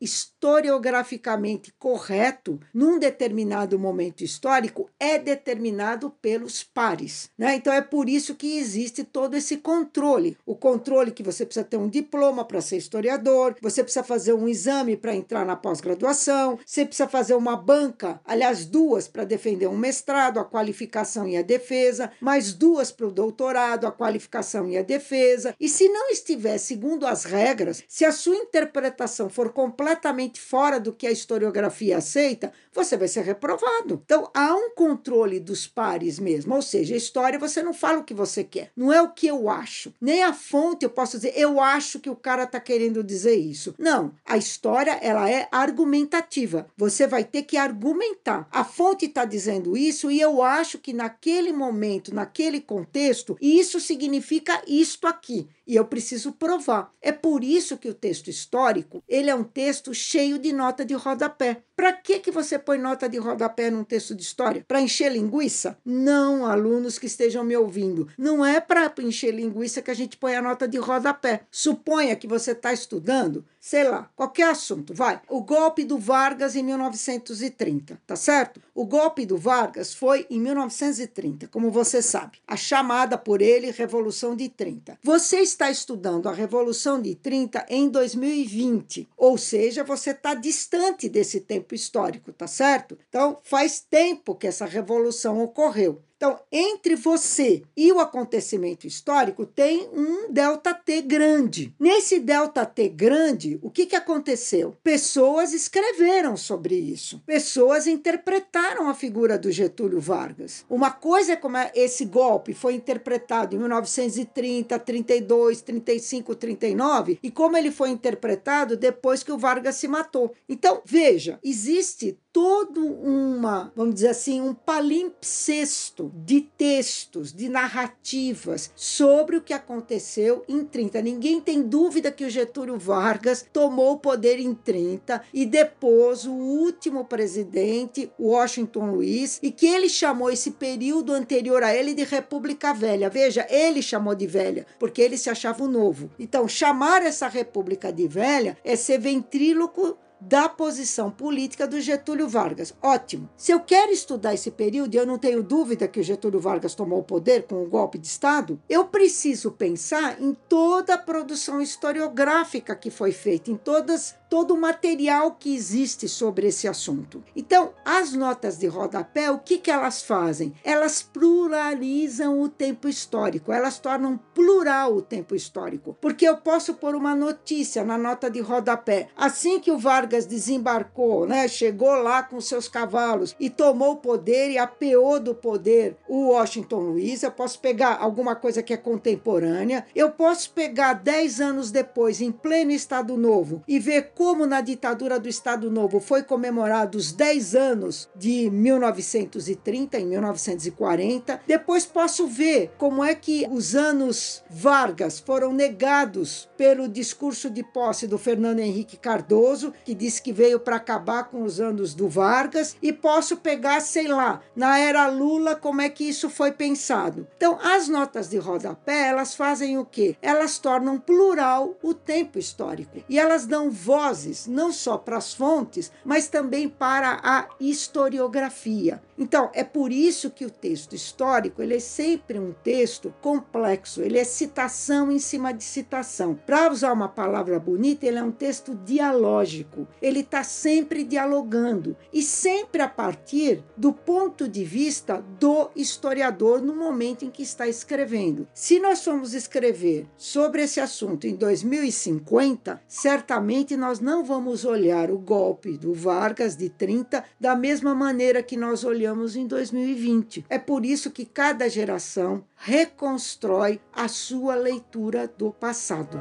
historiograficamente 0.45 1.73
correto 1.79 2.61
num 2.75 2.99
determinado 2.99 3.79
momento 3.79 4.23
histórico 4.23 4.91
é 5.01 5.19
determinado 5.19 6.11
pelos 6.21 6.63
pares. 6.63 7.31
Né? 7.39 7.55
Então 7.55 7.73
é 7.73 7.81
por 7.81 8.11
isso 8.11 8.35
que 8.35 8.59
existe 8.59 9.05
todo 9.05 9.35
esse 9.37 9.57
controle. 9.57 10.37
O 10.45 10.55
controle 10.55 11.13
que 11.13 11.23
você 11.23 11.47
precisa 11.47 11.65
ter 11.65 11.79
um 11.79 11.89
diploma 11.89 12.45
para 12.45 12.61
ser 12.61 12.77
historiador, 12.77 13.57
você 13.63 13.83
precisa 13.83 14.05
fazer 14.05 14.35
um 14.35 14.47
exame 14.47 14.99
para 14.99 15.15
entrar 15.15 15.47
na 15.47 15.57
pós-graduação, 15.57 16.59
você 16.65 16.85
precisa 16.85 17.09
fazer 17.09 17.35
uma 17.35 17.57
banca, 17.57 18.21
aliás, 18.23 18.67
duas 18.67 19.09
para 19.09 19.25
defender 19.25 19.67
um 19.67 19.79
mestrado, 19.79 20.39
a 20.39 20.45
qualificação 20.45 21.27
e 21.27 21.39
a 21.39 21.43
defesa, 21.43 22.13
mais 22.21 22.53
duas 22.53 22.93
para 22.93 23.07
o 23.07 23.13
doutorado, 23.13 23.87
a 23.87 23.93
qualificação 23.93 24.69
e 24.69 24.77
a 24.77 24.83
defesa. 24.83 25.55
E 25.59 25.71
se 25.71 25.89
não 25.89 26.11
estiver 26.11 26.59
segundo 26.59 27.07
as 27.07 27.25
regras, 27.25 27.83
se 27.89 28.05
a 28.05 28.13
sua 28.13 28.37
interpretação 28.37 29.31
for 29.31 29.51
completamente 29.51 30.34
fora 30.41 30.75
fora 30.75 30.81
do 30.81 30.93
que 30.93 31.07
a 31.07 31.13
historiografia 31.13 31.99
aceita, 31.99 32.53
você 32.73 32.97
vai 32.97 33.07
ser 33.07 33.23
reprovado. 33.23 34.03
Então 34.05 34.31
há 34.35 34.55
um 34.55 34.71
controle 34.71 35.39
dos 35.39 35.67
pares 35.67 36.19
mesmo, 36.19 36.55
ou 36.55 36.63
seja, 36.63 36.95
a 36.95 36.97
história 36.97 37.39
você 37.39 37.63
não 37.63 37.75
fala 37.75 37.99
o 37.99 38.05
que 38.05 38.15
você 38.15 38.43
quer, 38.43 38.71
não 38.75 38.93
é 38.93 39.01
o 39.01 39.11
que 39.11 39.27
eu 39.27 39.49
acho, 39.49 39.93
nem 40.01 40.23
a 40.23 40.33
fonte 40.33 40.85
eu 40.85 40.91
posso 40.91 41.17
dizer 41.17 41.35
eu 41.37 41.61
acho 41.61 42.01
que 42.01 42.11
o 42.11 42.17
cara 42.17 42.45
está 42.45 42.59
querendo 42.59 43.05
dizer 43.05 43.37
isso. 43.37 43.75
Não, 43.79 44.13
a 44.25 44.37
história 44.37 44.99
ela 45.03 45.31
é 45.31 45.49
argumentativa. 45.53 46.67
Você 46.77 47.07
vai 47.07 47.25
ter 47.25 47.43
que 47.43 47.57
argumentar. 47.57 48.49
A 48.51 48.65
fonte 48.65 49.07
está 49.07 49.25
dizendo 49.25 49.77
isso 49.77 50.11
e 50.11 50.21
eu 50.21 50.43
acho 50.43 50.79
que 50.79 50.93
naquele 50.93 51.53
momento, 51.53 52.15
naquele 52.15 52.61
contexto, 52.61 53.37
isso 53.41 53.79
significa 53.81 54.63
isto 54.67 55.07
aqui 55.07 55.47
e 55.67 55.77
eu 55.77 55.85
preciso 55.85 56.33
provar. 56.33 56.93
É 57.01 57.13
por 57.13 57.43
isso 57.43 57.77
que 57.77 57.89
o 57.89 57.95
texto 57.95 58.29
histórico 58.29 59.03
ele 59.09 59.31
é 59.31 59.35
um 59.35 59.45
texto 59.45 59.95
cheio 59.95 60.24
de 60.39 60.53
nota 60.53 60.85
de 60.85 60.95
rodapé. 60.95 61.65
Para 61.77 61.93
que, 61.93 62.21
que 62.21 62.31
você 62.31 62.57
põe 62.57 62.79
nota 62.79 63.09
de 63.09 63.19
rodapé 63.19 63.69
num 63.69 63.83
texto 63.83 64.15
de 64.15 64.23
história? 64.23 64.65
Para 64.67 64.81
encher 64.81 65.11
linguiça? 65.11 65.77
Não, 65.85 66.47
alunos 66.47 67.01
que 67.01 67.07
estejam 67.07 67.43
me 67.43 67.57
ouvindo. 67.57 68.07
Não 68.17 68.47
é 68.47 68.61
para 68.61 68.93
encher 68.99 69.35
linguiça 69.35 69.83
que 69.83 69.91
a 69.91 69.95
gente 69.95 70.17
põe 70.17 70.37
a 70.37 70.43
nota 70.43 70.69
de 70.69 70.79
rodapé. 70.79 71.41
Suponha 71.51 72.15
que 72.15 72.29
você 72.29 72.53
está 72.53 72.73
estudando, 72.73 73.45
sei 73.59 73.83
lá, 73.83 74.09
qualquer 74.15 74.51
assunto, 74.51 74.95
vai. 74.95 75.21
O 75.29 75.43
golpe 75.43 75.85
do 75.85 75.99
Vargas 75.99 76.55
em 76.55 76.63
1930, 76.63 78.01
tá 78.07 78.15
certo? 78.15 78.63
O 78.73 78.85
golpe 78.85 79.27
do 79.27 79.37
Vargas 79.37 79.93
foi 79.93 80.27
em 80.31 80.41
1930, 80.41 81.49
como 81.49 81.73
você 81.73 82.01
sabe. 82.01 82.39
A 82.47 82.57
chamada 82.57 83.19
por 83.19 83.43
ele 83.43 83.73
Revolução 83.73 84.37
de 84.37 84.49
30. 84.49 84.99
Você 85.03 85.39
está 85.39 85.71
estudando 85.71 86.29
a 86.29 86.33
Revolução 86.33 87.03
de 87.03 87.17
30 87.17 87.67
em 87.69 87.89
2020, 87.89 89.09
ou 89.17 89.37
seja, 89.37 89.83
você 89.83 90.11
está 90.11 90.35
distante 90.35 91.09
desse 91.09 91.41
tempo 91.41 91.64
histórico, 91.73 92.33
tá 92.33 92.49
certo? 92.49 92.99
Então, 93.09 93.39
faz 93.45 93.81
tempo 93.81 94.35
que 94.35 94.49
essa 94.49 94.67
revolução 94.67 95.41
ocorreu. 95.41 96.03
Então, 96.25 96.41
entre 96.51 96.97
você 96.97 97.63
e 97.77 97.93
o 97.93 98.01
acontecimento 98.01 98.87
histórico 98.87 99.45
tem 99.45 99.91
um 99.93 100.33
delta 100.33 100.73
T 100.73 101.03
grande. 101.03 101.75
Nesse 101.79 102.19
delta 102.19 102.65
T 102.65 102.89
grande, 102.89 103.59
o 103.61 103.71
que, 103.71 103.85
que 103.85 103.95
aconteceu? 103.95 104.75
Pessoas 104.83 105.53
escreveram 105.53 106.35
sobre 106.35 106.77
isso. 106.77 107.23
Pessoas 107.27 107.87
interpretaram 107.87 108.89
a 108.89 108.95
figura 108.95 109.37
do 109.37 109.53
Getúlio 109.53 110.01
Vargas. 110.01 110.65
Uma 110.67 110.91
coisa 110.91 111.33
é 111.33 111.37
como 111.37 111.59
esse 111.75 112.07
golpe 112.07 112.55
foi 112.55 112.73
interpretado 112.73 113.55
em 113.55 113.59
1930, 113.59 114.79
32, 114.79 115.61
35, 115.61 116.35
39 116.35 117.19
e 117.23 117.31
como 117.31 117.59
ele 117.59 117.71
foi 117.71 117.91
interpretado 117.91 118.79
depois 118.79 119.23
que 119.23 119.31
o 119.31 119.37
Vargas 119.37 119.77
se 119.77 119.87
matou. 119.87 120.33
Então, 120.49 120.81
veja, 120.87 121.39
existe 121.45 122.19
todo 122.35 122.85
uma, 122.85 123.73
vamos 123.77 123.95
dizer 123.95 124.09
assim, 124.09 124.41
um 124.41 124.53
palimpsesto 124.53 126.11
de 126.17 126.41
textos, 126.41 127.33
de 127.33 127.49
narrativas 127.49 128.73
sobre 128.75 129.37
o 129.37 129.41
que 129.41 129.53
aconteceu 129.53 130.45
em 130.49 130.65
30. 130.65 131.01
Ninguém 131.01 131.41
tem 131.41 131.63
dúvida 131.63 132.11
que 132.11 132.25
o 132.25 132.29
Getúlio 132.29 132.77
Vargas 132.77 133.47
tomou 133.53 133.93
o 133.93 133.99
poder 133.99 134.41
em 134.41 134.53
30 134.53 135.23
e 135.33 135.47
depois 135.47 136.27
o 136.27 136.33
último 136.33 137.05
presidente, 137.05 138.11
Washington 138.19 138.91
Luiz, 138.91 139.39
e 139.41 139.53
que 139.53 139.67
ele 139.67 139.89
chamou 139.89 140.29
esse 140.29 140.51
período 140.51 141.13
anterior 141.13 141.63
a 141.63 141.73
ele 141.73 141.95
de 141.95 142.03
República 142.03 142.75
Velha. 142.75 143.09
Veja, 143.09 143.47
ele 143.49 143.81
chamou 143.81 144.13
de 144.13 144.27
velha, 144.27 144.67
porque 144.81 145.01
ele 145.01 145.17
se 145.17 145.31
achava 145.31 145.63
o 145.63 145.69
novo. 145.69 146.11
Então, 146.19 146.49
chamar 146.49 147.01
essa 147.01 147.29
República 147.29 147.93
de 147.93 148.09
velha 148.09 148.59
é 148.65 148.75
ser 148.75 148.99
ventríloco 148.99 149.97
da 150.29 150.49
posição 150.49 151.11
política 151.11 151.67
do 151.67 151.81
Getúlio 151.81 152.29
Vargas. 152.29 152.75
Ótimo. 152.83 153.29
Se 153.37 153.53
eu 153.53 153.61
quero 153.61 153.93
estudar 153.93 154.35
esse 154.35 154.51
período, 154.51 154.95
e 154.95 154.99
eu 154.99 155.07
não 155.07 155.19
tenho 155.19 155.43
dúvida 155.43 155.89
que 155.89 156.01
o 156.01 156.03
Getúlio 156.03 156.41
Vargas 156.41 156.75
tomou 156.75 157.01
o 157.01 157.05
poder 157.05 157.45
com 157.45 157.63
o 157.63 157.69
golpe 157.69 157.99
de 157.99 158.07
Estado, 158.07 158.61
eu 158.69 158.87
preciso 158.87 159.51
pensar 159.51 160.21
em 160.21 160.35
toda 160.49 160.95
a 160.95 160.99
produção 160.99 161.61
historiográfica 161.61 162.75
que 162.75 162.91
foi 162.91 163.13
feita, 163.13 163.51
em 163.51 163.57
todas 163.57 164.15
todo 164.35 164.53
o 164.53 164.61
material 164.61 165.37
que 165.39 165.55
existe 165.55 166.09
sobre 166.09 166.49
esse 166.49 166.67
assunto. 166.67 167.23
Então, 167.37 167.73
as 167.85 168.15
notas 168.15 168.59
de 168.59 168.67
rodapé, 168.67 169.31
o 169.31 169.39
que, 169.39 169.59
que 169.59 169.71
elas 169.71 170.03
fazem? 170.03 170.53
Elas 170.65 171.03
pluralizam 171.03 172.41
o 172.41 172.49
tempo 172.49 172.89
histórico, 172.89 173.53
elas 173.53 173.79
tornam 173.79 174.19
plural 174.35 174.97
o 174.97 175.01
tempo 175.01 175.37
histórico. 175.37 175.97
Porque 176.01 176.27
eu 176.27 176.37
posso 176.37 176.75
pôr 176.75 176.97
uma 176.97 177.15
notícia 177.15 177.85
na 177.85 177.97
nota 177.97 178.29
de 178.29 178.41
rodapé. 178.41 179.07
Assim 179.17 179.61
que 179.61 179.71
o 179.71 179.79
Vargas 179.79 180.14
desembarcou, 180.23 181.27
né, 181.27 181.49
chegou 181.49 181.95
lá 181.97 182.23
com 182.23 182.41
seus 182.41 182.69
cavalos 182.69 183.35
e 183.39 183.51
tomou 183.51 183.93
o 183.93 183.97
poder 183.97 184.51
e 184.51 184.59
apeou 184.59 185.19
do 185.19 185.35
poder 185.35 185.97
o 186.09 186.29
Washington 186.29 186.81
Luiz, 186.81 187.23
eu 187.23 187.31
posso 187.31 187.59
pegar 187.59 187.99
alguma 188.01 188.37
coisa 188.37 188.63
que 188.63 188.73
é 188.73 188.77
contemporânea, 188.77 189.87
eu 189.95 190.11
posso 190.11 190.51
pegar 190.51 190.95
10 190.95 191.41
anos 191.41 191.71
depois, 191.71 192.21
em 192.21 192.31
pleno 192.31 192.71
Estado 192.71 193.17
Novo, 193.17 193.63
e 193.67 193.79
ver 193.79 194.13
como 194.15 194.47
na 194.47 194.61
ditadura 194.61 195.19
do 195.19 195.29
Estado 195.29 195.71
Novo 195.71 196.01
foi 196.01 196.23
comemorado 196.23 196.99
os 196.99 197.13
10 197.13 197.55
anos 197.55 198.09
de 198.15 198.51
1930 198.51 199.99
em 199.99 200.07
1940, 200.07 201.41
depois 201.47 201.87
posso 201.87 202.27
ver 202.27 202.73
como 202.79 203.03
é 203.03 203.15
que 203.15 203.47
os 203.51 203.75
anos 203.75 204.43
Vargas 204.51 205.19
foram 205.19 205.53
negados 205.53 206.49
pelo 206.57 206.89
discurso 206.89 207.51
de 207.51 207.63
posse 207.63 208.07
do 208.07 208.19
Fernando 208.19 208.61
Henrique 208.61 208.97
Cardoso, 208.97 209.73
que 209.85 209.95
disse 210.05 210.23
que 210.23 210.33
veio 210.33 210.61
para 210.61 210.77
acabar 210.77 211.25
com 211.25 211.43
os 211.43 211.61
anos 211.61 211.95
do 211.95 212.09
Vargas, 212.09 212.77
e 212.83 212.93
posso 212.93 213.37
pegar, 213.37 213.81
sei 213.81 214.09
lá, 214.09 214.41
na 214.55 214.79
era 214.79 215.07
Lula, 215.09 215.55
como 215.57 215.81
é 215.81 215.89
que 215.89 216.09
isso 216.09 216.31
foi 216.31 216.53
pensado. 216.53 217.27
Então, 217.37 217.59
as 217.63 217.89
notas 217.89 218.29
de 218.29 218.39
rodapé, 218.39 219.09
elas 219.09 219.35
fazem 219.35 219.79
o 219.79 219.85
quê? 219.85 220.17
Elas 220.23 220.59
tornam 220.59 220.99
plural 220.99 221.77
o 221.83 221.93
tempo 221.93 222.39
histórico 222.39 223.03
e 223.09 223.19
elas 223.19 223.47
dão 223.47 223.71
voz 223.71 224.05
vozes, 224.05 224.47
não 224.47 224.73
só 224.73 224.99
para 224.99 225.17
as 225.17 225.33
fontes, 225.33 225.91
mas 226.05 226.29
também 226.29 226.69
para 226.69 227.21
a 227.23 227.49
historiografia. 227.59 229.03
Então, 229.17 229.51
é 229.55 229.63
por 229.63 229.93
isso 229.93 230.31
que 230.31 230.45
o 230.45 230.51
texto 230.51 230.95
histórico 230.95 231.63
ele 231.63 231.77
é 231.77 231.81
sempre 231.81 232.39
um 232.39 232.53
texto 232.53 233.15
complexo, 233.21 234.03
ele 234.03 234.19
é 234.19 234.25
citação 234.25 235.11
em 235.11 235.19
cima 235.19 235.53
de 235.53 235.63
citação. 235.63 236.35
Para 236.47 236.71
usar 236.71 236.93
uma 236.93 237.09
palavra 237.09 237.59
bonita, 237.59 238.07
ele 238.07 238.19
é 238.19 238.23
um 238.23 238.33
texto 238.33 238.75
dialógico, 238.75 239.84
ele 240.01 240.21
está 240.21 240.43
sempre 240.43 241.05
dialogando 241.05 241.97
e 242.13 242.23
sempre 242.23 242.83
a 242.83 242.89
partir 242.89 243.63
do 243.77 243.93
ponto 243.93 244.49
de 244.49 244.65
vista 244.65 245.25
do 245.39 245.71
historiador 245.75 246.61
no 246.61 246.75
momento 246.75 247.25
em 247.25 247.31
que 247.31 247.43
está 247.43 247.69
escrevendo. 247.69 248.47
Se 248.55 248.79
nós 248.79 249.05
formos 249.05 249.35
escrever 249.35 250.07
sobre 250.17 250.63
esse 250.63 250.81
assunto 250.81 251.27
em 251.27 251.35
2050, 251.35 252.81
certamente 252.87 253.77
nós 253.77 254.01
não 254.01 254.25
vamos 254.25 254.65
olhar 254.65 255.11
o 255.11 255.19
golpe 255.19 255.77
do 255.77 255.93
Vargas 255.93 256.57
de 256.57 256.69
30 256.69 257.25
da 257.39 257.55
mesma 257.55 257.95
maneira 257.95 258.43
que 258.43 258.57
nós 258.57 258.85
olhamos 258.85 259.37
em 259.37 259.47
2020. 259.47 260.47
É 260.49 260.59
por 260.59 260.85
isso 260.85 261.11
que 261.11 261.25
cada 261.25 261.69
geração 261.69 262.45
reconstrói 262.57 263.81
a 263.93 264.09
sua 264.09 264.55
leitura 264.55 265.27
do 265.27 265.53
passado. 265.53 266.21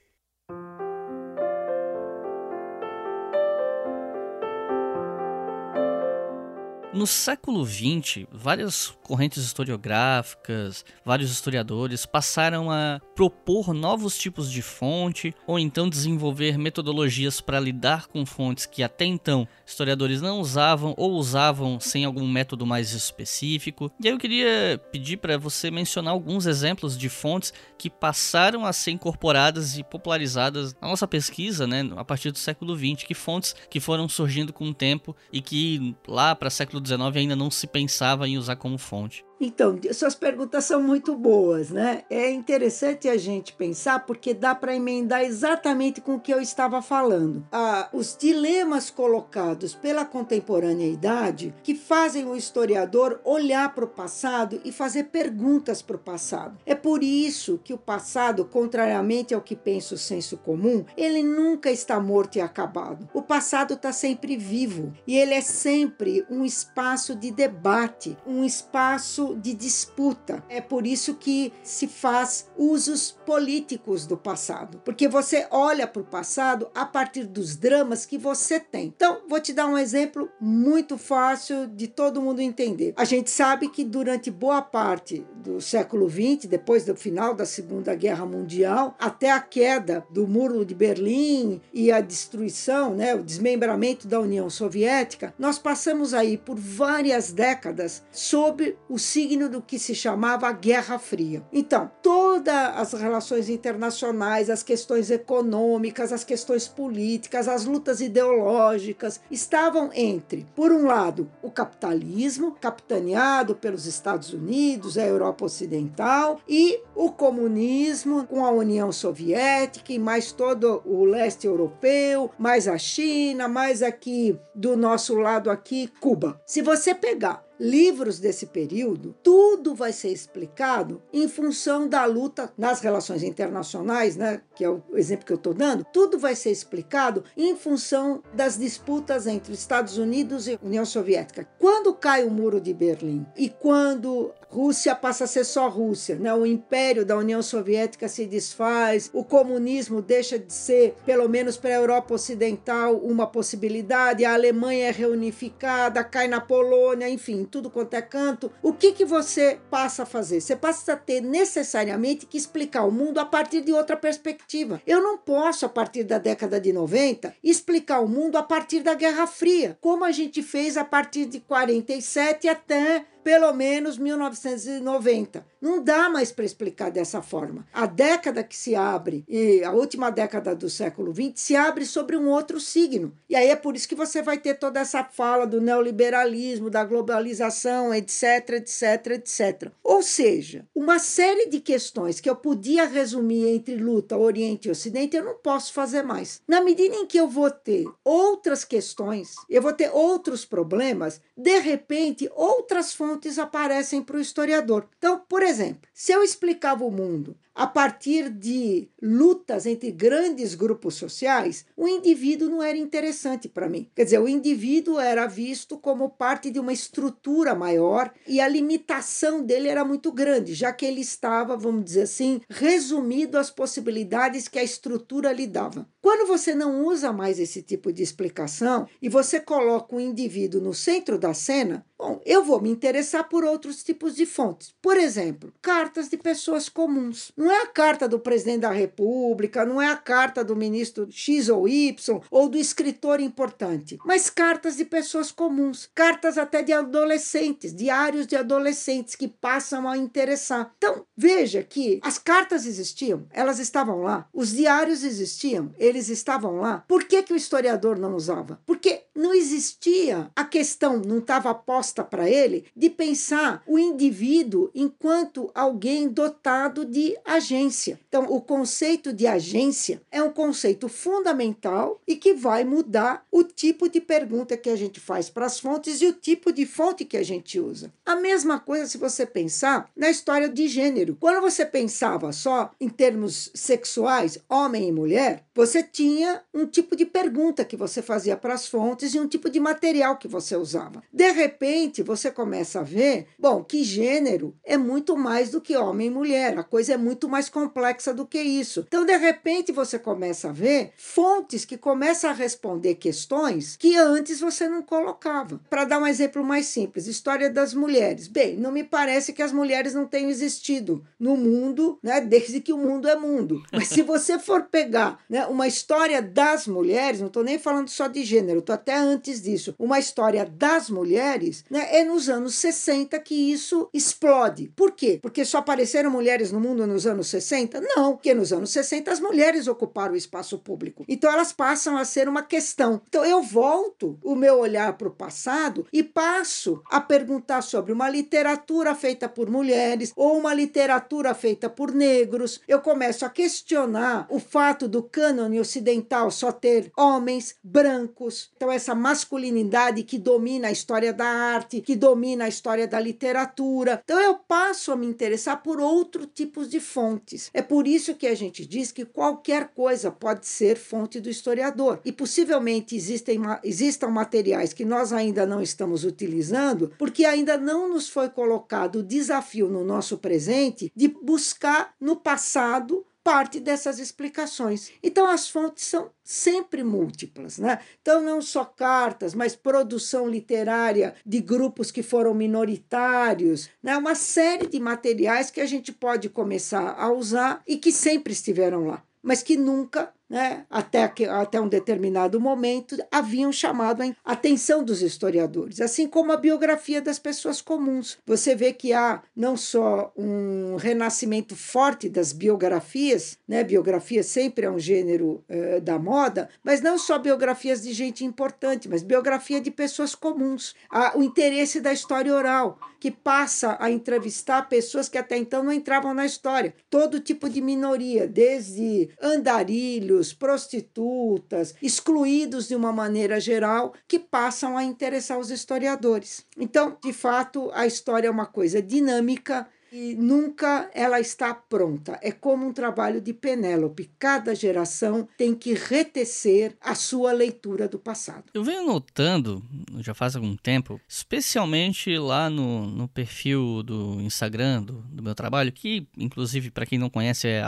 No 6.93 7.07
século 7.07 7.65
XX, 7.65 8.25
várias 8.29 8.93
correntes 9.01 9.41
historiográficas, 9.41 10.83
vários 11.05 11.31
historiadores 11.31 12.05
passaram 12.05 12.69
a 12.69 12.99
propor 13.15 13.73
novos 13.73 14.17
tipos 14.17 14.51
de 14.51 14.61
fonte 14.61 15.33
ou 15.47 15.57
então 15.57 15.87
desenvolver 15.87 16.57
metodologias 16.57 17.39
para 17.39 17.61
lidar 17.61 18.07
com 18.07 18.25
fontes 18.25 18.65
que 18.65 18.83
até 18.83 19.05
então 19.05 19.47
historiadores 19.65 20.21
não 20.21 20.41
usavam 20.41 20.93
ou 20.97 21.13
usavam 21.13 21.79
sem 21.79 22.03
algum 22.03 22.27
método 22.27 22.65
mais 22.65 22.91
específico. 22.91 23.89
E 24.03 24.09
aí 24.09 24.13
eu 24.13 24.19
queria 24.19 24.77
pedir 24.91 25.15
para 25.15 25.37
você 25.37 25.71
mencionar 25.71 26.11
alguns 26.11 26.45
exemplos 26.45 26.97
de 26.97 27.07
fontes 27.07 27.53
que 27.77 27.89
passaram 27.89 28.65
a 28.65 28.73
ser 28.73 28.91
incorporadas 28.91 29.77
e 29.77 29.83
popularizadas 29.83 30.75
na 30.81 30.89
nossa 30.89 31.07
pesquisa, 31.07 31.65
né, 31.65 31.89
a 31.95 32.03
partir 32.03 32.31
do 32.31 32.37
século 32.37 32.77
XX, 32.77 33.05
que 33.05 33.13
fontes 33.13 33.55
que 33.69 33.79
foram 33.79 34.09
surgindo 34.09 34.51
com 34.51 34.65
o 34.65 34.73
tempo 34.73 35.15
e 35.31 35.41
que 35.41 35.95
lá 36.05 36.35
para 36.35 36.49
século 36.49 36.80
XIX 36.85 37.15
ainda 37.15 37.35
não 37.35 37.51
se 37.51 37.67
pensava 37.67 38.27
em 38.27 38.37
usar 38.37 38.55
como 38.55 38.77
fonte. 38.77 39.23
Então, 39.43 39.75
suas 39.91 40.13
perguntas 40.13 40.65
são 40.65 40.83
muito 40.83 41.15
boas, 41.15 41.71
né? 41.71 42.03
É 42.11 42.29
interessante 42.29 43.09
a 43.09 43.17
gente 43.17 43.53
pensar 43.53 44.05
porque 44.05 44.35
dá 44.35 44.53
para 44.53 44.75
emendar 44.75 45.23
exatamente 45.23 45.99
com 45.99 46.13
o 46.13 46.19
que 46.19 46.31
eu 46.31 46.39
estava 46.39 46.79
falando. 46.79 47.43
Ah, 47.51 47.89
os 47.91 48.15
dilemas 48.15 48.91
colocados 48.91 49.73
pela 49.73 50.05
contemporaneidade 50.05 51.55
que 51.63 51.73
fazem 51.73 52.25
o 52.25 52.35
historiador 52.35 53.19
olhar 53.25 53.73
para 53.73 53.85
o 53.85 53.87
passado 53.87 54.61
e 54.63 54.71
fazer 54.71 55.05
perguntas 55.05 55.81
para 55.81 55.95
o 55.95 55.99
passado. 55.99 56.59
É 56.63 56.75
por 56.75 57.03
isso 57.03 57.59
que 57.63 57.73
o 57.73 57.79
passado, 57.79 58.45
contrariamente 58.45 59.33
ao 59.33 59.41
que 59.41 59.55
pensa 59.55 59.95
o 59.95 59.97
senso 59.97 60.37
comum, 60.37 60.85
ele 60.95 61.23
nunca 61.23 61.71
está 61.71 61.99
morto 61.99 62.35
e 62.35 62.41
acabado. 62.41 63.09
O 63.11 63.23
passado 63.23 63.73
está 63.73 63.91
sempre 63.91 64.37
vivo 64.37 64.93
e 65.07 65.17
ele 65.17 65.33
é 65.33 65.41
sempre 65.41 66.23
um 66.29 66.45
espaço 66.45 67.15
de 67.15 67.31
debate, 67.31 68.15
um 68.27 68.45
espaço 68.45 69.30
de 69.35 69.53
disputa. 69.53 70.43
É 70.49 70.61
por 70.61 70.85
isso 70.85 71.15
que 71.15 71.53
se 71.63 71.87
faz 71.87 72.49
usos 72.57 73.11
políticos 73.25 74.05
do 74.05 74.17
passado, 74.17 74.81
porque 74.83 75.07
você 75.07 75.47
olha 75.51 75.87
para 75.87 76.01
o 76.01 76.05
passado 76.05 76.69
a 76.73 76.85
partir 76.85 77.25
dos 77.25 77.55
dramas 77.55 78.05
que 78.05 78.17
você 78.17 78.59
tem. 78.59 78.87
Então, 78.87 79.21
vou 79.27 79.39
te 79.39 79.53
dar 79.53 79.67
um 79.67 79.77
exemplo 79.77 80.29
muito 80.39 80.97
fácil 80.97 81.67
de 81.67 81.87
todo 81.87 82.21
mundo 82.21 82.41
entender. 82.41 82.93
A 82.97 83.05
gente 83.05 83.29
sabe 83.29 83.69
que 83.69 83.83
durante 83.83 84.29
boa 84.29 84.61
parte 84.61 85.25
do 85.35 85.59
século 85.59 86.09
XX, 86.09 86.47
depois 86.47 86.85
do 86.85 86.95
final 86.95 87.33
da 87.33 87.45
Segunda 87.45 87.95
Guerra 87.95 88.25
Mundial, 88.25 88.95
até 88.99 89.31
a 89.31 89.39
queda 89.39 90.05
do 90.09 90.27
Muro 90.27 90.65
de 90.65 90.75
Berlim 90.75 91.61
e 91.73 91.91
a 91.91 92.01
destruição, 92.01 92.93
né, 92.93 93.15
o 93.15 93.23
desmembramento 93.23 94.07
da 94.07 94.19
União 94.19 94.49
Soviética, 94.49 95.33
nós 95.37 95.57
passamos 95.57 96.13
aí 96.13 96.37
por 96.37 96.57
várias 96.57 97.31
décadas 97.31 98.03
sob 98.11 98.77
o 98.87 98.97
signo 99.21 99.47
do 99.47 99.61
que 99.61 99.77
se 99.77 99.93
chamava 99.93 100.47
a 100.47 100.51
Guerra 100.51 100.97
Fria. 100.97 101.43
Então, 101.53 101.91
todas 102.01 102.55
as 102.75 102.93
relações 102.93 103.49
internacionais, 103.49 104.49
as 104.49 104.63
questões 104.63 105.11
econômicas, 105.11 106.11
as 106.11 106.23
questões 106.23 106.67
políticas, 106.67 107.47
as 107.47 107.65
lutas 107.65 108.01
ideológicas 108.01 109.21
estavam 109.29 109.91
entre, 109.93 110.47
por 110.55 110.71
um 110.71 110.87
lado, 110.87 111.29
o 111.43 111.51
capitalismo, 111.51 112.55
capitaneado 112.59 113.55
pelos 113.55 113.85
Estados 113.85 114.33
Unidos, 114.33 114.97
a 114.97 115.05
Europa 115.05 115.45
Ocidental, 115.45 116.39
e 116.49 116.81
o 116.95 117.11
comunismo 117.11 118.25
com 118.25 118.43
a 118.43 118.49
União 118.49 118.91
Soviética 118.91 119.93
e 119.93 119.99
mais 119.99 120.31
todo 120.31 120.81
o 120.83 121.05
leste 121.05 121.45
europeu, 121.45 122.31
mais 122.39 122.67
a 122.67 122.77
China, 122.77 123.47
mais 123.47 123.83
aqui 123.83 124.39
do 124.55 124.75
nosso 124.75 125.13
lado 125.13 125.51
aqui, 125.51 125.87
Cuba. 125.99 126.41
Se 126.43 126.63
você 126.63 126.95
pegar 126.95 127.50
livros 127.61 128.19
desse 128.19 128.47
período, 128.47 129.15
tudo 129.21 129.75
vai 129.75 129.93
ser 129.93 130.09
explicado 130.09 130.99
em 131.13 131.27
função 131.27 131.87
da 131.87 132.03
luta 132.05 132.51
nas 132.57 132.81
relações 132.81 133.21
internacionais, 133.21 134.17
né, 134.17 134.41
que 134.55 134.65
é 134.65 134.69
o 134.69 134.81
exemplo 134.95 135.27
que 135.27 135.31
eu 135.31 135.37
estou 135.37 135.53
dando, 135.53 135.85
tudo 135.93 136.17
vai 136.17 136.35
ser 136.35 136.49
explicado 136.49 137.23
em 137.37 137.55
função 137.55 138.23
das 138.33 138.57
disputas 138.57 139.27
entre 139.27 139.53
Estados 139.53 139.99
Unidos 139.99 140.47
e 140.47 140.57
União 140.63 140.83
Soviética. 140.83 141.47
Quando 141.59 141.93
cai 141.93 142.25
o 142.25 142.31
muro 142.31 142.59
de 142.59 142.73
Berlim 142.73 143.25
e 143.37 143.47
quando 143.47 144.33
Rússia 144.51 144.93
passa 144.93 145.23
a 145.23 145.27
ser 145.27 145.45
só 145.45 145.69
Rússia, 145.69 146.17
né? 146.17 146.33
o 146.33 146.45
império 146.45 147.05
da 147.05 147.15
União 147.15 147.41
Soviética 147.41 148.09
se 148.09 148.25
desfaz, 148.25 149.09
o 149.13 149.23
comunismo 149.23 150.01
deixa 150.01 150.37
de 150.37 150.51
ser, 150.51 150.95
pelo 151.05 151.29
menos 151.29 151.55
para 151.55 151.69
a 151.69 151.79
Europa 151.79 152.13
Ocidental, 152.15 152.97
uma 152.97 153.25
possibilidade, 153.25 154.25
a 154.25 154.33
Alemanha 154.33 154.89
é 154.89 154.91
reunificada, 154.91 156.03
cai 156.03 156.27
na 156.27 156.41
Polônia, 156.41 157.07
enfim, 157.07 157.47
tudo 157.49 157.69
quanto 157.69 157.93
é 157.93 158.01
canto. 158.01 158.51
O 158.61 158.73
que, 158.73 158.91
que 158.91 159.05
você 159.05 159.57
passa 159.69 160.03
a 160.03 160.05
fazer? 160.05 160.41
Você 160.41 160.55
passa 160.55 160.93
a 160.93 160.97
ter 160.97 161.21
necessariamente 161.21 162.25
que 162.25 162.37
explicar 162.37 162.83
o 162.83 162.91
mundo 162.91 163.19
a 163.19 163.25
partir 163.25 163.61
de 163.61 163.71
outra 163.71 163.95
perspectiva. 163.95 164.81
Eu 164.85 165.01
não 165.01 165.17
posso, 165.17 165.65
a 165.65 165.69
partir 165.69 166.03
da 166.03 166.17
década 166.17 166.59
de 166.59 166.73
90, 166.73 167.33
explicar 167.41 168.01
o 168.01 168.07
mundo 168.07 168.37
a 168.37 168.43
partir 168.43 168.81
da 168.81 168.95
Guerra 168.95 169.27
Fria, 169.27 169.77
como 169.79 170.03
a 170.03 170.11
gente 170.11 170.43
fez 170.43 170.75
a 170.75 170.83
partir 170.83 171.25
de 171.25 171.39
47 171.39 172.49
até 172.49 173.05
pelo 173.23 173.51
menos 173.53 173.97
1990. 173.97 175.45
Não 175.61 175.83
dá 175.83 176.09
mais 176.09 176.31
para 176.31 176.43
explicar 176.43 176.89
dessa 176.89 177.21
forma. 177.21 177.67
A 177.71 177.85
década 177.85 178.43
que 178.43 178.57
se 178.57 178.75
abre, 178.75 179.23
e 179.27 179.63
a 179.63 179.71
última 179.71 180.09
década 180.09 180.55
do 180.55 180.69
século 180.69 181.13
XX, 181.13 181.33
se 181.35 181.55
abre 181.55 181.85
sobre 181.85 182.17
um 182.17 182.29
outro 182.29 182.59
signo. 182.59 183.15
E 183.29 183.35
aí 183.35 183.47
é 183.47 183.55
por 183.55 183.75
isso 183.75 183.87
que 183.87 183.93
você 183.93 184.21
vai 184.21 184.39
ter 184.39 184.55
toda 184.55 184.79
essa 184.79 185.03
fala 185.03 185.45
do 185.45 185.61
neoliberalismo, 185.61 186.69
da 186.69 186.83
globalização, 186.83 187.93
etc, 187.93 188.49
etc, 188.53 189.07
etc. 189.11 189.71
Ou 189.83 190.01
seja, 190.01 190.65
uma 190.73 190.97
série 190.97 191.47
de 191.47 191.59
questões 191.59 192.19
que 192.19 192.29
eu 192.29 192.35
podia 192.35 192.85
resumir 192.85 193.47
entre 193.49 193.75
luta 193.75 194.17
Oriente 194.17 194.67
e 194.67 194.71
Ocidente, 194.71 195.15
eu 195.15 195.23
não 195.23 195.35
posso 195.35 195.73
fazer 195.73 196.01
mais. 196.01 196.41
Na 196.47 196.61
medida 196.61 196.95
em 196.95 197.05
que 197.05 197.17
eu 197.17 197.27
vou 197.27 197.51
ter 197.51 197.85
outras 198.03 198.63
questões, 198.63 199.35
eu 199.47 199.61
vou 199.61 199.73
ter 199.73 199.91
outros 199.91 200.43
problemas, 200.43 201.21
de 201.37 201.59
repente, 201.59 202.29
outras 202.33 202.93
fontes 202.93 203.10
aparecem 203.39 204.01
para 204.01 204.17
o 204.17 204.21
historiador. 204.21 204.87
Então, 204.97 205.19
por 205.27 205.41
exemplo, 205.41 205.89
se 205.93 206.11
eu 206.11 206.23
explicava 206.23 206.83
o 206.83 206.91
mundo 206.91 207.35
a 207.61 207.67
partir 207.67 208.27
de 208.27 208.89
lutas 208.99 209.67
entre 209.67 209.91
grandes 209.91 210.55
grupos 210.55 210.95
sociais, 210.95 211.63
o 211.77 211.87
indivíduo 211.87 212.49
não 212.49 212.63
era 212.63 212.75
interessante 212.75 213.47
para 213.47 213.69
mim. 213.69 213.87
Quer 213.95 214.05
dizer, 214.05 214.19
o 214.19 214.27
indivíduo 214.27 214.99
era 214.99 215.27
visto 215.27 215.77
como 215.77 216.09
parte 216.09 216.49
de 216.49 216.59
uma 216.59 216.73
estrutura 216.73 217.53
maior 217.53 218.11
e 218.27 218.41
a 218.41 218.47
limitação 218.47 219.43
dele 219.43 219.67
era 219.67 219.85
muito 219.85 220.11
grande, 220.11 220.55
já 220.55 220.73
que 220.73 220.87
ele 220.87 221.01
estava, 221.01 221.55
vamos 221.55 221.85
dizer 221.85 222.01
assim, 222.01 222.41
resumido 222.49 223.37
às 223.37 223.51
possibilidades 223.51 224.47
que 224.47 224.57
a 224.57 224.63
estrutura 224.63 225.31
lhe 225.31 225.45
dava. 225.45 225.87
Quando 226.01 226.27
você 226.27 226.55
não 226.55 226.83
usa 226.83 227.13
mais 227.13 227.39
esse 227.39 227.61
tipo 227.61 227.93
de 227.93 228.01
explicação 228.01 228.87
e 228.99 229.07
você 229.07 229.39
coloca 229.39 229.95
o 229.95 229.99
indivíduo 229.99 230.59
no 230.59 230.73
centro 230.73 231.19
da 231.19 231.31
cena, 231.31 231.85
bom, 231.95 232.19
eu 232.25 232.43
vou 232.43 232.59
me 232.59 232.71
interessar 232.71 233.29
por 233.29 233.43
outros 233.43 233.83
tipos 233.83 234.15
de 234.15 234.25
fontes. 234.25 234.73
Por 234.81 234.97
exemplo, 234.97 235.53
cartas 235.61 236.09
de 236.09 236.17
pessoas 236.17 236.67
comuns. 236.67 237.31
Não 237.37 237.50
é 237.51 237.63
a 237.63 237.67
carta 237.67 238.07
do 238.07 238.19
presidente 238.19 238.61
da 238.61 238.71
República, 238.71 239.65
não 239.65 239.81
é 239.81 239.87
a 239.87 239.97
carta 239.97 240.43
do 240.43 240.55
ministro 240.55 241.07
X 241.09 241.49
ou 241.49 241.67
Y 241.67 242.21
ou 242.29 242.49
do 242.49 242.57
escritor 242.57 243.19
importante, 243.19 243.97
mas 244.05 244.29
cartas 244.29 244.77
de 244.77 244.85
pessoas 244.85 245.31
comuns, 245.31 245.89
cartas 245.93 246.37
até 246.37 246.61
de 246.61 246.73
adolescentes, 246.73 247.73
diários 247.73 248.27
de 248.27 248.35
adolescentes 248.35 249.15
que 249.15 249.27
passam 249.27 249.87
a 249.87 249.97
interessar. 249.97 250.73
Então, 250.77 251.05
veja 251.15 251.63
que 251.63 251.99
as 252.03 252.17
cartas 252.17 252.65
existiam, 252.65 253.25
elas 253.31 253.59
estavam 253.59 254.01
lá, 254.01 254.27
os 254.33 254.51
diários 254.51 255.03
existiam, 255.03 255.73
eles 255.77 256.09
estavam 256.09 256.57
lá. 256.57 256.83
Por 256.87 257.03
que, 257.03 257.23
que 257.23 257.33
o 257.33 257.37
historiador 257.37 257.97
não 257.97 258.15
usava? 258.15 258.59
Porque 258.65 259.03
não 259.15 259.33
existia 259.33 260.31
a 260.35 260.43
questão, 260.43 260.99
não 260.99 261.19
estava 261.19 261.53
posta 261.53 262.03
para 262.03 262.29
ele, 262.29 262.65
de 262.75 262.89
pensar 262.89 263.63
o 263.67 263.77
indivíduo 263.77 264.69
enquanto 264.73 265.51
alguém 265.53 266.07
dotado 266.07 266.85
de 266.85 267.17
agência. 267.33 267.99
Então, 268.07 268.25
o 268.25 268.41
conceito 268.41 269.13
de 269.13 269.27
agência 269.27 270.01
é 270.11 270.21
um 270.21 270.31
conceito 270.31 270.87
fundamental 270.87 271.99
e 272.07 272.15
que 272.15 272.33
vai 272.33 272.63
mudar 272.63 273.25
o 273.31 273.43
tipo 273.43 273.89
de 273.89 274.01
pergunta 274.01 274.57
que 274.57 274.69
a 274.69 274.75
gente 274.75 274.99
faz 274.99 275.29
para 275.29 275.45
as 275.45 275.59
fontes 275.59 276.01
e 276.01 276.07
o 276.07 276.13
tipo 276.13 276.51
de 276.51 276.65
fonte 276.65 277.05
que 277.05 277.17
a 277.17 277.23
gente 277.23 277.59
usa. 277.59 277.91
A 278.05 278.15
mesma 278.15 278.59
coisa 278.59 278.87
se 278.87 278.97
você 278.97 279.25
pensar 279.25 279.89
na 279.95 280.09
história 280.09 280.49
de 280.49 280.67
gênero. 280.67 281.17
Quando 281.19 281.41
você 281.41 281.65
pensava 281.65 282.31
só 282.31 282.71
em 282.79 282.89
termos 282.89 283.49
sexuais, 283.53 284.37
homem 284.49 284.87
e 284.87 284.91
mulher, 284.91 285.43
você 285.53 285.83
tinha 285.83 286.41
um 286.53 286.65
tipo 286.65 286.95
de 286.95 287.05
pergunta 287.05 287.65
que 287.65 287.77
você 287.77 288.01
fazia 288.01 288.35
para 288.35 288.53
as 288.53 288.67
fontes 288.67 289.13
e 289.13 289.19
um 289.19 289.27
tipo 289.27 289.49
de 289.49 289.59
material 289.59 290.17
que 290.17 290.27
você 290.27 290.55
usava. 290.55 291.03
De 291.11 291.31
repente, 291.31 292.03
você 292.03 292.31
começa 292.31 292.79
a 292.79 292.83
ver, 292.83 293.27
bom, 293.37 293.63
que 293.63 293.83
gênero 293.83 294.55
é 294.63 294.77
muito 294.77 295.17
mais 295.17 295.51
do 295.51 295.61
que 295.61 295.75
homem 295.75 296.07
e 296.07 296.11
mulher. 296.11 296.57
A 296.57 296.63
coisa 296.63 296.93
é 296.93 296.97
muito 296.97 297.20
muito 297.21 297.29
mais 297.29 297.49
complexa 297.49 298.13
do 298.13 298.25
que 298.25 298.39
isso. 298.39 298.83
Então, 298.87 299.05
de 299.05 299.15
repente, 299.15 299.71
você 299.71 299.99
começa 299.99 300.49
a 300.49 300.51
ver 300.51 300.91
fontes 300.97 301.63
que 301.63 301.77
começam 301.77 302.31
a 302.31 302.33
responder 302.33 302.95
questões 302.95 303.75
que 303.77 303.95
antes 303.95 304.39
você 304.39 304.67
não 304.67 304.81
colocava. 304.81 305.61
Para 305.69 305.85
dar 305.85 305.99
um 305.99 306.07
exemplo 306.07 306.43
mais 306.43 306.65
simples, 306.65 307.05
história 307.05 307.47
das 307.47 307.75
mulheres. 307.75 308.27
Bem, 308.27 308.57
não 308.57 308.71
me 308.71 308.83
parece 308.83 309.33
que 309.33 309.43
as 309.43 309.51
mulheres 309.51 309.93
não 309.93 310.07
tenham 310.07 310.31
existido 310.31 311.05
no 311.19 311.37
mundo, 311.37 311.99
né, 312.01 312.21
desde 312.21 312.59
que 312.59 312.73
o 312.73 312.77
mundo 312.77 313.07
é 313.07 313.15
mundo. 313.15 313.61
Mas 313.71 313.89
se 313.89 314.01
você 314.01 314.39
for 314.39 314.63
pegar 314.63 315.19
né, 315.29 315.45
uma 315.45 315.67
história 315.67 316.23
das 316.23 316.67
mulheres, 316.67 317.19
não 317.19 317.27
estou 317.27 317.43
nem 317.43 317.59
falando 317.59 317.89
só 317.89 318.07
de 318.07 318.23
gênero, 318.23 318.59
estou 318.59 318.73
até 318.73 318.95
antes 318.95 319.43
disso, 319.43 319.75
uma 319.77 319.99
história 319.99 320.43
das 320.43 320.89
mulheres, 320.89 321.63
né, 321.69 321.87
é 321.91 322.03
nos 322.03 322.29
anos 322.29 322.55
60 322.55 323.19
que 323.19 323.35
isso 323.35 323.89
explode. 323.93 324.71
Por 324.75 324.93
quê? 324.93 325.19
Porque 325.21 325.45
só 325.45 325.59
apareceram 325.59 326.09
mulheres 326.09 326.51
no 326.51 326.59
mundo 326.59 326.87
nos 326.87 327.05
anos 327.05 327.10
anos 327.11 327.27
60? 327.27 327.79
Não, 327.81 328.13
porque 328.13 328.33
nos 328.33 328.51
anos 328.51 328.71
60 328.71 329.11
as 329.11 329.19
mulheres 329.19 329.67
ocuparam 329.67 330.13
o 330.13 330.17
espaço 330.17 330.57
público. 330.57 331.05
Então 331.07 331.31
elas 331.31 331.51
passam 331.51 331.97
a 331.97 332.05
ser 332.05 332.27
uma 332.27 332.41
questão. 332.41 333.01
Então 333.07 333.23
eu 333.23 333.41
volto 333.41 334.17
o 334.23 334.35
meu 334.35 334.59
olhar 334.59 334.93
para 334.93 335.07
o 335.07 335.11
passado 335.11 335.85
e 335.91 336.01
passo 336.01 336.81
a 336.89 336.99
perguntar 336.99 337.61
sobre 337.61 337.93
uma 337.93 338.09
literatura 338.09 338.95
feita 338.95 339.29
por 339.29 339.49
mulheres 339.49 340.11
ou 340.15 340.37
uma 340.37 340.53
literatura 340.53 341.33
feita 341.33 341.69
por 341.69 341.93
negros. 341.93 342.61
Eu 342.67 342.81
começo 342.81 343.25
a 343.25 343.29
questionar 343.29 344.25
o 344.29 344.39
fato 344.39 344.87
do 344.87 345.03
cânone 345.03 345.59
ocidental 345.59 346.31
só 346.31 346.51
ter 346.51 346.91
homens 346.97 347.55
brancos. 347.63 348.51
Então 348.55 348.71
essa 348.71 348.95
masculinidade 348.95 350.03
que 350.03 350.17
domina 350.17 350.69
a 350.69 350.71
história 350.71 351.13
da 351.13 351.25
arte, 351.25 351.81
que 351.81 351.95
domina 351.95 352.45
a 352.45 352.49
história 352.49 352.87
da 352.87 352.99
literatura. 352.99 354.01
Então 354.03 354.19
eu 354.19 354.35
passo 354.35 354.91
a 354.91 354.95
me 354.95 355.05
interessar 355.05 355.61
por 355.61 355.79
outro 355.79 356.25
tipos 356.25 356.69
de 356.69 356.79
fontes 356.79 357.00
fontes. 357.01 357.49
É 357.51 357.63
por 357.63 357.87
isso 357.87 358.13
que 358.13 358.27
a 358.27 358.35
gente 358.35 358.63
diz 358.63 358.91
que 358.91 359.05
qualquer 359.05 359.69
coisa 359.69 360.11
pode 360.11 360.45
ser 360.45 360.77
fonte 360.77 361.19
do 361.19 361.29
historiador. 361.29 361.99
E 362.05 362.11
possivelmente 362.11 362.95
existem, 362.95 363.39
existam 363.63 364.09
materiais 364.09 364.71
que 364.71 364.85
nós 364.85 365.11
ainda 365.11 365.43
não 365.47 365.63
estamos 365.63 366.03
utilizando, 366.03 366.91
porque 366.99 367.25
ainda 367.25 367.57
não 367.57 367.89
nos 367.89 368.07
foi 368.07 368.29
colocado 368.29 368.97
o 368.97 369.03
desafio 369.03 369.67
no 369.67 369.83
nosso 369.83 370.17
presente 370.19 370.91
de 370.95 371.07
buscar 371.07 371.95
no 371.99 372.15
passado 372.15 373.03
parte 373.23 373.59
dessas 373.59 373.99
explicações. 373.99 374.91
Então 375.03 375.27
as 375.27 375.49
fontes 375.49 375.85
são 375.85 376.11
sempre 376.23 376.83
múltiplas, 376.83 377.57
né? 377.57 377.79
Então 378.01 378.21
não 378.21 378.41
só 378.41 378.65
cartas, 378.65 379.33
mas 379.33 379.55
produção 379.55 380.27
literária 380.27 381.15
de 381.25 381.39
grupos 381.39 381.91
que 381.91 382.03
foram 382.03 382.33
minoritários, 382.33 383.69
né? 383.81 383.97
Uma 383.97 384.15
série 384.15 384.67
de 384.67 384.79
materiais 384.79 385.51
que 385.51 385.61
a 385.61 385.65
gente 385.65 385.91
pode 385.91 386.29
começar 386.29 386.95
a 386.97 387.11
usar 387.11 387.61
e 387.67 387.77
que 387.77 387.91
sempre 387.91 388.33
estiveram 388.33 388.85
lá, 388.87 389.03
mas 389.21 389.43
que 389.43 389.57
nunca 389.57 390.13
né, 390.31 390.65
até, 390.69 391.05
que, 391.09 391.25
até 391.25 391.59
um 391.59 391.67
determinado 391.67 392.39
momento, 392.39 392.95
haviam 393.11 393.51
chamado 393.51 394.01
a 394.01 394.31
atenção 394.31 394.81
dos 394.81 395.01
historiadores, 395.01 395.81
assim 395.81 396.07
como 396.07 396.31
a 396.31 396.37
biografia 396.37 397.01
das 397.01 397.19
pessoas 397.19 397.61
comuns. 397.61 398.17
Você 398.25 398.55
vê 398.55 398.71
que 398.71 398.93
há 398.93 399.21
não 399.35 399.57
só 399.57 400.13
um 400.15 400.77
renascimento 400.77 401.53
forte 401.53 402.07
das 402.07 402.31
biografias, 402.31 403.37
né, 403.45 403.61
biografia 403.61 404.23
sempre 404.23 404.65
é 404.65 404.71
um 404.71 404.79
gênero 404.79 405.43
uh, 405.49 405.81
da 405.81 405.99
moda, 405.99 406.47
mas 406.63 406.79
não 406.79 406.97
só 406.97 407.19
biografias 407.19 407.81
de 407.81 407.91
gente 407.91 408.23
importante, 408.23 408.87
mas 408.87 409.03
biografia 409.03 409.59
de 409.59 409.69
pessoas 409.69 410.15
comuns. 410.15 410.73
Há 410.89 411.17
o 411.17 411.23
interesse 411.23 411.81
da 411.81 411.91
história 411.91 412.33
oral, 412.33 412.79
que 413.01 413.09
passa 413.09 413.75
a 413.79 413.89
entrevistar 413.89 414.69
pessoas 414.69 415.09
que 415.09 415.17
até 415.17 415.35
então 415.35 415.63
não 415.63 415.73
entravam 415.73 416.13
na 416.13 416.23
história. 416.23 416.73
Todo 416.87 417.19
tipo 417.19 417.49
de 417.49 417.59
minoria, 417.59 418.27
desde 418.27 419.09
andarilhos, 419.19 420.20
prostitutas, 420.33 421.73
excluídos 421.81 422.67
de 422.67 422.75
uma 422.75 422.91
maneira 422.91 423.39
geral, 423.39 423.93
que 424.07 424.19
passam 424.19 424.77
a 424.77 424.83
interessar 424.83 425.39
os 425.39 425.49
historiadores. 425.49 426.45
Então, 426.57 426.97
de 427.03 427.13
fato, 427.13 427.71
a 427.73 427.85
história 427.85 428.27
é 428.27 428.31
uma 428.31 428.45
coisa 428.45 428.81
dinâmica 428.81 429.67
e 429.91 430.15
nunca 430.15 430.89
ela 430.93 431.19
está 431.19 431.53
pronta. 431.53 432.17
É 432.21 432.31
como 432.31 432.67
um 432.67 432.73
trabalho 432.73 433.19
de 433.19 433.33
Penélope. 433.33 434.09
Cada 434.17 434.55
geração 434.55 435.27
tem 435.37 435.53
que 435.53 435.73
retecer 435.73 436.75
a 436.79 436.95
sua 436.95 437.31
leitura 437.33 437.87
do 437.87 437.99
passado. 437.99 438.45
Eu 438.53 438.63
venho 438.63 438.85
notando, 438.85 439.63
já 439.99 440.13
faz 440.13 440.35
algum 440.35 440.55
tempo, 440.55 440.99
especialmente 441.07 442.17
lá 442.17 442.49
no, 442.49 442.87
no 442.87 443.07
perfil 443.07 443.83
do 443.83 444.21
Instagram 444.21 444.83
do, 444.83 444.93
do 445.01 445.21
meu 445.21 445.35
trabalho, 445.35 445.71
que 445.71 446.07
inclusive 446.17 446.71
para 446.71 446.85
quem 446.85 446.97
não 446.97 447.09
conhece 447.09 447.47
é 447.47 447.63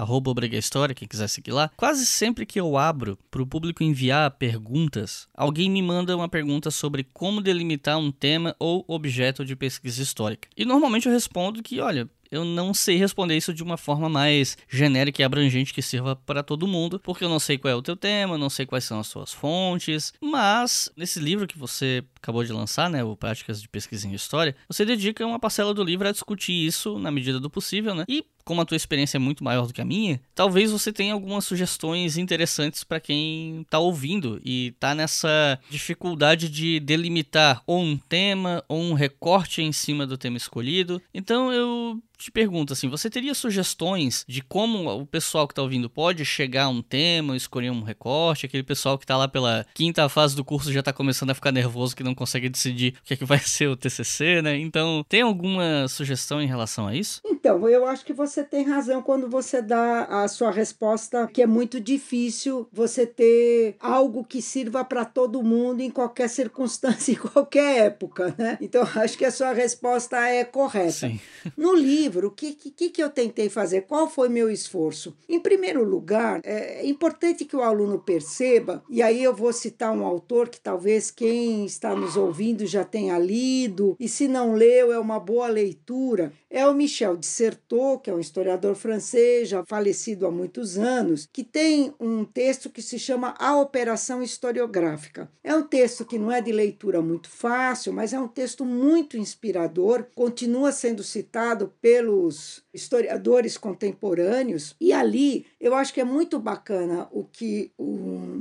História, 0.53 0.95
quem 0.95 1.07
quiser 1.07 1.27
seguir 1.27 1.51
lá. 1.51 1.69
Quase 1.75 2.05
sempre 2.05 2.45
que 2.45 2.59
eu 2.59 2.77
abro 2.77 3.17
para 3.29 3.41
o 3.41 3.47
público 3.47 3.83
enviar 3.83 4.31
perguntas, 4.31 5.27
alguém 5.33 5.69
me 5.69 5.81
manda 5.81 6.15
uma 6.15 6.29
pergunta 6.29 6.71
sobre 6.71 7.03
como 7.13 7.41
delimitar 7.41 7.97
um 7.97 8.11
tema 8.11 8.55
ou 8.59 8.85
objeto 8.87 9.43
de 9.43 9.55
pesquisa 9.55 10.01
histórica. 10.01 10.47
E 10.55 10.63
normalmente 10.63 11.07
eu 11.07 11.11
respondo 11.11 11.61
que, 11.61 11.79
olha, 11.79 12.07
eu 12.33 12.43
não 12.43 12.73
sei 12.73 12.97
responder 12.97 13.37
isso 13.37 13.53
de 13.53 13.61
uma 13.61 13.77
forma 13.77 14.09
mais 14.09 14.57
genérica 14.67 15.21
e 15.21 15.25
abrangente 15.25 15.71
que 15.71 15.83
sirva 15.83 16.15
para 16.15 16.41
todo 16.41 16.67
mundo, 16.67 16.99
porque 16.99 17.23
eu 17.23 17.29
não 17.29 17.39
sei 17.39 17.59
qual 17.59 17.71
é 17.71 17.75
o 17.75 17.81
teu 17.81 17.95
tema, 17.95 18.39
não 18.39 18.49
sei 18.49 18.65
quais 18.65 18.83
são 18.83 18.99
as 18.99 19.05
suas 19.05 19.31
fontes, 19.31 20.11
mas 20.19 20.89
nesse 20.97 21.19
livro 21.19 21.45
que 21.45 21.57
você 21.57 22.03
acabou 22.15 22.43
de 22.43 22.51
lançar, 22.51 22.89
né, 22.89 23.03
o 23.03 23.15
Práticas 23.15 23.61
de 23.61 23.69
Pesquisa 23.69 24.07
em 24.07 24.13
História, 24.13 24.55
você 24.67 24.83
dedica 24.83 25.25
uma 25.25 25.39
parcela 25.39 25.75
do 25.75 25.83
livro 25.83 26.07
a 26.07 26.11
discutir 26.11 26.53
isso 26.53 26.97
na 26.97 27.11
medida 27.11 27.39
do 27.39 27.51
possível, 27.51 27.93
né? 27.93 28.03
E 28.09 28.25
como 28.43 28.61
a 28.61 28.65
tua 28.65 28.77
experiência 28.77 29.17
é 29.17 29.19
muito 29.19 29.43
maior 29.43 29.67
do 29.67 29.73
que 29.73 29.81
a 29.81 29.85
minha, 29.85 30.19
talvez 30.35 30.71
você 30.71 30.91
tenha 30.91 31.13
algumas 31.13 31.45
sugestões 31.45 32.17
interessantes 32.17 32.83
para 32.83 32.99
quem 32.99 33.61
está 33.61 33.79
ouvindo 33.79 34.41
e 34.43 34.67
está 34.67 34.93
nessa 34.95 35.59
dificuldade 35.69 36.49
de 36.49 36.79
delimitar 36.79 37.61
ou 37.65 37.81
um 37.81 37.97
tema 37.97 38.63
ou 38.67 38.81
um 38.81 38.93
recorte 38.93 39.61
em 39.61 39.71
cima 39.71 40.05
do 40.05 40.17
tema 40.17 40.37
escolhido. 40.37 41.01
Então 41.13 41.51
eu 41.51 42.01
te 42.23 42.31
pergunto 42.31 42.71
assim, 42.71 42.87
você 42.87 43.09
teria 43.09 43.33
sugestões 43.33 44.23
de 44.27 44.41
como 44.41 44.89
o 44.89 45.05
pessoal 45.05 45.45
que 45.45 45.51
está 45.51 45.61
ouvindo 45.61 45.89
pode 45.89 46.23
chegar 46.23 46.65
a 46.65 46.69
um 46.69 46.81
tema, 46.81 47.35
escolher 47.35 47.69
um 47.69 47.81
recorte, 47.81 48.45
aquele 48.45 48.63
pessoal 48.63 48.97
que 48.97 49.03
está 49.03 49.17
lá 49.17 49.27
pela 49.27 49.65
quinta 49.73 50.07
fase 50.07 50.33
do 50.33 50.45
curso 50.45 50.71
já 50.71 50.79
está 50.79 50.93
começando 50.93 51.31
a 51.31 51.35
ficar 51.35 51.51
nervoso 51.51 51.95
que 51.95 52.03
não 52.03 52.15
consegue 52.15 52.47
decidir 52.47 52.95
o 53.01 53.03
que 53.03 53.15
é 53.15 53.17
que 53.17 53.25
vai 53.25 53.39
ser 53.43 53.67
o 53.67 53.75
TCC, 53.75 54.41
né? 54.41 54.57
Então, 54.57 55.05
tem 55.09 55.21
alguma 55.21 55.87
sugestão 55.89 56.41
em 56.41 56.47
relação 56.47 56.87
a 56.87 56.95
isso? 56.95 57.21
Então, 57.25 57.67
eu 57.67 57.85
acho 57.85 58.05
que 58.05 58.13
você 58.13 58.32
tem 58.41 58.63
razão 58.63 59.01
quando 59.01 59.29
você 59.29 59.61
dá 59.61 60.05
a 60.05 60.27
sua 60.29 60.49
resposta 60.49 61.27
que 61.27 61.41
é 61.41 61.45
muito 61.45 61.79
difícil 61.79 62.67
você 62.71 63.05
ter 63.05 63.75
algo 63.79 64.23
que 64.23 64.41
sirva 64.41 64.85
para 64.85 65.03
todo 65.03 65.43
mundo 65.43 65.81
em 65.81 65.89
qualquer 65.89 66.29
circunstância, 66.29 67.11
em 67.13 67.15
qualquer 67.15 67.85
época, 67.87 68.33
né? 68.37 68.57
Então, 68.61 68.87
acho 68.95 69.17
que 69.17 69.25
a 69.25 69.31
sua 69.31 69.51
resposta 69.51 70.17
é 70.27 70.45
correta. 70.45 70.91
Sim. 70.91 71.19
No 71.57 71.75
livro, 71.75 72.29
o 72.29 72.31
que, 72.31 72.53
que, 72.53 72.89
que 72.89 73.03
eu 73.03 73.09
tentei 73.09 73.49
fazer? 73.49 73.81
Qual 73.81 74.09
foi 74.09 74.29
meu 74.29 74.49
esforço? 74.49 75.15
Em 75.27 75.39
primeiro 75.39 75.83
lugar, 75.83 76.39
é 76.43 76.85
importante 76.85 77.43
que 77.43 77.55
o 77.55 77.61
aluno 77.61 77.99
perceba, 77.99 78.83
e 78.89 79.01
aí 79.01 79.21
eu 79.21 79.35
vou 79.35 79.51
citar 79.51 79.91
um 79.91 80.05
autor 80.05 80.47
que 80.47 80.59
talvez 80.59 81.11
quem 81.11 81.65
está 81.65 81.93
nos 81.93 82.15
ouvindo 82.15 82.65
já 82.65 82.85
tenha 82.85 83.19
lido, 83.19 83.97
e 83.99 84.07
se 84.07 84.27
não 84.27 84.53
leu, 84.53 84.93
é 84.93 84.99
uma 84.99 85.19
boa 85.19 85.47
leitura, 85.47 86.31
é 86.49 86.65
o 86.67 86.73
Michel 86.73 87.17
de 87.17 87.25
Certeau, 87.25 87.99
que 87.99 88.09
é 88.09 88.13
um 88.13 88.19
historiador 88.23 88.75
francês, 88.75 89.49
já 89.49 89.63
falecido 89.65 90.25
há 90.25 90.31
muitos 90.31 90.77
anos, 90.77 91.29
que 91.31 91.43
tem 91.43 91.93
um 91.99 92.25
texto 92.25 92.69
que 92.69 92.81
se 92.81 92.97
chama 92.97 93.35
A 93.37 93.55
Operação 93.57 94.23
Historiográfica. 94.23 95.29
É 95.43 95.53
um 95.53 95.63
texto 95.63 96.05
que 96.05 96.17
não 96.17 96.31
é 96.31 96.41
de 96.41 96.51
leitura 96.51 97.01
muito 97.01 97.29
fácil, 97.29 97.93
mas 97.93 98.13
é 98.13 98.19
um 98.19 98.27
texto 98.27 98.65
muito 98.65 99.17
inspirador, 99.17 100.05
continua 100.15 100.71
sendo 100.71 101.03
citado 101.03 101.71
pelos 101.81 102.63
historiadores 102.73 103.57
contemporâneos, 103.57 104.75
e 104.79 104.91
ali 104.91 105.45
eu 105.59 105.75
acho 105.75 105.93
que 105.93 106.01
é 106.01 106.03
muito 106.03 106.39
bacana 106.39 107.07
o 107.11 107.23
que 107.23 107.71
o 107.77 107.91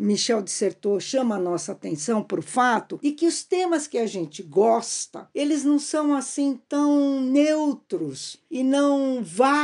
Michel 0.03 0.47
Certeau 0.47 0.99
chama 0.99 1.37
a 1.37 1.41
nossa 1.41 1.73
atenção 1.73 2.23
para 2.23 2.41
o 2.41 2.43
fato 2.43 2.99
de 3.03 3.13
que 3.13 3.27
os 3.27 3.45
temas 3.45 3.87
que 3.87 3.99
a 3.99 4.07
gente 4.07 4.43
gosta, 4.43 5.29
eles 5.35 5.65
não 5.65 5.79
são 5.79 6.15
assim 6.15 6.59
tão 6.69 7.21
neutros 7.21 8.41
e 8.51 8.63
não 8.63 9.23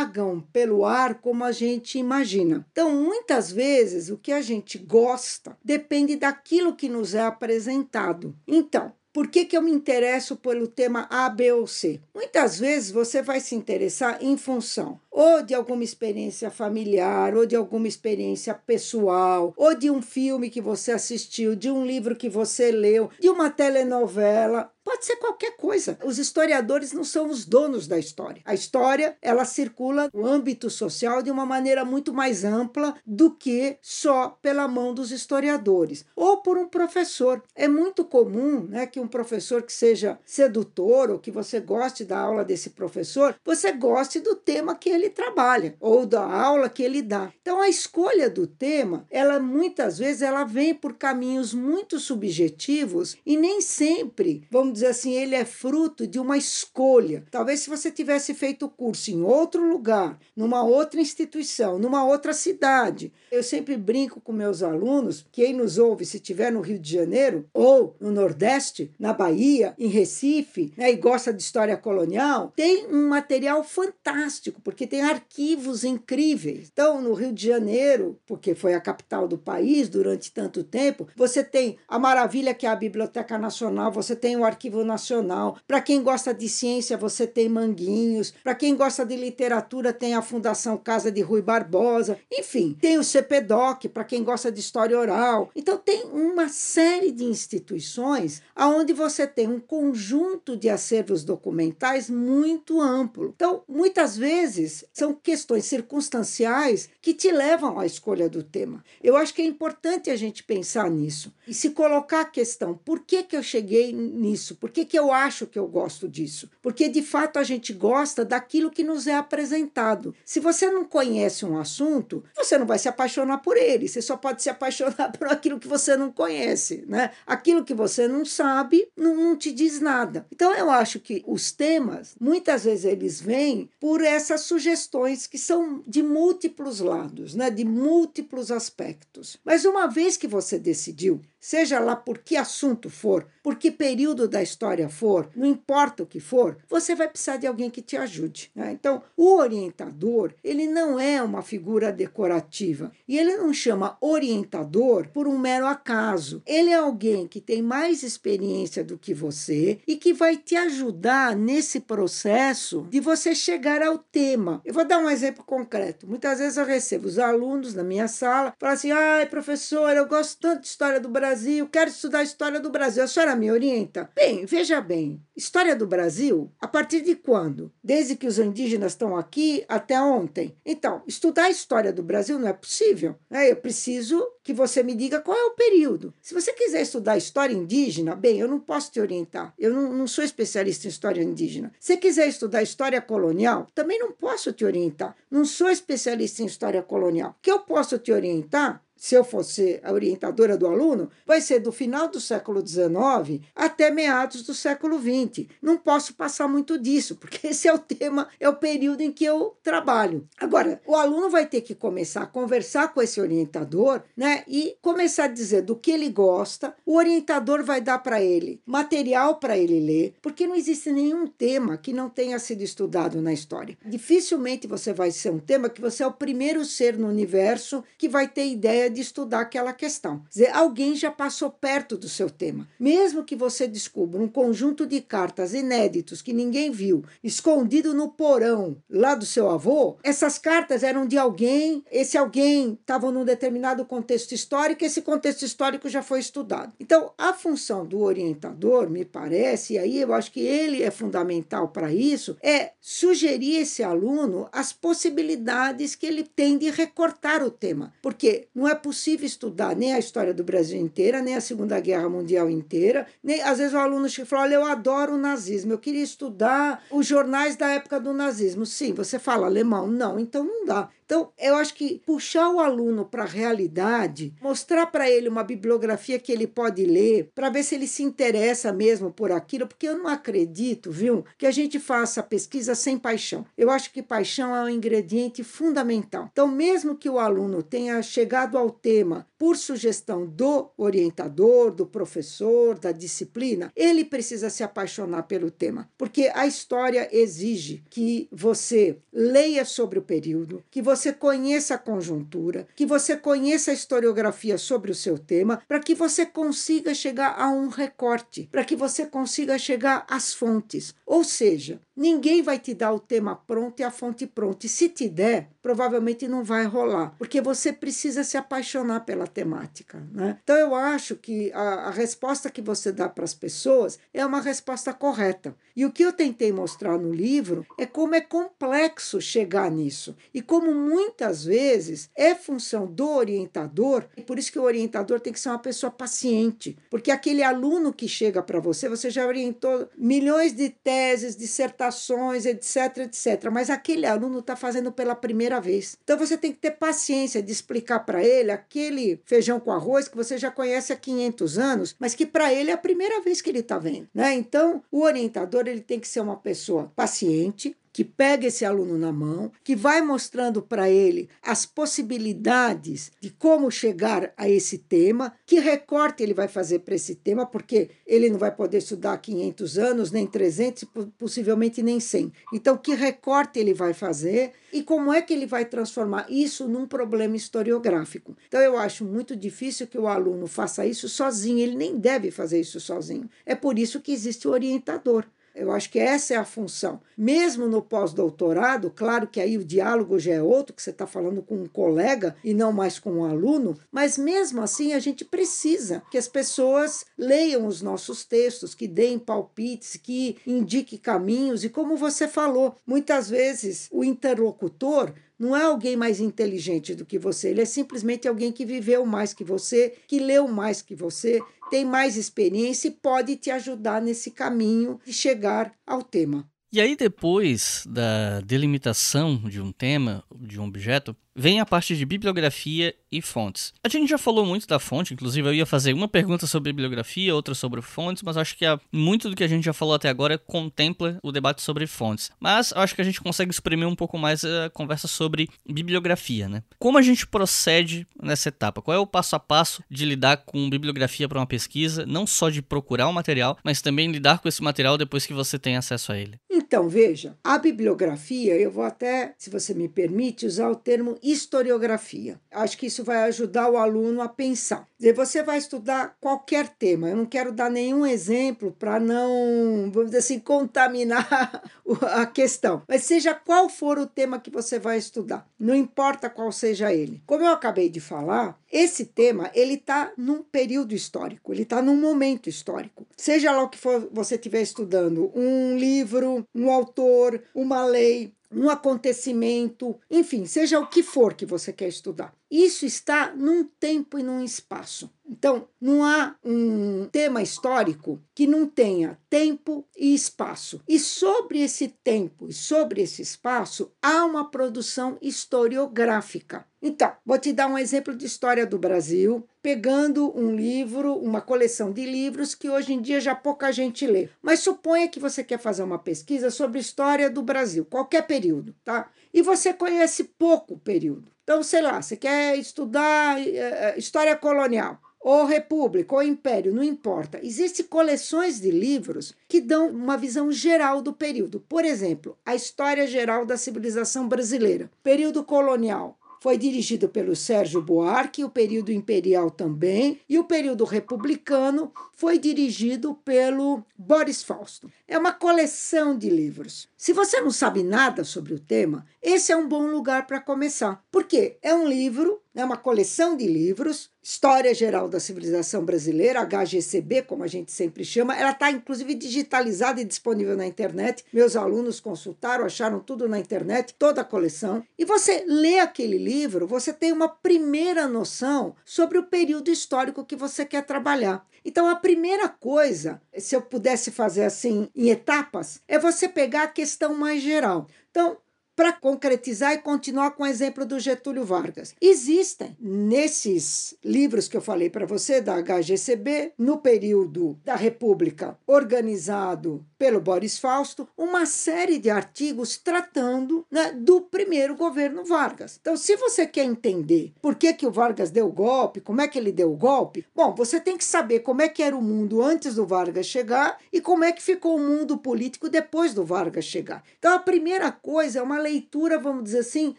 vagam 0.09 0.41
pelo 0.53 0.85
ar 0.85 1.21
como 1.21 1.45
a 1.45 1.53
gente 1.53 1.99
imagina. 1.99 2.67
Então, 2.73 2.91
muitas 2.91 3.53
vezes, 3.53 4.09
o 4.09 4.17
que 4.17 4.33
a 4.33 4.41
gente 4.41 4.79
gosta 4.79 5.57
depende 5.63 6.17
daquilo 6.17 6.75
que 6.75 6.89
nos 6.89 7.15
é 7.15 7.21
apresentado. 7.21 8.35
Então, 8.47 8.93
por 9.13 9.29
que, 9.29 9.45
que 9.45 9.57
eu 9.57 9.63
me 9.63 9.71
interesso 9.71 10.37
pelo 10.37 10.67
tema 10.67 11.07
A, 11.11 11.29
B 11.29 11.53
ou 11.53 11.67
C? 11.67 12.01
Muitas 12.15 12.59
vezes 12.59 12.91
você 12.91 13.21
vai 13.21 13.41
se 13.41 13.55
interessar 13.55 14.19
em 14.23 14.37
função 14.37 15.01
ou 15.19 15.43
de 15.43 15.53
alguma 15.53 15.83
experiência 15.83 16.49
familiar, 16.49 17.35
ou 17.35 17.45
de 17.45 17.57
alguma 17.57 17.89
experiência 17.89 18.55
pessoal, 18.55 19.53
ou 19.57 19.75
de 19.75 19.91
um 19.91 20.01
filme 20.01 20.49
que 20.49 20.61
você 20.61 20.93
assistiu, 20.93 21.57
de 21.57 21.69
um 21.69 21.85
livro 21.85 22.15
que 22.15 22.29
você 22.29 22.71
leu, 22.71 23.11
de 23.19 23.29
uma 23.29 23.51
telenovela. 23.51 24.71
Pode 24.89 25.05
ser 25.05 25.17
qualquer 25.17 25.55
coisa. 25.59 25.99
Os 26.03 26.19
historiadores 26.19 26.95
não 26.95 27.05
são 27.05 27.29
os 27.29 27.45
donos 27.45 27.87
da 27.87 27.99
história. 27.99 28.41
A 28.43 28.55
história, 28.55 29.19
ela 29.21 29.45
circula 29.45 30.09
no 30.15 30.27
âmbito 30.27 30.71
social 30.71 31.23
de 31.23 31.31
uma 31.31 31.45
maneira 31.45 31.85
muito 31.85 32.15
mais 32.15 32.43
ampla 32.43 32.95
do 33.07 33.31
que 33.31 33.77
só 33.83 34.39
pela 34.41 34.67
mão 34.67 34.95
dos 34.95 35.13
historiadores 35.13 36.07
ou 36.17 36.39
por 36.39 36.57
um 36.57 36.67
professor. 36.67 37.43
É 37.55 37.69
muito 37.69 38.03
comum, 38.03 38.63
né, 38.63 38.87
que 38.87 38.99
um 38.99 39.07
professor 39.07 39.63
que 39.63 39.75
seja 39.75 40.19
sedutor 40.25 41.11
ou 41.11 41.19
que 41.19 41.31
você 41.31 41.61
goste 41.61 42.03
da 42.03 42.19
aula 42.19 42.43
desse 42.43 42.71
professor, 42.71 43.37
você 43.45 43.73
goste 43.73 44.21
do 44.21 44.37
tema 44.37 44.75
que 44.75 44.89
ele 44.89 45.11
trabalha 45.11 45.77
ou 45.81 46.07
da 46.07 46.25
aula 46.25 46.71
que 46.71 46.83
ele 46.83 47.03
dá. 47.03 47.31
Então 47.43 47.61
a 47.61 47.69
escolha 47.69 48.31
do 48.31 48.47
tema, 48.47 49.07
ela 49.11 49.39
muitas 49.39 49.99
vezes 49.99 50.23
ela 50.23 50.45
vem 50.45 50.73
por 50.73 50.95
caminhos 50.95 51.53
muito 51.53 52.01
subjetivos 52.01 53.19
e 53.27 53.37
nem 53.37 53.61
sempre, 53.61 54.49
vamos 54.51 54.78
dizer 54.79 54.87
assim, 54.89 55.13
ele 55.13 55.35
é 55.35 55.45
fruto 55.45 56.07
de 56.07 56.19
uma 56.19 56.37
escolha. 56.37 57.25
Talvez 57.31 57.61
se 57.61 57.71
você 57.71 57.91
tivesse 57.91 58.33
feito 58.33 58.67
o 58.67 58.71
curso 58.71 59.11
em 59.11 59.23
outro 59.23 59.69
lugar, 59.69 60.19
numa 60.37 60.63
outra 60.63 61.01
instituição, 61.01 61.79
numa 61.79 62.05
outra 62.05 62.33
cidade. 62.33 63.13
Eu 63.31 63.43
sempre 63.43 63.77
brinco 63.77 64.21
com 64.21 64.33
meus 64.33 64.63
alunos, 64.63 65.27
quem 65.33 65.53
nos 65.53 65.79
ouve 65.79 66.05
se 66.05 66.17
estiver 66.17 66.53
no 66.53 66.61
Rio 66.61 66.79
de 66.79 66.93
Janeiro 66.93 67.47
ou 67.53 67.97
no 68.01 68.11
Nordeste, 68.11 68.93
na 68.99 69.13
Bahia, 69.13 69.75
em 69.79 69.89
Recife, 69.89 70.73
né, 70.77 70.93
e 70.93 70.97
gosta 70.97 71.33
de 71.33 71.43
história 71.43 71.77
colonial, 71.77 72.53
tem 72.55 72.87
um 72.87 73.09
material 73.09 73.65
fantástico, 73.65 74.61
porque 74.63 74.87
tem 74.87 75.03
arquivos 75.03 75.83
incríveis. 75.85 76.71
Então, 76.73 77.01
no 77.01 77.15
Rio 77.15 77.33
de 77.33 77.47
Janeiro, 77.47 78.19
porque 78.27 78.55
foi 78.55 78.75
a 78.75 78.81
capital 78.81 79.27
do 79.27 79.37
país 79.37 79.89
durante 79.89 80.33
tanto 80.33 80.63
tempo, 80.63 81.09
você 81.17 81.43
tem 81.43 81.77
a 81.89 81.99
maravilha 81.99 82.55
que 82.55 82.67
é 82.67 82.71
a 82.71 82.77
Biblioteca 82.77 83.37
Nacional, 83.37 83.91
você 83.91 84.15
tem 84.15 84.37
o 84.37 84.45
Arquivo 84.45 84.58
Arquivo 84.59 84.83
Nacional. 84.83 85.57
Para 85.69 85.81
quem 85.81 86.03
gosta 86.03 86.35
de 86.35 86.49
ciência, 86.49 86.97
você 86.97 87.29
tem 87.29 87.49
Manguinhos. 87.49 88.35
Para 88.43 88.57
quem 88.57 88.75
gosta 88.75 89.07
de 89.07 89.15
literatura, 89.15 89.93
tem 89.93 90.15
a 90.15 90.21
Fundação 90.21 90.77
Casa 90.77 91.13
de 91.13 91.21
Rui 91.21 91.41
Barbosa. 91.41 92.19
Enfim, 92.33 92.77
tem 92.81 92.99
o 92.99 93.05
CPDOC, 93.05 93.89
para 93.89 94.03
quem 94.03 94.25
gosta 94.25 94.51
de 94.51 94.59
história 94.59 94.99
oral. 94.99 95.51
Então, 95.55 95.79
tem 95.79 96.03
uma 96.07 96.49
série 96.49 97.13
de 97.13 97.25
instituições 97.25 98.43
onde 98.57 98.93
você 98.93 99.29
tem 99.29 99.47
um 99.47 99.61
conjunto 99.61 100.57
de 100.57 100.69
acervos 100.69 101.23
documentais 101.23 102.11
muito 102.11 102.81
amplo. 102.81 103.33
Então, 103.37 103.63
muitas 103.69 104.17
vezes, 104.17 104.85
são 104.93 105.15
questões 105.15 105.67
circunstanciais 105.67 106.89
que 107.01 107.15
te 107.15 107.31
levam 107.31 107.79
à 107.79 107.87
escolha 107.87 108.29
do 108.29 108.43
tema. 108.43 108.85
Eu 109.01 109.17
acho 109.17 109.33
que 109.33 109.43
é 109.43 109.45
importante 109.45 110.11
a 110.11 110.17
gente 110.17 110.43
pensar 110.43 110.91
nisso 110.91 111.33
e 111.47 111.55
se 111.55 111.71
colocar 111.71 112.23
a 112.23 112.25
questão: 112.25 112.75
por 112.75 113.01
que, 113.01 113.23
que 113.23 113.37
eu 113.37 113.43
cheguei 113.43 113.93
nisso? 113.93 114.48
Por 114.55 114.71
que, 114.71 114.85
que 114.85 114.99
eu 114.99 115.13
acho 115.13 115.47
que 115.47 115.59
eu 115.59 115.67
gosto 115.67 116.09
disso? 116.09 116.51
Porque 116.63 116.89
de 116.89 117.03
fato 117.03 117.39
a 117.39 117.43
gente 117.43 117.73
gosta 117.73 118.25
daquilo 118.25 118.71
que 118.71 118.85
nos 118.85 119.07
é 119.07 119.15
apresentado. 119.15 120.15
Se 120.25 120.41
você 120.41 120.71
não 120.71 120.85
conhece 120.85 121.45
um 121.45 121.59
assunto, 121.59 122.25
você 122.37 122.59
não 122.59 122.67
vai 122.67 122.79
se 122.79 122.89
apaixonar 122.89 123.39
por 123.39 123.57
ele, 123.57 123.89
você 123.89 124.03
só 124.03 124.17
pode 124.17 124.43
se 124.43 124.51
apaixonar 124.51 125.13
por 125.17 125.29
aquilo 125.29 125.59
que 125.59 125.69
você 125.69 125.97
não 125.97 126.11
conhece, 126.11 126.85
né? 126.87 127.11
Aquilo 127.27 127.65
que 127.65 127.75
você 127.75 128.09
não 128.09 128.25
sabe 128.25 128.89
não, 128.97 129.15
não 129.15 129.37
te 129.37 129.53
diz 129.53 129.81
nada. 129.81 130.27
Então 130.33 130.55
eu 130.55 130.71
acho 130.71 131.01
que 131.01 131.23
os 131.27 131.53
temas, 131.53 132.15
muitas 132.21 132.65
vezes 132.65 132.85
eles 132.85 133.21
vêm 133.21 133.69
por 133.81 134.03
essas 134.03 134.43
sugestões 134.43 135.27
que 135.27 135.39
são 135.39 135.83
de 135.87 136.03
múltiplos 136.03 136.81
lados, 136.81 137.35
né? 137.35 137.51
De 137.51 137.65
múltiplos 137.65 138.51
aspectos. 138.51 139.37
Mas 139.45 139.65
uma 139.65 139.87
vez 139.87 140.17
que 140.17 140.27
você 140.27 140.59
decidiu 140.59 141.21
seja 141.41 141.79
lá 141.79 141.95
por 141.95 142.19
que 142.19 142.37
assunto 142.37 142.91
for, 142.91 143.27
por 143.43 143.57
que 143.57 143.71
período 143.71 144.29
da 144.29 144.43
história 144.43 144.89
for, 144.89 145.31
não 145.35 145.47
importa 145.47 146.03
o 146.03 146.07
que 146.07 146.21
for, 146.21 146.59
você 146.69 146.95
vai 146.95 147.09
precisar 147.09 147.37
de 147.37 147.47
alguém 147.47 147.71
que 147.71 147.81
te 147.81 147.97
ajude. 147.97 148.51
Né? 148.55 148.73
Então, 148.73 149.03
o 149.17 149.37
orientador, 149.37 150.35
ele 150.43 150.67
não 150.67 150.99
é 150.99 151.23
uma 151.23 151.43
figura 151.43 151.93
decorativa 151.93 152.93
e 153.07 153.19
ele 153.19 153.37
não 153.37 153.53
chama 153.53 153.97
orientador 154.01 155.09
por 155.09 155.27
um 155.27 155.39
mero 155.39 155.67
acaso. 155.67 156.43
Ele 156.47 156.71
é 156.71 156.75
alguém 156.75 157.27
que 157.27 157.41
tem 157.41 157.63
mais 157.63 158.03
experiência 158.03 158.85
do 158.85 158.99
que 158.99 159.15
você 159.15 159.79
e 159.87 159.97
que 159.97 160.13
vai 160.13 160.37
te 160.37 160.57
ajudar 160.57 161.37
nesse 161.37 161.81
processo 161.81 162.87
de 162.91 163.01
você 163.01 163.35
chegar 163.35 163.83
ao 163.83 163.99
tema. 163.99 164.61
Eu 164.65 164.75
vou 164.75 164.85
dar 164.85 164.99
um 164.99 165.11
exemplo 165.11 165.45
concreto. 165.45 166.07
Muitas 166.07 166.39
vezes 166.39 166.57
eu 166.59 166.65
recebo 166.65 167.07
os 167.07 167.19
alunos 167.19 167.75
na 167.75 167.83
minha 167.83 168.09
sala, 168.09 168.53
falam 168.59 168.75
assim: 168.75 168.91
ai, 168.91 169.27
professor, 169.27 169.97
eu 169.97 170.07
gosto 170.07 170.39
tanto 170.41 170.63
de 170.63 170.69
história 170.69 171.01
do 171.01 171.09
Brasil 171.09 171.28
Brasil, 171.29 171.69
quero 171.69 171.91
estudar 171.91 172.21
a 172.21 172.23
história 172.23 172.59
do 172.59 172.71
Brasil. 172.71 173.05
A 173.05 173.07
senhora 173.07 173.37
me 173.37 173.51
orienta? 173.51 174.11
Bem, 174.15 174.47
veja 174.47 174.81
bem, 174.81 175.23
história 175.37 175.77
do 175.77 175.87
Brasil, 175.87 176.51
a 176.59 176.67
partir 176.67 177.03
de 177.03 177.15
quando? 177.15 177.71
Desde 177.85 178.17
que 178.17 178.27
os 178.27 178.39
indígenas 178.39 178.93
estão 178.93 179.15
aqui 179.15 179.63
até 179.69 180.01
ontem. 180.01 180.57
Então, 180.65 181.03
estudar 181.07 181.45
a 181.45 181.51
história 181.51 181.93
do 181.93 182.03
Brasil 182.03 182.39
não 182.39 182.49
é 182.49 182.55
possível. 182.55 183.15
Né? 183.29 183.51
Eu 183.51 183.57
preciso 183.57 184.27
que 184.43 184.55
você 184.55 184.83
me 184.83 184.95
diga 184.95 185.21
qual 185.21 185.37
é 185.37 185.45
o 185.45 185.51
período. 185.51 186.15
Se 186.23 186.33
você 186.33 186.51
quiser 186.55 186.81
estudar 186.81 187.19
história 187.19 187.53
indígena, 187.53 188.17
bem, 188.17 188.41
eu 188.41 188.49
não 188.49 188.59
posso 188.59 188.91
te 188.91 188.99
orientar. 188.99 189.53
Eu 189.59 189.71
não, 189.75 189.93
não 189.93 190.07
sou 190.07 190.25
especialista 190.25 190.87
em 190.87 190.91
história 190.91 191.23
indígena. 191.23 191.71
Se 191.79 191.99
quiser 191.99 192.27
estudar 192.27 192.63
história 192.63 193.03
colonial, 193.03 193.67
também 193.75 193.99
não 193.99 194.13
posso 194.13 194.51
te 194.51 194.65
orientar. 194.65 195.15
Não 195.31 195.45
sou 195.45 195.69
especialista 195.69 196.43
em 196.43 196.47
história 196.47 196.83
colonial. 196.83 197.33
O 197.33 197.43
que 197.43 197.51
eu 197.51 197.61
posso 197.61 197.99
te 197.99 198.11
orientar 198.11 198.83
se 198.99 199.15
eu 199.15 199.25
fosse 199.25 199.81
a 199.83 199.93
orientadora 199.93 200.57
do 200.57 200.67
aluno, 200.67 201.09
vai 201.25 201.41
ser 201.41 201.61
do 201.61 201.73
final 201.73 202.09
do 202.09 202.21
século 202.21 202.67
XIX 202.67 203.43
até 203.55 203.91
meados 203.91 204.43
do 204.43 204.53
século 204.53 204.99
XX. 204.99 205.47
Não 205.63 205.79
posso 205.79 206.15
passar 206.15 206.49
muito 206.49 206.79
disso, 206.79 207.17
porque 207.17 207.47
esse 207.49 207.69
é 207.69 207.73
o 207.73 207.79
tema, 207.79 208.29
é 208.39 208.49
o 208.49 208.57
período 208.57 209.01
em 209.01 209.13
que 209.13 209.25
eu 209.25 209.57
trabalho. 209.63 210.27
Agora, 210.39 210.81
o 210.87 210.95
aluno 210.95 211.31
vai 211.31 211.47
ter 211.47 211.63
que 211.63 211.75
começar 211.75 212.23
a 212.23 212.27
conversar 212.27 212.93
com 212.93 213.01
esse 213.01 213.21
orientador, 213.21 214.03
né, 214.17 214.43
e 214.47 214.77
começar 214.83 215.25
a 215.25 215.29
dizer 215.29 215.63
do 215.63 215.77
que 215.77 215.91
ele 215.91 216.11
gosta. 216.11 216.75
O 216.85 216.97
orientador 216.97 217.63
vai 217.63 217.81
dar 217.81 217.99
para 217.99 218.21
ele 218.21 218.61
material 218.67 219.37
para 219.37 219.57
ele 219.57 219.81
ler, 219.81 220.15
porque 220.21 220.47
não 220.47 220.55
existe 220.55 220.91
nenhum 220.91 221.27
tema 221.27 221.77
que 221.77 221.93
não 221.93 222.09
tenha 222.09 222.39
sido 222.39 222.63
estudado 222.63 223.21
na 223.23 223.33
história. 223.33 223.79
Dificilmente 223.85 224.67
você 224.67 224.93
vai 224.93 225.11
ser 225.11 225.31
um 225.31 225.39
tema 225.39 225.69
que 225.69 225.81
você 225.81 226.03
é 226.03 226.07
o 226.07 226.13
primeiro 226.13 226.65
ser 226.65 226.99
no 226.99 227.09
universo 227.09 227.85
que 227.97 228.09
vai 228.09 228.29
ter 228.29 228.47
ideia 228.47 228.88
de 228.89 229.01
estudar 229.01 229.41
aquela 229.41 229.73
questão. 229.73 230.19
Quer 230.19 230.29
dizer, 230.31 230.57
alguém 230.57 230.95
já 230.95 231.11
passou 231.11 231.51
perto 231.51 231.97
do 231.97 232.09
seu 232.09 232.31
tema. 232.31 232.69
Mesmo 232.79 233.25
que 233.25 233.37
você 233.37 233.67
descubra 233.67 234.21
um 234.21 234.29
conjunto 234.29 234.87
de 234.87 235.01
cartas 235.01 235.55
inéditos 235.55 236.23
que 236.23 236.33
ninguém 236.33 236.71
viu, 236.71 237.05
escondido 237.23 237.95
no 237.95 238.09
porão 238.09 238.77
lá 238.89 239.15
do 239.15 239.27
seu 239.27 239.51
avô, 239.51 239.97
essas 240.03 240.39
cartas 240.39 240.83
eram 240.83 241.07
de 241.07 241.17
alguém, 241.19 241.85
esse 241.91 242.17
alguém 242.17 242.79
estava 242.81 243.11
num 243.11 243.25
determinado 243.25 243.85
contexto 243.85 244.33
histórico, 244.33 244.85
esse 244.85 245.03
contexto 245.03 245.45
histórico 245.45 245.89
já 245.89 246.03
foi 246.03 246.21
estudado. 246.21 246.73
Então, 246.81 247.13
a 247.17 247.33
função 247.33 247.87
do 247.87 248.01
orientador, 248.01 248.89
me 248.91 249.05
parece, 249.05 249.75
e 249.75 249.79
aí 249.79 250.01
eu 250.01 250.13
acho 250.13 250.33
que 250.33 250.41
ele 250.41 250.83
é 250.83 250.91
fundamental 250.91 251.69
para 251.69 251.93
isso, 251.93 252.37
é 252.43 252.73
sugerir 252.81 253.57
esse 253.57 253.83
aluno 253.83 254.49
as 254.53 254.73
possibilidades 254.73 255.95
que 255.95 256.07
ele 256.07 256.25
tem 256.25 256.59
de 256.59 256.71
recortar 256.71 257.43
o 257.43 257.51
tema. 257.51 257.93
Porque 258.03 258.49
não 258.55 258.69
é 258.69 258.75
possível 258.79 259.27
estudar 259.27 259.77
nem 259.77 259.93
a 259.93 259.99
história 259.99 260.33
do 260.33 260.43
Brasil 260.45 260.81
inteira, 260.81 261.21
nem 261.21 261.35
a 261.35 261.41
Segunda 261.41 261.79
Guerra 261.81 262.09
Mundial 262.09 262.49
inteira. 262.49 263.07
Nem, 263.23 263.43
às 263.43 263.59
vezes 263.59 263.75
o 263.75 263.79
aluno 263.79 264.09
chega 264.09 264.27
e 264.27 264.29
fala: 264.29 264.43
Olha, 264.43 264.55
eu 264.55 264.65
adoro 264.65 265.15
o 265.15 265.19
nazismo, 265.19 265.73
eu 265.73 265.79
queria 265.79 266.03
estudar 266.03 266.83
os 266.91 267.07
jornais 267.07 267.57
da 267.57 267.69
época 267.69 268.01
do 268.01 268.13
nazismo. 268.13 268.65
Sim, 268.65 268.93
você 268.93 269.19
fala 269.19 269.47
alemão? 269.47 269.87
Não, 269.87 270.19
então 270.19 270.45
não 270.45 270.65
dá. 270.65 270.89
Então, 271.09 271.33
eu 271.39 271.55
acho 271.55 271.73
que 271.73 272.03
puxar 272.05 272.51
o 272.51 272.61
aluno 272.61 273.03
para 273.03 273.23
a 273.23 273.27
realidade, 273.27 274.35
mostrar 274.43 274.85
para 274.89 275.09
ele 275.09 275.27
uma 275.27 275.43
bibliografia 275.43 276.19
que 276.19 276.31
ele 276.31 276.47
pode 276.47 276.85
ler, 276.85 277.31
para 277.35 277.49
ver 277.49 277.63
se 277.63 277.75
ele 277.75 277.87
se 277.87 278.03
interessa 278.03 278.71
mesmo 278.75 279.11
por 279.11 279.33
aquilo, 279.33 279.67
porque 279.67 279.89
eu 279.89 279.97
não 279.97 280.07
acredito, 280.07 280.91
viu, 280.91 281.25
que 281.39 281.47
a 281.47 281.51
gente 281.51 281.79
faça 281.79 282.23
pesquisa 282.23 282.75
sem 282.75 282.99
paixão. 282.99 283.47
Eu 283.57 283.71
acho 283.71 283.91
que 283.91 284.03
paixão 284.03 284.55
é 284.55 284.63
um 284.63 284.69
ingrediente 284.69 285.43
fundamental. 285.43 286.29
Então, 286.31 286.47
mesmo 286.47 286.95
que 286.95 287.09
o 287.09 287.19
aluno 287.19 287.63
tenha 287.63 288.03
chegado 288.03 288.59
ao 288.59 288.69
tema 288.69 289.27
por 289.39 289.57
sugestão 289.57 290.27
do 290.27 290.69
orientador, 290.77 291.71
do 291.71 291.87
professor, 291.87 292.79
da 292.79 292.93
disciplina, 292.93 293.73
ele 293.75 294.05
precisa 294.05 294.51
se 294.51 294.63
apaixonar 294.63 295.23
pelo 295.23 295.51
tema, 295.51 295.89
porque 295.97 296.31
a 296.35 296.47
história 296.47 297.09
exige 297.13 297.83
que 297.89 298.29
você 298.31 298.99
leia 299.13 299.65
sobre 299.65 299.99
o 299.99 300.03
período, 300.03 300.63
que 300.71 300.83
você 300.83 300.98
você 300.99 301.13
conheça 301.13 301.75
a 301.77 301.79
conjuntura, 301.79 302.67
que 302.75 302.85
você 302.85 303.17
conheça 303.17 303.71
a 303.71 303.75
historiografia 303.75 304.59
sobre 304.59 304.91
o 304.91 304.95
seu 304.95 305.17
tema, 305.17 305.63
para 305.69 305.79
que 305.79 305.95
você 305.95 306.27
consiga 306.27 306.93
chegar 306.93 307.41
a 307.41 307.49
um 307.49 307.69
recorte, 307.69 308.49
para 308.51 308.65
que 308.65 308.75
você 308.75 309.07
consiga 309.07 309.57
chegar 309.59 310.05
às 310.09 310.35
fontes. 310.35 310.95
Ou 311.07 311.23
seja, 311.23 311.81
ninguém 311.97 312.43
vai 312.43 312.59
te 312.59 312.75
dar 312.75 312.93
o 312.93 312.99
tema 312.99 313.37
pronto 313.37 313.81
e 313.81 313.85
a 313.85 313.91
fonte 313.91 314.27
pronta. 314.27 314.67
E 314.67 314.69
se 314.69 314.89
te 314.89 315.09
der, 315.09 315.51
provavelmente 315.63 316.27
não 316.27 316.43
vai 316.43 316.65
rolar, 316.65 317.15
porque 317.19 317.41
você 317.41 317.73
precisa 317.73 318.25
se 318.25 318.37
apaixonar 318.37 319.01
pela 319.01 319.27
temática. 319.27 320.03
Né? 320.13 320.39
Então, 320.43 320.57
eu 320.57 320.75
acho 320.75 321.15
que 321.15 321.53
a, 321.53 321.61
a 321.61 321.91
resposta 321.91 322.51
que 322.51 322.61
você 322.61 322.91
dá 322.91 323.09
para 323.09 323.25
as 323.25 323.35
pessoas 323.35 323.99
é 324.13 324.25
uma 324.27 324.41
resposta 324.41 324.93
correta. 324.93 325.55
E 325.77 325.87
o 325.87 325.93
que 325.93 326.03
eu 326.03 326.13
tentei 326.13 326.51
mostrar 326.51 326.99
no 326.99 327.13
livro 327.13 327.65
é 327.79 327.87
como 327.87 328.15
é 328.15 328.21
complexo 328.21 329.21
chegar 329.21 329.71
nisso 329.71 330.17
e 330.35 330.43
como 330.43 330.75
muitas 330.89 331.45
vezes 331.45 332.09
é 332.17 332.35
função 332.35 332.87
do 332.87 333.09
orientador, 333.09 334.07
e 334.17 334.23
por 334.23 334.39
isso 334.39 334.51
que 334.51 334.59
o 334.59 334.63
orientador 334.63 335.21
tem 335.21 335.33
que 335.33 335.41
ser 335.41 335.51
uma 335.51 335.59
pessoa 335.59 335.91
paciente, 335.91 336.77
porque 336.91 337.11
aquele 337.11 337.43
aluno 337.43 337.93
que 337.93 338.09
chega 338.09 338.43
para 338.43 338.59
você, 338.59 338.89
você 338.89 339.11
já 339.11 339.27
orientou 339.27 339.89
milhões 339.97 340.55
de 340.55 340.71
teses, 340.71 341.37
dissertações, 341.37 342.47
etc, 342.47 342.99
etc, 342.99 343.51
mas 343.53 343.69
aquele 343.69 344.07
aluno 344.07 344.39
está 344.39 344.57
fazendo 344.57 344.91
pela 344.91 345.15
primeira 345.15 345.61
vez. 345.61 345.97
Então 346.03 346.17
você 346.17 346.39
tem 346.39 346.53
que 346.53 346.59
ter 346.59 346.73
paciência 346.73 347.43
de 347.43 347.53
explicar 347.53 348.01
para 348.01 348.25
ele 348.25 348.51
aquele 348.51 349.21
feijão 349.25 349.61
com 349.61 349.71
arroz 349.71 350.09
que 350.09 350.17
você 350.17 350.39
já 350.39 350.51
conhece 350.51 350.93
há 350.93 350.97
500 350.97 351.59
anos, 351.59 351.97
mas 351.99 352.15
que 352.15 352.25
para 352.25 352.53
ele 352.53 352.71
é 352.71 352.75
a 352.75 352.79
primeira 352.79 353.21
vez 353.21 353.43
que 353.43 353.51
ele 353.51 353.59
está 353.59 353.79
vendo, 353.79 354.09
né? 354.15 354.35
Então, 354.35 354.83
o 354.91 355.03
orientador 355.03 355.67
ele 355.67 355.81
tem 355.81 356.01
que 356.01 356.09
ser 356.09 356.21
uma 356.21 356.37
pessoa 356.37 356.91
paciente, 356.97 357.77
que 357.93 358.05
pega 358.05 358.47
esse 358.47 358.65
aluno 358.65 358.99
na 358.99 359.13
mão, 359.13 359.51
que 359.65 359.75
vai 359.77 360.01
mostrando 360.01 360.63
para 360.63 360.89
ele 360.91 361.29
as 361.43 361.67
possibilidades 361.67 363.11
de 363.21 363.31
como 363.31 363.71
chegar 363.71 364.33
a 364.37 364.49
esse 364.49 364.79
tema, 364.79 365.35
que 365.47 365.59
recorte 365.61 366.23
ele 366.23 366.35
vai 366.35 366.49
fazer 366.49 366.81
para 366.81 366.95
esse 366.95 367.15
tema, 367.15 367.47
porque 367.47 367.91
ele 368.07 368.31
não 368.31 368.39
vai 368.39 368.55
poder 368.55 368.79
estudar 368.79 369.17
500 369.19 369.79
anos, 369.79 370.11
nem 370.11 370.27
300, 370.27 370.85
possivelmente 371.19 371.83
nem 371.83 372.01
100. 372.01 372.33
Então, 372.53 372.77
que 372.77 372.95
recorte 372.95 373.59
ele 373.59 373.75
vai 373.75 373.93
fazer 373.93 374.53
e 374.73 374.83
como 374.83 375.13
é 375.13 375.23
que 375.23 375.33
ele 375.33 375.47
vai 375.47 375.65
transformar 375.65 376.27
isso 376.29 376.69
num 376.69 376.87
problema 376.87 377.37
historiográfico. 377.37 378.37
Então, 378.47 378.61
eu 378.61 378.79
acho 378.79 379.05
muito 379.05 379.35
difícil 379.37 379.87
que 379.87 379.99
o 379.99 380.07
aluno 380.07 380.47
faça 380.47 380.87
isso 380.87 381.09
sozinho, 381.09 381.59
ele 381.59 381.77
nem 381.77 381.99
deve 381.99 382.31
fazer 382.31 382.61
isso 382.61 382.81
sozinho. 382.81 383.29
É 383.45 383.55
por 383.55 383.79
isso 383.79 384.01
que 384.01 384.13
existe 384.13 384.47
o 384.47 384.53
orientador. 384.53 385.25
Eu 385.59 385.73
acho 385.73 385.91
que 385.91 385.99
essa 385.99 386.35
é 386.35 386.37
a 386.37 386.45
função. 386.45 387.01
Mesmo 387.17 387.67
no 387.67 387.83
pós-doutorado, 387.83 388.93
claro 388.95 389.27
que 389.27 389.41
aí 389.41 389.59
o 389.59 389.65
diálogo 389.65 390.17
já 390.19 390.35
é 390.35 390.43
outro, 390.43 390.75
que 390.75 390.81
você 390.81 390.91
está 390.91 391.05
falando 391.05 391.43
com 391.43 391.57
um 391.57 391.67
colega 391.67 392.37
e 392.45 392.55
não 392.55 392.73
mais 392.73 392.99
com 393.01 393.15
um 393.15 393.25
aluno, 393.25 393.77
mas 393.91 394.17
mesmo 394.17 394.63
assim 394.63 394.93
a 394.93 395.01
gente 395.01 395.25
precisa 395.25 396.03
que 396.13 396.17
as 396.17 396.29
pessoas 396.29 397.05
leiam 397.19 397.67
os 397.67 397.83
nossos 397.83 398.25
textos, 398.25 398.73
que 398.73 398.87
deem 398.87 399.19
palpites, 399.19 399.97
que 399.97 400.37
indiquem 400.47 400.99
caminhos, 400.99 401.65
e 401.65 401.69
como 401.69 401.97
você 401.97 402.29
falou, 402.29 402.77
muitas 402.87 403.29
vezes 403.29 403.89
o 403.91 404.05
interlocutor 404.05 405.13
não 405.39 405.57
é 405.57 405.63
alguém 405.63 405.97
mais 405.97 406.21
inteligente 406.21 406.95
do 406.95 407.07
que 407.07 407.19
você, 407.19 407.51
ele 407.51 407.61
é 407.61 407.65
simplesmente 407.65 408.27
alguém 408.27 408.51
que 408.51 408.65
viveu 408.65 409.07
mais 409.07 409.33
que 409.33 409.45
você, 409.45 409.95
que 410.07 410.19
leu 410.19 410.49
mais 410.49 410.83
que 410.83 410.95
você, 410.95 411.41
tem 411.71 411.85
mais 411.85 412.17
experiência 412.17 412.89
e 412.89 412.91
pode 412.91 413.37
te 413.37 413.51
ajudar 413.51 414.01
nesse 414.03 414.31
caminho 414.31 414.99
de 415.05 415.13
chegar 415.13 415.73
ao 415.87 416.03
tema. 416.03 416.49
E 416.71 416.83
aí, 416.83 416.95
depois 416.95 417.85
da 417.89 418.41
delimitação 418.41 419.37
de 419.37 419.59
um 419.59 419.73
tema, 419.73 420.23
de 420.39 420.61
um 420.61 420.65
objeto, 420.65 421.17
vem 421.39 421.61
a 421.61 421.67
parte 421.67 421.97
de 421.97 422.05
bibliografia 422.05 422.93
e 423.11 423.23
fontes. 423.23 423.73
A 423.83 423.89
gente 423.89 424.11
já 424.11 424.19
falou 424.19 424.45
muito 424.45 424.67
da 424.67 424.79
fonte, 424.81 425.15
inclusive 425.15 425.49
eu 425.49 425.55
ia 425.55 425.65
fazer 425.65 425.93
uma 425.93 426.09
pergunta 426.09 426.47
sobre 426.47 426.73
bibliografia, 426.73 427.35
outra 427.35 427.55
sobre 427.55 427.81
fontes, 427.81 428.23
mas 428.25 428.37
acho 428.37 428.57
que 428.57 428.65
muito 428.93 429.31
do 429.31 429.37
que 429.37 429.45
a 429.45 429.49
gente 429.49 429.65
já 429.65 429.73
falou 429.73 429.95
até 429.95 430.09
agora 430.09 430.37
contempla 430.37 431.19
o 431.23 431.31
debate 431.31 431.63
sobre 431.63 431.87
fontes. 431.87 432.31
Mas 432.41 432.73
acho 432.75 432.95
que 432.95 433.01
a 433.01 433.05
gente 433.05 433.21
consegue 433.21 433.53
exprimir 433.53 433.87
um 433.87 433.95
pouco 433.95 434.19
mais 434.19 434.45
a 434.45 434.69
conversa 434.71 435.07
sobre 435.07 435.49
bibliografia, 435.67 436.49
né? 436.49 436.63
Como 436.79 436.99
a 436.99 437.03
gente 437.03 437.27
procede 437.27 438.07
nessa 438.21 438.49
etapa? 438.49 438.83
Qual 438.83 438.97
é 438.97 439.01
o 439.01 439.07
passo 439.07 439.37
a 439.37 439.39
passo 439.39 439.83
de 439.89 440.05
lidar 440.05 440.39
com 440.39 440.69
bibliografia 440.69 441.29
para 441.29 441.39
uma 441.39 441.47
pesquisa, 441.47 442.05
não 442.05 442.27
só 442.27 442.51
de 442.51 442.61
procurar 442.61 443.09
o 443.09 443.13
material, 443.13 443.57
mas 443.63 443.81
também 443.81 444.11
lidar 444.11 444.41
com 444.41 444.49
esse 444.49 444.63
material 444.63 444.99
depois 444.99 445.25
que 445.25 445.33
você 445.33 445.59
tem 445.59 445.77
acesso 445.77 446.11
a 446.11 446.19
ele? 446.19 446.39
Então, 446.51 446.89
veja, 446.89 447.37
a 447.43 447.57
bibliografia, 447.57 448.55
eu 448.57 448.71
vou 448.71 448.85
até, 448.85 449.35
se 449.39 449.49
você 449.49 449.73
me 449.73 449.89
permite, 449.89 450.45
usar 450.45 450.69
o 450.69 450.77
termo 450.77 451.17
historiografia. 451.31 452.41
Acho 452.51 452.79
que 452.79 452.87
isso 452.87 453.05
vai 453.05 453.23
ajudar 453.25 453.69
o 453.71 453.77
aluno 453.77 454.21
a 454.23 454.29
pensar. 454.29 454.89
Você 455.15 455.43
vai 455.43 455.59
estudar 455.59 456.17
qualquer 456.21 456.69
tema. 456.69 457.09
Eu 457.09 457.17
não 457.17 457.27
quero 457.27 457.53
dar 457.53 457.71
nenhum 457.71 458.05
exemplo 458.07 458.75
para 458.79 458.99
não, 458.99 459.91
vamos 459.93 460.07
dizer 460.07 460.19
assim, 460.19 460.39
contaminar 460.41 461.63
a 462.13 462.27
questão. 462.27 462.83
Mas 462.89 463.05
seja 463.05 463.35
qual 463.35 463.69
for 463.69 463.99
o 463.99 464.07
tema 464.07 464.41
que 464.41 464.51
você 464.51 464.79
vai 464.79 464.99
estudar, 464.99 465.49
não 465.59 465.75
importa 465.75 466.29
qual 466.29 466.51
seja 466.51 466.93
ele. 466.93 467.23
Como 467.27 467.45
eu 467.45 467.53
acabei 467.53 467.89
de 467.89 468.01
falar, 468.01 468.59
esse 468.71 469.05
tema 469.05 469.51
ele 469.55 469.75
está 469.75 470.13
num 470.17 470.43
período 470.43 470.95
histórico, 470.95 471.53
ele 471.53 471.63
está 471.63 471.81
num 471.81 471.97
momento 471.97 472.49
histórico. 472.49 473.07
Seja 473.17 473.53
lá 473.53 473.63
o 473.63 473.69
que 473.69 473.79
for 473.79 474.09
você 474.13 474.35
estiver 474.35 474.63
estudando, 474.63 475.31
um 475.35 475.77
livro, 475.77 476.47
um 476.55 476.71
autor, 476.71 477.43
uma 477.55 477.85
lei, 477.85 478.33
um 478.51 478.71
acontecimento, 478.71 479.99
enfim, 480.11 480.47
seja 480.47 480.79
o 480.79 480.87
que 480.87 481.03
for 481.03 481.35
que 481.35 481.45
você 481.45 481.73
quer 481.73 481.89
estudar. 481.89 482.35
Isso 482.51 482.87
está 482.87 483.35
num 483.35 483.65
tempo 483.65 484.19
e 484.19 484.23
num 484.23 484.43
espaço. 484.43 485.11
Então, 485.29 485.69
não 485.79 486.03
há 486.03 486.35
um 486.43 487.07
tema 487.13 487.43
histórico 487.43 488.19
que 488.35 488.47
não 488.47 488.67
tenha 488.67 489.19
tempo 489.29 489.87
e 489.97 490.15
espaço. 490.15 490.81
E 490.89 490.99
sobre 490.99 491.61
esse 491.61 491.89
tempo 492.03 492.49
e 492.49 492.53
sobre 492.53 493.03
esse 493.03 493.21
espaço, 493.21 493.93
há 494.01 494.25
uma 494.25 494.51
produção 494.51 495.19
historiográfica. 495.21 496.67
Então, 496.81 497.13
vou 497.27 497.39
te 497.39 497.53
dar 497.53 497.67
um 497.67 497.77
exemplo 497.77 498.17
de 498.17 498.25
história 498.25 498.65
do 498.65 498.79
Brasil, 498.79 499.47
pegando 499.61 500.33
um 500.35 500.55
livro, 500.55 501.15
uma 501.15 501.43
coleção 501.43 501.93
de 501.93 502.07
livros 502.07 502.55
que 502.55 502.71
hoje 502.71 502.95
em 502.95 503.01
dia 503.03 503.21
já 503.21 503.35
pouca 503.35 503.71
gente 503.71 504.07
lê. 504.07 504.31
Mas 504.41 504.61
suponha 504.61 505.09
que 505.09 505.21
você 505.21 505.45
quer 505.45 505.59
fazer 505.59 505.83
uma 505.83 505.99
pesquisa 505.99 506.51
sobre 506.51 506.79
história 506.79 507.29
do 507.29 507.43
Brasil, 507.43 507.85
qualquer 507.85 508.23
período, 508.27 508.75
tá? 508.85 509.11
E 509.35 509.43
você 509.43 509.75
conhece 509.75 510.25
pouco 510.25 510.79
período. 510.79 511.31
Então, 511.43 511.63
sei 511.63 511.83
lá, 511.83 512.01
você 512.01 512.17
quer 512.17 512.57
estudar 512.57 513.39
uh, 513.39 513.99
história 513.99 514.37
colonial 514.37 515.01
ou 515.31 515.45
república 515.45 516.15
ou 516.15 516.23
império, 516.23 516.75
não 516.75 516.83
importa. 516.83 517.39
Existem 517.43 517.85
coleções 517.85 518.59
de 518.59 518.71
livros 518.71 519.35
que 519.47 519.61
dão 519.61 519.91
uma 519.91 520.17
visão 520.17 520.51
geral 520.51 521.03
do 521.03 521.13
período. 521.13 521.61
Por 521.69 521.85
exemplo, 521.85 522.35
a 522.47 522.55
história 522.55 523.07
geral 523.07 523.45
da 523.45 523.59
civilização 523.59 524.27
brasileira, 524.27 524.91
período 525.03 525.45
colonial, 525.45 526.19
foi 526.41 526.57
dirigido 526.57 527.09
pelo 527.09 527.35
Sérgio 527.35 527.83
Buarque, 527.83 528.45
o 528.45 528.49
período 528.49 528.93
imperial 528.93 529.51
também, 529.51 530.21
e 530.29 530.39
o 530.39 530.45
período 530.45 530.85
republicano 530.85 531.93
foi 532.13 532.39
dirigido 532.39 533.15
pelo 533.25 533.85
Boris 533.97 534.43
Fausto. 534.43 534.91
É 535.07 535.19
uma 535.19 535.33
coleção 535.33 536.17
de 536.17 536.31
livros. 536.31 536.89
Se 536.97 537.13
você 537.13 537.41
não 537.41 537.51
sabe 537.51 537.83
nada 537.83 538.25
sobre 538.25 538.55
o 538.55 538.61
tema, 538.61 539.05
esse 539.23 539.53
é 539.53 539.57
um 539.57 539.69
bom 539.69 539.87
lugar 539.89 540.27
para 540.27 540.41
começar. 540.41 541.05
Porque 541.11 541.59
é 541.61 541.75
um 541.75 541.87
livro, 541.87 542.41
é 542.59 542.65
uma 542.65 542.77
coleção 542.77 543.37
de 543.37 543.47
livros, 543.47 544.11
História 544.21 544.75
Geral 544.75 545.09
da 545.09 545.21
Civilização 545.21 545.85
Brasileira, 545.85 546.45
HGCB, 546.45 547.23
como 547.23 547.45
a 547.45 547.47
gente 547.47 547.71
sempre 547.71 548.05
chama. 548.05 548.37
Ela 548.37 548.51
está 548.51 548.69
inclusive 548.69 549.15
digitalizada 549.15 550.01
e 550.01 550.05
disponível 550.05 550.57
na 550.57 550.67
internet. 550.67 551.25
Meus 551.33 551.55
alunos 551.55 552.01
consultaram, 552.01 552.65
acharam 552.65 552.99
tudo 552.99 553.29
na 553.29 553.39
internet, 553.39 553.95
toda 553.97 554.23
a 554.23 554.25
coleção. 554.25 554.83
E 554.99 555.05
você 555.05 555.45
lê 555.47 555.79
aquele 555.79 556.19
livro, 556.19 556.67
você 556.67 556.93
tem 556.93 557.13
uma 557.13 557.29
primeira 557.29 558.09
noção 558.09 558.75
sobre 558.85 559.19
o 559.19 559.27
período 559.27 559.71
histórico 559.71 560.25
que 560.25 560.35
você 560.35 560.67
quer 560.67 560.85
trabalhar. 560.85 561.47
Então, 561.65 561.89
a 561.89 561.95
primeira 561.95 562.49
coisa, 562.49 563.23
se 563.37 563.55
eu 563.55 563.63
pudesse 563.63 564.11
fazer 564.11 564.45
assim 564.45 564.89
em 564.97 565.11
etapas, 565.11 565.81
é 565.87 565.97
você 565.97 566.29
pegar 566.29 566.65
a 566.65 566.69
questão 566.69 567.15
mais 567.15 567.41
geral. 567.41 567.87
Então, 568.11 568.37
para 568.79 568.93
concretizar 568.93 569.73
e 569.73 569.79
continuar 569.79 570.31
com 570.31 570.45
o 570.45 570.47
exemplo 570.47 570.87
do 570.87 571.01
Getúlio 571.01 571.45
Vargas. 571.45 571.97
Existem 572.01 572.77
nesses 572.81 573.97
livros 574.05 574.47
que 574.47 574.57
eu 574.57 574.61
falei 574.61 574.89
para 574.89 575.05
você, 575.05 575.41
da 575.41 575.61
HGCB, 575.61 576.53
no 576.57 576.79
período 576.79 577.59
da 577.65 577.75
República, 577.75 578.57
organizado 578.69 579.85
pelo 579.99 580.21
Boris 580.21 580.61
Fausto, 580.61 581.09
uma 581.19 581.45
série 581.45 581.99
de 581.99 582.09
artigos 582.09 582.77
tratando 582.77 583.67
né, 583.69 583.91
do 583.91 584.21
primeiro 584.21 584.77
governo 584.77 585.25
Vargas. 585.25 585.77
Então, 585.81 585.97
se 585.97 586.15
você 586.15 586.47
quer 586.47 586.65
entender 586.65 587.33
por 587.43 587.57
que, 587.57 587.75
que 587.75 587.85
o 587.87 587.91
Vargas 587.91 588.31
deu 588.31 588.47
o 588.47 588.53
golpe, 588.53 589.01
como 589.01 589.21
é 589.21 589.27
que 589.27 589.37
ele 589.37 589.51
deu 589.51 589.73
o 589.73 589.77
golpe, 589.77 590.25
bom, 590.33 590.55
você 590.55 590.79
tem 590.79 590.97
que 590.97 591.05
saber 591.05 591.41
como 591.41 591.63
é 591.63 591.69
que 591.69 591.83
era 591.83 591.97
o 591.97 592.03
mundo 592.03 592.41
antes 592.41 592.77
do 592.77 592.87
Vargas 592.87 593.27
chegar 593.27 593.77
e 593.93 594.01
como 594.01 594.23
é 594.23 594.31
que 594.31 594.41
ficou 594.41 594.77
o 594.77 594.81
mundo 594.81 595.19
político 595.19 595.69
depois 595.69 596.15
do 596.15 596.25
Vargas 596.25 596.65
chegar. 596.65 597.03
Então, 597.19 597.35
a 597.35 597.41
primeira 597.41 597.91
coisa 597.91 598.39
é 598.39 598.43
uma 598.43 598.68
leitura, 598.69 599.19
vamos 599.19 599.45
dizer 599.45 599.61
assim, 599.61 599.95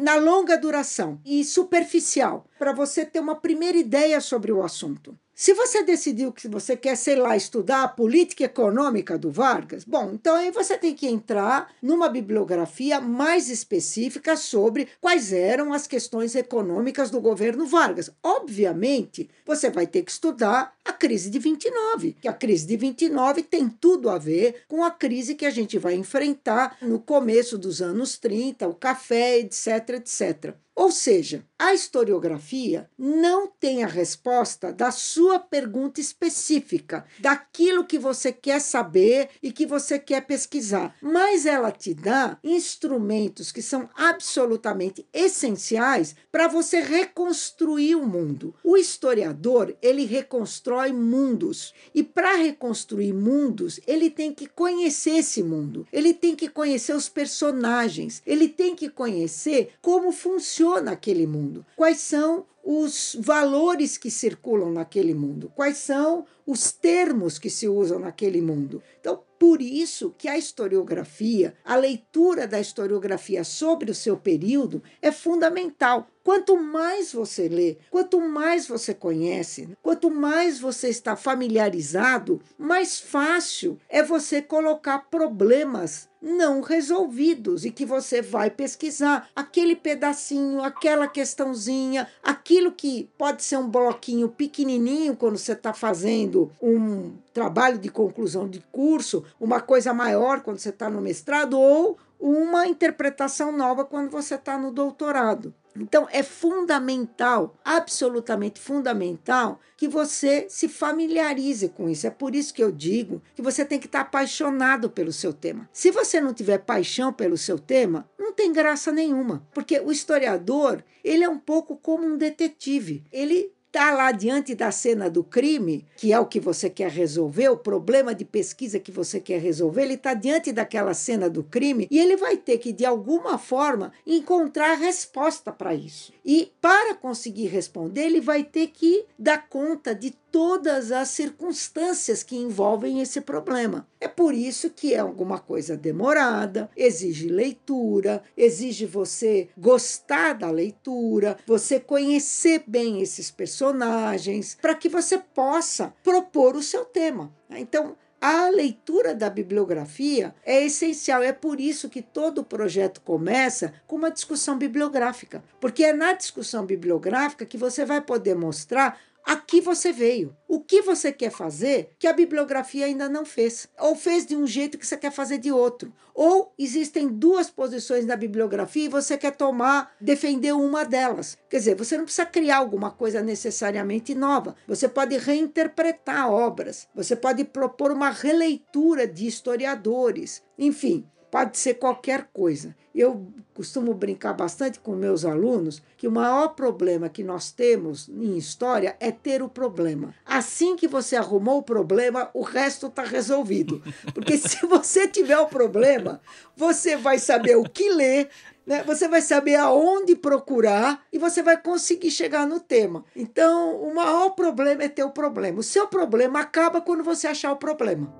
na 0.00 0.16
longa 0.16 0.56
duração 0.56 1.20
e 1.24 1.42
superficial, 1.44 2.46
para 2.58 2.72
você 2.72 3.04
ter 3.04 3.20
uma 3.20 3.36
primeira 3.36 3.78
ideia 3.78 4.20
sobre 4.20 4.52
o 4.52 4.62
assunto. 4.62 5.18
Se 5.40 5.54
você 5.54 5.82
decidiu 5.82 6.32
que 6.32 6.46
você 6.46 6.76
quer, 6.76 6.94
sei 6.96 7.16
lá, 7.16 7.34
estudar 7.34 7.82
a 7.82 7.88
política 7.88 8.44
econômica 8.44 9.16
do 9.16 9.30
Vargas, 9.30 9.84
bom, 9.84 10.10
então 10.12 10.36
aí 10.36 10.50
você 10.50 10.76
tem 10.76 10.94
que 10.94 11.06
entrar 11.06 11.72
numa 11.80 12.10
bibliografia 12.10 13.00
mais 13.00 13.48
específica 13.48 14.36
sobre 14.36 14.86
quais 15.00 15.32
eram 15.32 15.72
as 15.72 15.86
questões 15.86 16.34
econômicas 16.34 17.08
do 17.08 17.22
governo 17.22 17.64
Vargas. 17.64 18.10
Obviamente, 18.22 19.30
você 19.46 19.70
vai 19.70 19.86
ter 19.86 20.02
que 20.02 20.10
estudar 20.10 20.74
a 20.84 20.92
crise 20.92 21.30
de 21.30 21.38
29, 21.38 22.18
que 22.20 22.28
a 22.28 22.34
crise 22.34 22.66
de 22.66 22.76
29 22.76 23.42
tem 23.42 23.66
tudo 23.66 24.10
a 24.10 24.18
ver 24.18 24.64
com 24.68 24.84
a 24.84 24.90
crise 24.90 25.34
que 25.34 25.46
a 25.46 25.50
gente 25.50 25.78
vai 25.78 25.94
enfrentar 25.94 26.76
no 26.82 27.00
começo 27.00 27.56
dos 27.56 27.80
anos 27.80 28.18
30, 28.18 28.68
o 28.68 28.74
café, 28.74 29.38
etc, 29.38 29.88
etc. 29.94 30.54
Ou 30.80 30.90
seja, 30.90 31.44
a 31.58 31.74
historiografia 31.74 32.88
não 32.98 33.46
tem 33.46 33.84
a 33.84 33.86
resposta 33.86 34.72
da 34.72 34.90
sua 34.90 35.38
pergunta 35.38 36.00
específica, 36.00 37.04
daquilo 37.18 37.84
que 37.84 37.98
você 37.98 38.32
quer 38.32 38.62
saber 38.62 39.28
e 39.42 39.52
que 39.52 39.66
você 39.66 39.98
quer 39.98 40.22
pesquisar, 40.22 40.96
mas 41.02 41.44
ela 41.44 41.70
te 41.70 41.92
dá 41.92 42.38
instrumentos 42.42 43.52
que 43.52 43.60
são 43.60 43.90
absolutamente 43.94 45.06
essenciais 45.12 46.16
para 46.32 46.48
você 46.48 46.80
reconstruir 46.80 47.94
o 47.94 48.06
mundo. 48.06 48.54
O 48.64 48.74
historiador, 48.74 49.76
ele 49.82 50.06
reconstrói 50.06 50.92
mundos, 50.92 51.74
e 51.94 52.02
para 52.02 52.36
reconstruir 52.36 53.12
mundos, 53.12 53.78
ele 53.86 54.08
tem 54.08 54.32
que 54.32 54.46
conhecer 54.46 55.18
esse 55.18 55.42
mundo, 55.42 55.86
ele 55.92 56.14
tem 56.14 56.34
que 56.34 56.48
conhecer 56.48 56.96
os 56.96 57.06
personagens, 57.06 58.22
ele 58.24 58.48
tem 58.48 58.74
que 58.74 58.88
conhecer 58.88 59.74
como 59.82 60.10
funciona 60.10 60.69
aquele 60.74 61.26
mundo, 61.26 61.64
quais 61.76 61.98
são 61.98 62.46
os 62.64 63.16
valores 63.20 63.96
que 63.96 64.10
circulam 64.10 64.70
naquele 64.72 65.14
mundo, 65.14 65.50
quais 65.54 65.78
são 65.78 66.26
os 66.46 66.72
termos 66.72 67.38
que 67.38 67.48
se 67.48 67.68
usam 67.68 67.98
naquele 67.98 68.40
mundo. 68.40 68.82
Então, 69.00 69.22
por 69.38 69.62
isso 69.62 70.14
que 70.18 70.28
a 70.28 70.36
historiografia, 70.36 71.54
a 71.64 71.76
leitura 71.76 72.46
da 72.46 72.60
historiografia 72.60 73.42
sobre 73.44 73.90
o 73.90 73.94
seu 73.94 74.16
período 74.16 74.82
é 75.00 75.10
fundamental. 75.10 76.08
Quanto 76.22 76.56
mais 76.58 77.12
você 77.12 77.48
lê, 77.48 77.78
quanto 77.90 78.20
mais 78.20 78.68
você 78.68 78.92
conhece, 78.92 79.70
quanto 79.82 80.10
mais 80.10 80.60
você 80.60 80.88
está 80.88 81.16
familiarizado, 81.16 82.42
mais 82.58 83.00
fácil 83.00 83.78
é 83.88 84.02
você 84.02 84.42
colocar 84.42 84.98
problemas 85.10 86.10
não 86.20 86.60
resolvidos 86.60 87.64
e 87.64 87.70
que 87.70 87.86
você 87.86 88.20
vai 88.20 88.50
pesquisar 88.50 89.30
aquele 89.34 89.74
pedacinho, 89.74 90.62
aquela 90.62 91.08
questãozinha, 91.08 92.06
aquilo 92.50 92.72
que 92.72 93.08
pode 93.16 93.44
ser 93.44 93.56
um 93.58 93.68
bloquinho 93.68 94.28
pequenininho 94.28 95.14
quando 95.14 95.38
você 95.38 95.52
está 95.52 95.72
fazendo 95.72 96.50
um 96.60 97.12
trabalho 97.32 97.78
de 97.78 97.88
conclusão 97.88 98.48
de 98.48 98.60
curso, 98.72 99.24
uma 99.38 99.60
coisa 99.60 99.94
maior 99.94 100.40
quando 100.40 100.58
você 100.58 100.70
está 100.70 100.90
no 100.90 101.00
mestrado 101.00 101.56
ou 101.56 101.96
uma 102.18 102.66
interpretação 102.66 103.52
nova 103.52 103.84
quando 103.84 104.10
você 104.10 104.34
está 104.34 104.58
no 104.58 104.72
doutorado. 104.72 105.54
Então 105.76 106.08
é 106.10 106.22
fundamental, 106.22 107.56
absolutamente 107.64 108.60
fundamental, 108.60 109.60
que 109.76 109.88
você 109.88 110.46
se 110.48 110.68
familiarize 110.68 111.68
com 111.68 111.88
isso. 111.88 112.06
É 112.06 112.10
por 112.10 112.34
isso 112.34 112.52
que 112.52 112.62
eu 112.62 112.70
digo 112.70 113.22
que 113.34 113.42
você 113.42 113.64
tem 113.64 113.78
que 113.78 113.86
estar 113.86 114.00
apaixonado 114.00 114.90
pelo 114.90 115.12
seu 115.12 115.32
tema. 115.32 115.68
Se 115.72 115.90
você 115.90 116.20
não 116.20 116.34
tiver 116.34 116.58
paixão 116.58 117.12
pelo 117.12 117.36
seu 117.36 117.58
tema, 117.58 118.08
não 118.18 118.32
tem 118.32 118.52
graça 118.52 118.92
nenhuma, 118.92 119.46
porque 119.52 119.80
o 119.80 119.90
historiador, 119.90 120.84
ele 121.02 121.24
é 121.24 121.28
um 121.28 121.38
pouco 121.38 121.76
como 121.76 122.06
um 122.06 122.16
detetive. 122.16 123.04
Ele 123.12 123.52
está 123.70 123.92
lá 123.92 124.10
diante 124.10 124.52
da 124.52 124.72
cena 124.72 125.08
do 125.08 125.22
crime, 125.22 125.86
que 125.96 126.12
é 126.12 126.18
o 126.18 126.26
que 126.26 126.40
você 126.40 126.68
quer 126.68 126.90
resolver, 126.90 127.48
o 127.50 127.56
problema 127.56 128.12
de 128.12 128.24
pesquisa 128.24 128.80
que 128.80 128.90
você 128.90 129.20
quer 129.20 129.40
resolver, 129.40 129.82
ele 129.82 129.94
está 129.94 130.12
diante 130.12 130.50
daquela 130.52 130.92
cena 130.92 131.30
do 131.30 131.44
crime 131.44 131.86
e 131.88 132.00
ele 132.00 132.16
vai 132.16 132.36
ter 132.36 132.58
que, 132.58 132.72
de 132.72 132.84
alguma 132.84 133.38
forma, 133.38 133.92
encontrar 134.04 134.74
resposta 134.74 135.52
para 135.52 135.72
isso. 135.72 136.12
E 136.24 136.52
para 136.60 136.96
conseguir 136.96 137.46
responder, 137.46 138.06
ele 138.06 138.20
vai 138.20 138.42
ter 138.42 138.66
que 138.66 139.04
dar 139.16 139.48
conta 139.48 139.94
de 139.94 140.10
todas 140.30 140.92
as 140.92 141.08
circunstâncias 141.08 142.22
que 142.22 142.36
envolvem 142.36 143.00
esse 143.00 143.20
problema. 143.20 143.86
É 144.00 144.08
por 144.08 144.34
isso 144.34 144.70
que 144.70 144.94
é 144.94 144.98
alguma 144.98 145.38
coisa 145.38 145.76
demorada, 145.76 146.70
exige 146.76 147.28
leitura, 147.28 148.22
exige 148.36 148.86
você 148.86 149.48
gostar 149.56 150.34
da 150.34 150.50
leitura, 150.50 151.36
você 151.46 151.78
conhecer 151.78 152.64
bem 152.66 153.00
esses 153.00 153.30
personagens, 153.30 154.56
para 154.60 154.74
que 154.74 154.88
você 154.88 155.18
possa 155.18 155.92
propor 156.02 156.56
o 156.56 156.62
seu 156.62 156.84
tema. 156.84 157.32
Então, 157.50 157.96
a 158.20 158.50
leitura 158.50 159.14
da 159.14 159.30
bibliografia 159.30 160.34
é 160.44 160.62
essencial. 160.62 161.22
É 161.22 161.32
por 161.32 161.58
isso 161.58 161.88
que 161.88 162.02
todo 162.02 162.44
projeto 162.44 163.00
começa 163.00 163.72
com 163.86 163.96
uma 163.96 164.10
discussão 164.10 164.58
bibliográfica, 164.58 165.42
porque 165.58 165.84
é 165.84 165.94
na 165.94 166.12
discussão 166.12 166.66
bibliográfica 166.66 167.46
que 167.46 167.56
você 167.56 167.82
vai 167.82 168.00
poder 168.02 168.34
mostrar 168.34 169.00
Aqui 169.30 169.60
você 169.60 169.92
veio. 169.92 170.36
O 170.48 170.58
que 170.58 170.82
você 170.82 171.12
quer 171.12 171.30
fazer 171.30 171.90
que 172.00 172.08
a 172.08 172.12
bibliografia 172.12 172.86
ainda 172.86 173.08
não 173.08 173.24
fez? 173.24 173.68
Ou 173.78 173.94
fez 173.94 174.26
de 174.26 174.34
um 174.34 174.44
jeito 174.44 174.76
que 174.76 174.84
você 174.84 174.96
quer 174.96 175.12
fazer 175.12 175.38
de 175.38 175.52
outro? 175.52 175.94
Ou 176.12 176.52
existem 176.58 177.06
duas 177.06 177.48
posições 177.48 178.04
na 178.04 178.16
bibliografia 178.16 178.86
e 178.86 178.88
você 178.88 179.16
quer 179.16 179.30
tomar, 179.30 179.94
defender 180.00 180.50
uma 180.50 180.84
delas. 180.84 181.38
Quer 181.48 181.58
dizer, 181.58 181.76
você 181.76 181.96
não 181.96 182.06
precisa 182.06 182.26
criar 182.26 182.56
alguma 182.56 182.90
coisa 182.90 183.22
necessariamente 183.22 184.16
nova. 184.16 184.56
Você 184.66 184.88
pode 184.88 185.16
reinterpretar 185.16 186.28
obras. 186.28 186.88
Você 186.92 187.14
pode 187.14 187.44
propor 187.44 187.92
uma 187.92 188.10
releitura 188.10 189.06
de 189.06 189.28
historiadores. 189.28 190.42
Enfim, 190.58 191.06
pode 191.30 191.58
ser 191.58 191.74
qualquer 191.74 192.28
coisa. 192.32 192.74
Eu 192.94 193.28
costumo 193.54 193.94
brincar 193.94 194.32
bastante 194.32 194.80
com 194.80 194.96
meus 194.96 195.24
alunos 195.24 195.80
que 195.96 196.08
o 196.08 196.10
maior 196.10 196.48
problema 196.48 197.08
que 197.08 197.22
nós 197.22 197.52
temos 197.52 198.08
em 198.08 198.36
história 198.36 198.96
é 198.98 199.12
ter 199.12 199.42
o 199.42 199.48
problema. 199.48 200.12
Assim 200.26 200.74
que 200.74 200.88
você 200.88 201.14
arrumou 201.14 201.58
o 201.58 201.62
problema, 201.62 202.30
o 202.34 202.42
resto 202.42 202.88
está 202.88 203.04
resolvido. 203.04 203.80
Porque 204.12 204.36
se 204.36 204.64
você 204.66 205.06
tiver 205.06 205.38
o 205.38 205.46
problema, 205.46 206.20
você 206.56 206.96
vai 206.96 207.18
saber 207.18 207.56
o 207.56 207.62
que 207.62 207.88
ler, 207.90 208.28
né? 208.66 208.82
você 208.82 209.06
vai 209.06 209.22
saber 209.22 209.54
aonde 209.54 210.16
procurar 210.16 211.04
e 211.12 211.18
você 211.18 211.42
vai 211.42 211.56
conseguir 211.56 212.10
chegar 212.10 212.46
no 212.46 212.58
tema. 212.58 213.04
Então, 213.14 213.80
o 213.82 213.94
maior 213.94 214.30
problema 214.30 214.82
é 214.82 214.88
ter 214.88 215.04
o 215.04 215.10
problema. 215.10 215.60
O 215.60 215.62
seu 215.62 215.86
problema 215.86 216.40
acaba 216.40 216.80
quando 216.80 217.04
você 217.04 217.28
achar 217.28 217.52
o 217.52 217.56
problema. 217.56 218.19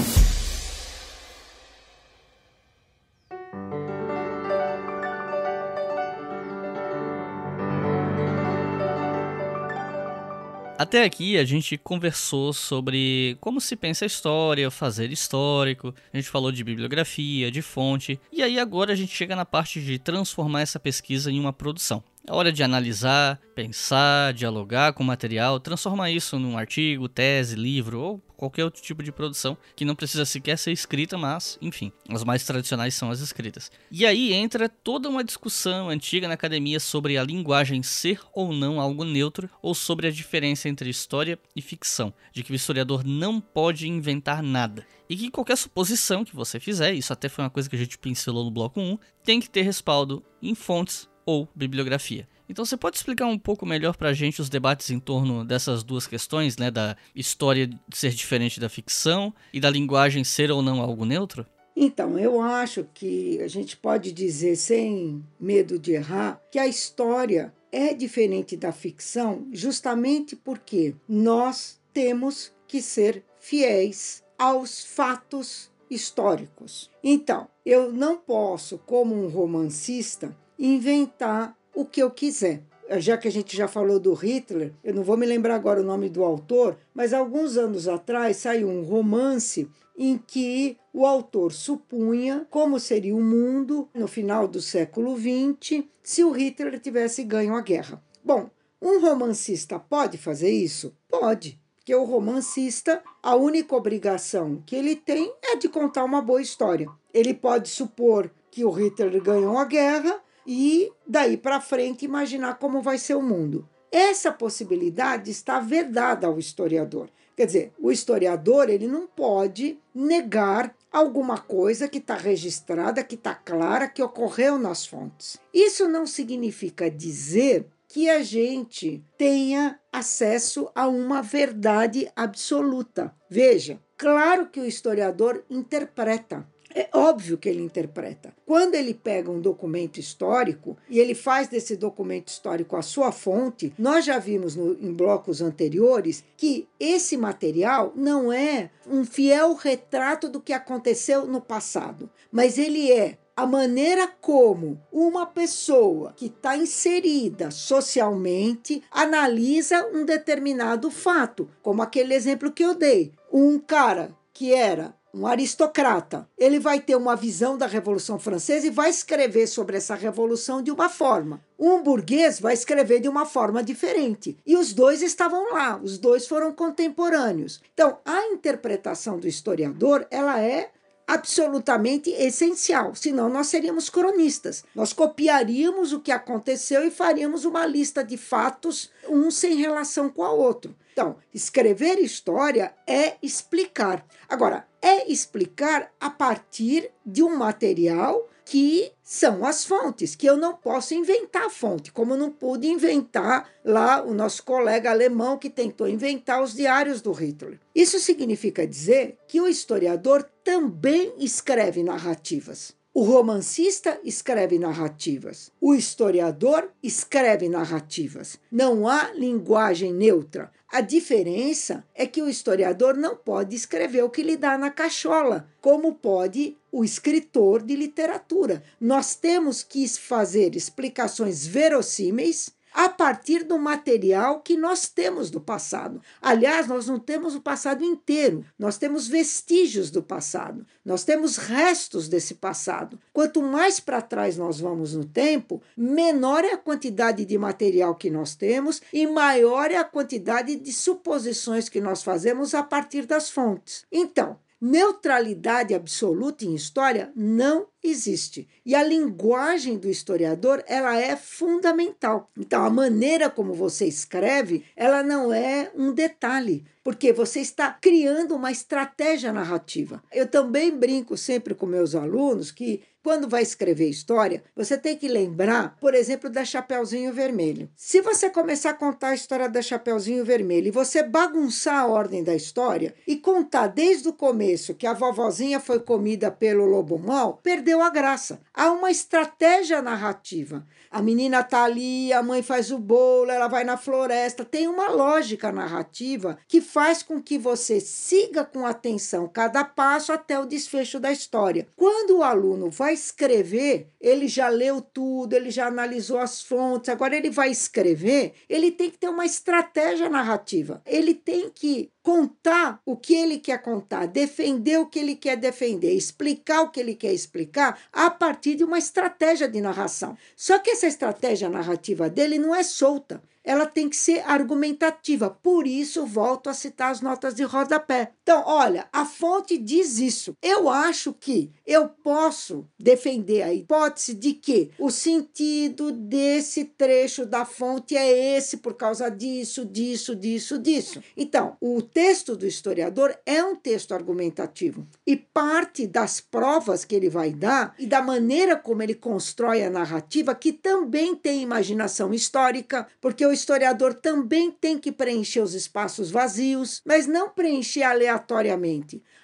Até 10.81 11.03
aqui 11.03 11.37
a 11.37 11.45
gente 11.45 11.77
conversou 11.77 12.51
sobre 12.51 13.37
como 13.39 13.61
se 13.61 13.75
pensa 13.75 14.03
a 14.03 14.07
história, 14.07 14.71
fazer 14.71 15.11
histórico, 15.11 15.93
a 16.11 16.17
gente 16.17 16.27
falou 16.27 16.51
de 16.51 16.63
bibliografia, 16.63 17.51
de 17.51 17.61
fonte, 17.61 18.19
e 18.31 18.41
aí 18.41 18.59
agora 18.59 18.91
a 18.91 18.95
gente 18.95 19.15
chega 19.15 19.35
na 19.35 19.45
parte 19.45 19.79
de 19.79 19.99
transformar 19.99 20.61
essa 20.61 20.79
pesquisa 20.79 21.31
em 21.31 21.39
uma 21.39 21.53
produção. 21.53 22.03
É 22.27 22.33
hora 22.33 22.51
de 22.51 22.63
analisar, 22.63 23.39
pensar, 23.53 24.33
dialogar 24.33 24.93
com 24.93 25.03
o 25.03 25.05
material, 25.05 25.59
transformar 25.59 26.09
isso 26.09 26.39
num 26.39 26.57
artigo, 26.57 27.07
tese, 27.07 27.55
livro 27.55 27.99
ou 27.99 28.21
qualquer 28.41 28.63
outro 28.63 28.81
tipo 28.81 29.03
de 29.03 29.11
produção 29.11 29.55
que 29.75 29.85
não 29.85 29.93
precisa 29.93 30.25
sequer 30.25 30.57
ser 30.57 30.71
escrita, 30.71 31.15
mas, 31.15 31.59
enfim, 31.61 31.91
as 32.09 32.23
mais 32.23 32.43
tradicionais 32.43 32.95
são 32.95 33.11
as 33.11 33.19
escritas. 33.19 33.71
E 33.91 34.03
aí 34.03 34.33
entra 34.33 34.67
toda 34.67 35.07
uma 35.07 35.23
discussão 35.23 35.89
antiga 35.89 36.27
na 36.27 36.33
academia 36.33 36.79
sobre 36.79 37.19
a 37.19 37.23
linguagem 37.23 37.83
ser 37.83 38.19
ou 38.33 38.51
não 38.51 38.81
algo 38.81 39.05
neutro, 39.05 39.47
ou 39.61 39.75
sobre 39.75 40.07
a 40.07 40.11
diferença 40.11 40.67
entre 40.67 40.89
história 40.89 41.37
e 41.55 41.61
ficção, 41.61 42.11
de 42.33 42.41
que 42.41 42.51
o 42.51 42.55
historiador 42.55 43.03
não 43.05 43.39
pode 43.39 43.87
inventar 43.87 44.41
nada. 44.41 44.87
E 45.07 45.15
que 45.15 45.29
qualquer 45.29 45.57
suposição 45.57 46.25
que 46.25 46.35
você 46.35 46.59
fizer, 46.59 46.95
isso 46.95 47.13
até 47.13 47.29
foi 47.29 47.43
uma 47.43 47.51
coisa 47.51 47.69
que 47.69 47.75
a 47.75 47.79
gente 47.79 47.99
pincelou 47.99 48.43
no 48.43 48.49
bloco 48.49 48.81
1, 48.81 48.97
tem 49.23 49.39
que 49.39 49.51
ter 49.51 49.61
respaldo 49.61 50.23
em 50.41 50.55
fontes 50.55 51.07
ou 51.23 51.47
bibliografia. 51.55 52.27
Então 52.49 52.65
você 52.65 52.75
pode 52.75 52.97
explicar 52.97 53.25
um 53.25 53.37
pouco 53.37 53.65
melhor 53.65 53.95
para 53.95 54.09
a 54.09 54.13
gente 54.13 54.41
os 54.41 54.49
debates 54.49 54.89
em 54.89 54.99
torno 54.99 55.45
dessas 55.45 55.83
duas 55.83 56.07
questões, 56.07 56.57
né, 56.57 56.69
da 56.69 56.97
história 57.15 57.69
ser 57.93 58.11
diferente 58.11 58.59
da 58.59 58.69
ficção 58.69 59.33
e 59.53 59.59
da 59.59 59.69
linguagem 59.69 60.23
ser 60.23 60.51
ou 60.51 60.61
não 60.61 60.81
algo 60.81 61.05
neutro? 61.05 61.45
Então, 61.75 62.19
eu 62.19 62.41
acho 62.41 62.85
que 62.93 63.41
a 63.41 63.47
gente 63.47 63.77
pode 63.77 64.11
dizer, 64.11 64.57
sem 64.57 65.23
medo 65.39 65.79
de 65.79 65.93
errar, 65.93 66.41
que 66.51 66.59
a 66.59 66.67
história 66.67 67.53
é 67.71 67.93
diferente 67.93 68.57
da 68.57 68.73
ficção 68.73 69.47
justamente 69.51 70.35
porque 70.35 70.93
nós 71.07 71.79
temos 71.93 72.51
que 72.67 72.81
ser 72.81 73.23
fiéis 73.39 74.23
aos 74.37 74.83
fatos 74.83 75.71
históricos. 75.89 76.89
Então, 77.03 77.47
eu 77.65 77.91
não 77.91 78.17
posso, 78.17 78.77
como 78.77 79.15
um 79.15 79.27
romancista, 79.27 80.35
inventar 80.57 81.57
o 81.73 81.85
que 81.85 82.01
eu 82.01 82.11
quiser. 82.11 82.63
Já 82.97 83.17
que 83.17 83.27
a 83.27 83.31
gente 83.31 83.55
já 83.55 83.67
falou 83.67 83.99
do 83.99 84.13
Hitler, 84.13 84.73
eu 84.83 84.93
não 84.93 85.03
vou 85.03 85.15
me 85.15 85.25
lembrar 85.25 85.55
agora 85.55 85.79
o 85.79 85.85
nome 85.85 86.09
do 86.09 86.23
autor, 86.23 86.77
mas 86.93 87.13
alguns 87.13 87.55
anos 87.55 87.87
atrás 87.87 88.37
saiu 88.37 88.67
um 88.67 88.83
romance 88.83 89.69
em 89.97 90.17
que 90.17 90.77
o 90.93 91.05
autor 91.05 91.53
supunha 91.53 92.45
como 92.49 92.79
seria 92.79 93.15
o 93.15 93.21
mundo 93.21 93.87
no 93.93 94.07
final 94.07 94.47
do 94.47 94.61
século 94.61 95.15
XX 95.17 95.85
se 96.03 96.23
o 96.23 96.31
Hitler 96.31 96.79
tivesse 96.79 97.23
ganho 97.23 97.55
a 97.55 97.61
guerra. 97.61 98.03
Bom, 98.23 98.49
um 98.81 98.99
romancista 98.99 99.79
pode 99.79 100.17
fazer 100.17 100.49
isso? 100.49 100.93
Pode. 101.09 101.61
Porque 101.77 101.95
o 101.95 102.03
romancista, 102.03 103.01
a 103.23 103.35
única 103.35 103.75
obrigação 103.75 104.61
que 104.65 104.75
ele 104.75 104.95
tem 104.95 105.33
é 105.43 105.55
de 105.55 105.69
contar 105.69 106.03
uma 106.03 106.21
boa 106.21 106.41
história. 106.41 106.87
Ele 107.13 107.33
pode 107.33 107.69
supor 107.69 108.31
que 108.49 108.65
o 108.65 108.71
Hitler 108.71 109.21
ganhou 109.21 109.57
a 109.57 109.65
guerra 109.65 110.21
e 110.45 110.91
daí 111.07 111.37
para 111.37 111.61
frente 111.61 112.05
imaginar 112.05 112.57
como 112.59 112.81
vai 112.81 112.97
ser 112.97 113.15
o 113.15 113.21
mundo. 113.21 113.67
Essa 113.91 114.31
possibilidade 114.31 115.29
está 115.29 115.59
vedada 115.59 116.27
ao 116.27 116.39
historiador. 116.39 117.09
Quer 117.35 117.45
dizer, 117.45 117.73
o 117.79 117.91
historiador 117.91 118.69
ele 118.69 118.87
não 118.87 119.07
pode 119.07 119.79
negar 119.93 120.75
alguma 120.91 121.37
coisa 121.37 121.87
que 121.87 121.97
está 121.97 122.15
registrada, 122.15 123.03
que 123.03 123.15
está 123.15 123.33
clara, 123.33 123.87
que 123.87 124.03
ocorreu 124.03 124.57
nas 124.57 124.85
fontes. 124.85 125.39
Isso 125.53 125.87
não 125.87 126.05
significa 126.05 126.89
dizer 126.89 127.65
que 127.87 128.09
a 128.09 128.23
gente 128.23 129.03
tenha 129.17 129.79
acesso 129.91 130.69
a 130.73 130.87
uma 130.87 131.21
verdade 131.21 132.09
absoluta. 132.15 133.13
Veja, 133.29 133.79
claro 133.97 134.47
que 134.47 134.59
o 134.59 134.65
historiador 134.65 135.43
interpreta. 135.49 136.47
É 136.73 136.89
óbvio 136.93 137.37
que 137.37 137.49
ele 137.49 137.61
interpreta. 137.61 138.33
Quando 138.45 138.75
ele 138.75 138.93
pega 138.93 139.29
um 139.29 139.39
documento 139.39 139.99
histórico 139.99 140.77
e 140.89 140.99
ele 140.99 141.13
faz 141.13 141.47
desse 141.47 141.75
documento 141.75 142.29
histórico 142.29 142.75
a 142.75 142.81
sua 142.81 143.11
fonte, 143.11 143.73
nós 143.77 144.05
já 144.05 144.17
vimos 144.19 144.55
no, 144.55 144.73
em 144.73 144.93
blocos 144.93 145.41
anteriores 145.41 146.23
que 146.37 146.67
esse 146.79 147.17
material 147.17 147.93
não 147.95 148.31
é 148.31 148.69
um 148.87 149.03
fiel 149.03 149.53
retrato 149.53 150.29
do 150.29 150.41
que 150.41 150.53
aconteceu 150.53 151.25
no 151.25 151.41
passado, 151.41 152.09
mas 152.31 152.57
ele 152.57 152.91
é 152.91 153.17
a 153.35 153.45
maneira 153.45 154.07
como 154.07 154.79
uma 154.91 155.25
pessoa 155.25 156.13
que 156.15 156.27
está 156.27 156.55
inserida 156.55 157.49
socialmente 157.49 158.83
analisa 158.91 159.87
um 159.93 160.05
determinado 160.05 160.91
fato, 160.91 161.49
como 161.61 161.81
aquele 161.81 162.13
exemplo 162.13 162.51
que 162.51 162.63
eu 162.63 162.75
dei. 162.75 163.11
Um 163.31 163.57
cara 163.57 164.15
que 164.33 164.53
era 164.53 164.93
um 165.13 165.27
aristocrata, 165.27 166.27
ele 166.37 166.59
vai 166.59 166.79
ter 166.79 166.95
uma 166.95 167.15
visão 167.15 167.57
da 167.57 167.67
Revolução 167.67 168.17
Francesa 168.17 168.67
e 168.67 168.71
vai 168.71 168.89
escrever 168.89 169.45
sobre 169.47 169.77
essa 169.77 169.93
revolução 169.93 170.61
de 170.61 170.71
uma 170.71 170.87
forma. 170.87 171.41
Um 171.59 171.83
burguês 171.83 172.39
vai 172.39 172.53
escrever 172.53 173.01
de 173.01 173.09
uma 173.09 173.25
forma 173.25 173.61
diferente. 173.61 174.37
E 174.45 174.55
os 174.55 174.73
dois 174.73 175.01
estavam 175.01 175.51
lá, 175.53 175.79
os 175.83 175.97
dois 175.97 176.27
foram 176.27 176.53
contemporâneos. 176.53 177.61
Então, 177.73 177.97
a 178.05 178.27
interpretação 178.27 179.19
do 179.19 179.27
historiador, 179.27 180.07
ela 180.09 180.39
é 180.39 180.71
absolutamente 181.05 182.09
essencial, 182.11 182.95
senão 182.95 183.27
nós 183.27 183.47
seríamos 183.47 183.89
cronistas. 183.89 184.63
Nós 184.73 184.93
copiaríamos 184.93 185.91
o 185.91 185.99
que 185.99 186.11
aconteceu 186.11 186.85
e 186.85 186.91
faríamos 186.91 187.43
uma 187.43 187.65
lista 187.65 188.01
de 188.01 188.15
fatos, 188.15 188.89
um 189.09 189.29
sem 189.29 189.55
relação 189.55 190.09
com 190.09 190.21
o 190.21 190.37
outro. 190.37 190.73
Então, 190.91 191.17
escrever 191.33 191.99
história 191.99 192.73
é 192.85 193.15
explicar. 193.21 194.05
Agora, 194.27 194.67
é 194.81 195.11
explicar 195.11 195.91
a 195.99 196.09
partir 196.09 196.91
de 197.05 197.23
um 197.23 197.35
material 197.37 198.27
que 198.43 198.91
são 199.01 199.45
as 199.45 199.63
fontes, 199.63 200.13
que 200.15 200.25
eu 200.27 200.35
não 200.35 200.53
posso 200.53 200.93
inventar 200.93 201.43
a 201.43 201.49
fonte, 201.49 201.91
como 201.91 202.17
não 202.17 202.29
pude 202.29 202.67
inventar 202.67 203.49
lá 203.63 204.03
o 204.03 204.13
nosso 204.13 204.43
colega 204.43 204.91
alemão 204.91 205.37
que 205.37 205.49
tentou 205.49 205.87
inventar 205.87 206.43
os 206.43 206.53
diários 206.53 207.01
do 207.01 207.13
Hitler. 207.13 207.59
Isso 207.73 207.97
significa 207.99 208.67
dizer 208.67 209.17
que 209.27 209.39
o 209.39 209.47
historiador 209.47 210.27
também 210.43 211.13
escreve 211.17 211.81
narrativas. 211.81 212.75
O 212.93 213.03
romancista 213.03 213.97
escreve 214.03 214.59
narrativas. 214.59 215.49
O 215.61 215.73
historiador 215.73 216.69
escreve 216.83 217.47
narrativas. 217.47 218.37
Não 218.51 218.85
há 218.85 219.11
linguagem 219.13 219.93
neutra. 219.93 220.51
A 220.71 220.79
diferença 220.79 221.83
é 221.93 222.07
que 222.07 222.21
o 222.21 222.29
historiador 222.29 222.95
não 222.95 223.13
pode 223.13 223.53
escrever 223.57 224.03
o 224.05 224.09
que 224.09 224.23
lhe 224.23 224.37
dá 224.37 224.57
na 224.57 224.71
cachola, 224.71 225.49
como 225.59 225.95
pode 225.95 226.57
o 226.71 226.85
escritor 226.85 227.61
de 227.61 227.75
literatura. 227.75 228.63
Nós 228.79 229.13
temos 229.13 229.63
que 229.63 229.85
fazer 229.89 230.55
explicações 230.55 231.45
verossímeis 231.45 232.53
a 232.73 232.89
partir 232.89 233.43
do 233.43 233.57
material 233.57 234.39
que 234.39 234.57
nós 234.57 234.87
temos 234.87 235.29
do 235.29 235.39
passado. 235.39 236.01
Aliás, 236.21 236.67
nós 236.67 236.87
não 236.87 236.99
temos 236.99 237.35
o 237.35 237.41
passado 237.41 237.83
inteiro, 237.83 238.45
nós 238.57 238.77
temos 238.77 239.07
vestígios 239.07 239.91
do 239.91 240.01
passado, 240.01 240.65
nós 240.83 241.03
temos 241.03 241.37
restos 241.37 242.07
desse 242.07 242.35
passado. 242.35 242.99
Quanto 243.13 243.41
mais 243.41 243.79
para 243.79 244.01
trás 244.01 244.37
nós 244.37 244.59
vamos 244.59 244.93
no 244.93 245.05
tempo, 245.05 245.61
menor 245.75 246.43
é 246.43 246.53
a 246.53 246.57
quantidade 246.57 247.25
de 247.25 247.37
material 247.37 247.95
que 247.95 248.09
nós 248.09 248.35
temos 248.35 248.81
e 248.93 249.05
maior 249.07 249.71
é 249.71 249.77
a 249.77 249.83
quantidade 249.83 250.55
de 250.55 250.73
suposições 250.73 251.69
que 251.69 251.81
nós 251.81 252.03
fazemos 252.03 252.53
a 252.53 252.63
partir 252.63 253.05
das 253.05 253.29
fontes. 253.29 253.85
Então, 253.91 254.37
neutralidade 254.61 255.73
absoluta 255.73 256.45
em 256.45 256.53
história 256.53 257.11
não 257.15 257.67
existe. 257.83 258.47
E 258.63 258.75
a 258.75 258.83
linguagem 258.83 259.77
do 259.77 259.89
historiador, 259.89 260.63
ela 260.67 260.95
é 260.95 261.15
fundamental. 261.15 262.29
Então, 262.37 262.63
a 262.63 262.69
maneira 262.69 263.27
como 263.27 263.53
você 263.55 263.85
escreve, 263.87 264.63
ela 264.75 265.01
não 265.01 265.33
é 265.33 265.71
um 265.75 265.91
detalhe, 265.91 266.63
porque 266.83 267.11
você 267.11 267.39
está 267.39 267.71
criando 267.71 268.35
uma 268.35 268.51
estratégia 268.51 269.33
narrativa. 269.33 270.03
Eu 270.11 270.27
também 270.27 270.71
brinco 270.71 271.17
sempre 271.17 271.55
com 271.55 271.65
meus 271.65 271.95
alunos 271.95 272.51
que 272.51 272.83
quando 273.03 273.27
vai 273.27 273.41
escrever 273.41 273.89
história, 273.89 274.43
você 274.55 274.77
tem 274.77 274.95
que 274.95 275.07
lembrar, 275.07 275.75
por 275.79 275.93
exemplo, 275.93 276.29
da 276.29 276.45
Chapeuzinho 276.45 277.11
Vermelho. 277.11 277.69
Se 277.75 277.99
você 278.01 278.29
começar 278.29 278.71
a 278.71 278.75
contar 278.75 279.09
a 279.09 279.15
história 279.15 279.49
da 279.49 279.61
Chapeuzinho 279.61 280.23
Vermelho 280.23 280.67
e 280.67 280.71
você 280.71 281.01
bagunçar 281.01 281.79
a 281.79 281.87
ordem 281.87 282.23
da 282.23 282.35
história 282.35 282.93
e 283.07 283.15
contar 283.15 283.67
desde 283.67 284.09
o 284.09 284.13
começo 284.13 284.75
que 284.75 284.85
a 284.85 284.93
vovozinha 284.93 285.59
foi 285.59 285.79
comida 285.79 286.29
pelo 286.29 286.65
lobo 286.65 286.99
mau, 286.99 287.39
perdeu 287.41 287.81
a 287.81 287.89
graça. 287.89 288.39
Há 288.53 288.71
uma 288.71 288.91
estratégia 288.91 289.81
narrativa. 289.81 290.65
A 290.91 291.01
menina 291.01 291.41
tá 291.41 291.63
ali, 291.63 292.11
a 292.11 292.21
mãe 292.21 292.43
faz 292.43 292.69
o 292.69 292.77
bolo, 292.77 293.31
ela 293.31 293.47
vai 293.47 293.63
na 293.63 293.77
floresta. 293.77 294.43
Tem 294.43 294.67
uma 294.67 294.89
lógica 294.89 295.49
narrativa 295.49 296.37
que 296.47 296.59
faz 296.59 297.01
com 297.01 297.21
que 297.21 297.37
você 297.37 297.79
siga 297.79 298.43
com 298.43 298.65
atenção 298.65 299.27
cada 299.27 299.63
passo 299.63 300.11
até 300.11 300.37
o 300.37 300.45
desfecho 300.45 300.99
da 300.99 301.11
história. 301.11 301.67
Quando 301.77 302.17
o 302.17 302.23
aluno 302.23 302.69
vai 302.69 302.90
escrever, 302.93 303.89
ele 303.99 304.27
já 304.27 304.49
leu 304.49 304.81
tudo, 304.81 305.33
ele 305.33 305.49
já 305.49 305.67
analisou 305.67 306.19
as 306.19 306.41
fontes, 306.41 306.89
agora 306.89 307.15
ele 307.15 307.29
vai 307.29 307.49
escrever, 307.49 308.33
ele 308.49 308.71
tem 308.71 308.89
que 308.89 308.97
ter 308.97 309.09
uma 309.09 309.25
estratégia 309.25 310.09
narrativa. 310.09 310.81
Ele 310.85 311.13
tem 311.13 311.49
que 311.49 311.91
contar 312.03 312.81
o 312.85 312.95
que 312.95 313.13
ele 313.13 313.37
quer 313.37 313.61
contar, 313.61 314.07
defender 314.07 314.79
o 314.79 314.87
que 314.87 314.99
ele 314.99 315.15
quer 315.15 315.37
defender, 315.37 315.93
explicar 315.93 316.61
o 316.61 316.69
que 316.69 316.79
ele 316.79 316.95
quer 316.95 317.13
explicar 317.13 317.79
a 317.91 318.09
partir 318.09 318.55
de 318.55 318.63
uma 318.63 318.77
estratégia 318.77 319.47
de 319.47 319.61
narração. 319.61 320.17
Só 320.35 320.57
que 320.59 320.71
essa 320.71 320.87
estratégia 320.87 321.49
narrativa 321.49 322.09
dele 322.09 322.39
não 322.39 322.55
é 322.55 322.63
solta 322.63 323.21
ela 323.43 323.65
tem 323.65 323.89
que 323.89 323.95
ser 323.95 324.19
argumentativa. 324.27 325.29
Por 325.29 325.65
isso, 325.65 326.05
volto 326.05 326.49
a 326.49 326.53
citar 326.53 326.91
as 326.91 327.01
notas 327.01 327.33
de 327.33 327.43
rodapé. 327.43 328.11
Então, 328.31 328.45
olha, 328.45 328.87
a 328.93 329.03
fonte 329.03 329.57
diz 329.57 329.99
isso. 329.99 330.37
Eu 330.41 330.69
acho 330.69 331.11
que 331.11 331.51
eu 331.67 331.89
posso 331.89 332.65
defender 332.79 333.41
a 333.41 333.53
hipótese 333.53 334.13
de 334.13 334.33
que 334.33 334.71
o 334.79 334.89
sentido 334.89 335.91
desse 335.91 336.63
trecho 336.63 337.25
da 337.25 337.43
fonte 337.43 337.97
é 337.97 338.37
esse 338.37 338.55
por 338.55 338.75
causa 338.75 339.09
disso, 339.11 339.65
disso, 339.65 340.15
disso, 340.15 340.57
disso. 340.57 341.03
Então, 341.17 341.57
o 341.59 341.81
texto 341.81 342.37
do 342.37 342.47
historiador 342.47 343.13
é 343.25 343.43
um 343.43 343.53
texto 343.53 343.93
argumentativo 343.93 344.87
e 345.05 345.17
parte 345.17 345.85
das 345.85 346.21
provas 346.21 346.85
que 346.85 346.95
ele 346.95 347.09
vai 347.09 347.33
dar 347.33 347.75
e 347.77 347.85
da 347.85 348.01
maneira 348.01 348.55
como 348.55 348.81
ele 348.81 348.95
constrói 348.95 349.61
a 349.61 349.69
narrativa, 349.69 350.33
que 350.33 350.53
também 350.53 351.15
tem 351.15 351.41
imaginação 351.41 352.13
histórica, 352.13 352.87
porque 353.01 353.25
o 353.25 353.33
historiador 353.33 353.93
também 353.93 354.51
tem 354.51 354.79
que 354.79 354.89
preencher 354.89 355.41
os 355.41 355.53
espaços 355.53 356.09
vazios, 356.09 356.81
mas 356.85 357.07
não 357.07 357.29
preencher 357.29 357.83
aleatoriamente, 357.83 358.20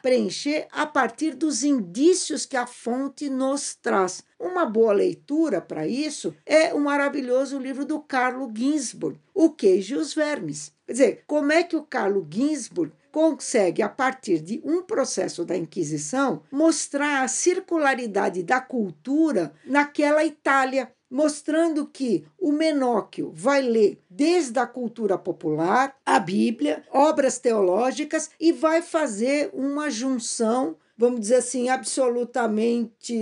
preencher 0.02 0.68
a 0.72 0.86
partir 0.86 1.36
dos 1.36 1.64
indícios 1.64 2.46
que 2.46 2.56
a 2.56 2.66
fonte 2.66 3.30
nos 3.30 3.76
traz. 3.76 4.24
Uma 4.40 4.66
boa 4.66 4.94
leitura 4.94 5.60
para 5.60 5.88
isso 5.88 6.36
é 6.46 6.74
o 6.74 6.80
maravilhoso 6.80 7.58
livro 7.58 7.86
do 7.86 8.00
Carlo 8.00 8.52
Ginzburg, 8.56 9.20
O 9.34 9.50
Queijo 9.50 9.96
e 9.96 9.98
os 9.98 10.14
Vermes. 10.14 10.72
Quer 10.86 10.92
dizer, 10.94 11.24
como 11.28 11.52
é 11.52 11.64
que 11.64 11.76
o 11.76 11.84
Carlo 11.84 12.26
Ginzburg 12.32 12.94
consegue, 13.12 13.82
a 13.82 13.90
partir 13.90 14.40
de 14.40 14.62
um 14.64 14.84
processo 14.84 15.44
da 15.44 15.58
Inquisição, 15.58 16.44
mostrar 16.52 17.24
a 17.24 17.28
circularidade 17.28 18.44
da 18.44 18.62
cultura 18.62 19.52
naquela 19.66 20.24
Itália 20.24 20.92
mostrando 21.10 21.86
que 21.86 22.26
o 22.38 22.52
Menóquio 22.52 23.32
vai 23.34 23.62
ler 23.62 24.02
desde 24.10 24.60
a 24.60 24.68
cultura 24.68 25.18
popular, 25.18 25.96
a 26.06 26.20
Bíblia, 26.20 26.84
obras 26.92 27.40
teológicas 27.40 28.30
e 28.40 28.52
vai 28.52 28.82
fazer 28.82 29.50
uma 29.54 29.90
junção 29.90 30.76
vamos 30.98 31.20
dizer 31.20 31.36
assim, 31.36 31.70
absolutamente 31.70 33.14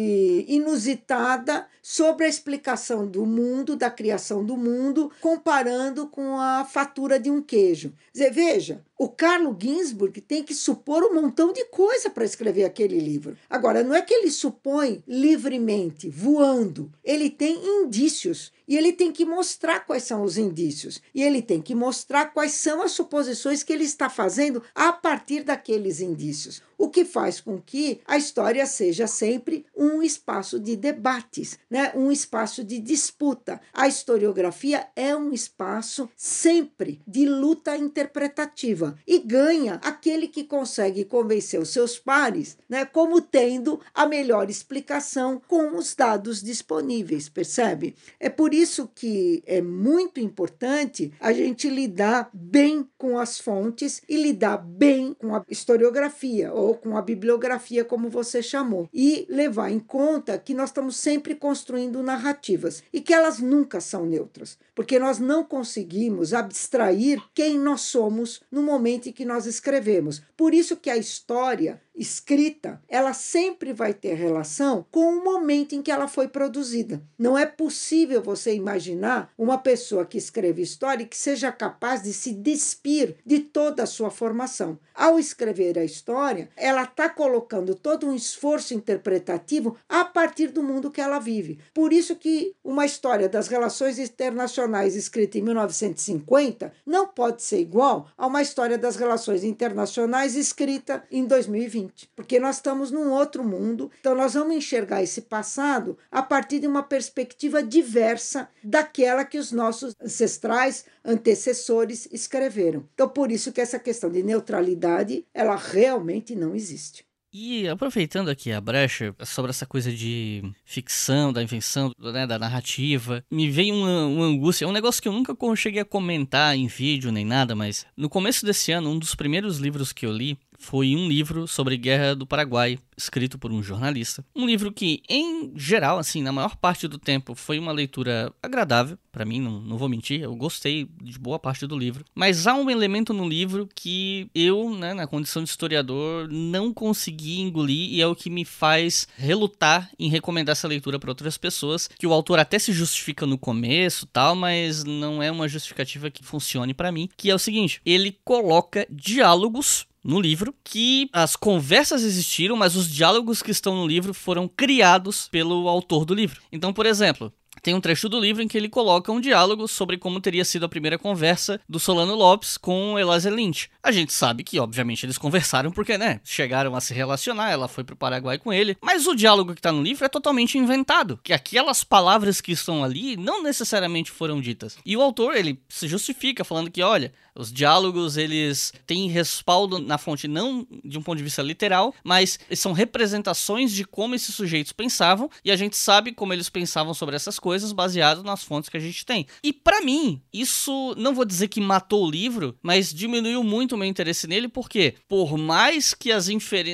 inusitada 0.48 1.68
sobre 1.82 2.26
a 2.26 2.30
explicação 2.30 3.06
do 3.06 3.26
mundo, 3.26 3.76
da 3.76 3.92
criação 3.92 4.46
do 4.46 4.56
mundo, 4.56 5.12
comparando 5.20 6.08
com 6.08 6.40
a 6.40 6.64
fatura 6.64 7.20
de 7.20 7.30
um 7.30 7.42
queijo. 7.42 7.94
Dizer, 8.14 8.32
veja, 8.32 8.84
o 8.98 9.10
Carlo 9.10 9.56
Ginsburg 9.60 10.22
tem 10.22 10.42
que 10.42 10.56
supor 10.56 11.04
um 11.04 11.14
montão 11.14 11.52
de 11.52 11.66
coisa 11.66 12.10
para 12.10 12.24
escrever 12.24 12.64
aquele 12.64 12.98
livro. 12.98 13.38
Agora, 13.50 13.84
não 13.84 13.94
é 13.94 14.02
que 14.02 14.14
ele 14.14 14.32
supõe 14.32 15.04
livremente, 15.06 16.10
voando. 16.10 16.90
Ele 17.04 17.30
tem 17.30 17.60
indícios 17.82 18.54
e 18.68 18.78
ele 18.78 18.94
tem 18.94 19.12
que 19.12 19.26
mostrar 19.26 19.82
quais 19.82 20.04
são 20.04 20.24
os 20.24 20.38
indícios. 20.38 21.02
E 21.14 21.22
ele 21.22 21.42
tem 21.42 21.62
que 21.62 21.76
mostrar 21.76 22.28
quais 22.28 22.54
são 22.54 22.82
as 22.82 22.92
suposições 22.92 23.64
que 23.64 23.74
ele 23.74 23.84
está 23.84 24.10
fazendo 24.10 24.64
a 24.74 24.94
partir 24.94 25.44
daqueles 25.44 26.00
indícios. 26.00 26.62
O 26.78 26.90
que 26.90 27.06
faz 27.06 27.40
com 27.40 27.62
que 27.62 28.02
a 28.06 28.18
história 28.18 28.66
seja 28.66 29.08
sempre 29.08 29.66
um 29.76 30.02
espaço 30.02 30.60
de 30.60 30.76
debates, 30.76 31.58
né? 31.70 31.92
um 31.96 32.12
espaço 32.12 32.64
de 32.64 32.80
disputa. 32.80 33.62
A 33.74 33.88
historiografia 33.88 34.88
é 34.96 35.16
um 35.16 35.32
espaço 35.32 36.10
sempre 36.16 37.02
de 37.08 37.26
luta 37.26 37.78
interpretativa 37.78 38.85
e 39.08 39.20
ganha 39.20 39.76
aquele 39.84 40.28
que 40.28 40.44
consegue 40.44 41.06
convencer 41.06 41.60
os 41.60 41.70
seus 41.70 41.98
pares 41.98 42.58
né? 42.70 42.86
como 42.86 43.22
tendo 43.22 43.80
a 43.94 44.06
melhor 44.06 44.50
explicação 44.50 45.42
com 45.48 45.78
os 45.78 45.96
dados 45.96 46.42
disponíveis, 46.42 47.30
percebe? 47.30 47.96
É 48.20 48.30
por 48.30 48.54
isso 48.54 48.90
que 48.94 49.44
é 49.46 49.62
muito 49.62 50.20
importante 50.20 51.14
a 51.20 51.32
gente 51.32 51.70
lidar 51.70 52.30
bem 52.34 52.88
com 52.98 53.18
as 53.18 53.40
fontes 53.40 54.02
e 54.08 54.18
lidar 54.18 54.58
bem 54.58 55.14
com 55.14 55.36
a 55.36 55.44
historiografia 55.50 56.52
ou 56.54 56.76
com 56.76 56.98
a 56.98 57.02
bibliografia, 57.02 57.86
como 57.86 58.10
você 58.10 58.42
chamou, 58.42 58.90
e 58.94 59.26
levar 59.30 59.72
em 59.72 59.80
conta 59.80 60.38
que 60.38 60.54
nós 60.54 60.70
estamos 60.70 60.98
sempre 60.98 61.36
construindo 61.36 62.04
narrativas 62.04 62.84
e 62.92 63.02
que 63.02 63.14
elas 63.14 63.40
nunca 63.40 63.80
são 63.80 64.06
neutras, 64.06 64.58
porque 64.74 65.00
nós 65.00 65.20
não 65.20 65.44
conseguimos 65.44 66.34
abstrair 66.34 67.22
quem 67.34 67.58
nós 67.60 67.82
somos 67.82 68.42
no 68.52 68.62
momento 68.62 68.75
em 68.76 69.12
que 69.12 69.26
nós 69.26 69.46
escrevemos. 69.46 70.22
Por 70.36 70.54
isso 70.54 70.78
que 70.78 70.90
a 70.90 70.98
história 70.98 71.82
escrita, 71.96 72.82
ela 72.90 73.14
sempre 73.14 73.72
vai 73.72 73.94
ter 73.94 74.16
relação 74.16 74.86
com 74.92 75.18
o 75.18 75.24
momento 75.24 75.74
em 75.74 75.82
que 75.82 75.92
ela 75.92 76.08
foi 76.08 76.28
produzida. 76.28 77.02
Não 77.18 77.38
é 77.38 77.46
possível 77.46 78.22
você 78.22 78.54
imaginar 78.54 79.32
uma 79.38 79.58
pessoa 79.58 80.06
que 80.06 80.18
escreve 80.18 80.62
história 80.62 81.06
que 81.06 81.18
seja 81.18 81.52
capaz 81.52 82.04
de 82.04 82.14
se 82.14 82.34
despir 82.34 83.16
de 83.26 83.40
toda 83.40 83.84
a 83.84 83.88
sua 83.88 84.12
formação. 84.12 84.78
Ao 84.94 85.20
escrever 85.20 85.78
a 85.78 85.84
história, 85.84 86.50
ela 86.56 86.84
está 86.84 87.10
colocando 87.10 87.76
todo 87.76 88.08
um 88.08 88.16
esforço 88.16 88.74
interpretativo 88.74 89.76
a 89.88 90.04
partir 90.06 90.48
do 90.48 90.64
mundo 90.64 90.92
que 90.92 91.02
ela 91.02 91.20
vive. 91.20 91.60
Por 91.74 91.94
isso 91.94 92.16
que 92.16 92.56
uma 92.64 92.86
história 92.86 93.28
das 93.28 93.48
relações 93.48 94.00
internacionais 94.00 94.96
escrita 94.96 95.38
em 95.38 95.42
1950 95.42 96.74
não 96.86 97.08
pode 97.08 97.42
ser 97.44 97.60
igual 97.60 98.08
a 98.18 98.28
uma 98.28 98.42
história 98.42 98.65
das 98.78 98.96
relações 98.96 99.44
internacionais 99.44 100.36
escrita 100.36 101.04
em 101.12 101.26
2020 101.26 102.10
porque 102.16 102.40
nós 102.40 102.58
estamos 102.58 102.92
num 102.92 103.12
outro 103.12 103.44
mundo, 103.44 103.92
então 104.00 104.16
nós 104.16 104.34
vamos 104.34 104.56
enxergar 104.56 105.04
esse 105.04 105.22
passado 105.22 105.98
a 106.12 106.22
partir 106.22 106.60
de 106.60 106.68
uma 106.68 106.84
perspectiva 106.84 107.62
diversa 107.62 108.50
daquela 108.64 109.24
que 109.24 109.38
os 109.38 109.52
nossos 109.52 109.94
ancestrais, 110.02 110.86
antecessores 111.04 112.08
escreveram. 112.12 112.88
Então 112.94 113.08
por 113.08 113.32
isso 113.32 113.52
que 113.52 113.62
essa 113.62 113.80
questão 113.80 114.10
de 114.10 114.24
neutralidade, 114.24 115.26
ela 115.34 115.56
realmente 115.56 116.36
não 116.36 116.56
existe. 116.56 117.06
E 117.38 117.68
aproveitando 117.68 118.30
aqui 118.30 118.50
a 118.54 118.62
brecha 118.62 119.14
sobre 119.26 119.50
essa 119.50 119.66
coisa 119.66 119.92
de 119.92 120.42
ficção, 120.64 121.34
da 121.34 121.44
invenção, 121.44 121.92
né, 122.00 122.26
da 122.26 122.40
narrativa, 122.40 123.26
me 123.30 123.50
veio 123.50 123.76
uma, 123.76 124.06
uma, 124.06 124.26
angústia. 124.28 124.64
É 124.64 124.68
um 124.70 124.72
negócio 124.72 125.02
que 125.02 125.10
eu 125.10 125.12
nunca 125.12 125.36
cheguei 125.54 125.82
a 125.82 125.86
comentar 125.86 126.56
em 126.56 126.66
vídeo 126.68 127.12
nem 127.12 127.26
nada, 127.26 127.54
mas 127.54 127.86
no 127.98 128.08
começo 128.08 128.46
desse 128.46 128.72
ano, 128.72 128.90
um 128.90 128.98
dos 128.98 129.16
primeiros 129.16 129.58
livros 129.58 129.92
que 129.92 130.06
eu 130.06 130.14
li 130.14 130.40
foi 130.60 130.96
um 130.96 131.08
livro 131.08 131.48
sobre 131.48 131.78
Guerra 131.78 132.16
do 132.16 132.26
Paraguai, 132.26 132.78
escrito 132.98 133.38
por 133.38 133.52
um 133.52 133.62
jornalista. 133.62 134.26
Um 134.36 134.46
livro 134.46 134.72
que, 134.72 135.02
em 135.10 135.54
geral, 135.56 135.98
assim, 135.98 136.22
na 136.22 136.32
maior 136.32 136.56
parte 136.56 136.88
do 136.88 136.98
tempo, 136.98 137.36
foi 137.36 137.60
uma 137.60 137.72
leitura 137.72 138.34
agradável 138.42 138.98
para 139.16 139.24
mim, 139.24 139.40
não, 139.40 139.62
não 139.62 139.78
vou 139.78 139.88
mentir, 139.88 140.20
eu 140.20 140.36
gostei 140.36 140.90
de 141.02 141.18
boa 141.18 141.40
parte 141.40 141.66
do 141.66 141.80
livro. 141.80 142.04
Mas 142.14 142.48
há 142.48 142.54
um 142.54 142.70
elemento 142.70 143.14
no 143.14 143.26
livro 143.26 143.66
que 143.74 144.30
eu, 144.36 144.70
né, 144.76 144.94
na 144.94 145.08
condição 145.08 145.42
de 145.42 145.48
historiador, 145.48 146.28
não 146.30 146.74
consegui 146.74 147.40
engolir 147.40 147.94
e 147.94 148.02
é 148.02 148.08
o 148.08 148.14
que 148.14 148.30
me 148.30 148.44
faz 148.44 149.08
relutar 149.16 149.90
em 149.98 150.10
recomendar 150.10 150.52
essa 150.52 150.68
leitura 150.68 151.00
para 151.00 151.12
outras 151.12 151.38
pessoas, 151.38 151.88
que 151.88 152.06
o 152.06 152.12
autor 152.12 152.40
até 152.40 152.60
se 152.60 152.74
justifica 152.74 153.26
no 153.26 153.38
começo, 153.38 154.06
tal, 154.06 154.36
mas 154.36 154.84
não 154.84 155.24
é 155.24 155.32
uma 155.32 155.48
justificativa 155.48 156.12
que 156.12 156.22
funcione 156.22 156.74
para 156.74 156.92
mim, 156.92 157.08
que 157.16 157.30
é 157.30 157.36
o 157.36 157.40
seguinte, 157.40 157.82
ele 157.86 158.20
coloca 158.26 158.86
diálogos 158.90 159.88
no 160.06 160.22
livro 160.22 160.54
que 160.64 161.10
as 161.12 161.36
conversas 161.36 162.04
existiram, 162.04 162.56
mas 162.56 162.76
os 162.76 162.88
diálogos 162.88 163.42
que 163.42 163.50
estão 163.50 163.76
no 163.76 163.88
livro 163.88 164.14
foram 164.14 164.48
criados 164.48 165.28
pelo 165.30 165.68
autor 165.68 166.06
do 166.06 166.14
livro. 166.14 166.42
Então, 166.52 166.72
por 166.72 166.86
exemplo, 166.86 167.34
tem 167.64 167.74
um 167.74 167.82
trecho 167.82 168.08
do 168.08 168.20
livro 168.20 168.44
em 168.44 168.48
que 168.48 168.56
ele 168.56 168.70
coloca 168.70 169.12
um 169.12 169.20
diálogo 169.20 169.68
sobre 169.68 169.98
como 169.98 170.22
teria 170.22 170.46
sido 170.46 170.68
a 170.68 170.70
primeira 170.70 171.00
conversa 171.00 171.60
do 171.68 171.80
Solano 171.80 172.14
Lopes 172.14 172.58
com 172.58 173.00
Eliza 173.00 173.32
Lynch. 173.32 173.72
A 173.82 173.92
gente 173.92 174.14
sabe 174.14 174.44
que, 174.44 174.60
obviamente, 174.60 175.04
eles 175.04 175.18
conversaram 175.18 175.72
porque, 175.72 175.98
né, 175.98 176.22
chegaram 176.24 176.76
a 176.76 176.82
se 176.82 176.94
relacionar, 176.94 177.50
ela 177.50 177.68
foi 177.68 177.84
pro 177.84 177.96
Paraguai 177.96 178.38
com 178.38 178.54
ele, 178.54 178.78
mas 178.80 179.08
o 179.08 179.16
diálogo 179.16 179.56
que 179.56 179.62
tá 179.62 179.72
no 179.72 179.82
livro 179.82 180.06
é 180.06 180.10
totalmente 180.10 180.60
inventado, 180.60 181.20
que 181.24 181.34
aquelas 181.34 181.84
palavras 181.84 182.40
que 182.40 182.52
estão 182.52 182.84
ali 182.84 183.18
não 183.18 183.42
necessariamente 183.42 184.12
foram 184.12 184.40
ditas. 184.40 184.78
E 184.86 184.96
o 184.96 185.02
autor, 185.02 185.36
ele 185.36 185.60
se 185.68 185.88
justifica 185.88 186.44
falando 186.44 186.70
que, 186.70 186.84
olha, 186.84 187.12
os 187.36 187.52
diálogos, 187.52 188.18
eles 188.18 188.74
têm 188.86 189.10
respaldo 189.10 189.80
na 189.80 189.98
fonte 189.98 190.28
não 190.28 190.66
de 190.84 190.98
um 190.98 191.02
ponto 191.02 191.18
de 191.18 191.24
vista 191.24 191.42
literal, 191.42 191.94
mas 192.04 192.40
são 192.56 192.72
representações 192.72 193.72
de 193.72 193.86
como 193.86 194.16
esses 194.16 194.34
sujeitos 194.34 194.72
pensavam 194.72 195.30
e 195.44 195.52
a 195.52 195.56
gente 195.56 195.76
sabe 195.76 196.12
como 196.12 196.34
eles 196.34 196.50
pensavam 196.50 196.94
sobre 196.94 197.16
essas 197.16 197.40
coisas 197.40 197.72
baseado 197.72 198.24
nas 198.24 198.44
fontes 198.44 198.70
que 198.70 198.78
a 198.78 198.82
gente 198.82 199.06
tem. 199.06 199.26
E 199.44 199.52
para 199.52 199.82
mim, 199.82 200.22
isso 200.34 200.94
não 200.98 201.14
vou 201.14 201.26
dizer 201.26 201.48
que 201.48 201.62
matou 201.62 202.06
o 202.06 202.12
livro, 202.12 202.58
mas 202.62 202.94
diminuiu 202.94 203.44
muito 203.44 203.76
o 203.76 203.78
meu 203.78 203.88
interesse 203.88 204.28
nele, 204.28 204.48
porque 204.48 204.96
por 205.08 205.38
mais 205.38 205.94
que 205.94 206.12
as 206.12 206.26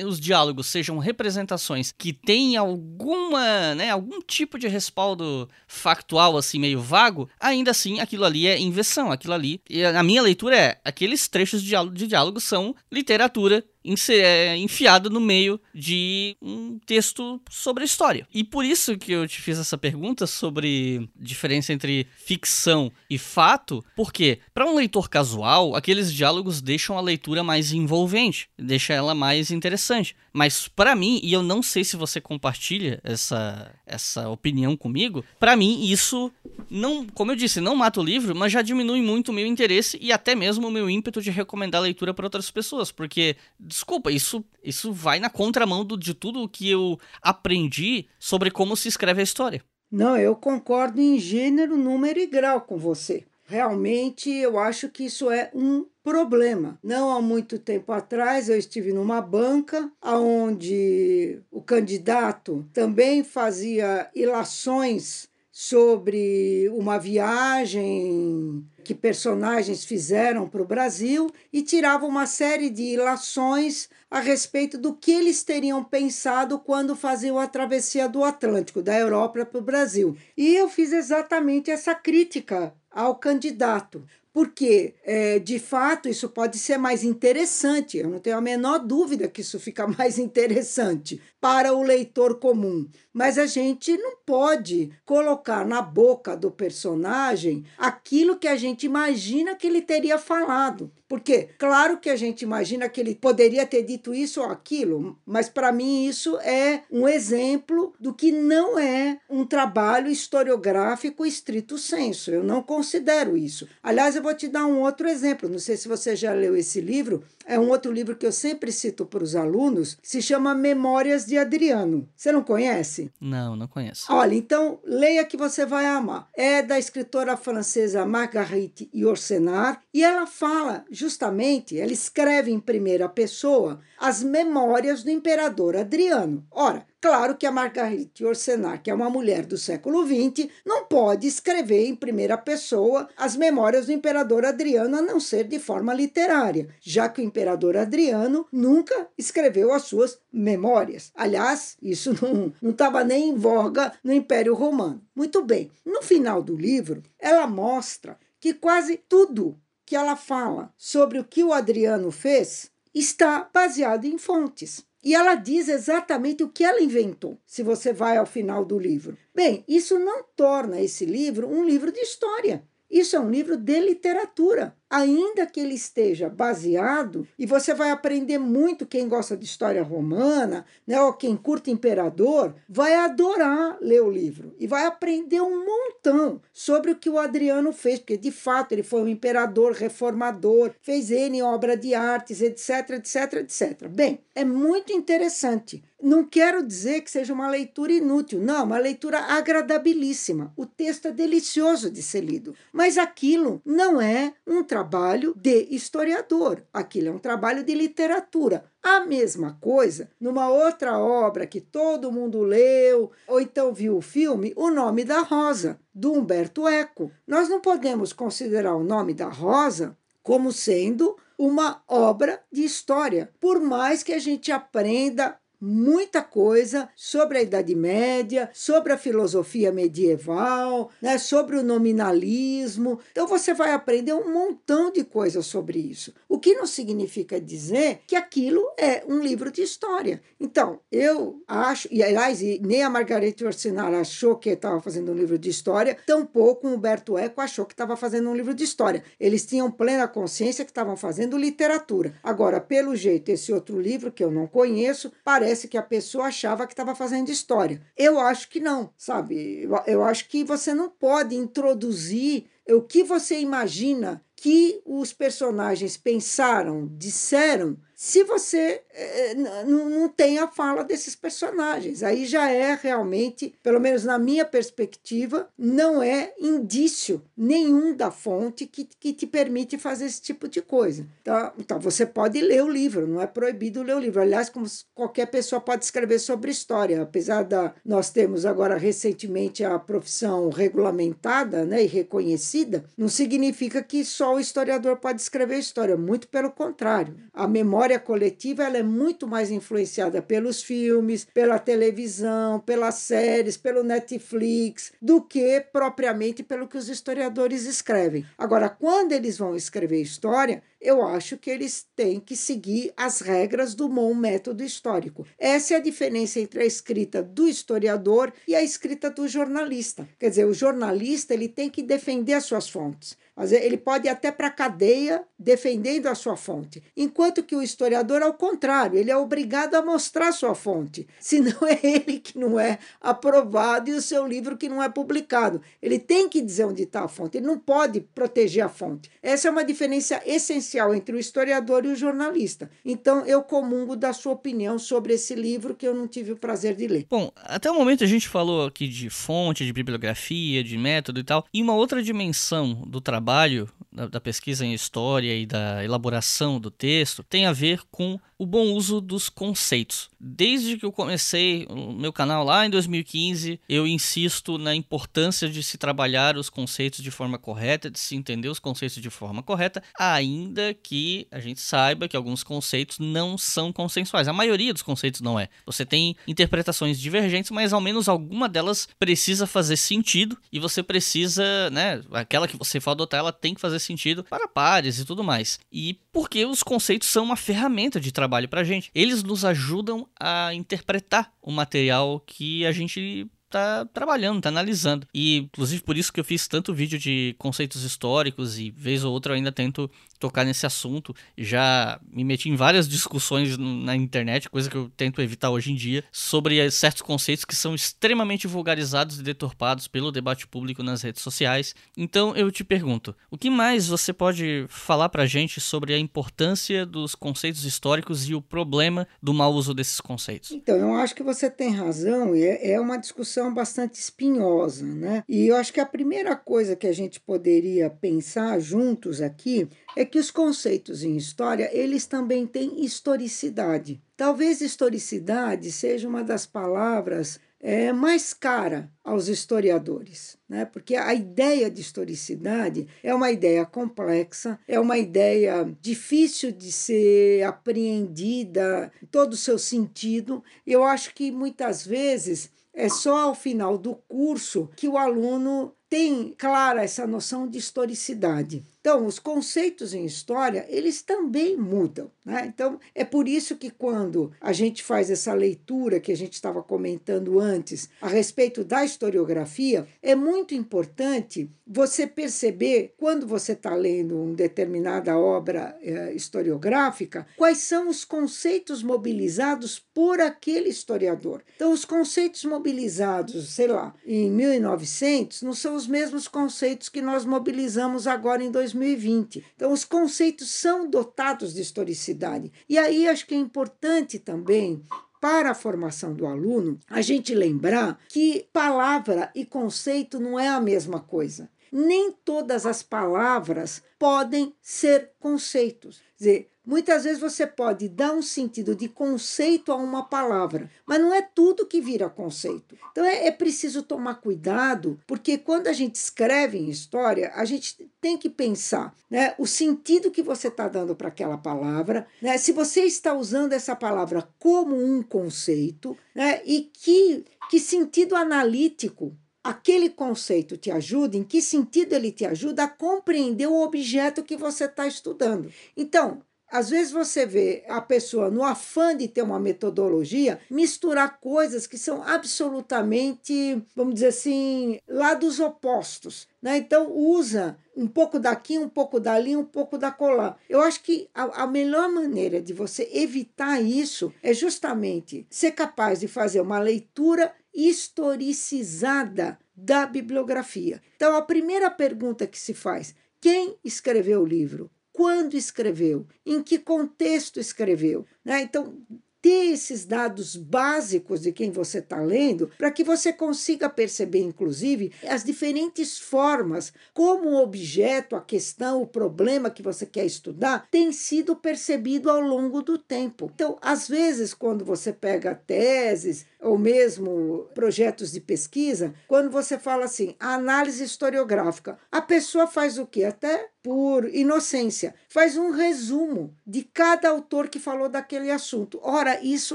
os 0.06 0.18
diálogos 0.18 0.66
sejam 0.66 0.98
representações 0.98 1.92
que 1.96 2.12
têm 2.12 2.56
alguma, 2.56 3.74
né, 3.74 3.90
algum 3.90 4.20
tipo 4.20 4.58
de 4.58 4.66
respaldo 4.66 5.48
factual 5.66 6.36
assim 6.36 6.58
meio 6.58 6.80
vago, 6.80 7.28
ainda 7.38 7.70
assim 7.70 8.00
aquilo 8.00 8.24
ali 8.24 8.46
é 8.46 8.58
invenção, 8.58 9.12
aquilo 9.12 9.34
ali, 9.34 9.60
e 9.68 9.84
a 9.84 10.02
minha 10.02 10.22
leitura 10.22 10.51
é: 10.52 10.80
aqueles 10.84 11.28
trechos 11.28 11.62
de 11.62 11.68
diálogo, 11.68 11.94
de 11.94 12.06
diálogo 12.06 12.40
são 12.40 12.74
literatura 12.90 13.64
enfiada 13.84 15.08
no 15.08 15.20
meio 15.20 15.60
de 15.74 16.36
um 16.40 16.78
texto 16.84 17.40
sobre 17.50 17.82
a 17.82 17.86
história. 17.86 18.26
E 18.32 18.44
por 18.44 18.64
isso 18.64 18.96
que 18.96 19.12
eu 19.12 19.26
te 19.26 19.40
fiz 19.40 19.58
essa 19.58 19.76
pergunta 19.76 20.26
sobre 20.26 21.08
diferença 21.16 21.72
entre 21.72 22.06
ficção 22.16 22.92
e 23.08 23.18
fato, 23.18 23.84
porque 23.96 24.38
para 24.54 24.66
um 24.66 24.74
leitor 24.74 25.08
casual, 25.08 25.74
aqueles 25.74 26.12
diálogos 26.12 26.60
deixam 26.60 26.96
a 26.96 27.00
leitura 27.00 27.42
mais 27.42 27.72
envolvente, 27.72 28.48
deixa 28.58 28.92
ela 28.92 29.14
mais 29.14 29.50
interessante. 29.50 30.14
Mas 30.32 30.66
para 30.68 30.94
mim, 30.94 31.20
e 31.22 31.32
eu 31.32 31.42
não 31.42 31.62
sei 31.62 31.84
se 31.84 31.96
você 31.96 32.20
compartilha 32.20 33.00
essa, 33.04 33.70
essa 33.86 34.28
opinião 34.28 34.76
comigo, 34.76 35.24
para 35.38 35.56
mim 35.56 35.84
isso 35.84 36.32
não, 36.70 37.06
como 37.06 37.32
eu 37.32 37.36
disse, 37.36 37.60
não 37.60 37.76
mata 37.76 38.00
o 38.00 38.04
livro, 38.04 38.34
mas 38.34 38.52
já 38.52 38.62
diminui 38.62 39.02
muito 39.02 39.28
o 39.28 39.32
meu 39.32 39.46
interesse 39.46 39.98
e 40.00 40.10
até 40.10 40.34
mesmo 40.34 40.68
o 40.68 40.70
meu 40.70 40.88
ímpeto 40.88 41.20
de 41.20 41.30
recomendar 41.30 41.80
a 41.80 41.84
leitura 41.84 42.14
para 42.14 42.26
outras 42.26 42.50
pessoas, 42.50 42.90
porque 42.90 43.36
desculpa, 43.72 44.12
isso 44.12 44.44
isso 44.62 44.92
vai 44.92 45.18
na 45.18 45.30
contramão 45.30 45.84
do, 45.84 45.96
de 45.96 46.14
tudo 46.14 46.42
o 46.42 46.48
que 46.48 46.70
eu 46.70 46.98
aprendi 47.20 48.06
sobre 48.18 48.50
como 48.50 48.76
se 48.76 48.88
escreve 48.88 49.20
a 49.20 49.24
história. 49.24 49.62
Não, 49.90 50.16
eu 50.16 50.36
concordo 50.36 51.00
em 51.00 51.18
gênero, 51.18 51.76
número 51.76 52.18
e 52.18 52.26
grau 52.26 52.60
com 52.60 52.78
você. 52.78 53.24
Realmente, 53.44 54.30
eu 54.30 54.58
acho 54.58 54.88
que 54.88 55.04
isso 55.04 55.30
é 55.30 55.50
um 55.52 55.84
problema. 56.02 56.78
Não 56.82 57.10
há 57.10 57.20
muito 57.20 57.58
tempo 57.58 57.92
atrás 57.92 58.48
eu 58.48 58.56
estive 58.56 58.92
numa 58.92 59.20
banca 59.20 59.90
onde 60.02 61.40
o 61.50 61.60
candidato 61.60 62.66
também 62.72 63.22
fazia 63.22 64.08
ilações 64.14 65.28
sobre 65.54 66.66
uma 66.70 66.98
viagem 66.98 68.66
que 68.82 68.94
personagens 68.94 69.84
fizeram 69.84 70.48
para 70.48 70.62
o 70.62 70.66
Brasil 70.66 71.30
e 71.52 71.60
tirava 71.60 72.06
uma 72.06 72.24
série 72.26 72.70
de 72.70 72.82
ilações 72.82 73.90
a 74.10 74.18
respeito 74.18 74.78
do 74.78 74.94
que 74.94 75.12
eles 75.12 75.44
teriam 75.44 75.84
pensado 75.84 76.58
quando 76.58 76.96
faziam 76.96 77.38
a 77.38 77.46
travessia 77.46 78.08
do 78.08 78.24
Atlântico, 78.24 78.82
da 78.82 78.98
Europa 78.98 79.44
para 79.44 79.60
o 79.60 79.62
Brasil. 79.62 80.16
E 80.34 80.54
eu 80.54 80.70
fiz 80.70 80.90
exatamente 80.90 81.70
essa 81.70 81.94
crítica 81.94 82.74
ao 82.90 83.16
candidato, 83.16 84.04
porque, 84.32 84.94
é, 85.04 85.38
de 85.38 85.58
fato, 85.58 86.08
isso 86.08 86.28
pode 86.30 86.58
ser 86.58 86.78
mais 86.78 87.04
interessante. 87.04 87.98
Eu 87.98 88.08
não 88.08 88.18
tenho 88.18 88.38
a 88.38 88.40
menor 88.40 88.78
dúvida 88.78 89.28
que 89.28 89.42
isso 89.42 89.60
fica 89.60 89.86
mais 89.98 90.18
interessante 90.18 91.20
para 91.38 91.74
o 91.74 91.82
leitor 91.82 92.38
comum. 92.38 92.88
Mas 93.12 93.38
a 93.38 93.46
gente 93.46 93.96
não 93.96 94.16
pode 94.24 94.90
colocar 95.04 95.66
na 95.66 95.82
boca 95.82 96.36
do 96.36 96.50
personagem 96.50 97.64
aquilo 97.76 98.38
que 98.38 98.48
a 98.48 98.56
gente 98.56 98.86
imagina 98.86 99.54
que 99.54 99.66
ele 99.66 99.82
teria 99.82 100.18
falado. 100.18 100.90
Porque, 101.12 101.50
claro 101.58 101.98
que 101.98 102.08
a 102.08 102.16
gente 102.16 102.40
imagina 102.40 102.88
que 102.88 102.98
ele 102.98 103.14
poderia 103.14 103.66
ter 103.66 103.82
dito 103.82 104.14
isso 104.14 104.40
ou 104.40 104.46
aquilo, 104.46 105.18
mas 105.26 105.46
para 105.46 105.70
mim 105.70 106.06
isso 106.06 106.38
é 106.38 106.84
um 106.90 107.06
exemplo 107.06 107.92
do 108.00 108.14
que 108.14 108.32
não 108.32 108.78
é 108.78 109.18
um 109.28 109.44
trabalho 109.44 110.08
historiográfico 110.08 111.26
estrito 111.26 111.76
senso. 111.76 112.30
Eu 112.30 112.42
não 112.42 112.62
considero 112.62 113.36
isso. 113.36 113.68
Aliás, 113.82 114.16
eu 114.16 114.22
vou 114.22 114.34
te 114.34 114.48
dar 114.48 114.64
um 114.64 114.80
outro 114.80 115.06
exemplo. 115.06 115.50
Não 115.50 115.58
sei 115.58 115.76
se 115.76 115.86
você 115.86 116.16
já 116.16 116.32
leu 116.32 116.56
esse 116.56 116.80
livro, 116.80 117.22
é 117.46 117.58
um 117.58 117.68
outro 117.68 117.92
livro 117.92 118.16
que 118.16 118.26
eu 118.26 118.32
sempre 118.32 118.72
cito 118.72 119.06
para 119.06 119.22
os 119.22 119.34
alunos, 119.34 119.98
se 120.02 120.22
chama 120.22 120.54
Memórias 120.54 121.26
de 121.26 121.38
Adriano. 121.38 122.08
Você 122.16 122.32
não 122.32 122.42
conhece? 122.42 123.10
Não, 123.20 123.56
não 123.56 123.66
conheço. 123.66 124.06
Olha, 124.12 124.34
então 124.34 124.78
leia 124.84 125.24
que 125.24 125.36
você 125.36 125.64
vai 125.66 125.86
amar. 125.86 126.28
É 126.34 126.62
da 126.62 126.78
escritora 126.78 127.36
francesa 127.36 128.06
Marguerite 128.06 128.90
Yourcenar 128.94 129.82
e 129.92 130.02
ela 130.02 130.26
fala 130.26 130.84
justamente, 130.90 131.78
ela 131.78 131.92
escreve 131.92 132.50
em 132.50 132.60
primeira 132.60 133.08
pessoa 133.08 133.80
as 133.98 134.22
memórias 134.22 135.02
do 135.02 135.10
imperador 135.10 135.76
Adriano. 135.76 136.44
Ora, 136.50 136.86
Claro 137.02 137.36
que 137.36 137.46
a 137.46 137.50
Marguerite 137.50 138.22
Yourcenar, 138.22 138.80
que 138.80 138.88
é 138.88 138.94
uma 138.94 139.10
mulher 139.10 139.44
do 139.44 139.58
século 139.58 140.06
XX, 140.06 140.48
não 140.64 140.84
pode 140.84 141.26
escrever 141.26 141.84
em 141.84 141.96
primeira 141.96 142.38
pessoa 142.38 143.08
as 143.16 143.34
memórias 143.34 143.86
do 143.86 143.92
imperador 143.92 144.44
Adriano, 144.44 144.98
a 144.98 145.02
não 145.02 145.18
ser 145.18 145.48
de 145.48 145.58
forma 145.58 145.92
literária, 145.92 146.68
já 146.80 147.08
que 147.08 147.20
o 147.20 147.24
imperador 147.24 147.76
Adriano 147.76 148.46
nunca 148.52 149.08
escreveu 149.18 149.72
as 149.72 149.82
suas 149.82 150.20
memórias. 150.32 151.10
Aliás, 151.16 151.76
isso 151.82 152.14
não 152.62 152.70
estava 152.70 153.02
nem 153.02 153.30
em 153.30 153.34
voga 153.34 153.92
no 154.04 154.12
Império 154.12 154.54
Romano. 154.54 155.02
Muito 155.12 155.42
bem, 155.42 155.72
no 155.84 156.02
final 156.02 156.40
do 156.40 156.54
livro, 156.54 157.02
ela 157.18 157.48
mostra 157.48 158.16
que 158.38 158.54
quase 158.54 158.96
tudo 159.08 159.58
que 159.84 159.96
ela 159.96 160.14
fala 160.14 160.72
sobre 160.78 161.18
o 161.18 161.24
que 161.24 161.42
o 161.42 161.52
Adriano 161.52 162.12
fez 162.12 162.70
está 162.94 163.50
baseado 163.52 164.04
em 164.04 164.16
fontes. 164.18 164.86
E 165.02 165.14
ela 165.14 165.34
diz 165.34 165.68
exatamente 165.68 166.44
o 166.44 166.48
que 166.48 166.62
ela 166.62 166.80
inventou, 166.80 167.38
se 167.44 167.62
você 167.62 167.92
vai 167.92 168.16
ao 168.16 168.26
final 168.26 168.64
do 168.64 168.78
livro. 168.78 169.16
Bem, 169.34 169.64
isso 169.66 169.98
não 169.98 170.24
torna 170.36 170.80
esse 170.80 171.04
livro 171.04 171.48
um 171.48 171.64
livro 171.64 171.90
de 171.90 172.00
história. 172.00 172.62
Isso 172.88 173.16
é 173.16 173.20
um 173.20 173.30
livro 173.30 173.56
de 173.56 173.80
literatura 173.80 174.76
ainda 174.92 175.46
que 175.46 175.58
ele 175.58 175.74
esteja 175.74 176.28
baseado, 176.28 177.26
e 177.38 177.46
você 177.46 177.72
vai 177.72 177.90
aprender 177.90 178.36
muito, 178.36 178.84
quem 178.84 179.08
gosta 179.08 179.34
de 179.34 179.46
história 179.46 179.82
romana, 179.82 180.66
né, 180.86 181.00
ou 181.00 181.14
quem 181.14 181.34
curte 181.34 181.70
imperador, 181.70 182.54
vai 182.68 182.94
adorar 182.94 183.78
ler 183.80 184.02
o 184.02 184.10
livro 184.10 184.54
e 184.58 184.66
vai 184.66 184.84
aprender 184.84 185.40
um 185.40 185.64
montão 185.64 186.42
sobre 186.52 186.90
o 186.90 186.96
que 186.96 187.08
o 187.08 187.18
Adriano 187.18 187.72
fez, 187.72 187.98
porque 187.98 188.18
de 188.18 188.30
fato 188.30 188.72
ele 188.72 188.82
foi 188.82 189.00
um 189.02 189.08
imperador 189.08 189.72
reformador, 189.72 190.72
fez 190.82 191.10
N 191.10 191.42
obra 191.42 191.74
de 191.74 191.94
artes, 191.94 192.42
etc, 192.42 192.90
etc, 192.90 193.32
etc. 193.40 193.88
Bem, 193.88 194.20
é 194.34 194.44
muito 194.44 194.92
interessante. 194.92 195.82
Não 196.02 196.24
quero 196.24 196.66
dizer 196.66 197.02
que 197.02 197.10
seja 197.12 197.32
uma 197.32 197.48
leitura 197.48 197.92
inútil, 197.92 198.40
não, 198.40 198.64
uma 198.64 198.78
leitura 198.78 199.20
agradabilíssima. 199.20 200.52
O 200.56 200.66
texto 200.66 201.06
é 201.06 201.12
delicioso 201.12 201.88
de 201.88 202.02
ser 202.02 202.22
lido, 202.22 202.56
mas 202.72 202.98
aquilo 202.98 203.62
não 203.64 204.00
é 204.00 204.34
um 204.44 204.64
trabalho 204.64 204.81
trabalho 204.82 205.32
de 205.36 205.68
historiador, 205.70 206.64
aquilo 206.72 207.08
é 207.08 207.12
um 207.12 207.18
trabalho 207.18 207.62
de 207.62 207.72
literatura. 207.72 208.64
A 208.82 208.98
mesma 209.06 209.56
coisa 209.60 210.10
numa 210.20 210.48
outra 210.48 210.98
obra 210.98 211.46
que 211.46 211.60
todo 211.60 212.10
mundo 212.10 212.42
leu 212.42 213.12
ou 213.28 213.40
então 213.40 213.72
viu 213.72 213.96
o 213.96 214.02
filme, 214.02 214.52
O 214.56 214.70
Nome 214.70 215.04
da 215.04 215.20
Rosa, 215.20 215.78
do 215.94 216.12
Humberto 216.12 216.66
Eco. 216.66 217.12
Nós 217.24 217.48
não 217.48 217.60
podemos 217.60 218.12
considerar 218.12 218.74
o 218.74 218.82
Nome 218.82 219.14
da 219.14 219.28
Rosa 219.28 219.96
como 220.20 220.52
sendo 220.52 221.16
uma 221.38 221.80
obra 221.86 222.42
de 222.50 222.64
história, 222.64 223.30
por 223.40 223.60
mais 223.60 224.02
que 224.02 224.12
a 224.12 224.18
gente 224.18 224.50
aprenda 224.50 225.36
muita 225.62 226.22
coisa 226.22 226.88
sobre 226.96 227.38
a 227.38 227.42
Idade 227.42 227.72
Média, 227.76 228.50
sobre 228.52 228.92
a 228.92 228.98
filosofia 228.98 229.70
medieval, 229.70 230.90
né, 231.00 231.18
sobre 231.18 231.56
o 231.56 231.62
nominalismo. 231.62 232.98
Então 233.12 233.28
você 233.28 233.54
vai 233.54 233.72
aprender 233.72 234.12
um 234.12 234.32
montão 234.32 234.90
de 234.90 235.04
coisas 235.04 235.46
sobre 235.46 235.78
isso. 235.78 236.12
O 236.28 236.40
que 236.40 236.54
não 236.54 236.66
significa 236.66 237.40
dizer 237.40 238.00
que 238.08 238.16
aquilo 238.16 238.60
é 238.76 239.04
um 239.06 239.20
livro 239.20 239.52
de 239.52 239.62
história. 239.62 240.20
Então, 240.40 240.80
eu 240.90 241.40
acho, 241.46 241.86
e 241.92 242.02
aliás, 242.02 242.40
nem 242.60 242.82
a 242.82 242.90
Margarete 242.90 243.44
Orsinar 243.44 243.94
achou 243.94 244.34
que 244.34 244.50
estava 244.50 244.80
fazendo 244.80 245.12
um 245.12 245.14
livro 245.14 245.38
de 245.38 245.48
história, 245.48 245.96
tampouco 246.04 246.66
o 246.66 246.74
Humberto 246.74 247.16
Eco 247.16 247.40
achou 247.40 247.64
que 247.64 247.74
estava 247.74 247.96
fazendo 247.96 248.28
um 248.28 248.34
livro 248.34 248.52
de 248.52 248.64
história. 248.64 249.04
Eles 249.20 249.46
tinham 249.46 249.70
plena 249.70 250.08
consciência 250.08 250.64
que 250.64 250.72
estavam 250.72 250.96
fazendo 250.96 251.38
literatura. 251.38 252.14
Agora, 252.22 252.60
pelo 252.60 252.96
jeito, 252.96 253.28
esse 253.28 253.52
outro 253.52 253.80
livro 253.80 254.10
que 254.10 254.24
eu 254.24 254.30
não 254.30 254.48
conheço, 254.48 255.12
parece 255.22 255.51
parece 255.52 255.68
que 255.68 255.76
a 255.76 255.82
pessoa 255.82 256.26
achava 256.26 256.66
que 256.66 256.72
estava 256.72 256.94
fazendo 256.94 257.28
história. 257.28 257.82
Eu 257.94 258.18
acho 258.18 258.48
que 258.48 258.58
não, 258.58 258.90
sabe? 258.96 259.64
Eu, 259.64 259.76
eu 259.86 260.02
acho 260.02 260.26
que 260.28 260.42
você 260.42 260.72
não 260.72 260.88
pode 260.88 261.34
introduzir 261.34 262.46
o 262.70 262.80
que 262.80 263.02
você 263.04 263.38
imagina 263.38 264.24
que 264.34 264.80
os 264.86 265.12
personagens 265.12 265.96
pensaram, 265.98 266.88
disseram 266.96 267.76
se 268.04 268.24
você 268.24 268.82
é, 268.92 269.32
não 269.64 270.08
tem 270.08 270.40
a 270.40 270.48
fala 270.48 270.82
desses 270.82 271.14
personagens. 271.14 272.02
Aí 272.02 272.26
já 272.26 272.50
é 272.50 272.74
realmente, 272.74 273.54
pelo 273.62 273.78
menos 273.78 274.02
na 274.02 274.18
minha 274.18 274.44
perspectiva, 274.44 275.48
não 275.56 276.02
é 276.02 276.34
indício 276.36 277.22
nenhum 277.36 277.94
da 277.94 278.10
fonte 278.10 278.66
que, 278.66 278.88
que 278.98 279.12
te 279.12 279.24
permite 279.24 279.78
fazer 279.78 280.06
esse 280.06 280.20
tipo 280.20 280.48
de 280.48 280.60
coisa. 280.60 281.06
Então, 281.20 281.52
então, 281.56 281.78
você 281.78 282.04
pode 282.04 282.40
ler 282.40 282.64
o 282.64 282.68
livro, 282.68 283.06
não 283.06 283.20
é 283.20 283.26
proibido 283.26 283.84
ler 283.84 283.94
o 283.94 284.00
livro. 284.00 284.20
Aliás, 284.20 284.48
como 284.48 284.66
qualquer 284.92 285.26
pessoa 285.26 285.60
pode 285.60 285.84
escrever 285.84 286.18
sobre 286.18 286.50
história, 286.50 287.02
apesar 287.02 287.44
da 287.44 287.72
nós 287.84 288.10
temos 288.10 288.44
agora 288.44 288.76
recentemente 288.76 289.62
a 289.62 289.78
profissão 289.78 290.48
regulamentada 290.50 291.64
né, 291.64 291.84
e 291.84 291.86
reconhecida, 291.86 292.84
não 292.98 293.08
significa 293.08 293.80
que 293.80 294.04
só 294.04 294.34
o 294.34 294.40
historiador 294.40 294.96
pode 294.96 295.20
escrever 295.20 295.60
história, 295.60 295.96
muito 295.96 296.26
pelo 296.26 296.50
contrário. 296.50 297.14
A 297.32 297.46
memória 297.46 297.91
memória 297.92 297.98
coletiva 297.98 298.64
ela 298.64 298.78
é 298.78 298.82
muito 298.82 299.26
mais 299.26 299.50
influenciada 299.50 300.22
pelos 300.22 300.62
filmes, 300.62 301.24
pela 301.24 301.58
televisão, 301.58 302.60
pelas 302.60 302.94
séries, 302.96 303.56
pelo 303.56 303.82
Netflix, 303.82 304.92
do 305.00 305.20
que 305.20 305.60
propriamente 305.60 306.42
pelo 306.42 306.66
que 306.66 306.78
os 306.78 306.88
historiadores 306.88 307.66
escrevem. 307.66 308.24
Agora, 308.38 308.68
quando 308.68 309.12
eles 309.12 309.38
vão 309.38 309.56
escrever 309.56 310.00
história, 310.00 310.62
eu 310.82 311.06
acho 311.06 311.38
que 311.38 311.48
eles 311.48 311.86
têm 311.94 312.18
que 312.18 312.36
seguir 312.36 312.92
as 312.96 313.20
regras 313.20 313.74
do 313.74 313.88
bom 313.88 314.12
método 314.14 314.64
histórico. 314.64 315.24
Essa 315.38 315.74
é 315.74 315.76
a 315.76 315.80
diferença 315.80 316.40
entre 316.40 316.60
a 316.60 316.66
escrita 316.66 317.22
do 317.22 317.46
historiador 317.46 318.32
e 318.46 318.54
a 318.54 318.62
escrita 318.62 319.08
do 319.08 319.28
jornalista. 319.28 320.08
Quer 320.18 320.30
dizer, 320.30 320.44
o 320.44 320.52
jornalista 320.52 321.32
ele 321.32 321.48
tem 321.48 321.70
que 321.70 321.82
defender 321.82 322.34
as 322.34 322.44
suas 322.44 322.68
fontes. 322.68 323.16
Ele 323.50 323.78
pode 323.78 324.06
ir 324.06 324.10
até 324.10 324.30
para 324.30 324.48
a 324.48 324.50
cadeia 324.50 325.24
defendendo 325.38 326.06
a 326.06 326.14
sua 326.14 326.36
fonte. 326.36 326.82
Enquanto 326.96 327.42
que 327.42 327.56
o 327.56 327.62
historiador, 327.62 328.22
ao 328.22 328.34
contrário, 328.34 328.98
ele 328.98 329.10
é 329.10 329.16
obrigado 329.16 329.74
a 329.74 329.82
mostrar 329.82 330.28
a 330.28 330.32
sua 330.32 330.54
fonte. 330.54 331.08
Senão 331.18 331.56
é 331.66 331.80
ele 331.82 332.20
que 332.20 332.38
não 332.38 332.60
é 332.60 332.78
aprovado 333.00 333.88
e 333.88 333.94
o 333.94 334.02
seu 334.02 334.26
livro 334.26 334.56
que 334.56 334.68
não 334.68 334.82
é 334.82 334.88
publicado. 334.88 335.62
Ele 335.80 335.98
tem 335.98 336.28
que 336.28 336.42
dizer 336.42 336.66
onde 336.66 336.82
está 336.82 337.04
a 337.04 337.08
fonte, 337.08 337.38
ele 337.38 337.46
não 337.46 337.58
pode 337.58 338.00
proteger 338.00 338.64
a 338.64 338.68
fonte. 338.68 339.10
Essa 339.22 339.48
é 339.48 339.50
uma 339.50 339.64
diferença 339.64 340.20
essencial 340.26 340.71
entre 340.94 341.16
o 341.16 341.18
historiador 341.18 341.84
e 341.84 341.88
o 341.88 341.96
jornalista. 341.96 342.70
Então 342.84 343.24
eu 343.26 343.42
comungo 343.42 343.96
da 343.96 344.12
sua 344.12 344.32
opinião 344.32 344.78
sobre 344.78 345.14
esse 345.14 345.34
livro 345.34 345.74
que 345.74 345.86
eu 345.86 345.94
não 345.94 346.06
tive 346.06 346.32
o 346.32 346.36
prazer 346.36 346.74
de 346.74 346.86
ler. 346.86 347.06
Bom, 347.08 347.30
até 347.36 347.70
o 347.70 347.74
momento 347.74 348.04
a 348.04 348.06
gente 348.06 348.28
falou 348.28 348.66
aqui 348.66 348.86
de 348.88 349.10
fonte, 349.10 349.64
de 349.64 349.72
bibliografia, 349.72 350.62
de 350.62 350.76
método 350.76 351.20
e 351.20 351.24
tal. 351.24 351.46
E 351.52 351.62
uma 351.62 351.74
outra 351.74 352.02
dimensão 352.02 352.74
do 352.86 353.00
trabalho 353.00 353.22
trabalho 353.32 353.68
da, 353.92 354.06
da, 354.06 354.20
pesquisa 354.20 354.64
em 354.64 354.72
história 354.72 355.36
e 355.36 355.46
da 355.46 355.84
elaboração 355.84 356.58
do 356.58 356.70
texto 356.70 357.22
tem 357.22 357.46
a 357.46 357.52
ver 357.52 357.80
com 357.90 358.18
o 358.42 358.46
bom 358.46 358.72
uso 358.72 359.00
dos 359.00 359.28
conceitos. 359.28 360.10
Desde 360.18 360.76
que 360.76 360.84
eu 360.84 360.90
comecei 360.90 361.64
o 361.70 361.92
meu 361.92 362.12
canal 362.12 362.42
lá 362.42 362.66
em 362.66 362.70
2015, 362.70 363.60
eu 363.68 363.86
insisto 363.86 364.58
na 364.58 364.74
importância 364.74 365.48
de 365.48 365.62
se 365.62 365.78
trabalhar 365.78 366.36
os 366.36 366.50
conceitos 366.50 367.04
de 367.04 367.10
forma 367.12 367.38
correta, 367.38 367.88
de 367.88 368.00
se 368.00 368.16
entender 368.16 368.48
os 368.48 368.58
conceitos 368.58 369.00
de 369.00 369.10
forma 369.10 369.44
correta, 369.44 369.80
ainda 369.96 370.74
que 370.74 371.28
a 371.30 371.38
gente 371.38 371.60
saiba 371.60 372.08
que 372.08 372.16
alguns 372.16 372.42
conceitos 372.42 372.98
não 372.98 373.38
são 373.38 373.72
consensuais. 373.72 374.26
A 374.26 374.32
maioria 374.32 374.72
dos 374.72 374.82
conceitos 374.82 375.20
não 375.20 375.38
é. 375.38 375.48
Você 375.64 375.86
tem 375.86 376.16
interpretações 376.26 376.98
divergentes, 376.98 377.52
mas 377.52 377.72
ao 377.72 377.80
menos 377.80 378.08
alguma 378.08 378.48
delas 378.48 378.88
precisa 378.98 379.46
fazer 379.46 379.76
sentido 379.76 380.36
e 380.52 380.58
você 380.58 380.82
precisa, 380.82 381.70
né, 381.70 382.02
aquela 382.10 382.48
que 382.48 382.56
você 382.56 382.80
for 382.80 382.90
adotar, 382.90 383.20
ela 383.20 383.32
tem 383.32 383.54
que 383.54 383.60
fazer 383.60 383.78
sentido 383.78 384.24
para 384.24 384.48
pares 384.48 384.98
e 384.98 385.04
tudo 385.04 385.22
mais. 385.22 385.60
E 385.72 385.96
porque 386.12 386.44
os 386.44 386.64
conceitos 386.64 387.08
são 387.08 387.24
uma 387.24 387.36
ferramenta 387.36 388.00
de 388.00 388.10
trabalho 388.10 388.31
trabalho 388.32 388.48
pra 388.48 388.64
gente, 388.64 388.90
eles 388.94 389.22
nos 389.22 389.44
ajudam 389.44 390.08
a 390.18 390.54
interpretar 390.54 391.30
o 391.42 391.52
material 391.52 392.18
que 392.20 392.64
a 392.64 392.72
gente 392.72 393.30
tá 393.52 393.86
trabalhando, 393.92 394.40
tá 394.40 394.48
analisando. 394.48 395.06
E 395.14 395.38
inclusive 395.38 395.82
por 395.82 395.96
isso 395.96 396.12
que 396.12 396.18
eu 396.18 396.24
fiz 396.24 396.48
tanto 396.48 396.74
vídeo 396.74 396.98
de 396.98 397.34
conceitos 397.38 397.82
históricos 397.82 398.58
e 398.58 398.70
vez 398.70 399.04
ou 399.04 399.12
outra 399.12 399.32
eu 399.32 399.36
ainda 399.36 399.52
tento 399.52 399.90
tocar 400.18 400.44
nesse 400.44 400.64
assunto. 400.64 401.14
Já 401.36 402.00
me 402.10 402.24
meti 402.24 402.48
em 402.48 402.56
várias 402.56 402.88
discussões 402.88 403.58
na 403.58 403.94
internet, 403.96 404.48
coisa 404.48 404.70
que 404.70 404.76
eu 404.76 404.90
tento 404.96 405.20
evitar 405.20 405.50
hoje 405.50 405.72
em 405.72 405.74
dia, 405.74 406.04
sobre 406.12 406.70
certos 406.70 407.02
conceitos 407.02 407.44
que 407.44 407.56
são 407.56 407.74
extremamente 407.74 408.46
vulgarizados 408.46 409.18
e 409.18 409.22
deturpados 409.22 409.88
pelo 409.88 410.12
debate 410.12 410.46
público 410.46 410.82
nas 410.82 411.02
redes 411.02 411.22
sociais. 411.22 411.74
Então 411.96 412.34
eu 412.36 412.50
te 412.50 412.64
pergunto, 412.64 413.14
o 413.30 413.36
que 413.36 413.50
mais 413.50 413.88
você 413.88 414.12
pode 414.12 414.64
falar 414.68 415.08
pra 415.08 415.26
gente 415.26 415.60
sobre 415.60 415.92
a 415.92 415.98
importância 415.98 416.86
dos 416.86 417.14
conceitos 417.14 417.64
históricos 417.64 418.28
e 418.28 418.34
o 418.34 418.40
problema 418.40 419.06
do 419.20 419.34
mau 419.34 419.52
uso 419.52 419.74
desses 419.74 420.00
conceitos? 420.00 420.52
Então, 420.52 420.76
eu 420.76 420.94
acho 420.94 421.14
que 421.14 421.22
você 421.22 421.50
tem 421.50 421.74
razão, 421.74 422.34
é, 422.34 422.72
é 422.72 422.80
uma 422.80 422.96
discussão 422.96 423.41
bastante 423.50 423.98
espinhosa, 423.98 424.84
né? 424.84 425.24
E 425.26 425.46
eu 425.46 425.56
acho 425.56 425.72
que 425.72 425.80
a 425.80 425.86
primeira 425.86 426.36
coisa 426.36 426.76
que 426.76 426.86
a 426.86 426.92
gente 426.92 427.18
poderia 427.18 427.88
pensar 427.88 428.60
juntos 428.60 429.22
aqui 429.22 429.66
é 429.96 430.04
que 430.04 430.18
os 430.18 430.30
conceitos 430.30 431.02
em 431.02 431.16
história, 431.16 431.70
eles 431.72 432.04
também 432.04 432.46
têm 432.46 432.84
historicidade. 432.84 434.02
Talvez 434.16 434.60
historicidade 434.60 435.72
seja 435.72 436.06
uma 436.06 436.22
das 436.22 436.44
palavras 436.44 437.40
é, 437.62 437.92
mais 437.92 438.34
cara 438.34 438.90
aos 439.04 439.28
historiadores, 439.28 440.36
né? 440.48 440.64
porque 440.64 440.96
a 440.96 441.14
ideia 441.14 441.70
de 441.70 441.80
historicidade 441.80 442.88
é 443.02 443.14
uma 443.14 443.30
ideia 443.30 443.64
complexa, 443.64 444.58
é 444.66 444.80
uma 444.80 444.98
ideia 444.98 445.64
difícil 445.80 446.50
de 446.50 446.72
ser 446.72 447.44
apreendida 447.44 448.92
em 449.00 449.06
todo 449.06 449.34
o 449.34 449.36
seu 449.36 449.58
sentido. 449.58 450.42
Eu 450.66 450.82
acho 450.82 451.14
que 451.14 451.30
muitas 451.30 451.86
vezes 451.86 452.50
é 452.74 452.88
só 452.88 453.18
ao 453.18 453.34
final 453.34 453.76
do 453.76 453.94
curso 453.94 454.70
que 454.76 454.88
o 454.88 454.96
aluno 454.96 455.74
tem 455.88 456.34
clara 456.36 456.82
essa 456.82 457.06
noção 457.06 457.46
de 457.46 457.58
historicidade. 457.58 458.64
Então, 458.82 459.06
os 459.06 459.20
conceitos 459.20 459.94
em 459.94 460.04
história, 460.04 460.66
eles 460.68 461.02
também 461.02 461.56
mudam. 461.56 462.10
Né? 462.24 462.46
Então, 462.52 462.80
é 462.92 463.04
por 463.04 463.28
isso 463.28 463.54
que 463.54 463.70
quando 463.70 464.32
a 464.40 464.52
gente 464.52 464.82
faz 464.82 465.08
essa 465.08 465.32
leitura 465.32 466.00
que 466.00 466.10
a 466.10 466.16
gente 466.16 466.32
estava 466.32 466.60
comentando 466.64 467.38
antes 467.38 467.88
a 468.00 468.08
respeito 468.08 468.64
da 468.64 468.84
historiografia, 468.84 469.86
é 470.02 470.16
muito 470.16 470.52
importante 470.52 471.48
você 471.64 472.06
perceber, 472.06 472.94
quando 472.98 473.26
você 473.26 473.52
está 473.52 473.74
lendo 473.74 474.20
uma 474.20 474.34
determinada 474.34 475.16
obra 475.16 475.78
eh, 475.80 476.12
historiográfica, 476.12 477.26
quais 477.36 477.58
são 477.58 477.88
os 477.88 478.04
conceitos 478.04 478.82
mobilizados 478.82 479.78
por 479.78 480.20
aquele 480.20 480.68
historiador. 480.68 481.42
Então, 481.56 481.72
os 481.72 481.84
conceitos 481.84 482.44
mobilizados, 482.44 483.54
sei 483.54 483.68
lá, 483.68 483.94
em 484.04 484.30
1900, 484.30 485.42
não 485.42 485.54
são 485.54 485.74
os 485.74 485.86
mesmos 485.86 486.28
conceitos 486.28 486.88
que 486.88 487.00
nós 487.00 487.24
mobilizamos 487.24 488.06
agora 488.06 488.42
em 488.42 488.50
2020. 488.74 489.44
Então, 489.54 489.72
os 489.72 489.84
conceitos 489.84 490.50
são 490.50 490.88
dotados 490.88 491.54
de 491.54 491.60
historicidade. 491.60 492.52
E 492.68 492.78
aí 492.78 493.08
acho 493.08 493.26
que 493.26 493.34
é 493.34 493.38
importante 493.38 494.18
também 494.18 494.84
para 495.22 495.52
a 495.52 495.54
formação 495.54 496.12
do 496.12 496.26
aluno, 496.26 496.80
a 496.90 497.00
gente 497.00 497.32
lembrar 497.32 497.96
que 498.08 498.48
palavra 498.52 499.30
e 499.36 499.46
conceito 499.46 500.18
não 500.18 500.36
é 500.36 500.48
a 500.48 500.60
mesma 500.60 500.98
coisa. 500.98 501.48
Nem 501.70 502.10
todas 502.10 502.66
as 502.66 502.82
palavras 502.82 503.82
podem 504.00 504.52
ser 504.60 505.12
conceitos. 505.20 506.02
Quer 506.18 506.24
dizer, 506.24 506.51
Muitas 506.64 507.02
vezes 507.02 507.20
você 507.20 507.44
pode 507.44 507.88
dar 507.88 508.12
um 508.12 508.22
sentido 508.22 508.74
de 508.74 508.88
conceito 508.88 509.72
a 509.72 509.76
uma 509.76 510.04
palavra, 510.04 510.70
mas 510.86 511.00
não 511.00 511.12
é 511.12 511.20
tudo 511.20 511.66
que 511.66 511.80
vira 511.80 512.08
conceito. 512.08 512.76
Então 512.92 513.04
é, 513.04 513.26
é, 513.26 513.30
preciso 513.32 513.82
tomar 513.82 514.16
cuidado, 514.16 515.00
porque 515.06 515.36
quando 515.36 515.66
a 515.66 515.72
gente 515.72 515.96
escreve 515.96 516.58
em 516.58 516.70
história, 516.70 517.32
a 517.34 517.44
gente 517.44 517.90
tem 518.00 518.16
que 518.16 518.30
pensar 518.30 518.94
né, 519.10 519.34
o 519.38 519.46
sentido 519.46 520.10
que 520.10 520.22
você 520.22 520.48
está 520.48 520.68
dando 520.68 520.94
para 520.94 521.08
aquela 521.08 521.36
palavra, 521.36 522.06
né, 522.20 522.38
se 522.38 522.52
você 522.52 522.82
está 522.82 523.12
usando 523.12 523.52
essa 523.52 523.74
palavra 523.74 524.28
como 524.38 524.76
um 524.76 525.02
conceito, 525.02 525.96
né, 526.14 526.42
e 526.44 526.70
que, 526.72 527.24
que 527.50 527.58
sentido 527.58 528.14
analítico 528.14 529.16
aquele 529.42 529.90
conceito 529.90 530.56
te 530.56 530.70
ajuda, 530.70 531.16
em 531.16 531.24
que 531.24 531.42
sentido 531.42 531.94
ele 531.94 532.12
te 532.12 532.24
ajuda 532.24 532.64
a 532.64 532.68
compreender 532.68 533.48
o 533.48 533.60
objeto 533.60 534.22
que 534.22 534.36
você 534.36 534.66
está 534.66 534.86
estudando. 534.86 535.52
Então, 535.76 536.22
às 536.52 536.68
vezes 536.68 536.92
você 536.92 537.24
vê 537.24 537.64
a 537.66 537.80
pessoa, 537.80 538.30
no 538.30 538.44
afã 538.44 538.94
de 538.94 539.08
ter 539.08 539.22
uma 539.22 539.40
metodologia, 539.40 540.38
misturar 540.50 541.18
coisas 541.18 541.66
que 541.66 541.78
são 541.78 542.02
absolutamente, 542.02 543.64
vamos 543.74 543.94
dizer 543.94 544.08
assim, 544.08 544.78
lados 544.86 545.40
opostos. 545.40 546.28
Né? 546.42 546.58
Então, 546.58 546.92
usa 546.92 547.56
um 547.74 547.86
pouco 547.86 548.18
daqui, 548.18 548.58
um 548.58 548.68
pouco 548.68 549.00
dali, 549.00 549.34
um 549.34 549.44
pouco 549.44 549.78
da 549.78 549.90
colar. 549.90 550.38
Eu 550.46 550.60
acho 550.60 550.82
que 550.82 551.08
a, 551.14 551.44
a 551.44 551.46
melhor 551.46 551.88
maneira 551.90 552.38
de 552.42 552.52
você 552.52 552.86
evitar 552.92 553.58
isso 553.62 554.12
é 554.22 554.34
justamente 554.34 555.26
ser 555.30 555.52
capaz 555.52 556.00
de 556.00 556.06
fazer 556.06 556.42
uma 556.42 556.58
leitura 556.58 557.32
historicizada 557.54 559.38
da 559.56 559.86
bibliografia. 559.86 560.82
Então, 560.96 561.16
a 561.16 561.22
primeira 561.22 561.70
pergunta 561.70 562.26
que 562.26 562.38
se 562.38 562.52
faz: 562.52 562.94
quem 563.18 563.56
escreveu 563.64 564.20
o 564.20 564.26
livro? 564.26 564.70
Quando 564.92 565.34
escreveu, 565.34 566.06
em 566.24 566.42
que 566.42 566.58
contexto 566.58 567.40
escreveu. 567.40 568.04
Né? 568.24 568.42
Então, 568.42 568.76
ter 569.22 569.52
esses 569.52 569.86
dados 569.86 570.34
básicos 570.34 571.22
de 571.22 571.30
quem 571.30 571.52
você 571.52 571.78
está 571.78 572.00
lendo, 572.00 572.50
para 572.58 572.72
que 572.72 572.82
você 572.82 573.12
consiga 573.12 573.70
perceber, 573.70 574.20
inclusive, 574.20 574.92
as 575.06 575.22
diferentes 575.22 575.96
formas 575.96 576.72
como 576.92 577.30
o 577.30 577.40
objeto, 577.40 578.16
a 578.16 578.20
questão, 578.20 578.82
o 578.82 578.86
problema 578.86 579.48
que 579.48 579.62
você 579.62 579.86
quer 579.86 580.04
estudar 580.04 580.66
tem 580.72 580.92
sido 580.92 581.36
percebido 581.36 582.10
ao 582.10 582.20
longo 582.20 582.62
do 582.62 582.76
tempo. 582.76 583.30
Então, 583.32 583.56
às 583.62 583.86
vezes, 583.86 584.34
quando 584.34 584.64
você 584.64 584.92
pega 584.92 585.36
teses 585.36 586.26
ou 586.42 586.58
mesmo 586.58 587.46
projetos 587.54 588.12
de 588.12 588.20
pesquisa, 588.20 588.92
quando 589.06 589.30
você 589.30 589.58
fala 589.58 589.84
assim, 589.84 590.14
a 590.18 590.34
análise 590.34 590.82
historiográfica, 590.82 591.78
a 591.90 592.02
pessoa 592.02 592.46
faz 592.46 592.78
o 592.78 592.86
quê? 592.86 593.04
Até 593.04 593.48
por 593.62 594.12
inocência, 594.12 594.92
faz 595.08 595.36
um 595.36 595.52
resumo 595.52 596.36
de 596.44 596.64
cada 596.64 597.08
autor 597.08 597.48
que 597.48 597.60
falou 597.60 597.88
daquele 597.88 598.30
assunto. 598.30 598.80
Ora, 598.82 599.22
isso 599.22 599.54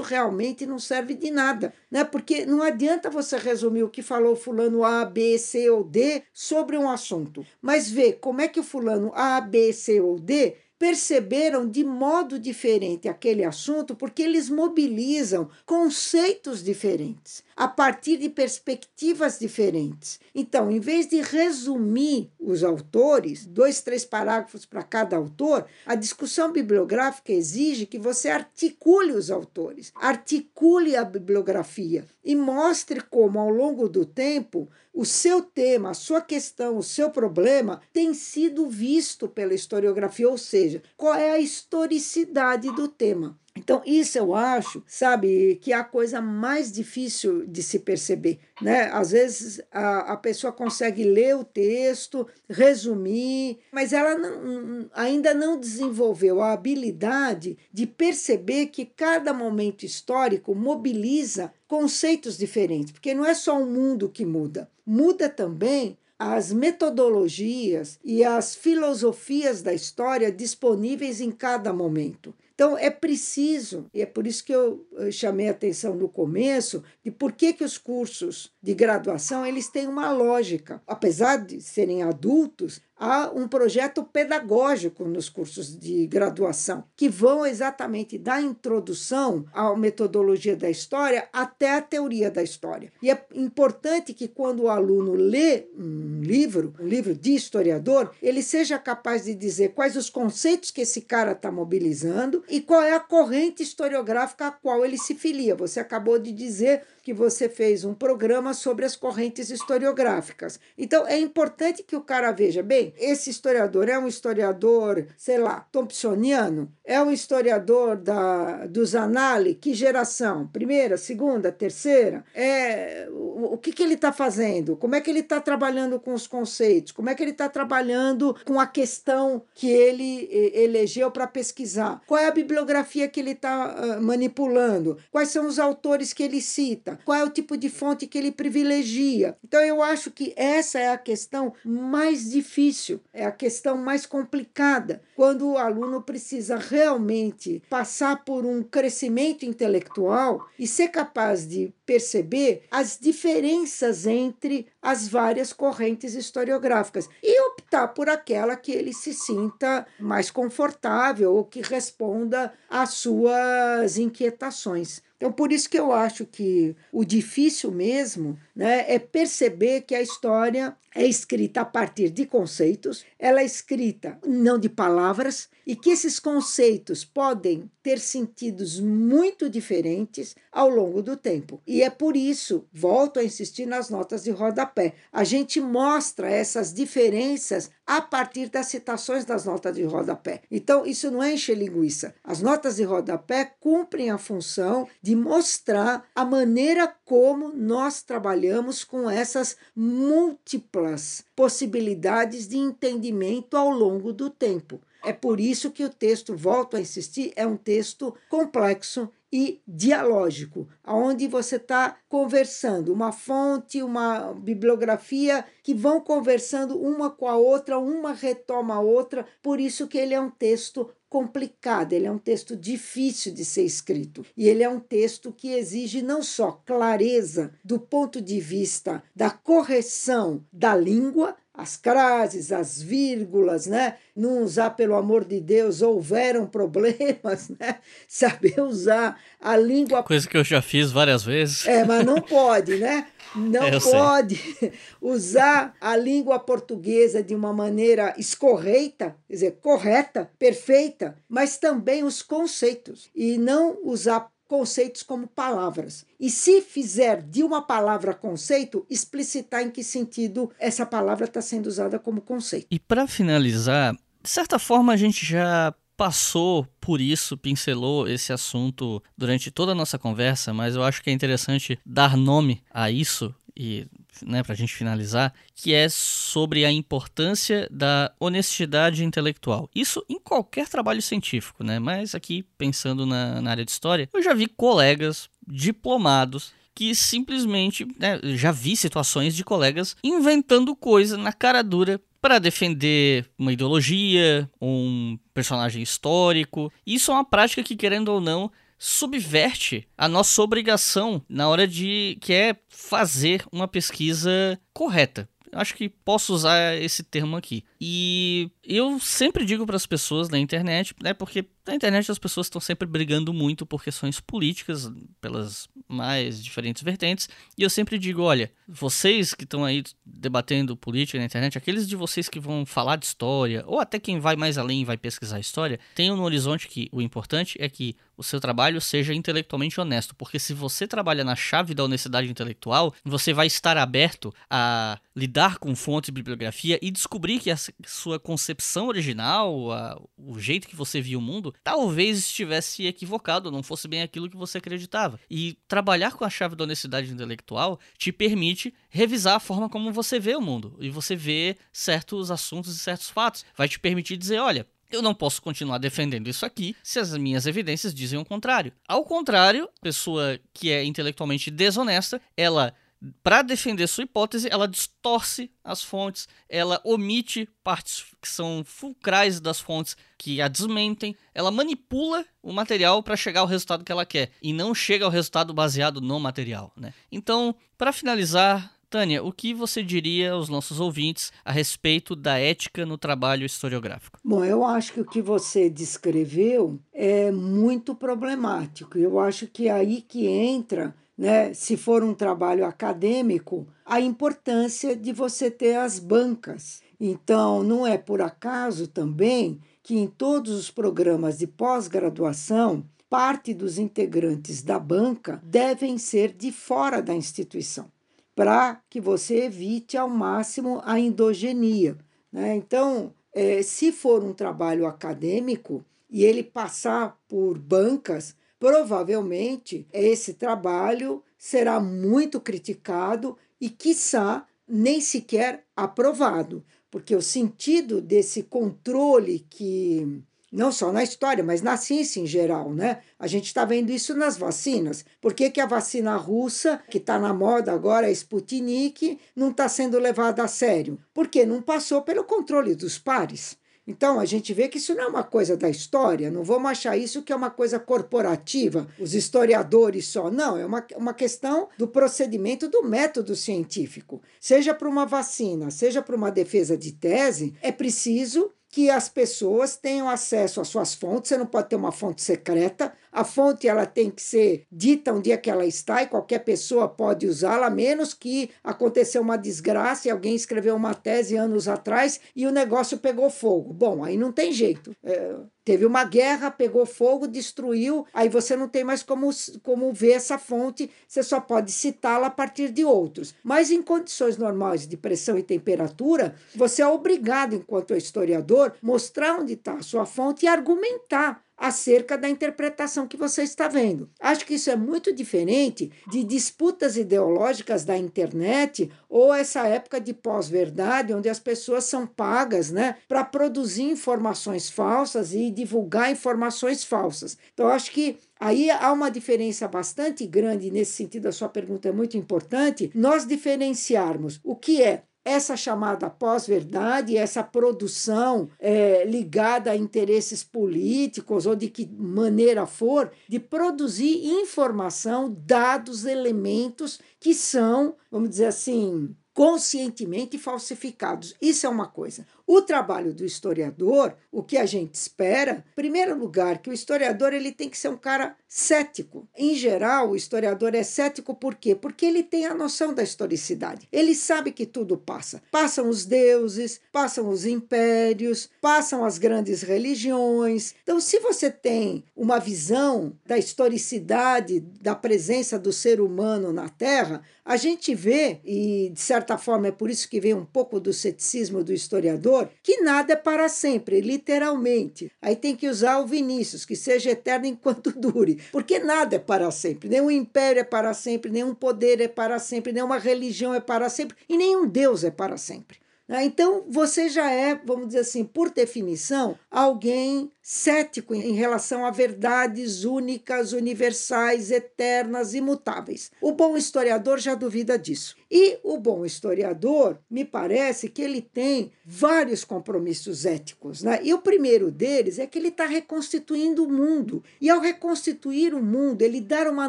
realmente 0.00 0.64
não 0.64 0.78
serve 0.78 1.14
de 1.14 1.30
nada, 1.30 1.74
né? 1.90 2.04
Porque 2.04 2.46
não 2.46 2.62
adianta 2.62 3.10
você 3.10 3.36
resumir 3.36 3.82
o 3.82 3.90
que 3.90 4.00
falou 4.00 4.34
fulano 4.34 4.82
A, 4.82 5.04
B, 5.04 5.38
C 5.38 5.68
ou 5.68 5.84
D 5.84 6.22
sobre 6.32 6.78
um 6.78 6.88
assunto, 6.88 7.44
mas 7.60 7.90
ver 7.90 8.14
como 8.14 8.40
é 8.40 8.48
que 8.48 8.60
o 8.60 8.64
fulano 8.64 9.12
A, 9.14 9.40
B, 9.42 9.74
C 9.74 10.00
ou 10.00 10.18
D 10.18 10.56
perceberam 10.78 11.68
de 11.68 11.84
modo 11.84 12.38
diferente 12.38 13.08
aquele 13.08 13.44
assunto 13.44 13.94
porque 13.96 14.22
eles 14.22 14.48
mobilizam 14.48 15.48
conceitos 15.66 16.62
diferentes 16.62 17.42
a 17.58 17.66
partir 17.66 18.18
de 18.18 18.28
perspectivas 18.28 19.40
diferentes. 19.40 20.20
Então, 20.32 20.70
em 20.70 20.78
vez 20.78 21.08
de 21.08 21.20
resumir 21.20 22.30
os 22.38 22.62
autores, 22.62 23.44
dois, 23.44 23.82
três 23.82 24.04
parágrafos 24.04 24.64
para 24.64 24.84
cada 24.84 25.16
autor, 25.16 25.66
a 25.84 25.96
discussão 25.96 26.52
bibliográfica 26.52 27.32
exige 27.32 27.84
que 27.84 27.98
você 27.98 28.28
articule 28.28 29.10
os 29.10 29.28
autores, 29.28 29.90
articule 29.96 30.94
a 30.94 31.04
bibliografia 31.04 32.06
e 32.24 32.36
mostre 32.36 33.00
como, 33.00 33.40
ao 33.40 33.50
longo 33.50 33.88
do 33.88 34.06
tempo, 34.06 34.68
o 34.94 35.04
seu 35.04 35.42
tema, 35.42 35.90
a 35.90 35.94
sua 35.94 36.20
questão, 36.20 36.78
o 36.78 36.82
seu 36.82 37.10
problema 37.10 37.80
tem 37.92 38.14
sido 38.14 38.68
visto 38.68 39.26
pela 39.26 39.54
historiografia, 39.54 40.28
ou 40.28 40.38
seja, 40.38 40.80
qual 40.96 41.14
é 41.14 41.32
a 41.32 41.40
historicidade 41.40 42.70
do 42.72 42.86
tema. 42.86 43.36
Então, 43.58 43.82
isso 43.84 44.16
eu 44.16 44.36
acho, 44.36 44.84
sabe, 44.86 45.58
que 45.60 45.72
é 45.72 45.76
a 45.76 45.82
coisa 45.82 46.20
mais 46.20 46.70
difícil 46.70 47.44
de 47.44 47.60
se 47.60 47.80
perceber. 47.80 48.38
Né? 48.62 48.88
Às 48.92 49.10
vezes 49.10 49.60
a, 49.72 50.12
a 50.12 50.16
pessoa 50.16 50.52
consegue 50.52 51.02
ler 51.02 51.34
o 51.34 51.44
texto, 51.44 52.26
resumir, 52.48 53.58
mas 53.72 53.92
ela 53.92 54.16
não, 54.16 54.88
ainda 54.94 55.34
não 55.34 55.58
desenvolveu 55.58 56.40
a 56.40 56.52
habilidade 56.52 57.58
de 57.72 57.84
perceber 57.84 58.66
que 58.66 58.84
cada 58.84 59.34
momento 59.34 59.84
histórico 59.84 60.54
mobiliza 60.54 61.52
conceitos 61.66 62.38
diferentes, 62.38 62.92
porque 62.92 63.12
não 63.12 63.26
é 63.26 63.34
só 63.34 63.60
o 63.60 63.66
mundo 63.66 64.08
que 64.08 64.24
muda, 64.24 64.70
muda 64.86 65.28
também 65.28 65.98
as 66.18 66.52
metodologias 66.52 67.98
e 68.04 68.24
as 68.24 68.54
filosofias 68.54 69.62
da 69.62 69.72
história 69.72 70.32
disponíveis 70.32 71.20
em 71.20 71.30
cada 71.30 71.72
momento. 71.72 72.34
Então 72.58 72.76
é 72.76 72.90
preciso, 72.90 73.86
e 73.94 74.02
é 74.02 74.06
por 74.06 74.26
isso 74.26 74.44
que 74.44 74.52
eu 74.52 74.84
chamei 75.12 75.46
a 75.46 75.52
atenção 75.52 75.94
no 75.94 76.08
começo, 76.08 76.82
de 77.04 77.10
por 77.12 77.30
que, 77.30 77.52
que 77.52 77.62
os 77.62 77.78
cursos 77.78 78.52
de 78.60 78.74
graduação 78.74 79.46
eles 79.46 79.68
têm 79.68 79.86
uma 79.86 80.10
lógica. 80.10 80.82
Apesar 80.84 81.36
de 81.36 81.60
serem 81.60 82.02
adultos, 82.02 82.80
há 82.98 83.30
um 83.34 83.46
projeto 83.46 84.02
pedagógico 84.02 85.04
nos 85.04 85.28
cursos 85.28 85.76
de 85.78 86.06
graduação, 86.06 86.84
que 86.96 87.08
vão 87.08 87.46
exatamente 87.46 88.18
da 88.18 88.40
introdução 88.40 89.44
à 89.52 89.74
metodologia 89.76 90.56
da 90.56 90.68
história 90.68 91.28
até 91.32 91.76
a 91.76 91.82
teoria 91.82 92.30
da 92.30 92.42
história. 92.42 92.92
E 93.02 93.10
é 93.10 93.26
importante 93.34 94.12
que 94.12 94.28
quando 94.28 94.64
o 94.64 94.68
aluno 94.68 95.12
lê 95.14 95.66
um 95.78 96.20
livro, 96.22 96.74
um 96.80 96.86
livro 96.86 97.14
de 97.14 97.34
historiador, 97.34 98.10
ele 98.22 98.42
seja 98.42 98.78
capaz 98.78 99.24
de 99.24 99.34
dizer 99.34 99.70
quais 99.70 99.96
os 99.96 100.10
conceitos 100.10 100.70
que 100.70 100.80
esse 100.80 101.02
cara 101.02 101.32
está 101.32 101.50
mobilizando 101.50 102.42
e 102.48 102.60
qual 102.60 102.82
é 102.82 102.94
a 102.94 103.00
corrente 103.00 103.62
historiográfica 103.62 104.48
a 104.48 104.52
qual 104.52 104.84
ele 104.84 104.98
se 104.98 105.14
filia. 105.14 105.54
Você 105.54 105.80
acabou 105.80 106.18
de 106.18 106.32
dizer 106.32 106.82
que 107.08 107.14
você 107.14 107.48
fez 107.48 107.86
um 107.86 107.94
programa 107.94 108.52
sobre 108.52 108.84
as 108.84 108.94
correntes 108.94 109.48
historiográficas. 109.48 110.60
Então 110.76 111.06
é 111.06 111.18
importante 111.18 111.82
que 111.82 111.96
o 111.96 112.02
cara 112.02 112.30
veja, 112.32 112.62
bem, 112.62 112.92
esse 112.98 113.30
historiador 113.30 113.88
é 113.88 113.98
um 113.98 114.06
historiador, 114.06 115.06
sei 115.16 115.38
lá, 115.38 115.66
thompsoniano, 115.72 116.70
é 116.88 117.02
um 117.02 117.10
historiador 117.10 117.96
da, 117.96 118.66
dos 118.66 118.94
Anali, 118.94 119.54
que 119.54 119.74
geração? 119.74 120.46
Primeira, 120.48 120.96
segunda, 120.96 121.52
terceira? 121.52 122.24
É, 122.34 123.08
o, 123.10 123.54
o 123.54 123.58
que, 123.58 123.72
que 123.72 123.82
ele 123.82 123.94
está 123.94 124.12
fazendo? 124.12 124.76
Como 124.76 124.94
é 124.94 125.00
que 125.00 125.10
ele 125.10 125.20
está 125.20 125.40
trabalhando 125.40 126.00
com 126.00 126.14
os 126.14 126.26
conceitos? 126.26 126.92
Como 126.92 127.10
é 127.10 127.14
que 127.14 127.22
ele 127.22 127.32
está 127.32 127.48
trabalhando 127.48 128.34
com 128.44 128.58
a 128.58 128.66
questão 128.66 129.42
que 129.54 129.68
ele 129.68 130.28
elegeu 130.54 131.10
para 131.10 131.26
pesquisar? 131.26 132.00
Qual 132.06 132.18
é 132.18 132.26
a 132.26 132.32
bibliografia 132.32 133.06
que 133.06 133.20
ele 133.20 133.32
está 133.32 133.76
uh, 133.98 134.02
manipulando? 134.02 134.96
Quais 135.10 135.28
são 135.28 135.46
os 135.46 135.58
autores 135.58 136.12
que 136.14 136.22
ele 136.22 136.40
cita? 136.40 136.98
qual 137.04 137.18
é 137.18 137.24
o 137.24 137.30
tipo 137.30 137.56
de 137.56 137.68
fonte 137.68 138.06
que 138.06 138.18
ele 138.18 138.30
privilegia. 138.30 139.36
Então, 139.44 139.60
eu 139.62 139.82
acho 139.82 140.10
que 140.10 140.32
essa 140.36 140.78
é 140.78 140.90
a 140.90 140.98
questão 140.98 141.52
mais 141.64 142.30
difícil, 142.30 143.00
é 143.12 143.24
a 143.24 143.32
questão 143.32 143.76
mais 143.76 144.06
complicada, 144.06 145.02
quando 145.16 145.48
o 145.48 145.58
aluno 145.58 146.02
precisa 146.02 146.56
realmente 146.78 147.60
passar 147.68 148.24
por 148.24 148.46
um 148.46 148.62
crescimento 148.62 149.44
intelectual 149.44 150.48
e 150.56 150.66
ser 150.66 150.88
capaz 150.88 151.46
de 151.46 151.72
perceber 151.88 152.64
as 152.70 152.98
diferenças 153.00 154.06
entre 154.06 154.66
as 154.82 155.08
várias 155.08 155.54
correntes 155.54 156.14
historiográficas 156.14 157.08
e 157.22 157.40
optar 157.46 157.88
por 157.88 158.10
aquela 158.10 158.56
que 158.56 158.72
ele 158.72 158.92
se 158.92 159.14
sinta 159.14 159.86
mais 159.98 160.30
confortável 160.30 161.34
ou 161.34 161.44
que 161.44 161.62
responda 161.62 162.52
às 162.68 162.90
suas 162.90 163.96
inquietações. 163.96 165.02
Então, 165.16 165.32
por 165.32 165.50
isso 165.50 165.68
que 165.68 165.78
eu 165.78 165.90
acho 165.90 166.24
que 166.24 166.76
o 166.92 167.04
difícil 167.04 167.72
mesmo 167.72 168.38
né, 168.54 168.84
é 168.86 169.00
perceber 169.00 169.80
que 169.80 169.94
a 169.94 170.02
história 170.02 170.76
é 170.94 171.04
escrita 171.04 171.62
a 171.62 171.64
partir 171.64 172.10
de 172.10 172.24
conceitos, 172.24 173.04
ela 173.18 173.40
é 173.40 173.44
escrita 173.44 174.16
não 174.24 174.58
de 174.58 174.68
palavras, 174.68 175.48
e 175.66 175.76
que 175.76 175.90
esses 175.90 176.18
conceitos 176.18 177.04
podem 177.04 177.70
ter 177.82 177.98
sentidos 177.98 178.80
muito 178.80 179.50
diferentes 179.50 180.34
ao 180.50 180.70
longo 180.70 181.02
do 181.02 181.16
tempo. 181.16 181.60
E 181.66 181.77
é 181.82 181.90
por 181.90 182.16
isso, 182.16 182.66
volto 182.72 183.20
a 183.20 183.24
insistir 183.24 183.66
nas 183.66 183.90
notas 183.90 184.24
de 184.24 184.30
rodapé, 184.30 184.94
a 185.12 185.24
gente 185.24 185.60
mostra 185.60 186.30
essas 186.30 186.72
diferenças 186.72 187.70
a 187.86 188.00
partir 188.00 188.48
das 188.48 188.66
citações 188.66 189.24
das 189.24 189.44
notas 189.44 189.74
de 189.74 189.82
rodapé. 189.82 190.42
Então, 190.50 190.84
isso 190.84 191.10
não 191.10 191.22
é 191.22 191.32
encher 191.32 191.56
linguiça. 191.56 192.14
As 192.22 192.42
notas 192.42 192.76
de 192.76 192.84
rodapé 192.84 193.52
cumprem 193.60 194.10
a 194.10 194.18
função 194.18 194.86
de 195.02 195.16
mostrar 195.16 196.06
a 196.14 196.24
maneira 196.24 196.92
como 197.04 197.48
nós 197.48 198.02
trabalhamos 198.02 198.84
com 198.84 199.08
essas 199.08 199.56
múltiplas 199.74 201.24
possibilidades 201.34 202.46
de 202.46 202.58
entendimento 202.58 203.56
ao 203.56 203.70
longo 203.70 204.12
do 204.12 204.28
tempo. 204.28 204.80
É 205.04 205.12
por 205.12 205.40
isso 205.40 205.70
que 205.70 205.84
o 205.84 205.88
texto, 205.88 206.36
volto 206.36 206.76
a 206.76 206.80
insistir, 206.80 207.32
é 207.36 207.46
um 207.46 207.56
texto 207.56 208.14
complexo 208.28 209.08
e 209.32 209.60
dialógico, 209.66 210.68
onde 210.86 211.26
você 211.28 211.56
está 211.56 211.98
conversando, 212.08 212.92
uma 212.92 213.12
fonte, 213.12 213.82
uma 213.82 214.32
bibliografia 214.32 215.44
que 215.62 215.74
vão 215.74 216.00
conversando 216.00 216.80
uma 216.80 217.10
com 217.10 217.28
a 217.28 217.36
outra, 217.36 217.78
uma 217.78 218.12
retoma 218.12 218.76
a 218.76 218.80
outra, 218.80 219.26
por 219.42 219.60
isso 219.60 219.86
que 219.86 219.98
ele 219.98 220.14
é 220.14 220.20
um 220.20 220.30
texto 220.30 220.90
complicado, 221.08 221.92
ele 221.92 222.06
é 222.06 222.10
um 222.10 222.18
texto 222.18 222.54
difícil 222.54 223.32
de 223.32 223.44
ser 223.44 223.62
escrito. 223.64 224.24
E 224.36 224.48
ele 224.48 224.62
é 224.62 224.68
um 224.68 224.80
texto 224.80 225.32
que 225.32 225.52
exige 225.52 226.02
não 226.02 226.22
só 226.22 226.52
clareza 226.66 227.52
do 227.64 227.78
ponto 227.78 228.20
de 228.20 228.40
vista 228.40 229.02
da 229.16 229.30
correção 229.30 230.44
da 230.52 230.76
língua, 230.76 231.34
as 231.58 231.76
crases, 231.76 232.52
as 232.52 232.80
vírgulas, 232.80 233.66
né? 233.66 233.96
Não 234.14 234.44
usar, 234.44 234.70
pelo 234.70 234.94
amor 234.94 235.24
de 235.24 235.40
Deus, 235.40 235.82
houveram 235.82 236.46
problemas, 236.48 237.48
né? 237.58 237.80
Saber 238.06 238.60
usar 238.60 239.20
a 239.40 239.56
língua. 239.56 240.04
Coisa 240.04 240.28
que 240.28 240.36
eu 240.36 240.44
já 240.44 240.62
fiz 240.62 240.92
várias 240.92 241.24
vezes. 241.24 241.66
É, 241.66 241.84
mas 241.84 242.06
não 242.06 242.20
pode, 242.22 242.76
né? 242.76 243.08
Não 243.34 243.64
é, 243.64 243.80
pode 243.80 244.36
sei. 244.36 244.72
usar 245.02 245.74
a 245.80 245.96
língua 245.96 246.38
portuguesa 246.38 247.24
de 247.24 247.34
uma 247.34 247.52
maneira 247.52 248.14
escorreita, 248.16 249.16
quer 249.26 249.34
dizer, 249.34 249.58
correta, 249.60 250.30
perfeita, 250.38 251.16
mas 251.28 251.58
também 251.58 252.04
os 252.04 252.22
conceitos. 252.22 253.10
E 253.16 253.36
não 253.36 253.78
usar 253.82 254.30
conceitos 254.48 255.02
como 255.02 255.28
palavras. 255.28 256.04
E 256.18 256.30
se 256.30 256.62
fizer 256.62 257.22
de 257.22 257.44
uma 257.44 257.62
palavra 257.62 258.14
conceito, 258.14 258.84
explicitar 258.88 259.62
em 259.62 259.70
que 259.70 259.84
sentido 259.84 260.50
essa 260.58 260.86
palavra 260.86 261.26
está 261.26 261.42
sendo 261.42 261.66
usada 261.66 261.98
como 261.98 262.22
conceito. 262.22 262.66
E 262.70 262.80
para 262.80 263.06
finalizar, 263.06 263.94
de 264.22 264.28
certa 264.28 264.58
forma 264.58 264.92
a 264.92 264.96
gente 264.96 265.24
já 265.24 265.72
passou 265.96 266.66
por 266.80 267.00
isso, 267.00 267.36
pincelou 267.36 268.08
esse 268.08 268.32
assunto 268.32 269.02
durante 269.16 269.50
toda 269.50 269.72
a 269.72 269.74
nossa 269.74 269.98
conversa, 269.98 270.54
mas 270.54 270.76
eu 270.76 270.82
acho 270.82 271.02
que 271.02 271.10
é 271.10 271.12
interessante 271.12 271.78
dar 271.84 272.16
nome 272.16 272.62
a 272.70 272.90
isso 272.90 273.34
e 273.54 273.86
né, 274.26 274.42
para 274.42 274.52
a 274.52 274.56
gente 274.56 274.74
finalizar, 274.74 275.32
que 275.54 275.74
é 275.74 275.88
sobre 275.88 276.64
a 276.64 276.72
importância 276.72 277.68
da 277.70 278.12
honestidade 278.18 279.04
intelectual. 279.04 279.68
Isso 279.74 280.04
em 280.08 280.18
qualquer 280.18 280.68
trabalho 280.68 281.02
científico, 281.02 281.64
né? 281.64 281.78
Mas 281.78 282.14
aqui, 282.14 282.44
pensando 282.56 283.04
na, 283.04 283.40
na 283.40 283.50
área 283.50 283.64
de 283.64 283.70
história, 283.70 284.08
eu 284.12 284.22
já 284.22 284.34
vi 284.34 284.46
colegas 284.46 285.28
diplomados 285.46 286.52
que 286.74 286.94
simplesmente 286.94 287.84
né, 287.98 288.20
já 288.36 288.52
vi 288.52 288.76
situações 288.76 289.34
de 289.34 289.42
colegas 289.42 289.96
inventando 290.02 290.76
coisa 290.76 291.16
na 291.16 291.32
cara 291.32 291.60
dura 291.60 292.00
para 292.20 292.38
defender 292.38 293.26
uma 293.36 293.52
ideologia, 293.52 294.48
um 294.60 295.18
personagem 295.34 295.82
histórico. 295.82 296.72
Isso 296.86 297.10
é 297.10 297.14
uma 297.14 297.24
prática 297.24 297.62
que, 297.62 297.76
querendo 297.76 298.10
ou 298.10 298.20
não, 298.20 298.50
subverte 298.78 299.86
a 299.96 300.08
nossa 300.08 300.40
obrigação 300.40 301.22
na 301.28 301.48
hora 301.48 301.66
de 301.66 302.16
que 302.20 302.32
é 302.32 302.56
fazer 302.68 303.44
uma 303.50 303.66
pesquisa 303.66 304.58
correta. 304.72 305.28
Acho 305.52 305.74
que 305.74 305.88
posso 305.88 306.34
usar 306.34 306.76
esse 306.76 307.02
termo 307.02 307.36
aqui. 307.36 307.64
E 307.80 308.50
eu 308.62 309.00
sempre 309.00 309.44
digo 309.44 309.66
para 309.66 309.76
as 309.76 309.86
pessoas 309.86 310.28
na 310.28 310.38
internet, 310.38 310.94
né, 311.02 311.14
porque 311.14 311.42
na 311.68 311.74
internet 311.74 312.10
as 312.10 312.18
pessoas 312.18 312.46
estão 312.46 312.60
sempre 312.60 312.88
brigando 312.88 313.32
muito 313.32 313.64
por 313.64 313.84
questões 313.84 314.18
políticas, 314.20 314.90
pelas 315.20 315.68
mais 315.86 316.42
diferentes 316.42 316.82
vertentes, 316.82 317.28
e 317.56 317.62
eu 317.62 317.70
sempre 317.70 317.98
digo, 317.98 318.22
olha, 318.22 318.50
vocês 318.66 319.34
que 319.34 319.44
estão 319.44 319.64
aí 319.64 319.84
debatendo 320.04 320.76
política 320.76 321.18
na 321.18 321.24
internet, 321.24 321.56
aqueles 321.56 321.88
de 321.88 321.94
vocês 321.94 322.28
que 322.28 322.40
vão 322.40 322.66
falar 322.66 322.96
de 322.96 323.06
história, 323.06 323.62
ou 323.66 323.78
até 323.78 323.98
quem 323.98 324.18
vai 324.18 324.34
mais 324.34 324.58
além 324.58 324.82
e 324.82 324.84
vai 324.84 324.96
pesquisar 324.96 325.38
história, 325.38 325.78
tenham 325.94 326.16
no 326.16 326.24
horizonte 326.24 326.68
que 326.68 326.88
o 326.90 327.00
importante 327.00 327.56
é 327.60 327.68
que 327.68 327.96
o 328.16 328.22
seu 328.22 328.40
trabalho 328.40 328.80
seja 328.80 329.14
intelectualmente 329.14 329.80
honesto, 329.80 330.14
porque 330.14 330.40
se 330.40 330.52
você 330.52 330.88
trabalha 330.88 331.22
na 331.22 331.36
chave 331.36 331.72
da 331.72 331.84
honestidade 331.84 332.28
intelectual, 332.28 332.92
você 333.04 333.32
vai 333.32 333.46
estar 333.46 333.76
aberto 333.76 334.34
a 334.50 334.98
lidar 335.14 335.58
com 335.58 335.74
fontes 335.76 336.08
de 336.08 336.12
bibliografia 336.12 336.78
e 336.82 336.90
descobrir 336.90 337.38
que 337.38 337.50
a 337.50 337.56
sua 337.86 338.18
concepção 338.18 338.88
original, 338.88 339.70
a, 339.70 340.00
o 340.16 340.38
jeito 340.38 340.66
que 340.66 340.74
você 340.74 341.00
via 341.00 341.18
o 341.18 341.22
mundo, 341.22 341.54
talvez 341.62 342.18
estivesse 342.18 342.86
equivocado, 342.86 343.50
não 343.50 343.62
fosse 343.62 343.88
bem 343.88 344.02
aquilo 344.02 344.28
que 344.28 344.36
você 344.36 344.58
acreditava. 344.58 345.20
E 345.30 345.56
trabalhar 345.66 346.12
com 346.12 346.24
a 346.24 346.30
chave 346.30 346.56
da 346.56 346.64
honestidade 346.64 347.12
intelectual 347.12 347.78
te 347.96 348.12
permite 348.12 348.74
revisar 348.88 349.36
a 349.36 349.40
forma 349.40 349.68
como 349.68 349.92
você 349.92 350.18
vê 350.18 350.34
o 350.34 350.40
mundo 350.40 350.76
e 350.80 350.90
você 350.90 351.14
vê 351.16 351.56
certos 351.72 352.30
assuntos 352.30 352.76
e 352.76 352.78
certos 352.78 353.10
fatos. 353.10 353.44
Vai 353.56 353.68
te 353.68 353.78
permitir 353.78 354.16
dizer, 354.16 354.38
olha, 354.38 354.66
eu 354.90 355.02
não 355.02 355.14
posso 355.14 355.42
continuar 355.42 355.78
defendendo 355.78 356.28
isso 356.28 356.46
aqui 356.46 356.74
se 356.82 356.98
as 356.98 357.14
minhas 357.16 357.46
evidências 357.46 357.94
dizem 357.94 358.18
o 358.18 358.24
contrário. 358.24 358.72
Ao 358.86 359.04
contrário, 359.04 359.68
pessoa 359.82 360.38
que 360.52 360.70
é 360.70 360.82
intelectualmente 360.84 361.50
desonesta, 361.50 362.20
ela 362.36 362.74
para 363.22 363.42
defender 363.42 363.86
sua 363.86 364.04
hipótese, 364.04 364.48
ela 364.50 364.66
distorce 364.66 365.50
as 365.62 365.82
fontes, 365.82 366.28
ela 366.48 366.80
omite 366.84 367.48
partes 367.62 368.06
que 368.20 368.28
são 368.28 368.62
fulcrais 368.64 369.40
das 369.40 369.60
fontes 369.60 369.96
que 370.16 370.40
a 370.42 370.48
desmentem, 370.48 371.16
ela 371.32 371.50
manipula 371.50 372.24
o 372.42 372.52
material 372.52 373.02
para 373.02 373.16
chegar 373.16 373.40
ao 373.40 373.46
resultado 373.46 373.84
que 373.84 373.92
ela 373.92 374.04
quer 374.04 374.32
e 374.42 374.52
não 374.52 374.74
chega 374.74 375.04
ao 375.04 375.10
resultado 375.10 375.54
baseado 375.54 376.00
no 376.00 376.18
material, 376.18 376.72
né? 376.76 376.92
Então, 377.10 377.54
para 377.76 377.92
finalizar, 377.92 378.74
Tânia, 378.90 379.22
o 379.22 379.30
que 379.30 379.52
você 379.52 379.82
diria 379.82 380.32
aos 380.32 380.48
nossos 380.48 380.80
ouvintes 380.80 381.30
a 381.44 381.52
respeito 381.52 382.16
da 382.16 382.38
ética 382.38 382.86
no 382.86 382.96
trabalho 382.96 383.44
historiográfico? 383.44 384.18
Bom, 384.24 384.42
eu 384.44 384.64
acho 384.64 384.94
que 384.94 385.00
o 385.00 385.04
que 385.04 385.20
você 385.20 385.68
descreveu 385.68 386.80
é 386.92 387.30
muito 387.30 387.94
problemático. 387.94 388.98
Eu 388.98 389.20
acho 389.20 389.46
que 389.46 389.68
é 389.68 389.72
aí 389.72 390.00
que 390.00 390.26
entra, 390.26 390.94
né, 391.18 391.52
se 391.52 391.76
for 391.76 392.04
um 392.04 392.14
trabalho 392.14 392.64
acadêmico, 392.64 393.66
a 393.84 394.00
importância 394.00 394.94
de 394.94 395.12
você 395.12 395.50
ter 395.50 395.74
as 395.74 395.98
bancas. 395.98 396.80
Então, 397.00 397.64
não 397.64 397.84
é 397.84 397.98
por 397.98 398.22
acaso 398.22 398.86
também 398.86 399.60
que 399.82 399.98
em 399.98 400.06
todos 400.06 400.52
os 400.52 400.70
programas 400.70 401.38
de 401.38 401.46
pós-graduação 401.48 402.84
parte 403.10 403.54
dos 403.54 403.78
integrantes 403.78 404.62
da 404.62 404.78
banca 404.78 405.40
devem 405.42 405.98
ser 405.98 406.32
de 406.32 406.52
fora 406.52 407.00
da 407.00 407.14
instituição, 407.14 407.90
para 408.34 408.80
que 408.88 409.00
você 409.00 409.44
evite 409.44 409.96
ao 409.96 410.08
máximo 410.08 410.80
a 410.84 411.00
endogenia. 411.00 411.96
Né? 412.30 412.54
Então, 412.54 413.12
é, 413.32 413.62
se 413.62 413.90
for 413.92 414.22
um 414.22 414.34
trabalho 414.34 414.86
acadêmico 414.86 415.82
e 416.10 416.24
ele 416.24 416.42
passar 416.42 417.18
por 417.26 417.58
bancas, 417.58 418.36
provavelmente 418.58 419.86
esse 419.92 420.34
trabalho 420.34 421.22
será 421.36 421.78
muito 421.80 422.40
criticado 422.40 423.36
e, 423.60 423.70
quiçá, 423.70 424.46
nem 424.66 425.00
sequer 425.00 425.64
aprovado, 425.76 426.64
porque 426.90 427.14
o 427.14 427.22
sentido 427.22 428.00
desse 428.00 428.42
controle 428.42 429.46
que 429.48 430.22
não 430.50 430.72
só 430.72 430.90
na 430.90 431.02
história, 431.02 431.44
mas 431.44 431.60
na 431.60 431.76
ciência 431.76 432.20
em 432.20 432.26
geral, 432.26 432.72
né? 432.72 433.02
A 433.18 433.26
gente 433.26 433.46
está 433.46 433.64
vendo 433.64 433.90
isso 433.90 434.14
nas 434.14 434.36
vacinas. 434.36 435.04
Por 435.20 435.34
que, 435.34 435.50
que 435.50 435.60
a 435.60 435.66
vacina 435.66 436.16
russa, 436.16 436.82
que 436.90 436.96
está 436.98 437.18
na 437.18 437.34
moda 437.34 437.72
agora, 437.72 438.06
a 438.06 438.10
Sputnik, 438.10 439.18
não 439.36 439.50
está 439.50 439.68
sendo 439.68 439.98
levada 439.98 440.42
a 440.42 440.48
sério? 440.48 440.98
Porque 441.12 441.44
não 441.44 441.60
passou 441.60 442.00
pelo 442.02 442.24
controle 442.24 442.74
dos 442.74 442.98
pares. 442.98 443.58
Então, 443.88 444.20
a 444.20 444.26
gente 444.26 444.52
vê 444.52 444.68
que 444.68 444.76
isso 444.76 444.94
não 444.94 445.04
é 445.04 445.06
uma 445.06 445.24
coisa 445.24 445.56
da 445.56 445.70
história, 445.70 446.30
não 446.30 446.44
vamos 446.44 446.70
achar 446.70 446.94
isso 446.94 447.22
que 447.22 447.32
é 447.32 447.36
uma 447.36 447.48
coisa 447.48 447.80
corporativa, 447.80 448.86
os 449.00 449.14
historiadores 449.14 450.08
só. 450.08 450.30
Não, 450.30 450.58
é 450.58 450.66
uma, 450.66 450.86
uma 450.94 451.14
questão 451.14 451.70
do 451.78 451.88
procedimento 451.88 452.68
do 452.68 452.82
método 452.82 453.34
científico. 453.34 454.20
Seja 454.38 454.74
para 454.74 454.90
uma 454.90 455.06
vacina, 455.06 455.70
seja 455.70 456.02
para 456.02 456.14
uma 456.14 456.30
defesa 456.30 456.76
de 456.76 456.92
tese, 456.92 457.54
é 457.62 457.72
preciso 457.72 458.52
que 458.68 458.90
as 458.90 459.08
pessoas 459.08 459.76
tenham 459.76 460.08
acesso 460.08 460.60
às 460.60 460.68
suas 460.68 460.94
fontes. 460.94 461.30
Você 461.30 461.38
não 461.38 461.46
pode 461.46 461.70
ter 461.70 461.76
uma 461.76 461.90
fonte 461.90 462.22
secreta. 462.22 462.92
A 463.18 463.24
fonte 463.24 463.66
ela 463.66 463.84
tem 463.84 464.12
que 464.12 464.22
ser 464.22 464.64
dita 464.70 465.12
onde 465.12 465.32
é 465.32 465.36
que 465.36 465.50
ela 465.50 465.66
está 465.66 466.04
e 466.04 466.06
qualquer 466.06 466.38
pessoa 466.38 466.86
pode 466.86 467.26
usá-la, 467.26 467.66
a 467.66 467.70
menos 467.70 468.14
que 468.14 468.48
aconteceu 468.62 469.20
uma 469.20 469.36
desgraça 469.36 470.06
e 470.06 470.10
alguém 470.12 470.36
escreveu 470.36 470.76
uma 470.76 470.94
tese 470.94 471.34
anos 471.34 471.66
atrás 471.66 472.20
e 472.36 472.46
o 472.46 472.52
negócio 472.52 472.96
pegou 472.96 473.28
fogo. 473.28 473.72
Bom, 473.72 474.04
aí 474.04 474.16
não 474.16 474.30
tem 474.30 474.52
jeito. 474.52 474.94
É, 475.02 475.34
teve 475.64 475.84
uma 475.84 476.04
guerra, 476.04 476.48
pegou 476.48 476.86
fogo, 476.86 477.26
destruiu, 477.26 478.06
aí 478.14 478.28
você 478.28 478.54
não 478.54 478.68
tem 478.68 478.84
mais 478.84 479.02
como, 479.02 479.30
como 479.64 479.92
ver 479.92 480.12
essa 480.12 480.38
fonte, 480.38 480.88
você 481.08 481.20
só 481.20 481.40
pode 481.40 481.72
citá-la 481.72 482.28
a 482.28 482.30
partir 482.30 482.70
de 482.70 482.84
outros. 482.84 483.34
Mas 483.42 483.72
em 483.72 483.82
condições 483.82 484.36
normais 484.36 484.86
de 484.86 484.96
pressão 484.96 485.36
e 485.36 485.42
temperatura, 485.42 486.36
você 486.54 486.82
é 486.82 486.86
obrigado, 486.86 487.56
enquanto 487.56 487.96
historiador, 487.96 488.74
mostrar 488.80 489.40
onde 489.40 489.54
está 489.54 489.74
a 489.74 489.82
sua 489.82 490.06
fonte 490.06 490.46
e 490.46 490.48
argumentar 490.48 491.47
acerca 491.58 492.16
da 492.16 492.28
interpretação 492.28 493.08
que 493.08 493.16
você 493.16 493.42
está 493.42 493.66
vendo. 493.66 494.08
Acho 494.20 494.46
que 494.46 494.54
isso 494.54 494.70
é 494.70 494.76
muito 494.76 495.12
diferente 495.12 495.90
de 496.08 496.22
disputas 496.22 496.96
ideológicas 496.96 497.84
da 497.84 497.96
internet 497.96 498.90
ou 499.08 499.34
essa 499.34 499.66
época 499.66 500.00
de 500.00 500.14
pós-verdade, 500.14 501.12
onde 501.12 501.28
as 501.28 501.40
pessoas 501.40 501.84
são 501.84 502.06
pagas 502.06 502.70
né, 502.70 502.96
para 503.08 503.24
produzir 503.24 503.82
informações 503.82 504.70
falsas 504.70 505.34
e 505.34 505.50
divulgar 505.50 506.12
informações 506.12 506.84
falsas. 506.84 507.36
Então, 507.52 507.68
acho 507.68 507.90
que 507.90 508.16
Aí 508.40 508.70
há 508.70 508.92
uma 508.92 509.10
diferença 509.10 509.66
bastante 509.66 510.24
grande 510.24 510.70
nesse 510.70 510.92
sentido, 510.92 511.26
a 511.26 511.32
sua 511.32 511.48
pergunta 511.48 511.88
é 511.88 511.92
muito 511.92 512.16
importante. 512.16 512.88
Nós 512.94 513.26
diferenciarmos 513.26 514.38
o 514.44 514.54
que 514.54 514.80
é 514.80 515.02
essa 515.28 515.56
chamada 515.56 516.08
pós-verdade, 516.08 517.16
essa 517.16 517.42
produção 517.42 518.48
é, 518.58 519.04
ligada 519.04 519.70
a 519.70 519.76
interesses 519.76 520.42
políticos 520.42 521.46
ou 521.46 521.54
de 521.54 521.68
que 521.68 521.86
maneira 521.86 522.66
for, 522.66 523.10
de 523.28 523.38
produzir 523.38 524.24
informação, 524.24 525.34
dados, 525.44 526.04
elementos 526.04 526.98
que 527.20 527.34
são, 527.34 527.94
vamos 528.10 528.30
dizer 528.30 528.46
assim, 528.46 529.14
conscientemente 529.34 530.36
falsificados. 530.36 531.34
Isso 531.40 531.64
é 531.64 531.68
uma 531.68 531.86
coisa. 531.86 532.26
O 532.50 532.62
trabalho 532.62 533.12
do 533.12 533.26
historiador, 533.26 534.14
o 534.32 534.42
que 534.42 534.56
a 534.56 534.64
gente 534.64 534.94
espera, 534.94 535.62
em 535.70 535.74
primeiro 535.74 536.18
lugar, 536.18 536.62
que 536.62 536.70
o 536.70 536.72
historiador 536.72 537.34
ele 537.34 537.52
tem 537.52 537.68
que 537.68 537.76
ser 537.76 537.90
um 537.90 537.96
cara 537.96 538.34
cético. 538.48 539.28
Em 539.36 539.54
geral, 539.54 540.08
o 540.08 540.16
historiador 540.16 540.74
é 540.74 540.82
cético 540.82 541.34
por 541.34 541.56
quê? 541.56 541.74
Porque 541.74 542.06
ele 542.06 542.22
tem 542.22 542.46
a 542.46 542.54
noção 542.54 542.94
da 542.94 543.02
historicidade. 543.02 543.86
Ele 543.92 544.14
sabe 544.14 544.50
que 544.50 544.64
tudo 544.64 544.96
passa. 544.96 545.42
Passam 545.50 545.90
os 545.90 546.06
deuses, 546.06 546.80
passam 546.90 547.28
os 547.28 547.44
impérios, 547.44 548.48
passam 548.62 549.04
as 549.04 549.18
grandes 549.18 549.60
religiões. 549.60 550.74
Então, 550.82 550.98
se 551.00 551.18
você 551.18 551.50
tem 551.50 552.02
uma 552.16 552.38
visão 552.38 553.12
da 553.26 553.36
historicidade, 553.36 554.60
da 554.80 554.94
presença 554.94 555.58
do 555.58 555.70
ser 555.70 556.00
humano 556.00 556.50
na 556.50 556.70
Terra, 556.70 557.22
a 557.44 557.56
gente 557.56 557.94
vê, 557.94 558.40
e 558.44 558.90
de 558.92 559.00
certa 559.00 559.38
forma 559.38 559.68
é 559.68 559.72
por 559.72 559.90
isso 559.90 560.08
que 560.08 560.20
vem 560.20 560.34
um 560.34 560.44
pouco 560.44 560.78
do 560.78 560.92
ceticismo 560.92 561.64
do 561.64 561.72
historiador, 561.72 562.37
que 562.62 562.80
nada 562.82 563.12
é 563.12 563.16
para 563.16 563.48
sempre, 563.48 564.00
literalmente. 564.00 565.10
Aí 565.20 565.34
tem 565.34 565.56
que 565.56 565.68
usar 565.68 565.98
o 565.98 566.06
Vinícius, 566.06 566.64
que 566.64 566.76
seja 566.76 567.10
eterno 567.10 567.46
enquanto 567.46 567.92
dure, 567.98 568.40
porque 568.52 568.78
nada 568.78 569.16
é 569.16 569.18
para 569.18 569.50
sempre. 569.50 569.88
Nenhum 569.88 570.10
império 570.10 570.60
é 570.60 570.64
para 570.64 570.92
sempre, 570.94 571.30
nenhum 571.30 571.54
poder 571.54 572.00
é 572.00 572.08
para 572.08 572.38
sempre, 572.38 572.72
nenhuma 572.72 572.98
religião 572.98 573.54
é 573.54 573.60
para 573.60 573.88
sempre 573.88 574.16
e 574.28 574.36
nenhum 574.36 574.66
Deus 574.66 575.04
é 575.04 575.10
para 575.10 575.36
sempre. 575.36 575.78
Né? 576.08 576.24
Então, 576.24 576.64
você 576.66 577.08
já 577.08 577.30
é, 577.30 577.54
vamos 577.54 577.88
dizer 577.88 578.00
assim, 578.00 578.24
por 578.24 578.50
definição, 578.50 579.38
alguém 579.50 580.30
cético 580.50 581.14
em 581.14 581.34
relação 581.34 581.84
a 581.84 581.90
verdades 581.90 582.82
únicas, 582.82 583.52
universais, 583.52 584.50
eternas, 584.50 585.34
imutáveis. 585.34 586.10
O 586.22 586.32
bom 586.32 586.56
historiador 586.56 587.18
já 587.18 587.34
duvida 587.34 587.78
disso. 587.78 588.16
E 588.30 588.58
o 588.62 588.78
bom 588.78 589.04
historiador, 589.04 589.98
me 590.10 590.24
parece 590.24 590.88
que 590.88 591.02
ele 591.02 591.20
tem 591.20 591.70
vários 591.84 592.44
compromissos 592.44 593.26
éticos. 593.26 593.82
Né? 593.82 594.00
E 594.02 594.14
o 594.14 594.20
primeiro 594.20 594.70
deles 594.70 595.18
é 595.18 595.26
que 595.26 595.38
ele 595.38 595.48
está 595.48 595.66
reconstituindo 595.66 596.64
o 596.64 596.70
mundo. 596.70 597.22
E 597.40 597.50
ao 597.50 597.60
reconstituir 597.60 598.54
o 598.54 598.62
mundo, 598.62 599.02
ele 599.02 599.20
dar 599.20 599.48
uma 599.48 599.68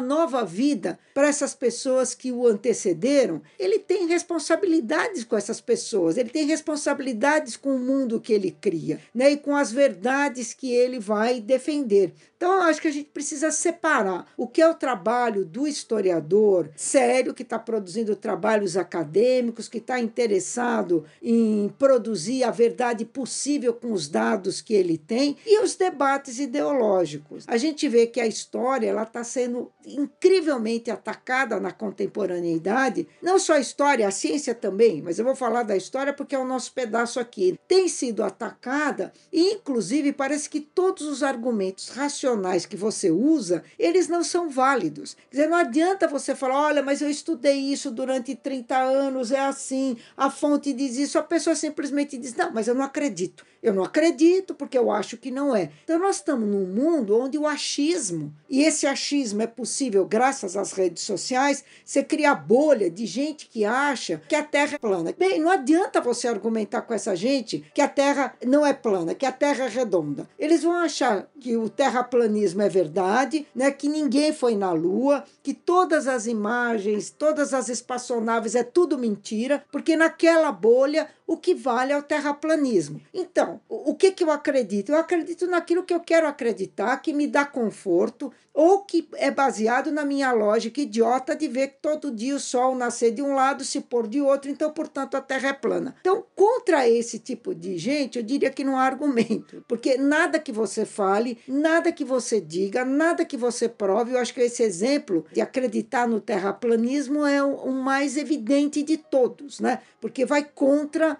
nova 0.00 0.44
vida 0.46 0.98
para 1.12 1.28
essas 1.28 1.54
pessoas 1.54 2.14
que 2.14 2.32
o 2.32 2.46
antecederam, 2.46 3.42
ele 3.58 3.78
tem 3.78 4.06
responsabilidades 4.06 5.24
com 5.24 5.36
essas 5.36 5.60
pessoas, 5.60 6.16
ele 6.16 6.30
tem 6.30 6.46
responsabilidades 6.46 7.56
com 7.56 7.76
o 7.76 7.78
mundo 7.78 8.20
que 8.20 8.32
ele 8.32 8.56
cria 8.60 8.98
né? 9.14 9.32
e 9.32 9.36
com 9.36 9.54
as 9.54 9.70
verdades 9.70 10.54
que 10.54 10.69
ele 10.70 10.98
vai 10.98 11.40
defender. 11.40 12.12
Então, 12.36 12.54
eu 12.54 12.62
acho 12.62 12.80
que 12.80 12.88
a 12.88 12.92
gente 12.92 13.10
precisa 13.10 13.50
separar 13.50 14.26
o 14.34 14.48
que 14.48 14.62
é 14.62 14.68
o 14.68 14.74
trabalho 14.74 15.44
do 15.44 15.66
historiador 15.66 16.70
sério, 16.74 17.34
que 17.34 17.42
está 17.42 17.58
produzindo 17.58 18.16
trabalhos 18.16 18.78
acadêmicos, 18.78 19.68
que 19.68 19.76
está 19.76 20.00
interessado 20.00 21.04
em 21.22 21.68
produzir 21.78 22.42
a 22.44 22.50
verdade 22.50 23.04
possível 23.04 23.74
com 23.74 23.92
os 23.92 24.08
dados 24.08 24.62
que 24.62 24.72
ele 24.72 24.96
tem, 24.96 25.36
e 25.44 25.62
os 25.62 25.74
debates 25.76 26.38
ideológicos. 26.38 27.44
A 27.46 27.58
gente 27.58 27.86
vê 27.88 28.06
que 28.06 28.20
a 28.20 28.26
história 28.26 28.94
está 29.02 29.22
sendo 29.22 29.70
incrivelmente 29.86 30.90
atacada 30.90 31.60
na 31.60 31.72
contemporaneidade, 31.72 33.06
não 33.20 33.38
só 33.38 33.54
a 33.54 33.60
história, 33.60 34.08
a 34.08 34.10
ciência 34.10 34.54
também, 34.54 35.02
mas 35.02 35.18
eu 35.18 35.24
vou 35.24 35.36
falar 35.36 35.62
da 35.62 35.76
história 35.76 36.12
porque 36.12 36.34
é 36.34 36.38
o 36.38 36.46
nosso 36.46 36.72
pedaço 36.72 37.20
aqui. 37.20 37.58
Tem 37.68 37.86
sido 37.86 38.22
atacada, 38.22 39.12
e 39.30 39.54
inclusive 39.54 40.12
parece 40.12 40.48
que 40.48 40.59
todos 40.60 41.06
os 41.06 41.22
argumentos 41.22 41.88
racionais 41.88 42.10
racionais 42.10 42.66
que 42.66 42.76
você 42.76 43.10
usa, 43.10 43.62
eles 43.78 44.08
não 44.08 44.22
são 44.22 44.48
válidos. 44.48 45.16
Quer 45.30 45.36
dizer, 45.36 45.48
não 45.48 45.56
adianta 45.56 46.08
você 46.08 46.34
falar, 46.34 46.66
olha, 46.66 46.82
mas 46.82 47.00
eu 47.00 47.10
estudei 47.10 47.58
isso 47.58 47.90
durante 47.90 48.34
30 48.34 48.76
anos, 48.76 49.30
é 49.30 49.40
assim, 49.40 49.96
a 50.16 50.30
fonte 50.30 50.72
diz 50.72 50.96
isso, 50.96 51.18
a 51.18 51.22
pessoa 51.22 51.56
simplesmente 51.56 52.16
diz, 52.16 52.34
não, 52.34 52.52
mas 52.52 52.68
eu 52.68 52.74
não 52.74 52.82
acredito. 52.82 53.44
Eu 53.62 53.74
não 53.74 53.84
acredito 53.84 54.54
porque 54.54 54.78
eu 54.78 54.90
acho 54.90 55.18
que 55.18 55.30
não 55.30 55.54
é. 55.54 55.70
Então 55.84 55.98
nós 55.98 56.16
estamos 56.16 56.48
num 56.48 56.64
mundo 56.64 57.18
onde 57.18 57.36
o 57.36 57.46
achismo, 57.46 58.32
e 58.48 58.62
esse 58.62 58.86
achismo 58.86 59.42
é 59.42 59.46
possível 59.46 60.06
graças 60.06 60.56
às 60.56 60.72
redes 60.72 61.02
sociais, 61.02 61.62
você 61.84 62.02
cria 62.02 62.34
bolha 62.34 62.90
de 62.90 63.04
gente 63.04 63.46
que 63.48 63.64
acha 63.64 64.22
que 64.26 64.34
a 64.34 64.42
Terra 64.42 64.76
é 64.76 64.78
plana. 64.78 65.14
Bem, 65.16 65.38
não 65.38 65.50
adianta 65.50 66.00
você 66.00 66.26
argumentar 66.26 66.82
com 66.82 66.94
essa 66.94 67.14
gente 67.14 67.70
que 67.74 67.82
a 67.82 67.88
Terra 67.88 68.34
não 68.46 68.64
é 68.64 68.72
plana, 68.72 69.14
que 69.14 69.26
a 69.26 69.32
Terra 69.32 69.66
é 69.66 69.68
redonda. 69.68 70.26
Eles 70.40 70.62
vão 70.62 70.72
achar 70.72 71.28
que 71.38 71.54
o 71.54 71.68
terraplanismo 71.68 72.62
é 72.62 72.68
verdade, 72.68 73.46
né, 73.54 73.70
que 73.70 73.90
ninguém 73.90 74.32
foi 74.32 74.56
na 74.56 74.72
Lua, 74.72 75.22
que 75.42 75.52
todas 75.52 76.08
as 76.08 76.26
imagens, 76.26 77.10
todas 77.10 77.52
as 77.52 77.68
espaçonaves 77.68 78.54
é 78.54 78.64
tudo 78.64 78.96
mentira, 78.96 79.62
porque 79.70 79.96
naquela 79.96 80.50
bolha 80.50 81.08
o 81.30 81.36
que 81.36 81.54
vale 81.54 81.92
é 81.92 81.96
o 81.96 82.02
terraplanismo. 82.02 83.00
Então, 83.14 83.60
o 83.68 83.94
que, 83.94 84.10
que 84.10 84.24
eu 84.24 84.32
acredito? 84.32 84.90
Eu 84.90 84.98
acredito 84.98 85.46
naquilo 85.46 85.84
que 85.84 85.94
eu 85.94 86.00
quero 86.00 86.26
acreditar, 86.26 86.96
que 86.96 87.12
me 87.12 87.28
dá 87.28 87.44
conforto, 87.44 88.32
ou 88.52 88.80
que 88.80 89.08
é 89.14 89.30
baseado 89.30 89.92
na 89.92 90.04
minha 90.04 90.32
lógica 90.32 90.80
idiota 90.80 91.36
de 91.36 91.46
ver 91.46 91.68
que 91.68 91.76
todo 91.80 92.10
dia 92.10 92.34
o 92.34 92.40
sol 92.40 92.74
nascer 92.74 93.12
de 93.12 93.22
um 93.22 93.32
lado, 93.32 93.64
se 93.64 93.80
pôr 93.80 94.08
de 94.08 94.20
outro, 94.20 94.50
então, 94.50 94.72
portanto, 94.72 95.16
a 95.16 95.20
Terra 95.20 95.50
é 95.50 95.52
plana. 95.52 95.94
Então, 96.00 96.24
contra 96.34 96.88
esse 96.88 97.20
tipo 97.20 97.54
de 97.54 97.78
gente, 97.78 98.18
eu 98.18 98.24
diria 98.24 98.50
que 98.50 98.64
não 98.64 98.76
há 98.76 98.82
argumento, 98.82 99.64
porque 99.68 99.96
nada 99.96 100.38
que 100.40 100.50
você 100.50 100.84
fale, 100.84 101.38
nada 101.46 101.92
que 101.92 102.04
você 102.04 102.40
diga, 102.40 102.84
nada 102.84 103.24
que 103.24 103.36
você 103.36 103.68
prove, 103.68 104.14
eu 104.14 104.18
acho 104.18 104.34
que 104.34 104.40
esse 104.40 104.64
exemplo 104.64 105.24
de 105.32 105.40
acreditar 105.40 106.08
no 106.08 106.20
terraplanismo 106.20 107.24
é 107.24 107.40
o 107.40 107.70
mais 107.70 108.16
evidente 108.16 108.82
de 108.82 108.96
todos, 108.96 109.60
né? 109.60 109.80
Porque 110.00 110.26
vai 110.26 110.42
contra 110.42 111.19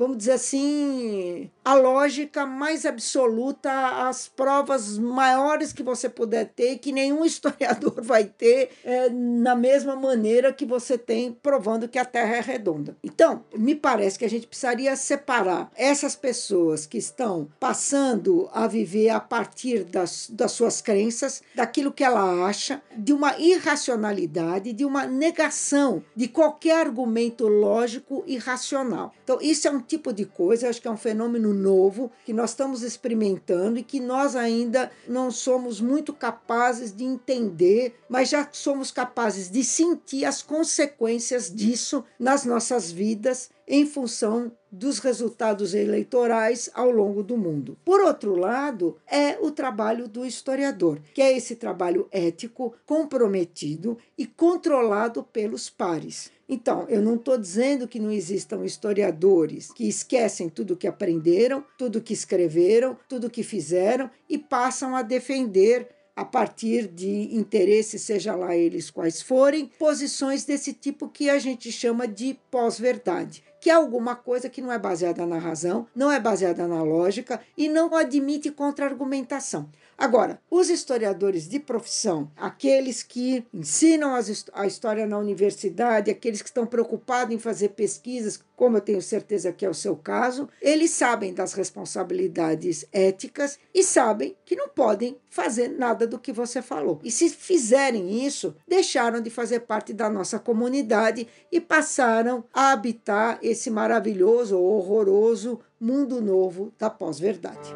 vamos 0.00 0.16
dizer 0.16 0.32
assim, 0.32 1.50
a 1.62 1.74
lógica 1.74 2.46
mais 2.46 2.86
absoluta, 2.86 4.08
as 4.08 4.26
provas 4.26 4.96
maiores 4.96 5.74
que 5.74 5.82
você 5.82 6.08
puder 6.08 6.46
ter, 6.46 6.78
que 6.78 6.90
nenhum 6.90 7.22
historiador 7.22 8.00
vai 8.02 8.24
ter 8.24 8.70
é, 8.82 9.10
na 9.10 9.54
mesma 9.54 9.94
maneira 9.94 10.54
que 10.54 10.64
você 10.64 10.96
tem 10.96 11.30
provando 11.30 11.86
que 11.86 11.98
a 11.98 12.04
Terra 12.06 12.36
é 12.36 12.40
redonda. 12.40 12.96
Então, 13.04 13.44
me 13.54 13.74
parece 13.74 14.18
que 14.18 14.24
a 14.24 14.30
gente 14.30 14.46
precisaria 14.46 14.96
separar 14.96 15.70
essas 15.76 16.16
pessoas 16.16 16.86
que 16.86 16.96
estão 16.96 17.50
passando 17.60 18.48
a 18.54 18.66
viver 18.66 19.10
a 19.10 19.20
partir 19.20 19.84
das, 19.84 20.30
das 20.30 20.52
suas 20.52 20.80
crenças, 20.80 21.42
daquilo 21.54 21.92
que 21.92 22.02
ela 22.02 22.46
acha, 22.46 22.80
de 22.96 23.12
uma 23.12 23.38
irracionalidade, 23.38 24.72
de 24.72 24.86
uma 24.86 25.04
negação 25.04 26.02
de 26.16 26.26
qualquer 26.26 26.86
argumento 26.86 27.46
lógico 27.46 28.24
e 28.26 28.38
racional. 28.38 29.12
Então, 29.22 29.38
isso 29.42 29.68
é 29.68 29.70
um 29.70 29.89
tipo 29.90 30.12
de 30.12 30.24
coisa, 30.24 30.68
acho 30.68 30.80
que 30.80 30.86
é 30.86 30.90
um 30.90 30.96
fenômeno 30.96 31.52
novo 31.52 32.12
que 32.24 32.32
nós 32.32 32.50
estamos 32.50 32.84
experimentando 32.84 33.76
e 33.76 33.82
que 33.82 33.98
nós 33.98 34.36
ainda 34.36 34.88
não 35.08 35.32
somos 35.32 35.80
muito 35.80 36.12
capazes 36.12 36.94
de 36.94 37.02
entender, 37.02 37.96
mas 38.08 38.28
já 38.28 38.48
somos 38.52 38.92
capazes 38.92 39.50
de 39.50 39.64
sentir 39.64 40.24
as 40.24 40.42
consequências 40.42 41.52
disso 41.52 42.04
nas 42.20 42.44
nossas 42.44 42.92
vidas 42.92 43.50
em 43.66 43.84
função 43.84 44.52
dos 44.70 44.98
resultados 44.98 45.74
eleitorais 45.74 46.70
ao 46.74 46.90
longo 46.90 47.22
do 47.22 47.36
mundo. 47.36 47.76
Por 47.84 48.00
outro 48.00 48.36
lado, 48.36 48.96
é 49.06 49.38
o 49.40 49.50
trabalho 49.50 50.08
do 50.08 50.24
historiador, 50.24 51.00
que 51.14 51.22
é 51.22 51.36
esse 51.36 51.56
trabalho 51.56 52.08
ético, 52.10 52.74
comprometido 52.86 53.98
e 54.16 54.26
controlado 54.26 55.22
pelos 55.22 55.68
pares. 55.68 56.30
Então, 56.52 56.84
eu 56.88 57.00
não 57.00 57.14
estou 57.14 57.38
dizendo 57.38 57.86
que 57.86 58.00
não 58.00 58.10
existam 58.10 58.64
historiadores 58.64 59.70
que 59.72 59.88
esquecem 59.88 60.48
tudo 60.48 60.76
que 60.76 60.88
aprenderam, 60.88 61.64
tudo 61.78 62.00
que 62.00 62.12
escreveram, 62.12 62.98
tudo 63.08 63.30
que 63.30 63.44
fizeram 63.44 64.10
e 64.28 64.36
passam 64.36 64.96
a 64.96 65.02
defender 65.02 65.86
a 66.16 66.24
partir 66.24 66.88
de 66.88 67.36
interesses, 67.36 68.02
seja 68.02 68.34
lá 68.34 68.56
eles 68.56 68.90
quais 68.90 69.22
forem, 69.22 69.70
posições 69.78 70.44
desse 70.44 70.72
tipo 70.72 71.08
que 71.08 71.30
a 71.30 71.38
gente 71.38 71.70
chama 71.70 72.08
de 72.08 72.36
pós-verdade 72.50 73.44
que 73.60 73.68
é 73.68 73.74
alguma 73.74 74.16
coisa 74.16 74.48
que 74.48 74.62
não 74.62 74.72
é 74.72 74.78
baseada 74.78 75.26
na 75.26 75.38
razão, 75.38 75.86
não 75.94 76.10
é 76.10 76.18
baseada 76.18 76.66
na 76.66 76.82
lógica 76.82 77.40
e 77.56 77.68
não 77.68 77.94
admite 77.94 78.50
contra-argumentação. 78.50 79.68
Agora, 80.00 80.40
os 80.50 80.70
historiadores 80.70 81.46
de 81.46 81.60
profissão, 81.60 82.30
aqueles 82.34 83.02
que 83.02 83.44
ensinam 83.52 84.14
a 84.54 84.66
história 84.66 85.06
na 85.06 85.18
universidade, 85.18 86.10
aqueles 86.10 86.40
que 86.40 86.48
estão 86.48 86.64
preocupados 86.64 87.34
em 87.34 87.38
fazer 87.38 87.68
pesquisas, 87.70 88.42
como 88.56 88.78
eu 88.78 88.80
tenho 88.80 89.02
certeza 89.02 89.52
que 89.52 89.62
é 89.62 89.68
o 89.68 89.74
seu 89.74 89.94
caso, 89.94 90.48
eles 90.62 90.90
sabem 90.90 91.34
das 91.34 91.52
responsabilidades 91.52 92.86
éticas 92.90 93.58
e 93.74 93.82
sabem 93.82 94.34
que 94.46 94.56
não 94.56 94.70
podem 94.70 95.18
fazer 95.28 95.68
nada 95.68 96.06
do 96.06 96.18
que 96.18 96.32
você 96.32 96.62
falou. 96.62 96.98
E 97.04 97.10
se 97.10 97.28
fizerem 97.28 98.24
isso, 98.24 98.56
deixaram 98.66 99.20
de 99.20 99.28
fazer 99.28 99.60
parte 99.60 99.92
da 99.92 100.08
nossa 100.08 100.38
comunidade 100.38 101.28
e 101.52 101.60
passaram 101.60 102.42
a 102.54 102.72
habitar 102.72 103.38
esse 103.42 103.68
maravilhoso 103.68 104.58
ou 104.58 104.78
horroroso 104.78 105.60
mundo 105.78 106.22
novo 106.22 106.72
da 106.78 106.88
pós-verdade. 106.88 107.74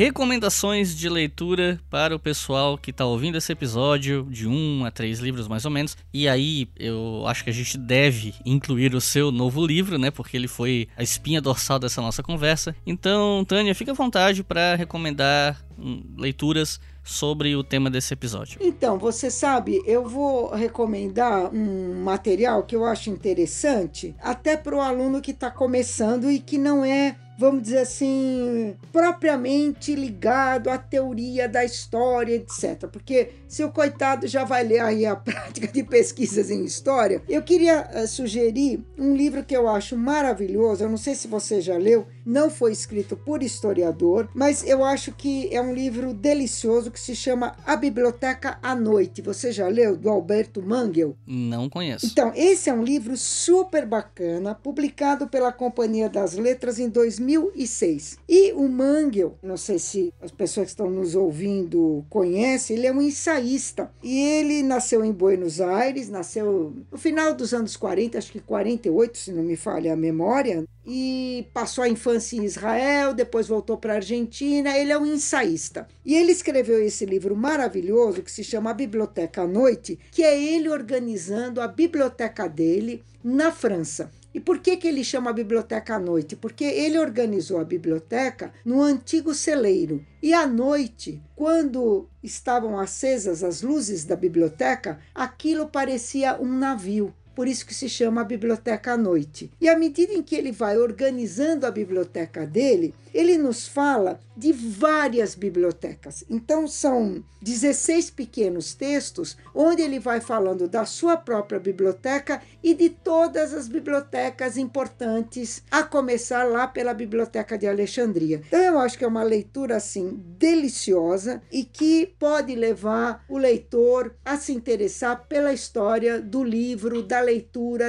Recomendações 0.00 0.96
de 0.96 1.10
leitura 1.10 1.78
para 1.90 2.16
o 2.16 2.18
pessoal 2.18 2.78
que 2.78 2.90
está 2.90 3.04
ouvindo 3.04 3.36
esse 3.36 3.52
episódio, 3.52 4.26
de 4.30 4.48
um 4.48 4.82
a 4.86 4.90
três 4.90 5.18
livros 5.18 5.46
mais 5.46 5.66
ou 5.66 5.70
menos. 5.70 5.94
E 6.10 6.26
aí 6.26 6.70
eu 6.78 7.24
acho 7.26 7.44
que 7.44 7.50
a 7.50 7.52
gente 7.52 7.76
deve 7.76 8.34
incluir 8.46 8.94
o 8.94 9.00
seu 9.00 9.30
novo 9.30 9.66
livro, 9.66 9.98
né? 9.98 10.10
Porque 10.10 10.38
ele 10.38 10.48
foi 10.48 10.88
a 10.96 11.02
espinha 11.02 11.38
dorsal 11.38 11.78
dessa 11.78 12.00
nossa 12.00 12.22
conversa. 12.22 12.74
Então, 12.86 13.44
Tânia, 13.46 13.74
fica 13.74 13.90
à 13.90 13.94
vontade 13.94 14.42
para 14.42 14.74
recomendar 14.74 15.62
hum, 15.78 16.02
leituras 16.16 16.80
sobre 17.04 17.54
o 17.54 17.62
tema 17.62 17.90
desse 17.90 18.14
episódio. 18.14 18.58
Então, 18.62 18.98
você 18.98 19.30
sabe, 19.30 19.82
eu 19.84 20.08
vou 20.08 20.50
recomendar 20.54 21.54
um 21.54 22.02
material 22.02 22.62
que 22.62 22.74
eu 22.74 22.86
acho 22.86 23.10
interessante, 23.10 24.14
até 24.18 24.56
para 24.56 24.74
o 24.74 24.80
aluno 24.80 25.20
que 25.20 25.32
está 25.32 25.50
começando 25.50 26.30
e 26.30 26.38
que 26.38 26.56
não 26.56 26.82
é 26.82 27.16
vamos 27.40 27.62
dizer 27.62 27.78
assim, 27.78 28.76
propriamente 28.92 29.94
ligado 29.94 30.68
à 30.68 30.76
teoria 30.76 31.48
da 31.48 31.64
história, 31.64 32.34
etc. 32.34 32.86
Porque 32.92 33.30
se 33.48 33.64
o 33.64 33.72
coitado 33.72 34.26
já 34.28 34.44
vai 34.44 34.62
ler 34.62 34.80
aí 34.80 35.06
a 35.06 35.16
prática 35.16 35.66
de 35.66 35.82
pesquisas 35.82 36.50
em 36.50 36.62
história, 36.62 37.22
eu 37.26 37.40
queria 37.40 37.88
uh, 37.94 38.06
sugerir 38.06 38.84
um 38.98 39.16
livro 39.16 39.42
que 39.42 39.56
eu 39.56 39.66
acho 39.66 39.96
maravilhoso. 39.96 40.84
Eu 40.84 40.90
não 40.90 40.98
sei 40.98 41.14
se 41.14 41.26
você 41.26 41.62
já 41.62 41.78
leu, 41.78 42.06
não 42.26 42.50
foi 42.50 42.72
escrito 42.72 43.16
por 43.16 43.42
historiador, 43.42 44.28
mas 44.34 44.62
eu 44.66 44.84
acho 44.84 45.10
que 45.10 45.48
é 45.50 45.62
um 45.62 45.72
livro 45.72 46.12
delicioso 46.12 46.90
que 46.90 47.00
se 47.00 47.16
chama 47.16 47.56
A 47.64 47.74
Biblioteca 47.74 48.58
à 48.62 48.74
Noite. 48.74 49.22
Você 49.22 49.50
já 49.50 49.66
leu? 49.66 49.96
Do 49.96 50.10
Alberto 50.10 50.60
Mangel? 50.60 51.16
Não 51.26 51.70
conheço. 51.70 52.04
Então, 52.04 52.32
esse 52.36 52.68
é 52.68 52.74
um 52.74 52.84
livro 52.84 53.16
super 53.16 53.86
bacana, 53.86 54.54
publicado 54.54 55.26
pela 55.26 55.50
Companhia 55.50 56.10
das 56.10 56.34
Letras 56.34 56.78
em 56.78 56.90
2000 56.90 57.29
2006. 57.38 58.18
E 58.28 58.52
o 58.52 58.68
Mangel, 58.68 59.38
não 59.42 59.56
sei 59.56 59.78
se 59.78 60.12
as 60.20 60.30
pessoas 60.30 60.66
que 60.66 60.70
estão 60.70 60.90
nos 60.90 61.14
ouvindo 61.14 62.04
conhecem, 62.08 62.76
ele 62.76 62.86
é 62.86 62.92
um 62.92 63.02
ensaísta. 63.02 63.90
E 64.02 64.18
ele 64.18 64.62
nasceu 64.62 65.04
em 65.04 65.12
Buenos 65.12 65.60
Aires, 65.60 66.08
nasceu 66.08 66.74
no 66.90 66.98
final 66.98 67.34
dos 67.34 67.54
anos 67.54 67.76
40, 67.76 68.18
acho 68.18 68.32
que 68.32 68.40
48, 68.40 69.18
se 69.18 69.32
não 69.32 69.42
me 69.42 69.56
falha 69.56 69.92
a 69.92 69.96
memória, 69.96 70.64
e 70.84 71.46
passou 71.52 71.84
a 71.84 71.88
infância 71.88 72.36
em 72.36 72.44
Israel, 72.44 73.14
depois 73.14 73.46
voltou 73.46 73.76
para 73.76 73.92
a 73.92 73.96
Argentina. 73.96 74.76
Ele 74.76 74.92
é 74.92 74.98
um 74.98 75.06
ensaísta. 75.06 75.86
E 76.04 76.14
ele 76.14 76.32
escreveu 76.32 76.82
esse 76.82 77.04
livro 77.04 77.36
maravilhoso 77.36 78.22
que 78.22 78.32
se 78.32 78.42
chama 78.42 78.70
A 78.70 78.74
Biblioteca 78.74 79.42
à 79.42 79.46
Noite, 79.46 79.98
que 80.10 80.22
é 80.22 80.42
ele 80.42 80.68
organizando 80.68 81.60
a 81.60 81.68
biblioteca 81.68 82.48
dele 82.48 83.04
na 83.22 83.52
França. 83.52 84.10
E 84.32 84.40
por 84.40 84.60
que, 84.60 84.76
que 84.76 84.86
ele 84.86 85.02
chama 85.02 85.30
a 85.30 85.34
biblioteca 85.34 85.96
à 85.96 85.98
noite? 85.98 86.36
Porque 86.36 86.64
ele 86.64 86.98
organizou 86.98 87.58
a 87.58 87.64
biblioteca 87.64 88.52
no 88.64 88.80
antigo 88.80 89.34
celeiro. 89.34 90.04
E 90.22 90.32
à 90.32 90.46
noite, 90.46 91.20
quando 91.34 92.08
estavam 92.22 92.78
acesas 92.78 93.42
as 93.42 93.62
luzes 93.62 94.04
da 94.04 94.14
biblioteca, 94.14 95.00
aquilo 95.14 95.68
parecia 95.68 96.40
um 96.40 96.52
navio 96.52 97.12
por 97.40 97.48
isso 97.48 97.64
que 97.64 97.72
se 97.72 97.88
chama 97.88 98.22
biblioteca 98.22 98.92
à 98.92 98.96
noite. 98.98 99.50
E 99.58 99.66
à 99.66 99.74
medida 99.74 100.12
em 100.12 100.22
que 100.22 100.36
ele 100.36 100.52
vai 100.52 100.76
organizando 100.76 101.64
a 101.64 101.70
biblioteca 101.70 102.46
dele, 102.46 102.94
ele 103.14 103.38
nos 103.38 103.66
fala 103.66 104.20
de 104.36 104.52
várias 104.52 105.34
bibliotecas. 105.34 106.24
Então, 106.28 106.66
são 106.66 107.22
16 107.42 108.10
pequenos 108.10 108.74
textos 108.74 109.36
onde 109.54 109.82
ele 109.82 109.98
vai 109.98 110.20
falando 110.20 110.68
da 110.68 110.84
sua 110.84 111.16
própria 111.16 111.58
biblioteca 111.58 112.40
e 112.62 112.74
de 112.74 112.90
todas 112.90 113.52
as 113.52 113.68
bibliotecas 113.68 114.56
importantes, 114.56 115.62
a 115.70 115.82
começar 115.82 116.44
lá 116.44 116.66
pela 116.66 116.94
Biblioteca 116.94 117.58
de 117.58 117.66
Alexandria. 117.66 118.42
Então, 118.46 118.60
eu 118.60 118.78
acho 118.78 118.96
que 118.96 119.04
é 119.04 119.08
uma 119.08 119.22
leitura 119.22 119.76
assim 119.76 120.22
deliciosa 120.38 121.42
e 121.52 121.64
que 121.64 122.14
pode 122.18 122.54
levar 122.54 123.24
o 123.28 123.36
leitor 123.36 124.14
a 124.24 124.36
se 124.36 124.52
interessar 124.52 125.26
pela 125.26 125.52
história 125.52 126.20
do 126.20 126.42
livro, 126.42 127.02
da 127.02 127.20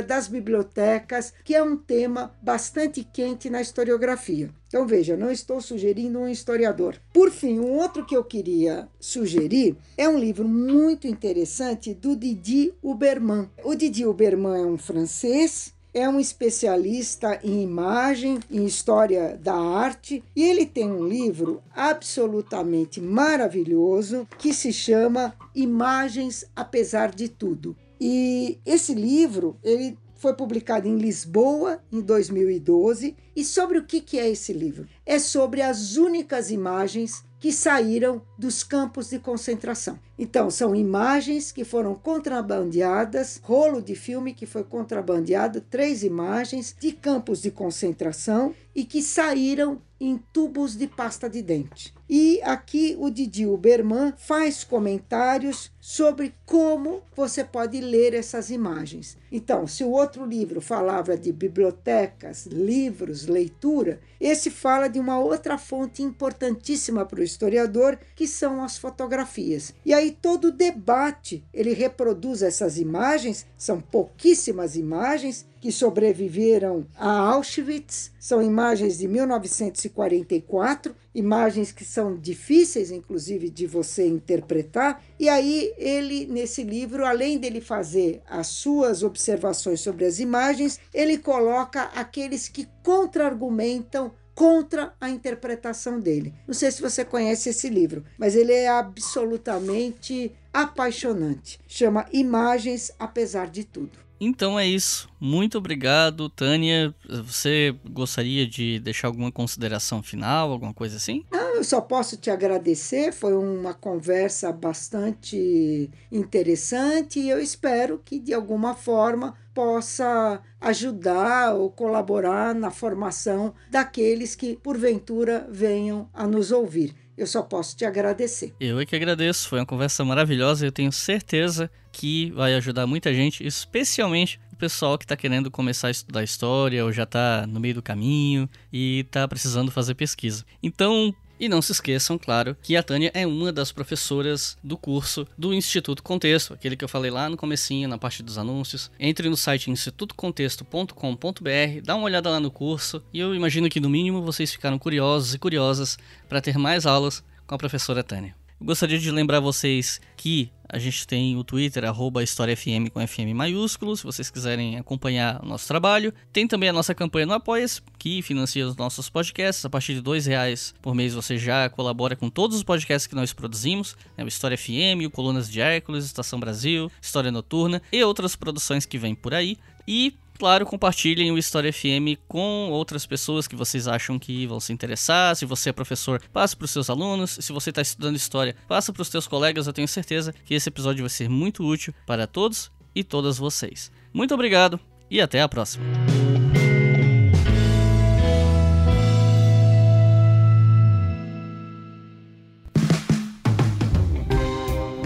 das 0.06 0.28
bibliotecas, 0.28 1.34
que 1.44 1.56
é 1.56 1.64
um 1.64 1.76
tema 1.78 2.34
bastante 2.42 3.04
quente 3.04 3.50
na 3.50 3.62
historiografia. 3.62 4.50
Então 4.68 4.86
veja, 4.86 5.18
não 5.18 5.32
estou 5.32 5.60
sugerindo 5.60 6.20
um 6.20 6.30
historiador. 6.30 6.96
Por 7.14 7.32
fim, 7.32 7.60
um 7.60 7.72
outro 7.72 8.06
que 8.06 8.16
eu 8.16 8.24
queria 8.24 8.88
sugerir 9.00 9.76
é 9.98 10.08
um 10.08 10.18
livro 10.18 10.48
muito 10.48 11.08
interessante 11.08 11.94
do 11.94 12.16
Didi 12.16 12.74
Huberman. 12.82 13.50
O 13.64 13.76
Didi 13.76 14.06
Huberman 14.06 14.62
é 14.62 14.66
um 14.66 14.78
francês 14.78 15.74
é 15.94 16.08
um 16.08 16.20
especialista 16.20 17.40
em 17.44 17.62
imagem, 17.62 18.40
em 18.50 18.66
história 18.66 19.38
da 19.38 19.56
arte, 19.56 20.24
e 20.36 20.44
ele 20.44 20.66
tem 20.66 20.90
um 20.90 21.06
livro 21.06 21.62
absolutamente 21.76 23.02
maravilhoso 23.02 24.28
que 24.38 24.54
se 24.54 24.72
chama 24.72 25.34
Imagens 25.54 26.46
apesar 26.56 27.12
de 27.12 27.28
tudo. 27.28 27.76
E 28.04 28.60
esse 28.66 28.96
livro, 28.96 29.60
ele 29.64 29.96
foi 30.16 30.34
publicado 30.34 30.88
em 30.88 30.98
Lisboa 30.98 31.80
em 31.92 32.02
2012. 32.02 33.16
E 33.36 33.46
sobre 33.46 33.78
o 33.78 33.86
que 33.86 34.18
é 34.18 34.28
esse 34.28 34.52
livro? 34.52 34.88
É 35.06 35.20
sobre 35.20 35.62
as 35.62 35.98
únicas 35.98 36.50
imagens 36.50 37.24
que 37.40 37.52
saíram 37.52 38.22
dos 38.38 38.64
campos 38.64 39.10
de 39.10 39.20
concentração. 39.20 40.00
Então, 40.18 40.52
são 40.52 40.76
imagens 40.76 41.52
que 41.52 41.64
foram 41.64 41.96
contrabandeadas, 41.96 43.40
rolo 43.44 43.82
de 43.82 43.96
filme 43.96 44.32
que 44.34 44.46
foi 44.46 44.64
contrabandeado, 44.64 45.60
três 45.60 46.04
imagens 46.04 46.76
de 46.80 46.92
campos 46.92 47.42
de 47.42 47.50
concentração 47.50 48.54
e 48.76 48.84
que 48.84 49.02
saíram 49.02 49.82
em 50.02 50.18
tubos 50.34 50.76
de 50.76 50.88
pasta 50.88 51.30
de 51.30 51.44
dente. 51.44 51.94
E 52.10 52.42
aqui 52.44 52.98
o 53.00 53.12
Didi 53.12 53.46
Uberman 53.46 54.14
faz 54.18 54.64
comentários 54.64 55.72
sobre 55.80 56.34
como 56.44 57.04
você 57.16 57.44
pode 57.44 57.80
ler 57.80 58.16
essas 58.16 58.50
imagens. 58.50 59.16
Então, 59.32 59.68
se 59.68 59.84
o 59.84 59.92
outro 59.92 60.26
livro 60.26 60.60
falava 60.60 61.16
de 61.16 61.32
bibliotecas, 61.32 62.48
livros, 62.48 63.28
leitura, 63.28 64.02
esse 64.20 64.50
fala 64.50 64.88
de 64.88 65.00
uma 65.00 65.20
outra 65.20 65.58
fonte 65.58 66.02
importantíssima 66.02 67.06
para 67.06 67.20
o 67.20 67.24
historiador, 67.24 67.98
que 68.16 68.28
são 68.28 68.64
as 68.64 68.78
fotografias. 68.80 69.74
E 69.86 69.94
aí 69.94 70.12
todo 70.12 70.46
o 70.46 70.52
debate, 70.52 71.46
ele 71.54 71.74
reproduz 71.74 72.42
essas 72.42 72.80
imagens, 72.80 73.46
são 73.56 73.80
pouquíssimas 73.80 74.76
imagens, 74.76 75.46
que 75.62 75.72
sobreviveram 75.72 76.88
a 76.98 77.10
Auschwitz. 77.10 78.12
São 78.20 78.42
imagens 78.42 78.98
de 78.98 79.08
1944, 79.08 80.96
imagens 81.14 81.72
que 81.72 81.86
são 81.86 82.18
difíceis, 82.18 82.90
inclusive, 82.90 83.50
de 83.50 83.68
você 83.68 84.08
interpretar. 84.08 85.02
E 85.20 85.30
aí, 85.30 85.72
ele, 85.78 86.26
nesse 86.26 86.64
livro, 86.64 87.06
além 87.06 87.38
dele 87.38 87.62
fazer 87.62 88.22
as 88.28 88.48
suas 88.48 89.04
observações 89.04 89.80
sobre 89.80 90.04
as 90.04 90.20
imagens, 90.20 90.80
ele 90.92 91.20
coloca 91.20 91.84
aqueles 91.96 92.48
que 92.48 92.68
contra-argumentam 92.82 94.12
contra 94.34 94.94
a 95.00 95.10
interpretação 95.10 96.00
dele. 96.00 96.34
Não 96.48 96.54
sei 96.56 96.72
se 96.72 96.82
você 96.82 97.06
conhece 97.06 97.50
esse 97.50 97.70
livro, 97.70 98.04
mas 98.18 98.36
ele 98.36 98.54
é 98.54 98.68
absolutamente 98.68 100.32
apaixonante. 100.52 101.60
Chama 101.68 102.08
Imagens 102.12 102.92
Apesar 102.98 103.48
de 103.48 103.64
Tudo. 103.64 104.11
Então 104.24 104.60
é 104.60 104.68
isso. 104.68 105.10
Muito 105.20 105.58
obrigado, 105.58 106.30
Tânia. 106.30 106.94
Você 107.10 107.76
gostaria 107.90 108.46
de 108.46 108.80
deixar 108.80 109.08
alguma 109.08 109.32
consideração 109.32 110.04
final, 110.04 110.52
alguma 110.52 110.76
coisa 110.76 110.98
assim? 110.98 111.26
Não, 111.32 111.56
eu 111.56 111.64
só 111.64 111.82
posso 111.82 112.16
te 112.18 112.30
agradecer. 112.30 113.12
Foi 113.12 113.34
uma 113.34 113.74
conversa 113.74 114.52
bastante 114.52 115.90
interessante 116.12 117.20
e 117.20 117.32
eu 117.32 117.40
espero 117.40 118.00
que 118.06 118.20
de 118.20 118.32
alguma 118.32 118.76
forma 118.76 119.36
possa 119.56 120.40
ajudar 120.62 121.56
ou 121.56 121.72
colaborar 121.72 122.54
na 122.54 122.70
formação 122.70 123.56
daqueles 123.72 124.36
que 124.36 124.56
porventura 124.56 125.48
venham 125.50 126.08
a 126.14 126.28
nos 126.28 126.52
ouvir. 126.52 126.96
Eu 127.18 127.28
só 127.28 127.42
posso 127.42 127.76
te 127.76 127.86
agradecer. 127.86 128.54
Eu 128.60 128.80
é 128.80 128.86
que 128.86 128.96
agradeço. 128.96 129.50
Foi 129.50 129.60
uma 129.60 129.66
conversa 129.66 130.06
maravilhosa. 130.06 130.66
Eu 130.66 130.72
tenho 130.72 130.92
certeza 130.92 131.70
que 131.92 132.32
vai 132.32 132.56
ajudar 132.56 132.88
muita 132.88 133.14
gente, 133.14 133.46
especialmente 133.46 134.40
o 134.52 134.56
pessoal 134.56 134.98
que 134.98 135.06
está 135.06 135.16
querendo 135.16 135.52
começar 135.52 135.88
a 135.88 135.92
estudar 135.92 136.24
história 136.24 136.84
ou 136.86 136.92
já 136.92 137.04
está 137.04 137.46
no 137.48 137.60
meio 137.60 137.76
do 137.76 137.82
caminho 137.82 138.50
e 138.72 139.00
está 139.00 139.28
precisando 139.28 139.72
fazer 139.72 139.96
pesquisa. 139.96 140.46
Então, 140.62 141.14
e 141.42 141.50
não 141.50 141.60
se 141.60 141.72
esqueçam, 141.72 142.20
claro, 142.20 142.56
que 142.62 142.78
a 142.78 142.84
Tânia 142.84 143.10
é 143.16 143.26
uma 143.26 143.52
das 143.52 143.72
professoras 143.72 144.56
do 144.64 144.78
curso 144.78 145.28
do 145.36 145.52
Instituto 145.52 146.04
Contexto, 146.04 146.54
aquele 146.54 146.78
que 146.78 146.86
eu 146.86 146.88
falei 146.88 147.10
lá 147.10 147.28
no 147.28 147.36
comecinho, 147.36 147.90
na 147.90 147.98
parte 147.98 148.22
dos 148.22 148.38
anúncios. 148.38 148.92
Entre 149.00 149.28
no 149.28 149.36
site 149.36 149.72
institutocontexto.com.br, 149.72 151.82
dá 151.84 151.96
uma 151.96 152.06
olhada 152.06 152.30
lá 152.30 152.40
no 152.40 152.52
curso 152.52 153.02
e 153.12 153.20
eu 153.20 153.34
imagino 153.34 153.70
que 153.70 153.80
no 153.80 153.90
mínimo 153.90 154.22
vocês 154.22 154.52
ficaram 154.52 154.78
curiosos 154.78 155.34
e 155.34 155.40
curiosas 155.40 155.98
para 156.30 156.42
ter 156.42 156.60
mais 156.60 156.86
aulas 156.86 157.24
com 157.48 157.56
a 157.56 157.58
professora 157.58 158.04
Tânia. 158.04 158.40
Eu 158.62 158.68
gostaria 158.68 159.00
de 159.00 159.10
lembrar 159.10 159.40
vocês 159.40 160.00
que 160.16 160.52
a 160.70 160.78
gente 160.78 161.08
tem 161.08 161.36
o 161.36 161.44
Twitter, 161.44 161.84
arroba 161.84 162.22
HistóriaFM 162.22 162.92
com 162.94 163.06
FM 163.06 163.34
maiúsculo, 163.34 163.98
se 163.98 164.04
vocês 164.04 164.30
quiserem 164.30 164.78
acompanhar 164.78 165.42
o 165.44 165.48
nosso 165.48 165.68
trabalho. 165.68 166.14
Tem 166.32 166.48
também 166.48 166.70
a 166.70 166.74
nossa 166.74 166.94
campanha 166.94 167.26
no 167.26 167.34
apoia 167.34 167.66
que 167.98 168.22
financia 168.22 168.68
os 168.68 168.76
nossos 168.76 169.10
podcasts. 169.10 169.66
A 169.66 169.70
partir 169.70 169.96
de 169.96 170.02
dois 170.02 170.28
reais 170.28 170.76
por 170.80 170.94
mês 170.94 171.16
você 171.16 171.40
já 171.40 171.72
colabora 171.72 172.16
com 172.16 172.30
todos 172.30 172.56
os 172.56 172.62
podcasts 172.62 173.08
que 173.08 173.16
nós 173.16 173.34
produzimos. 173.34 173.98
Né? 174.16 174.24
O 174.24 174.28
História 174.28 174.56
FM, 174.56 175.08
o 175.08 175.10
Colunas 175.10 175.50
de 175.50 175.60
Hércules, 175.60 176.06
Estação 176.06 176.40
Brasil, 176.40 176.92
História 177.02 177.32
Noturna 177.32 177.82
e 177.92 178.04
outras 178.04 178.36
produções 178.36 178.86
que 178.86 179.00
vêm 179.00 179.16
por 179.16 179.34
aí. 179.34 179.58
E 179.88 180.14
claro, 180.42 180.66
compartilhem 180.66 181.32
o 181.32 181.38
História 181.38 181.72
FM 181.72 182.18
com 182.28 182.72
outras 182.72 183.06
pessoas 183.06 183.48
que 183.48 183.56
vocês 183.56 183.88
acham 183.88 184.18
que 184.18 184.48
vão 184.48 184.60
se 184.60 184.74
interessar. 184.74 185.36
Se 185.36 185.46
você 185.46 185.70
é 185.70 185.72
professor, 185.72 186.20
passe 186.34 186.58
para 186.58 186.66
os 186.66 186.72
seus 186.72 186.90
alunos. 186.90 187.38
Se 187.40 187.54
você 187.54 187.70
está 187.70 187.80
estudando 187.80 188.16
história, 188.16 188.56
passe 188.68 188.92
para 188.92 189.04
os 189.04 189.08
seus 189.08 189.28
colegas. 189.28 189.68
Eu 189.68 189.74
tenho 189.74 189.88
certeza 189.88 190.34
que 190.44 190.56
esse 190.56 190.68
episódio 190.68 191.04
vai 191.04 191.12
ser 191.12 191.30
muito 191.30 191.64
útil 191.64 191.94
para 192.08 192.26
todos 192.26 192.72
e 192.96 193.04
todas 193.04 193.38
vocês. 193.38 193.92
Muito 194.12 194.34
obrigado 194.34 194.80
e 195.12 195.22
até 195.22 195.44
a 195.44 195.48
próxima. 195.48 195.86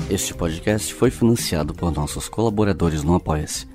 Este 0.10 0.34
podcast 0.34 0.94
foi 0.94 1.12
financiado 1.12 1.74
por 1.74 1.92
nossos 1.92 2.30
colaboradores 2.30 3.04
no 3.04 3.16
Apoia-se. 3.16 3.75